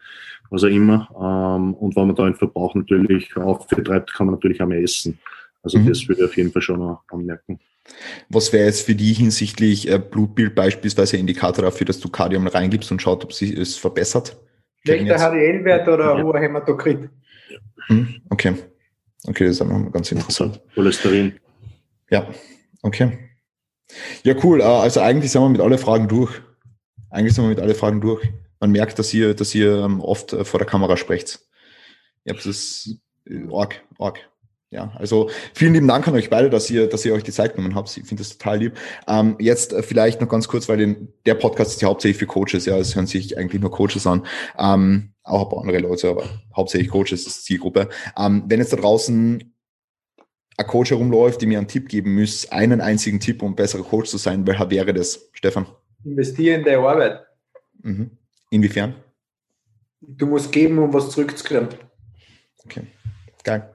was 0.50 0.64
auch 0.64 0.68
immer. 0.68 1.08
Ähm, 1.14 1.74
und 1.74 1.96
wenn 1.96 2.06
man 2.06 2.16
da 2.16 2.24
den 2.24 2.34
Verbrauch 2.34 2.74
natürlich 2.74 3.36
aufbetreibt, 3.36 4.12
kann 4.12 4.26
man 4.26 4.34
natürlich 4.34 4.60
auch 4.62 4.66
mehr 4.66 4.82
essen. 4.82 5.18
Also 5.62 5.78
mhm. 5.78 5.88
das 5.88 6.06
würde 6.08 6.22
ich 6.22 6.28
auf 6.28 6.36
jeden 6.36 6.52
Fall 6.52 6.62
schon 6.62 6.80
noch 6.80 7.02
anmerken. 7.10 7.58
Was 8.28 8.52
wäre 8.52 8.66
jetzt 8.66 8.84
für 8.84 8.94
die 8.94 9.12
hinsichtlich 9.12 9.90
äh, 9.90 9.98
Blutbild 9.98 10.54
beispielsweise 10.54 11.16
Indikator 11.16 11.64
dafür, 11.64 11.86
dass 11.86 12.00
du 12.00 12.08
Cardium 12.08 12.46
reingibst 12.46 12.92
und 12.92 13.00
schaut, 13.00 13.24
ob 13.24 13.32
sich 13.32 13.56
es 13.56 13.76
verbessert? 13.76 14.36
Schlechter 14.84 15.16
HDL-Wert 15.16 15.88
oder 15.88 16.16
ja. 16.16 16.22
hoher 16.22 16.38
Hämatokrit? 16.38 17.08
Hm, 17.88 18.20
okay. 18.30 18.54
Okay, 19.26 19.46
das 19.46 19.56
ist 19.56 19.62
auch 19.62 19.66
noch 19.66 19.90
ganz 19.90 20.12
interessant. 20.12 20.60
Cholesterin. 20.74 21.34
Ja, 22.10 22.28
okay. 22.82 23.18
Ja, 24.22 24.34
cool. 24.42 24.60
Äh, 24.60 24.64
also 24.64 25.00
eigentlich 25.00 25.32
sind 25.32 25.42
wir 25.42 25.48
mit 25.48 25.60
alle 25.60 25.78
Fragen 25.78 26.08
durch. 26.08 26.40
Eigentlich 27.10 27.34
sind 27.34 27.44
wir 27.44 27.50
mit 27.50 27.60
alle 27.60 27.74
Fragen 27.74 28.00
durch. 28.00 28.28
Man 28.60 28.72
merkt, 28.72 28.98
dass 28.98 29.12
ihr, 29.14 29.34
dass 29.34 29.54
ihr 29.54 29.84
ähm, 29.84 30.00
oft 30.00 30.32
äh, 30.32 30.44
vor 30.44 30.58
der 30.58 30.66
Kamera 30.66 30.96
sprecht. 30.96 31.40
Ja, 32.24 32.34
das 32.34 32.46
ist 32.46 32.98
arg, 33.50 33.82
arg. 33.98 34.18
Ja, 34.70 34.92
also 34.96 35.30
vielen 35.54 35.72
lieben 35.72 35.88
Dank 35.88 36.06
an 36.06 36.14
euch 36.14 36.28
beide, 36.28 36.50
dass 36.50 36.70
ihr, 36.70 36.88
dass 36.88 37.02
ihr 37.04 37.14
euch 37.14 37.22
die 37.22 37.32
Zeit 37.32 37.56
genommen 37.56 37.74
habt. 37.74 37.88
Ich 37.96 38.04
finde 38.04 38.22
das 38.22 38.36
total 38.36 38.58
lieb. 38.58 38.74
Ähm, 39.06 39.36
jetzt 39.38 39.72
äh, 39.72 39.82
vielleicht 39.82 40.20
noch 40.20 40.28
ganz 40.28 40.46
kurz, 40.46 40.68
weil 40.68 40.76
den, 40.76 41.08
der 41.24 41.36
Podcast 41.36 41.70
ist 41.70 41.80
ja 41.80 41.88
hauptsächlich 41.88 42.18
für 42.18 42.26
Coaches, 42.26 42.66
ja, 42.66 42.76
es 42.76 42.94
hören 42.94 43.06
sich 43.06 43.38
eigentlich 43.38 43.62
nur 43.62 43.70
Coaches 43.70 44.06
an. 44.06 44.26
Ähm, 44.58 45.14
auch 45.22 45.44
ein 45.44 45.48
paar 45.48 45.60
andere 45.60 45.78
Leute, 45.78 46.10
aber 46.10 46.24
hauptsächlich 46.54 46.90
Coaches 46.90 47.26
ist 47.26 47.44
Zielgruppe. 47.46 47.88
Ähm, 48.18 48.44
wenn 48.46 48.60
jetzt 48.60 48.74
da 48.74 48.76
draußen 48.76 49.54
ein 50.58 50.66
Coach 50.66 50.90
herumläuft, 50.90 51.40
die 51.40 51.46
mir 51.46 51.58
einen 51.58 51.68
Tipp 51.68 51.88
geben 51.88 52.14
muss, 52.14 52.50
einen 52.50 52.82
einzigen 52.82 53.20
Tipp, 53.20 53.42
um 53.42 53.56
besserer 53.56 53.84
Coach 53.84 54.10
zu 54.10 54.18
sein, 54.18 54.46
welcher 54.46 54.68
wäre 54.68 54.92
das, 54.92 55.30
Stefan? 55.32 55.66
Investieren 56.04 56.60
in 56.60 56.66
deine 56.66 56.86
Arbeit. 56.86 57.20
Mhm. 57.82 58.17
Inwiefern? 58.50 58.94
Du 60.00 60.26
musst 60.26 60.52
geben, 60.52 60.78
um 60.78 60.92
was 60.92 61.10
zurückzukriegen. 61.10 61.68
Okay, 62.64 62.86
geil. 63.44 63.74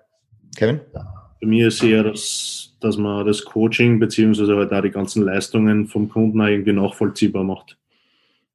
Kevin? 0.56 0.82
Bei 0.94 1.48
mir 1.48 1.68
ist 1.68 1.84
eher, 1.84 2.04
dass, 2.04 2.76
dass 2.80 2.98
man 2.98 3.26
das 3.26 3.44
Coaching 3.44 4.00
beziehungsweise 4.00 4.56
halt 4.56 4.72
auch 4.72 4.82
die 4.82 4.92
ganzen 4.92 5.24
Leistungen 5.24 5.88
vom 5.88 6.10
Kunden 6.10 6.40
auch 6.42 6.48
irgendwie 6.48 6.74
nachvollziehbar 6.74 7.44
macht. 7.44 7.78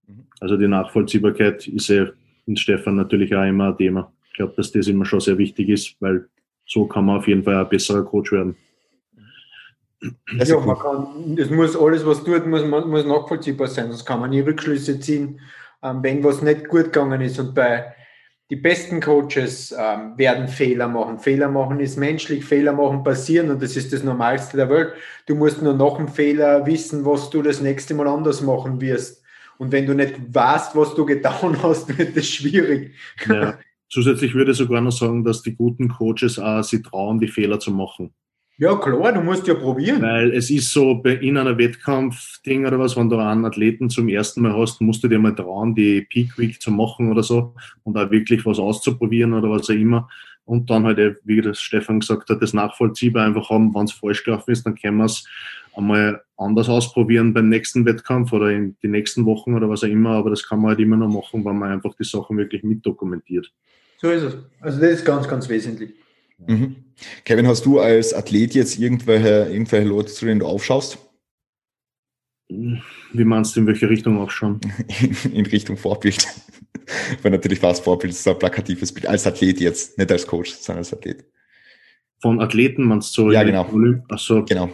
Mhm. 0.07 0.27
Also 0.41 0.57
die 0.57 0.69
Nachvollziehbarkeit 0.69 1.67
ist 1.69 1.89
ja 1.89 2.07
in 2.47 2.57
Stefan 2.57 2.97
natürlich 2.97 3.35
auch 3.35 3.45
immer 3.45 3.69
ein 3.69 3.77
Thema. 3.77 4.13
Ich 4.29 4.35
glaube, 4.35 4.55
dass 4.57 4.73
das 4.73 4.89
immer 4.89 5.05
schon 5.05 5.21
sehr 5.21 5.37
wichtig 5.37 5.69
ist, 5.69 5.97
weil 6.01 6.29
so 6.65 6.87
kann 6.87 7.05
man 7.05 7.19
auf 7.19 7.29
jeden 7.29 7.43
Fall 7.43 7.57
ein 7.57 7.69
besserer 7.69 8.05
Coach 8.05 8.33
werden. 8.33 8.57
Ja, 10.39 10.61
man 10.61 10.79
kann, 10.79 11.37
das 11.37 11.51
muss 11.51 11.77
alles, 11.77 12.07
was 12.07 12.23
tut, 12.23 12.47
muss, 12.47 12.65
muss 12.65 13.05
nachvollziehbar 13.05 13.67
sein, 13.67 13.89
sonst 13.89 14.05
kann 14.05 14.21
man 14.21 14.31
nie 14.31 14.41
Rückschlüsse 14.41 15.01
ziehen, 15.01 15.41
ähm, 15.83 16.03
wenn 16.03 16.25
was 16.25 16.43
nicht 16.43 16.69
gut 16.69 16.85
gegangen 16.85 17.21
ist. 17.21 17.39
Und 17.39 17.55
bei 17.55 17.95
die 18.51 18.57
besten 18.57 19.01
Coaches 19.01 19.75
ähm, 19.79 20.17
werden 20.17 20.49
Fehler 20.49 20.89
machen. 20.89 21.19
Fehler 21.19 21.49
machen 21.49 21.81
ist 21.81 21.99
menschlich, 21.99 22.45
Fehler 22.45 22.73
machen 22.73 23.03
passieren 23.03 23.51
und 23.51 23.63
das 23.63 23.77
ist 23.77 23.93
das 23.93 24.03
Normalste 24.03 24.57
der 24.57 24.71
Welt. 24.71 24.95
Du 25.27 25.35
musst 25.35 25.61
nur 25.61 25.75
nach 25.75 25.97
dem 25.99 26.09
Fehler 26.09 26.65
wissen, 26.65 27.05
was 27.05 27.29
du 27.29 27.43
das 27.43 27.61
nächste 27.61 27.95
Mal 27.95 28.09
anders 28.09 28.41
machen 28.41 28.81
wirst. 28.81 29.23
Und 29.59 29.73
wenn 29.73 29.87
du 29.87 29.95
nicht 29.95 30.15
weißt, 30.35 30.75
was 30.77 30.95
du 30.95 31.05
getan 31.05 31.57
hast, 31.63 31.97
wird 31.99 32.17
das 32.17 32.27
schwierig. 32.27 32.95
Ja. 33.29 33.59
Zusätzlich 33.91 34.35
würde 34.35 34.53
ich 34.53 34.59
sogar 34.59 34.81
noch 34.81 34.93
sagen, 34.93 35.25
dass 35.25 35.43
die 35.43 35.55
guten 35.55 35.89
Coaches 35.89 36.39
auch 36.39 36.63
sie 36.63 36.83
trauen, 36.83 37.21
die 37.21 37.29
Fehler 37.29 37.59
zu 37.59 37.71
machen. 37.71 38.13
Ja, 38.61 38.75
klar, 38.75 39.13
du 39.13 39.21
musst 39.21 39.47
ja 39.47 39.55
probieren. 39.55 40.03
Weil 40.03 40.33
es 40.33 40.51
ist 40.51 40.73
so, 40.73 41.01
in 41.05 41.37
einer 41.37 41.57
Wettkampf-Ding 41.57 42.67
oder 42.67 42.77
was, 42.81 42.97
wenn 42.97 43.09
du 43.09 43.17
einen 43.17 43.45
Athleten 43.45 43.89
zum 43.89 44.09
ersten 44.09 44.43
Mal 44.43 44.53
hast, 44.53 44.81
musst 44.81 45.05
du 45.05 45.07
dir 45.07 45.21
mal 45.21 45.33
trauen, 45.33 45.77
die 45.77 46.01
Peak 46.03 46.37
Week 46.37 46.61
zu 46.61 46.73
machen 46.73 47.13
oder 47.13 47.23
so 47.23 47.55
und 47.85 47.97
auch 47.97 48.11
wirklich 48.11 48.45
was 48.45 48.59
auszuprobieren 48.59 49.33
oder 49.33 49.49
was 49.49 49.71
auch 49.71 49.75
immer. 49.75 50.09
Und 50.45 50.71
dann 50.71 50.87
halt, 50.87 51.21
wie 51.23 51.41
das 51.41 51.61
Stefan 51.61 52.01
gesagt 52.01 52.31
hat, 52.31 52.43
das 52.43 52.53
nachvollziehbar 52.53 53.27
einfach 53.27 53.49
haben, 53.49 53.73
wenn 53.77 53.85
es 53.85 53.93
falsch 53.93 54.25
gelaufen 54.25 54.51
ist, 54.51 54.67
dann 54.67 54.75
können 54.75 54.97
wir 54.97 55.05
es 55.05 55.25
einmal 55.77 56.21
anders 56.37 56.69
ausprobieren 56.69 57.33
beim 57.33 57.49
nächsten 57.49 57.85
Wettkampf 57.85 58.33
oder 58.33 58.51
in 58.51 58.77
den 58.83 58.91
nächsten 58.91 59.25
Wochen 59.25 59.55
oder 59.55 59.69
was 59.71 59.85
auch 59.85 59.89
immer. 59.89 60.17
Aber 60.17 60.31
das 60.31 60.49
kann 60.49 60.61
man 60.61 60.71
halt 60.71 60.81
immer 60.81 60.97
noch 60.97 61.09
machen, 61.09 61.45
wenn 61.45 61.59
man 61.59 61.71
einfach 61.71 61.95
die 61.95 62.03
Sachen 62.03 62.37
wirklich 62.37 62.65
mitdokumentiert. 62.65 63.53
So 63.99 64.11
ist 64.11 64.23
es. 64.23 64.37
Also 64.61 64.81
das 64.81 64.91
ist 64.91 65.05
ganz, 65.05 65.29
ganz 65.29 65.49
wesentlich. 65.49 65.93
Mhm. 66.47 66.77
Kevin, 67.25 67.47
hast 67.47 67.67
du 67.67 67.81
als 67.81 68.15
Athlet 68.15 68.55
jetzt 68.55 68.79
irgendwelche, 68.79 69.51
irgendwelche 69.51 69.89
Leute, 69.89 70.13
zu 70.13 70.27
denen 70.27 70.41
du 70.41 70.47
aufschaust? 70.47 70.99
Wie 72.49 73.25
meinst 73.25 73.55
du, 73.55 73.61
in 73.61 73.67
welche 73.67 73.91
Richtung 73.91 74.19
aufschauen? 74.19 74.61
In, 75.33 75.45
Richtung 75.47 75.77
Vorbild. 75.77 76.27
Weil 77.23 77.33
natürlich 77.33 77.63
war 77.63 77.73
es 77.73 77.81
Vorbild, 77.81 78.13
das 78.13 78.21
ist 78.21 78.29
ein 78.29 78.39
plakatives 78.39 78.93
Bild. 78.93 79.07
Als 79.07 79.27
Athlet 79.27 79.61
jetzt, 79.61 79.99
nicht 79.99 80.11
als 80.11 80.27
Coach, 80.27 80.53
sondern 80.53 80.79
als 80.79 80.93
Athlet. 80.95 81.27
Von 82.21 82.41
Athleten 82.41 82.85
meinst 82.85 83.17
du? 83.19 83.31
Ja, 83.31 83.43
genau. 83.43 83.69
Achso. 84.09 84.45
Genau. 84.45 84.71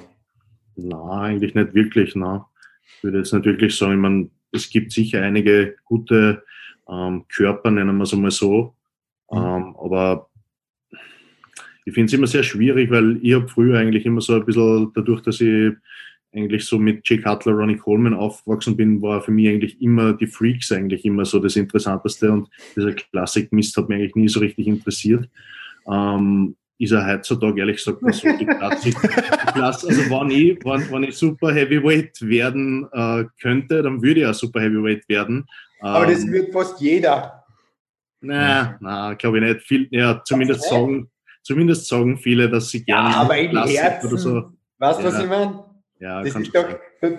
Na, 0.77 1.23
eigentlich 1.23 1.55
nicht 1.55 1.75
wirklich, 1.75 2.15
na. 2.15 2.49
Ich 2.97 3.05
würde 3.05 3.19
jetzt 3.19 3.33
nicht 3.33 3.45
wirklich 3.45 3.77
sagen, 3.77 3.95
ich 3.95 3.99
meine, 3.99 4.31
es 4.53 4.71
gibt 4.71 4.93
sicher 4.93 5.23
einige 5.23 5.77
gute 5.85 6.45
ähm, 6.89 7.27
Körper, 7.29 7.71
nennen 7.71 7.97
wir 7.97 8.05
es 8.05 8.13
einmal 8.13 8.31
so. 8.31 8.77
Mhm. 9.31 9.39
Ähm, 9.39 9.77
aber 9.77 10.31
ich 11.85 11.95
finde 11.95 12.07
es 12.07 12.13
immer 12.13 12.27
sehr 12.27 12.43
schwierig, 12.43 12.91
weil 12.91 13.19
ich 13.23 13.35
habe 13.35 13.49
früher 13.49 13.79
eigentlich 13.79 14.07
immer 14.07 14.21
so 14.21 14.35
ein 14.35 14.45
bisschen, 14.45 14.91
dadurch, 14.95 15.21
dass 15.23 15.41
ich 15.41 15.73
eigentlich 16.35 16.65
so 16.65 16.79
mit 16.79 17.09
Jay 17.09 17.19
Cutler, 17.19 17.53
Ronnie 17.53 17.77
Coleman 17.77 18.15
aufgewachsen 18.15 18.77
bin, 18.77 19.01
war 19.01 19.21
für 19.23 19.31
mich 19.31 19.49
eigentlich 19.49 19.81
immer 19.81 20.15
die 20.15 20.27
Freaks 20.27 20.73
eigentlich 20.73 21.05
immer 21.05 21.25
so 21.25 21.39
das 21.39 21.57
Interessanteste 21.57 22.33
und 22.33 22.49
dieser 22.75 22.93
Klassik-Mist 22.93 23.77
hat 23.77 23.89
mich 23.89 23.99
eigentlich 23.99 24.17
nie 24.17 24.29
so 24.29 24.41
richtig 24.41 24.67
interessiert. 24.67 25.29
Ähm, 25.91 26.57
ist 26.79 26.93
er 26.93 27.07
heutzutage 27.07 27.61
ehrlich 27.61 27.77
gesagt 27.77 27.99
so 28.01 28.37
die 28.37 28.47
Klassik. 28.47 28.97
die 29.01 29.53
Klasse, 29.53 29.89
also 29.89 30.11
wenn 30.11 30.31
ich, 30.31 30.59
wenn, 30.65 30.91
wenn 30.91 31.05
ich 31.05 31.17
super 31.17 31.53
Heavyweight 31.53 32.21
werden 32.21 32.89
äh, 32.93 33.25
könnte, 33.41 33.83
dann 33.83 34.03
würde 34.03 34.21
ich 34.21 34.27
auch 34.27 34.35
super 34.35 34.61
Heavyweight 34.61 35.09
werden. 35.09 35.47
Aber 35.81 36.07
das 36.07 36.25
ähm, 36.25 36.33
wird 36.33 36.53
fast 36.53 36.81
jeder. 36.81 37.45
Nein, 38.21 38.77
nein, 38.81 39.19
glaube 39.19 39.39
ich 39.39 39.45
nicht. 39.45 39.61
Viel, 39.67 39.89
ja, 39.91 40.21
zumindest 40.25 40.65
sagen, 40.65 41.11
Zumindest 41.45 41.87
sagen 41.87 42.17
viele, 42.17 42.49
dass 42.49 42.71
sie 42.71 42.85
gerne. 42.85 43.11
Ja, 43.11 43.17
aber 43.17 43.37
in 43.37 43.57
Herzen, 43.57 44.09
oder 44.09 44.19
so. 44.19 44.43
Weißt 44.79 44.99
du, 44.99 45.05
ja. 45.05 45.13
was 45.13 45.23
ich 45.23 45.29
meine? 45.29 45.65
Ja, 46.01 46.23
das 46.23 46.35
ist 46.35 46.55
doch, 46.55 46.67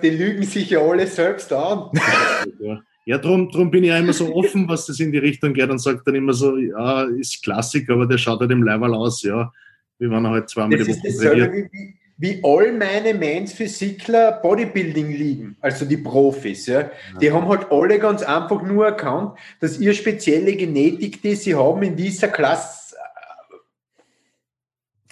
die 0.02 0.10
lügen 0.10 0.42
sich 0.42 0.68
ja 0.68 0.80
alle 0.80 1.06
selbst 1.06 1.52
an. 1.52 1.90
ja, 2.60 2.80
ja 3.04 3.18
drum, 3.18 3.48
drum 3.50 3.70
bin 3.70 3.84
ich 3.84 3.90
ja 3.90 3.98
immer 3.98 4.12
so 4.12 4.34
offen, 4.34 4.68
was 4.68 4.86
das 4.86 4.98
in 4.98 5.12
die 5.12 5.18
Richtung 5.18 5.54
geht 5.54 5.70
und 5.70 5.78
sage 5.78 6.02
dann 6.04 6.16
immer 6.16 6.32
so, 6.32 6.56
ja, 6.56 7.04
ist 7.04 7.42
Klassik, 7.44 7.88
aber 7.88 8.04
der 8.06 8.18
schaut 8.18 8.40
halt 8.40 8.50
im 8.50 8.64
Leiberl 8.64 8.94
aus, 8.94 9.22
ja. 9.22 9.52
Wie 9.98 10.10
wenn 10.10 10.24
er 10.24 10.32
halt 10.32 10.50
zweimal 10.50 10.76
das 10.76 10.88
die 10.88 10.92
Woche 10.92 11.08
ist 11.08 11.22
wie, 11.22 11.94
wie, 12.18 12.40
all 12.42 12.72
meine 12.72 13.14
Mans 13.14 13.52
Physikler 13.52 14.40
Bodybuilding 14.42 15.10
lieben, 15.10 15.56
also 15.60 15.84
die 15.84 15.98
Profis, 15.98 16.66
ja. 16.66 16.90
Die 17.20 17.30
haben 17.30 17.46
halt 17.46 17.70
alle 17.70 18.00
ganz 18.00 18.22
einfach 18.22 18.60
nur 18.62 18.86
erkannt, 18.86 19.38
dass 19.60 19.78
ihr 19.78 19.94
spezielle 19.94 20.56
Genetik, 20.56 21.22
die 21.22 21.36
sie 21.36 21.54
haben, 21.54 21.82
in 21.84 21.94
dieser 21.94 22.28
Klasse 22.28 22.85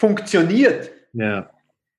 funktioniert. 0.05 0.91
Ja. 1.15 1.51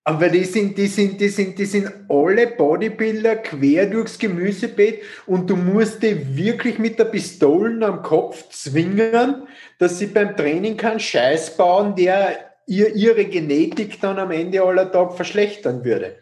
Aber 0.04 0.30
die 0.30 0.44
sind, 0.44 0.78
die 0.78 0.86
sind, 0.86 1.20
die 1.20 1.30
sind, 1.30 1.58
die 1.58 1.66
sind 1.66 1.92
alle 2.08 2.46
Bodybuilder 2.46 3.38
quer 3.38 3.88
durchs 3.88 4.20
Gemüsebeet 4.20 5.02
und 5.26 5.50
du 5.50 5.56
musst 5.56 6.04
die 6.04 6.38
wirklich 6.38 6.78
mit 6.78 7.00
der 7.00 7.06
Pistole 7.06 7.84
am 7.84 8.04
Kopf 8.04 8.48
zwingen, 8.50 9.48
dass 9.80 9.98
sie 9.98 10.06
beim 10.06 10.38
Training 10.38 10.78
keinen 10.78 11.00
Scheiß 11.00 11.58
bauen, 11.58 11.96
der 11.96 12.38
ihr, 12.68 12.96
ihre 12.96 13.26
Genetik 13.26 14.00
dann 14.00 14.20
am 14.20 14.30
Ende 14.30 14.62
aller 14.62 14.92
Tag 14.92 15.16
verschlechtern 15.16 15.84
würde. 15.84 16.18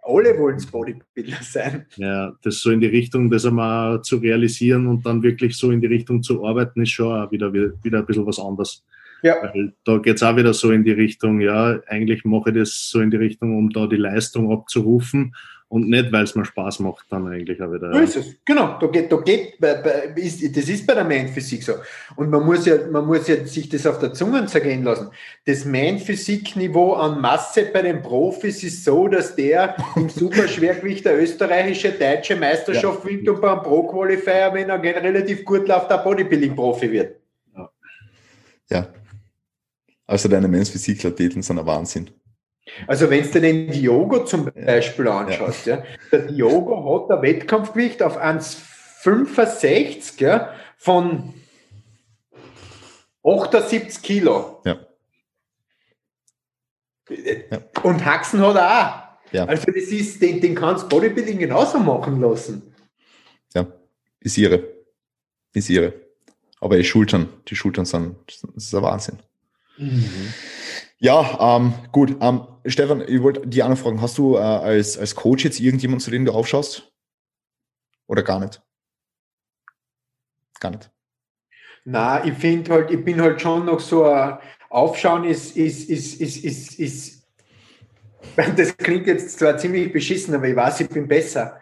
Alle 0.00 0.38
wollen 0.38 0.64
Bodybuilder 0.72 1.42
sein. 1.42 1.84
Ja, 1.96 2.32
das 2.42 2.60
so 2.60 2.70
in 2.70 2.80
die 2.80 2.86
Richtung, 2.86 3.30
das 3.30 3.44
einmal 3.44 4.00
zu 4.00 4.16
realisieren 4.16 4.86
und 4.86 5.04
dann 5.04 5.22
wirklich 5.22 5.58
so 5.58 5.70
in 5.70 5.82
die 5.82 5.86
Richtung 5.86 6.22
zu 6.22 6.46
arbeiten, 6.46 6.80
ist 6.80 6.92
schon 6.92 7.30
wieder, 7.30 7.52
wieder 7.52 7.98
ein 7.98 8.06
bisschen 8.06 8.26
was 8.26 8.38
anderes. 8.38 8.82
Ja. 9.22 9.36
Weil 9.42 9.72
da 9.84 9.98
geht 9.98 10.16
es 10.16 10.22
auch 10.22 10.36
wieder 10.36 10.52
so 10.52 10.70
in 10.70 10.84
die 10.84 10.92
Richtung, 10.92 11.40
ja, 11.40 11.78
eigentlich 11.86 12.24
mache 12.24 12.50
ich 12.50 12.56
das 12.56 12.88
so 12.90 13.00
in 13.00 13.10
die 13.10 13.16
Richtung, 13.16 13.56
um 13.56 13.70
da 13.70 13.86
die 13.86 13.96
Leistung 13.96 14.52
abzurufen 14.52 15.34
und 15.72 15.88
nicht, 15.88 16.12
weil 16.12 16.24
es 16.24 16.34
mir 16.34 16.44
Spaß 16.44 16.80
macht, 16.80 17.06
dann 17.08 17.26
eigentlich 17.26 17.62
auch 17.62 17.72
wieder. 17.72 17.90
So 17.94 17.98
ist 17.98 18.16
es. 18.16 18.36
Genau, 18.44 18.78
da 18.78 18.88
geht, 18.88 19.10
da 19.10 19.16
geht, 19.16 19.54
das 19.58 20.68
ist 20.68 20.86
bei 20.86 20.92
der 20.92 21.04
Man-Physik 21.04 21.62
so. 21.62 21.72
Und 22.16 22.28
man 22.28 22.44
muss 22.44 22.66
ja, 22.66 22.76
man 22.90 23.06
muss 23.06 23.26
ja 23.26 23.46
sich 23.46 23.70
das 23.70 23.86
auf 23.86 23.98
der 23.98 24.12
Zunge 24.12 24.44
zergehen 24.44 24.84
lassen. 24.84 25.08
Das 25.46 25.64
Man-Physik-Niveau 25.64 26.92
an 26.92 27.22
Masse 27.22 27.70
bei 27.72 27.80
den 27.80 28.02
Profis 28.02 28.62
ist 28.62 28.84
so, 28.84 29.08
dass 29.08 29.34
der 29.34 29.74
im 29.96 30.08
Superschwergewicht 30.10 31.06
der 31.06 31.18
österreichische, 31.18 31.92
deutsche 31.92 32.36
Meisterschaft 32.36 33.04
ja. 33.04 33.10
winkt 33.10 33.26
und 33.30 33.40
beim 33.40 33.62
Pro-Qualifier, 33.62 34.50
wenn 34.52 34.68
er 34.68 34.82
relativ 34.82 35.42
gut 35.42 35.66
läuft, 35.66 35.90
der 35.90 36.04
Bodybuilding-Profi 36.04 36.92
wird. 36.92 37.16
Ja. 37.56 37.70
ja. 38.68 38.88
Also 40.06 40.28
deine 40.28 40.48
Men's 40.48 40.70
Physikathleten 40.70 41.42
sind 41.42 41.58
ein 41.58 41.66
Wahnsinn. 41.66 42.10
Also 42.86 43.10
wenn 43.10 43.30
du 43.30 43.40
den 43.40 43.70
Diogo 43.70 44.24
zum 44.24 44.50
Beispiel 44.52 45.08
anschaust, 45.08 45.66
ja. 45.66 45.78
ja 45.78 45.84
der 46.10 46.26
Diogo 46.26 47.02
hat 47.02 47.10
ein 47.10 47.22
Wettkampfgewicht 47.22 48.02
auf 48.02 48.16
1,65 48.16 50.20
ja, 50.20 50.54
von 50.76 51.34
78 53.24 54.02
Kilo. 54.02 54.62
Ja. 54.64 54.78
Und 57.82 58.04
Haxen 58.04 58.40
hat 58.40 58.56
er 58.56 58.70
auch. 58.70 59.02
Ja. 59.32 59.44
Also 59.46 59.66
das 59.66 59.84
ist, 59.84 60.22
den, 60.22 60.40
den 60.40 60.54
kannst 60.54 60.88
Bodybuilding 60.88 61.38
genauso 61.38 61.78
machen 61.78 62.20
lassen. 62.20 62.74
Ja, 63.54 63.66
ist 64.20 64.38
ihre. 64.38 64.62
Ist 65.54 65.70
ihre. 65.70 65.94
Aber 66.60 66.76
die 66.76 66.84
Schultern, 66.84 67.28
die 67.48 67.56
Schultern 67.56 67.86
sind, 67.86 68.16
das 68.26 68.64
ist 68.64 68.74
ein 68.74 68.82
Wahnsinn. 68.82 69.18
Mhm. 69.76 70.32
Ja, 70.98 71.56
ähm, 71.56 71.74
gut. 71.90 72.16
Ähm, 72.20 72.46
Stefan, 72.64 73.02
ich 73.06 73.22
wollte 73.22 73.46
die 73.46 73.62
andere 73.62 73.82
fragen, 73.82 74.00
hast 74.00 74.18
du 74.18 74.36
äh, 74.36 74.40
als, 74.40 74.96
als 74.96 75.14
Coach 75.14 75.44
jetzt 75.44 75.58
irgendjemanden, 75.60 76.00
zu 76.00 76.10
dem 76.10 76.24
du 76.24 76.32
aufschaust? 76.32 76.92
Oder 78.06 78.22
gar 78.22 78.38
nicht? 78.38 78.62
Gar 80.60 80.70
nicht. 80.70 80.90
Na, 81.84 82.24
ich 82.24 82.34
finde 82.34 82.72
halt, 82.72 82.90
ich 82.90 83.04
bin 83.04 83.20
halt 83.20 83.40
schon 83.40 83.66
noch 83.66 83.80
so, 83.80 84.06
uh, 84.06 84.36
Aufschauen 84.70 85.24
ist, 85.24 85.56
ist, 85.56 85.90
ist, 85.90 86.20
ist, 86.20 86.44
ist, 86.44 86.78
ist, 86.78 87.26
das 88.56 88.76
klingt 88.76 89.06
jetzt 89.06 89.38
zwar 89.38 89.58
ziemlich 89.58 89.92
beschissen, 89.92 90.34
aber 90.34 90.48
ich 90.48 90.56
weiß, 90.56 90.80
ich 90.80 90.88
bin 90.88 91.06
besser. 91.06 91.60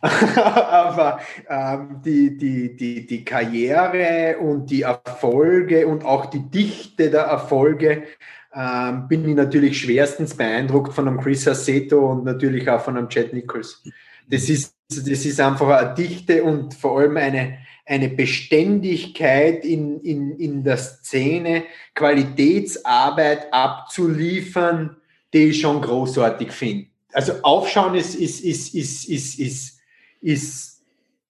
Aber 0.00 1.20
ähm, 1.48 2.00
die, 2.04 2.36
die, 2.36 2.76
die, 2.76 3.06
die 3.06 3.24
Karriere 3.24 4.38
und 4.38 4.70
die 4.70 4.82
Erfolge 4.82 5.88
und 5.88 6.04
auch 6.04 6.26
die 6.26 6.48
Dichte 6.48 7.10
der 7.10 7.22
Erfolge 7.22 8.04
ähm, 8.54 9.08
bin 9.08 9.28
ich 9.28 9.34
natürlich 9.34 9.80
schwerstens 9.80 10.36
beeindruckt 10.36 10.94
von 10.94 11.08
einem 11.08 11.20
Chris 11.20 11.48
Aceto 11.48 12.12
und 12.12 12.24
natürlich 12.24 12.68
auch 12.70 12.80
von 12.80 12.96
einem 12.96 13.08
Chad 13.08 13.32
Nichols. 13.32 13.82
Das 14.28 14.48
ist, 14.48 14.74
das 14.88 15.24
ist 15.24 15.40
einfach 15.40 15.68
eine 15.68 15.94
Dichte 15.94 16.44
und 16.44 16.74
vor 16.74 17.00
allem 17.00 17.16
eine, 17.16 17.58
eine 17.84 18.08
Beständigkeit 18.08 19.64
in, 19.64 20.00
in, 20.02 20.30
in 20.38 20.62
der 20.62 20.76
Szene, 20.76 21.64
Qualitätsarbeit 21.94 23.52
abzuliefern, 23.52 24.96
die 25.32 25.48
ich 25.48 25.60
schon 25.60 25.82
großartig 25.82 26.52
finde. 26.52 26.86
Also 27.12 27.32
Aufschauen 27.42 27.96
ist, 27.96 28.14
ist, 28.14 28.44
ist, 28.44 28.74
ist, 28.74 29.08
ist, 29.08 29.38
ist 29.38 29.77
ist 30.20 30.82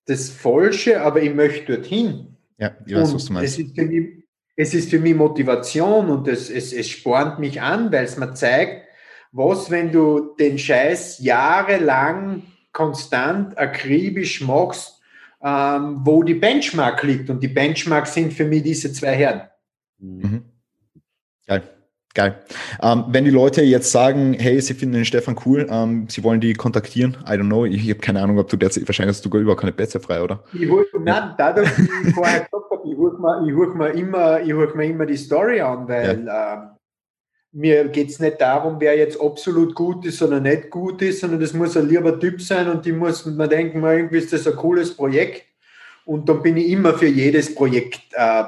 das 0.06 0.30
Falsche, 0.30 1.02
aber 1.02 1.22
ich 1.22 1.34
möchte 1.34 1.76
dorthin. 1.76 2.36
Ja, 2.58 2.72
ich 2.86 2.94
weiß, 2.94 3.14
was 3.14 3.26
du 3.26 3.32
meinst. 3.34 3.58
Es 3.58 3.58
ist 3.58 3.74
für 3.74 3.84
mich, 3.84 4.08
es 4.56 4.74
ist 4.74 4.90
für 4.90 4.98
mich 4.98 5.14
Motivation 5.14 6.10
und 6.10 6.26
es, 6.26 6.50
es, 6.50 6.72
es 6.72 6.88
spornt 6.88 7.38
mich 7.38 7.60
an, 7.60 7.92
weil 7.92 8.04
es 8.04 8.16
mir 8.16 8.34
zeigt, 8.34 8.88
was, 9.30 9.70
wenn 9.70 9.92
du 9.92 10.34
den 10.36 10.58
Scheiß 10.58 11.20
jahrelang 11.20 12.42
konstant, 12.72 13.56
akribisch 13.58 14.40
machst, 14.40 15.00
ähm, 15.42 16.00
wo 16.04 16.22
die 16.22 16.34
Benchmark 16.34 17.02
liegt. 17.02 17.30
Und 17.30 17.42
die 17.42 17.48
Benchmark 17.48 18.06
sind 18.06 18.32
für 18.32 18.44
mich 18.44 18.62
diese 18.62 18.92
zwei 18.92 19.14
Herren. 19.14 19.42
Mhm. 19.98 20.44
Geil. 21.46 21.62
Geil. 22.14 22.42
Ähm, 22.82 23.04
wenn 23.08 23.24
die 23.24 23.30
Leute 23.30 23.62
jetzt 23.62 23.92
sagen, 23.92 24.34
hey, 24.34 24.60
sie 24.60 24.74
finden 24.74 24.94
den 24.94 25.04
Stefan 25.04 25.36
cool, 25.44 25.66
ähm, 25.70 26.06
sie 26.08 26.24
wollen 26.24 26.40
die 26.40 26.54
kontaktieren, 26.54 27.16
I 27.26 27.32
don't 27.32 27.46
know, 27.46 27.64
ich, 27.64 27.84
ich 27.84 27.90
habe 27.90 28.00
keine 28.00 28.22
Ahnung, 28.22 28.38
ob 28.38 28.48
du 28.48 28.56
derzeit, 28.56 28.88
wahrscheinlich 28.88 29.14
hast 29.14 29.24
du 29.24 29.30
gar 29.30 29.40
überhaupt 29.40 29.60
keine 29.60 29.72
Plätze 29.72 30.00
frei, 30.00 30.22
oder? 30.22 30.42
Ich 30.52 30.68
hol, 30.68 30.84
nein, 31.00 31.34
dadurch, 31.36 31.70
ich 31.78 32.14
vorher 32.14 32.40
gesagt 32.40 32.70
habe, 32.70 32.88
ich 32.88 32.96
hole 32.96 33.18
mir, 33.18 33.56
hol 33.56 33.74
mir, 33.74 33.90
immer, 33.90 34.40
hol 34.40 34.74
mir 34.74 34.86
immer 34.86 35.06
die 35.06 35.16
Story 35.16 35.60
an, 35.60 35.86
weil 35.86 36.24
ja. 36.24 36.54
ähm, 36.54 36.70
mir 37.52 37.88
geht 37.88 38.10
es 38.10 38.18
nicht 38.18 38.40
darum, 38.40 38.76
wer 38.80 38.96
jetzt 38.96 39.20
absolut 39.20 39.74
gut 39.74 40.04
ist 40.04 40.22
oder 40.22 40.40
nicht 40.40 40.70
gut 40.70 41.02
ist, 41.02 41.20
sondern 41.20 41.40
das 41.40 41.52
muss 41.52 41.76
ein 41.76 41.88
lieber 41.88 42.18
Typ 42.18 42.40
sein 42.40 42.68
und 42.68 42.84
die 42.84 42.92
muss 42.92 43.26
man 43.26 43.48
denken, 43.48 43.82
irgendwie 43.82 44.18
ist 44.18 44.32
das 44.32 44.46
ein 44.46 44.56
cooles 44.56 44.94
Projekt 44.94 45.44
und 46.04 46.28
dann 46.28 46.42
bin 46.42 46.56
ich 46.56 46.68
immer 46.70 46.94
für 46.94 47.06
jedes 47.06 47.54
Projekt 47.54 48.00
äh, 48.12 48.44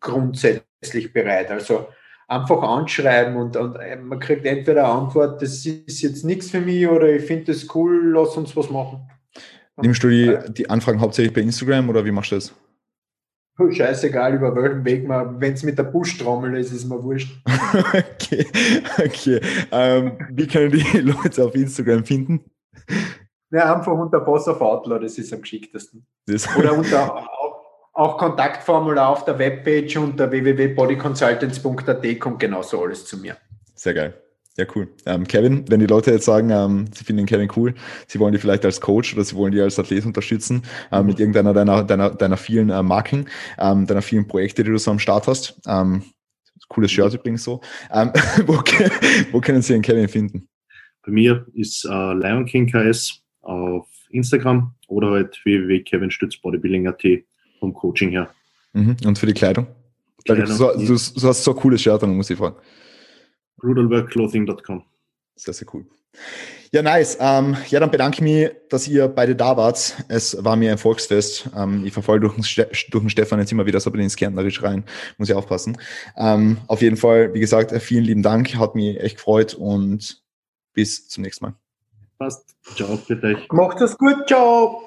grundsätzlich 0.00 1.12
bereit. 1.12 1.50
Also 1.50 1.88
einfach 2.40 2.62
anschreiben 2.62 3.36
und, 3.36 3.56
und 3.56 3.76
äh, 3.76 3.96
man 3.96 4.18
kriegt 4.18 4.44
entweder 4.46 4.84
eine 4.84 4.92
Antwort, 4.92 5.40
das 5.42 5.64
ist 5.66 6.02
jetzt 6.02 6.24
nichts 6.24 6.50
für 6.50 6.60
mich 6.60 6.86
oder 6.88 7.08
ich 7.08 7.24
finde 7.24 7.52
das 7.52 7.66
cool, 7.74 8.12
lass 8.12 8.36
uns 8.36 8.56
was 8.56 8.70
machen. 8.70 9.08
Nimmst 9.80 10.02
du 10.04 10.08
die, 10.08 10.36
die 10.52 10.70
Anfragen 10.70 11.00
hauptsächlich 11.00 11.34
bei 11.34 11.40
Instagram 11.40 11.88
oder 11.88 12.04
wie 12.04 12.12
machst 12.12 12.32
du 12.32 12.36
das? 12.36 12.54
Scheißegal, 13.56 14.34
über 14.34 14.54
welchen 14.56 14.84
Weg 14.84 15.06
man, 15.06 15.40
wenn 15.40 15.52
es 15.52 15.62
mit 15.62 15.78
der 15.78 15.84
Buschtrommel 15.84 16.56
ist, 16.56 16.72
ist 16.72 16.86
mir 16.86 17.00
wurscht. 17.02 17.40
okay, 17.84 18.46
okay. 18.98 19.40
Ähm, 19.70 20.18
wie 20.30 20.46
können 20.48 20.72
die 20.72 20.82
Leute 20.98 21.44
auf 21.44 21.54
Instagram 21.54 22.04
finden? 22.04 22.40
Ja, 23.52 23.76
einfach 23.76 23.92
unter 23.92 24.20
Boss 24.20 24.48
of 24.48 24.60
Outlaw, 24.60 24.98
das 24.98 25.16
ist 25.18 25.32
am 25.32 25.40
geschicktesten. 25.40 26.04
Das 26.26 26.48
Oder 26.56 26.76
unter 26.76 27.24
auch 27.94 28.18
Kontaktformular 28.18 29.08
auf 29.08 29.24
der 29.24 29.38
Webpage 29.38 29.96
unter 29.96 30.30
www.bodyconsultants.at 30.30 32.20
kommt 32.20 32.40
genauso 32.40 32.82
alles 32.82 33.06
zu 33.06 33.18
mir. 33.18 33.36
Sehr 33.74 33.94
geil. 33.94 34.14
Ja, 34.56 34.66
cool. 34.76 34.88
Ähm, 35.04 35.26
Kevin, 35.26 35.64
wenn 35.68 35.80
die 35.80 35.86
Leute 35.86 36.12
jetzt 36.12 36.26
sagen, 36.26 36.50
ähm, 36.50 36.86
sie 36.94 37.04
finden 37.04 37.26
Kevin 37.26 37.50
cool, 37.56 37.74
sie 38.06 38.20
wollen 38.20 38.32
die 38.32 38.38
vielleicht 38.38 38.64
als 38.64 38.80
Coach 38.80 39.14
oder 39.14 39.24
sie 39.24 39.34
wollen 39.34 39.50
die 39.50 39.60
als 39.60 39.80
Athlet 39.80 40.06
unterstützen, 40.06 40.62
ähm, 40.92 41.02
mhm. 41.02 41.06
mit 41.08 41.18
irgendeiner 41.18 41.52
deiner, 41.52 41.82
deiner, 41.82 42.10
deiner 42.10 42.36
vielen 42.36 42.70
äh, 42.70 42.82
Marken, 42.82 43.26
ähm, 43.58 43.86
deiner 43.86 44.02
vielen 44.02 44.28
Projekte, 44.28 44.62
die 44.62 44.70
du 44.70 44.78
so 44.78 44.92
am 44.92 45.00
Start 45.00 45.26
hast. 45.26 45.60
Ähm, 45.66 46.04
cooles 46.68 46.92
Shirt 46.92 47.14
übrigens 47.14 47.42
so. 47.42 47.60
Ähm, 47.92 48.12
wo, 48.46 48.54
wo 49.32 49.40
können 49.40 49.62
sie 49.62 49.72
den 49.72 49.82
Kevin 49.82 50.08
finden? 50.08 50.48
Bei 51.04 51.10
mir 51.10 51.46
ist 51.54 51.84
äh, 51.84 52.12
Lion 52.14 52.46
King 52.46 52.70
KS 52.70 53.22
auf 53.42 53.88
Instagram 54.10 54.72
oder 54.86 55.10
halt 55.10 55.40
www.kevinstützbodybuilding.at 55.44 57.24
vom 57.64 57.74
Coaching 57.74 58.10
her. 58.10 58.28
Mhm. 58.74 58.96
Und 59.04 59.18
für 59.18 59.26
die 59.26 59.32
Kleidung? 59.32 59.66
Kleidung 60.24 60.46
du, 60.46 60.86
du, 60.86 60.86
du, 60.86 61.28
hast 61.28 61.44
so 61.44 61.52
ein 61.52 61.56
cooles 61.56 61.80
Shirt 61.80 62.02
an, 62.02 62.16
muss 62.16 62.30
ich 62.30 62.38
fragen. 62.38 62.56
brutalworkclothing.com. 63.58 64.82
Sehr, 65.36 65.54
sehr 65.54 65.66
cool. 65.74 65.86
Ja, 66.70 66.82
nice. 66.82 67.16
Ähm, 67.20 67.56
ja, 67.68 67.80
dann 67.80 67.90
bedanke 67.90 68.16
ich 68.16 68.20
mich, 68.20 68.50
dass 68.68 68.88
ihr 68.88 69.08
beide 69.08 69.36
da 69.36 69.56
wart. 69.56 69.94
Es 70.08 70.42
war 70.44 70.56
mir 70.56 70.72
ein 70.72 70.78
Volksfest. 70.78 71.48
Ähm, 71.56 71.84
ich 71.84 71.92
verfolge 71.92 72.26
durch, 72.26 72.34
den 72.34 72.66
durch 72.90 73.04
den 73.04 73.10
Stefan 73.10 73.38
jetzt 73.38 73.52
immer 73.52 73.66
wieder 73.66 73.80
so 73.80 73.90
ein 73.90 73.92
bisschen 73.92 74.04
ins 74.04 74.16
Kärntnerisch 74.16 74.62
rein. 74.62 74.84
Muss 75.16 75.28
ich 75.28 75.34
aufpassen. 75.34 75.78
Ähm, 76.16 76.58
auf 76.66 76.82
jeden 76.82 76.96
Fall, 76.96 77.32
wie 77.32 77.40
gesagt, 77.40 77.72
vielen 77.80 78.04
lieben 78.04 78.22
Dank. 78.22 78.56
Hat 78.56 78.74
mich 78.74 79.00
echt 79.00 79.16
gefreut 79.16 79.54
und 79.54 80.22
bis 80.72 81.08
zum 81.08 81.22
nächsten 81.22 81.46
Mal. 81.46 81.54
Passt. 82.18 82.54
Ciao, 82.74 82.96
für 82.96 83.22
euch. 83.22 83.48
Macht 83.52 83.80
es 83.80 83.96
gut. 83.96 84.26
Ciao. 84.26 84.83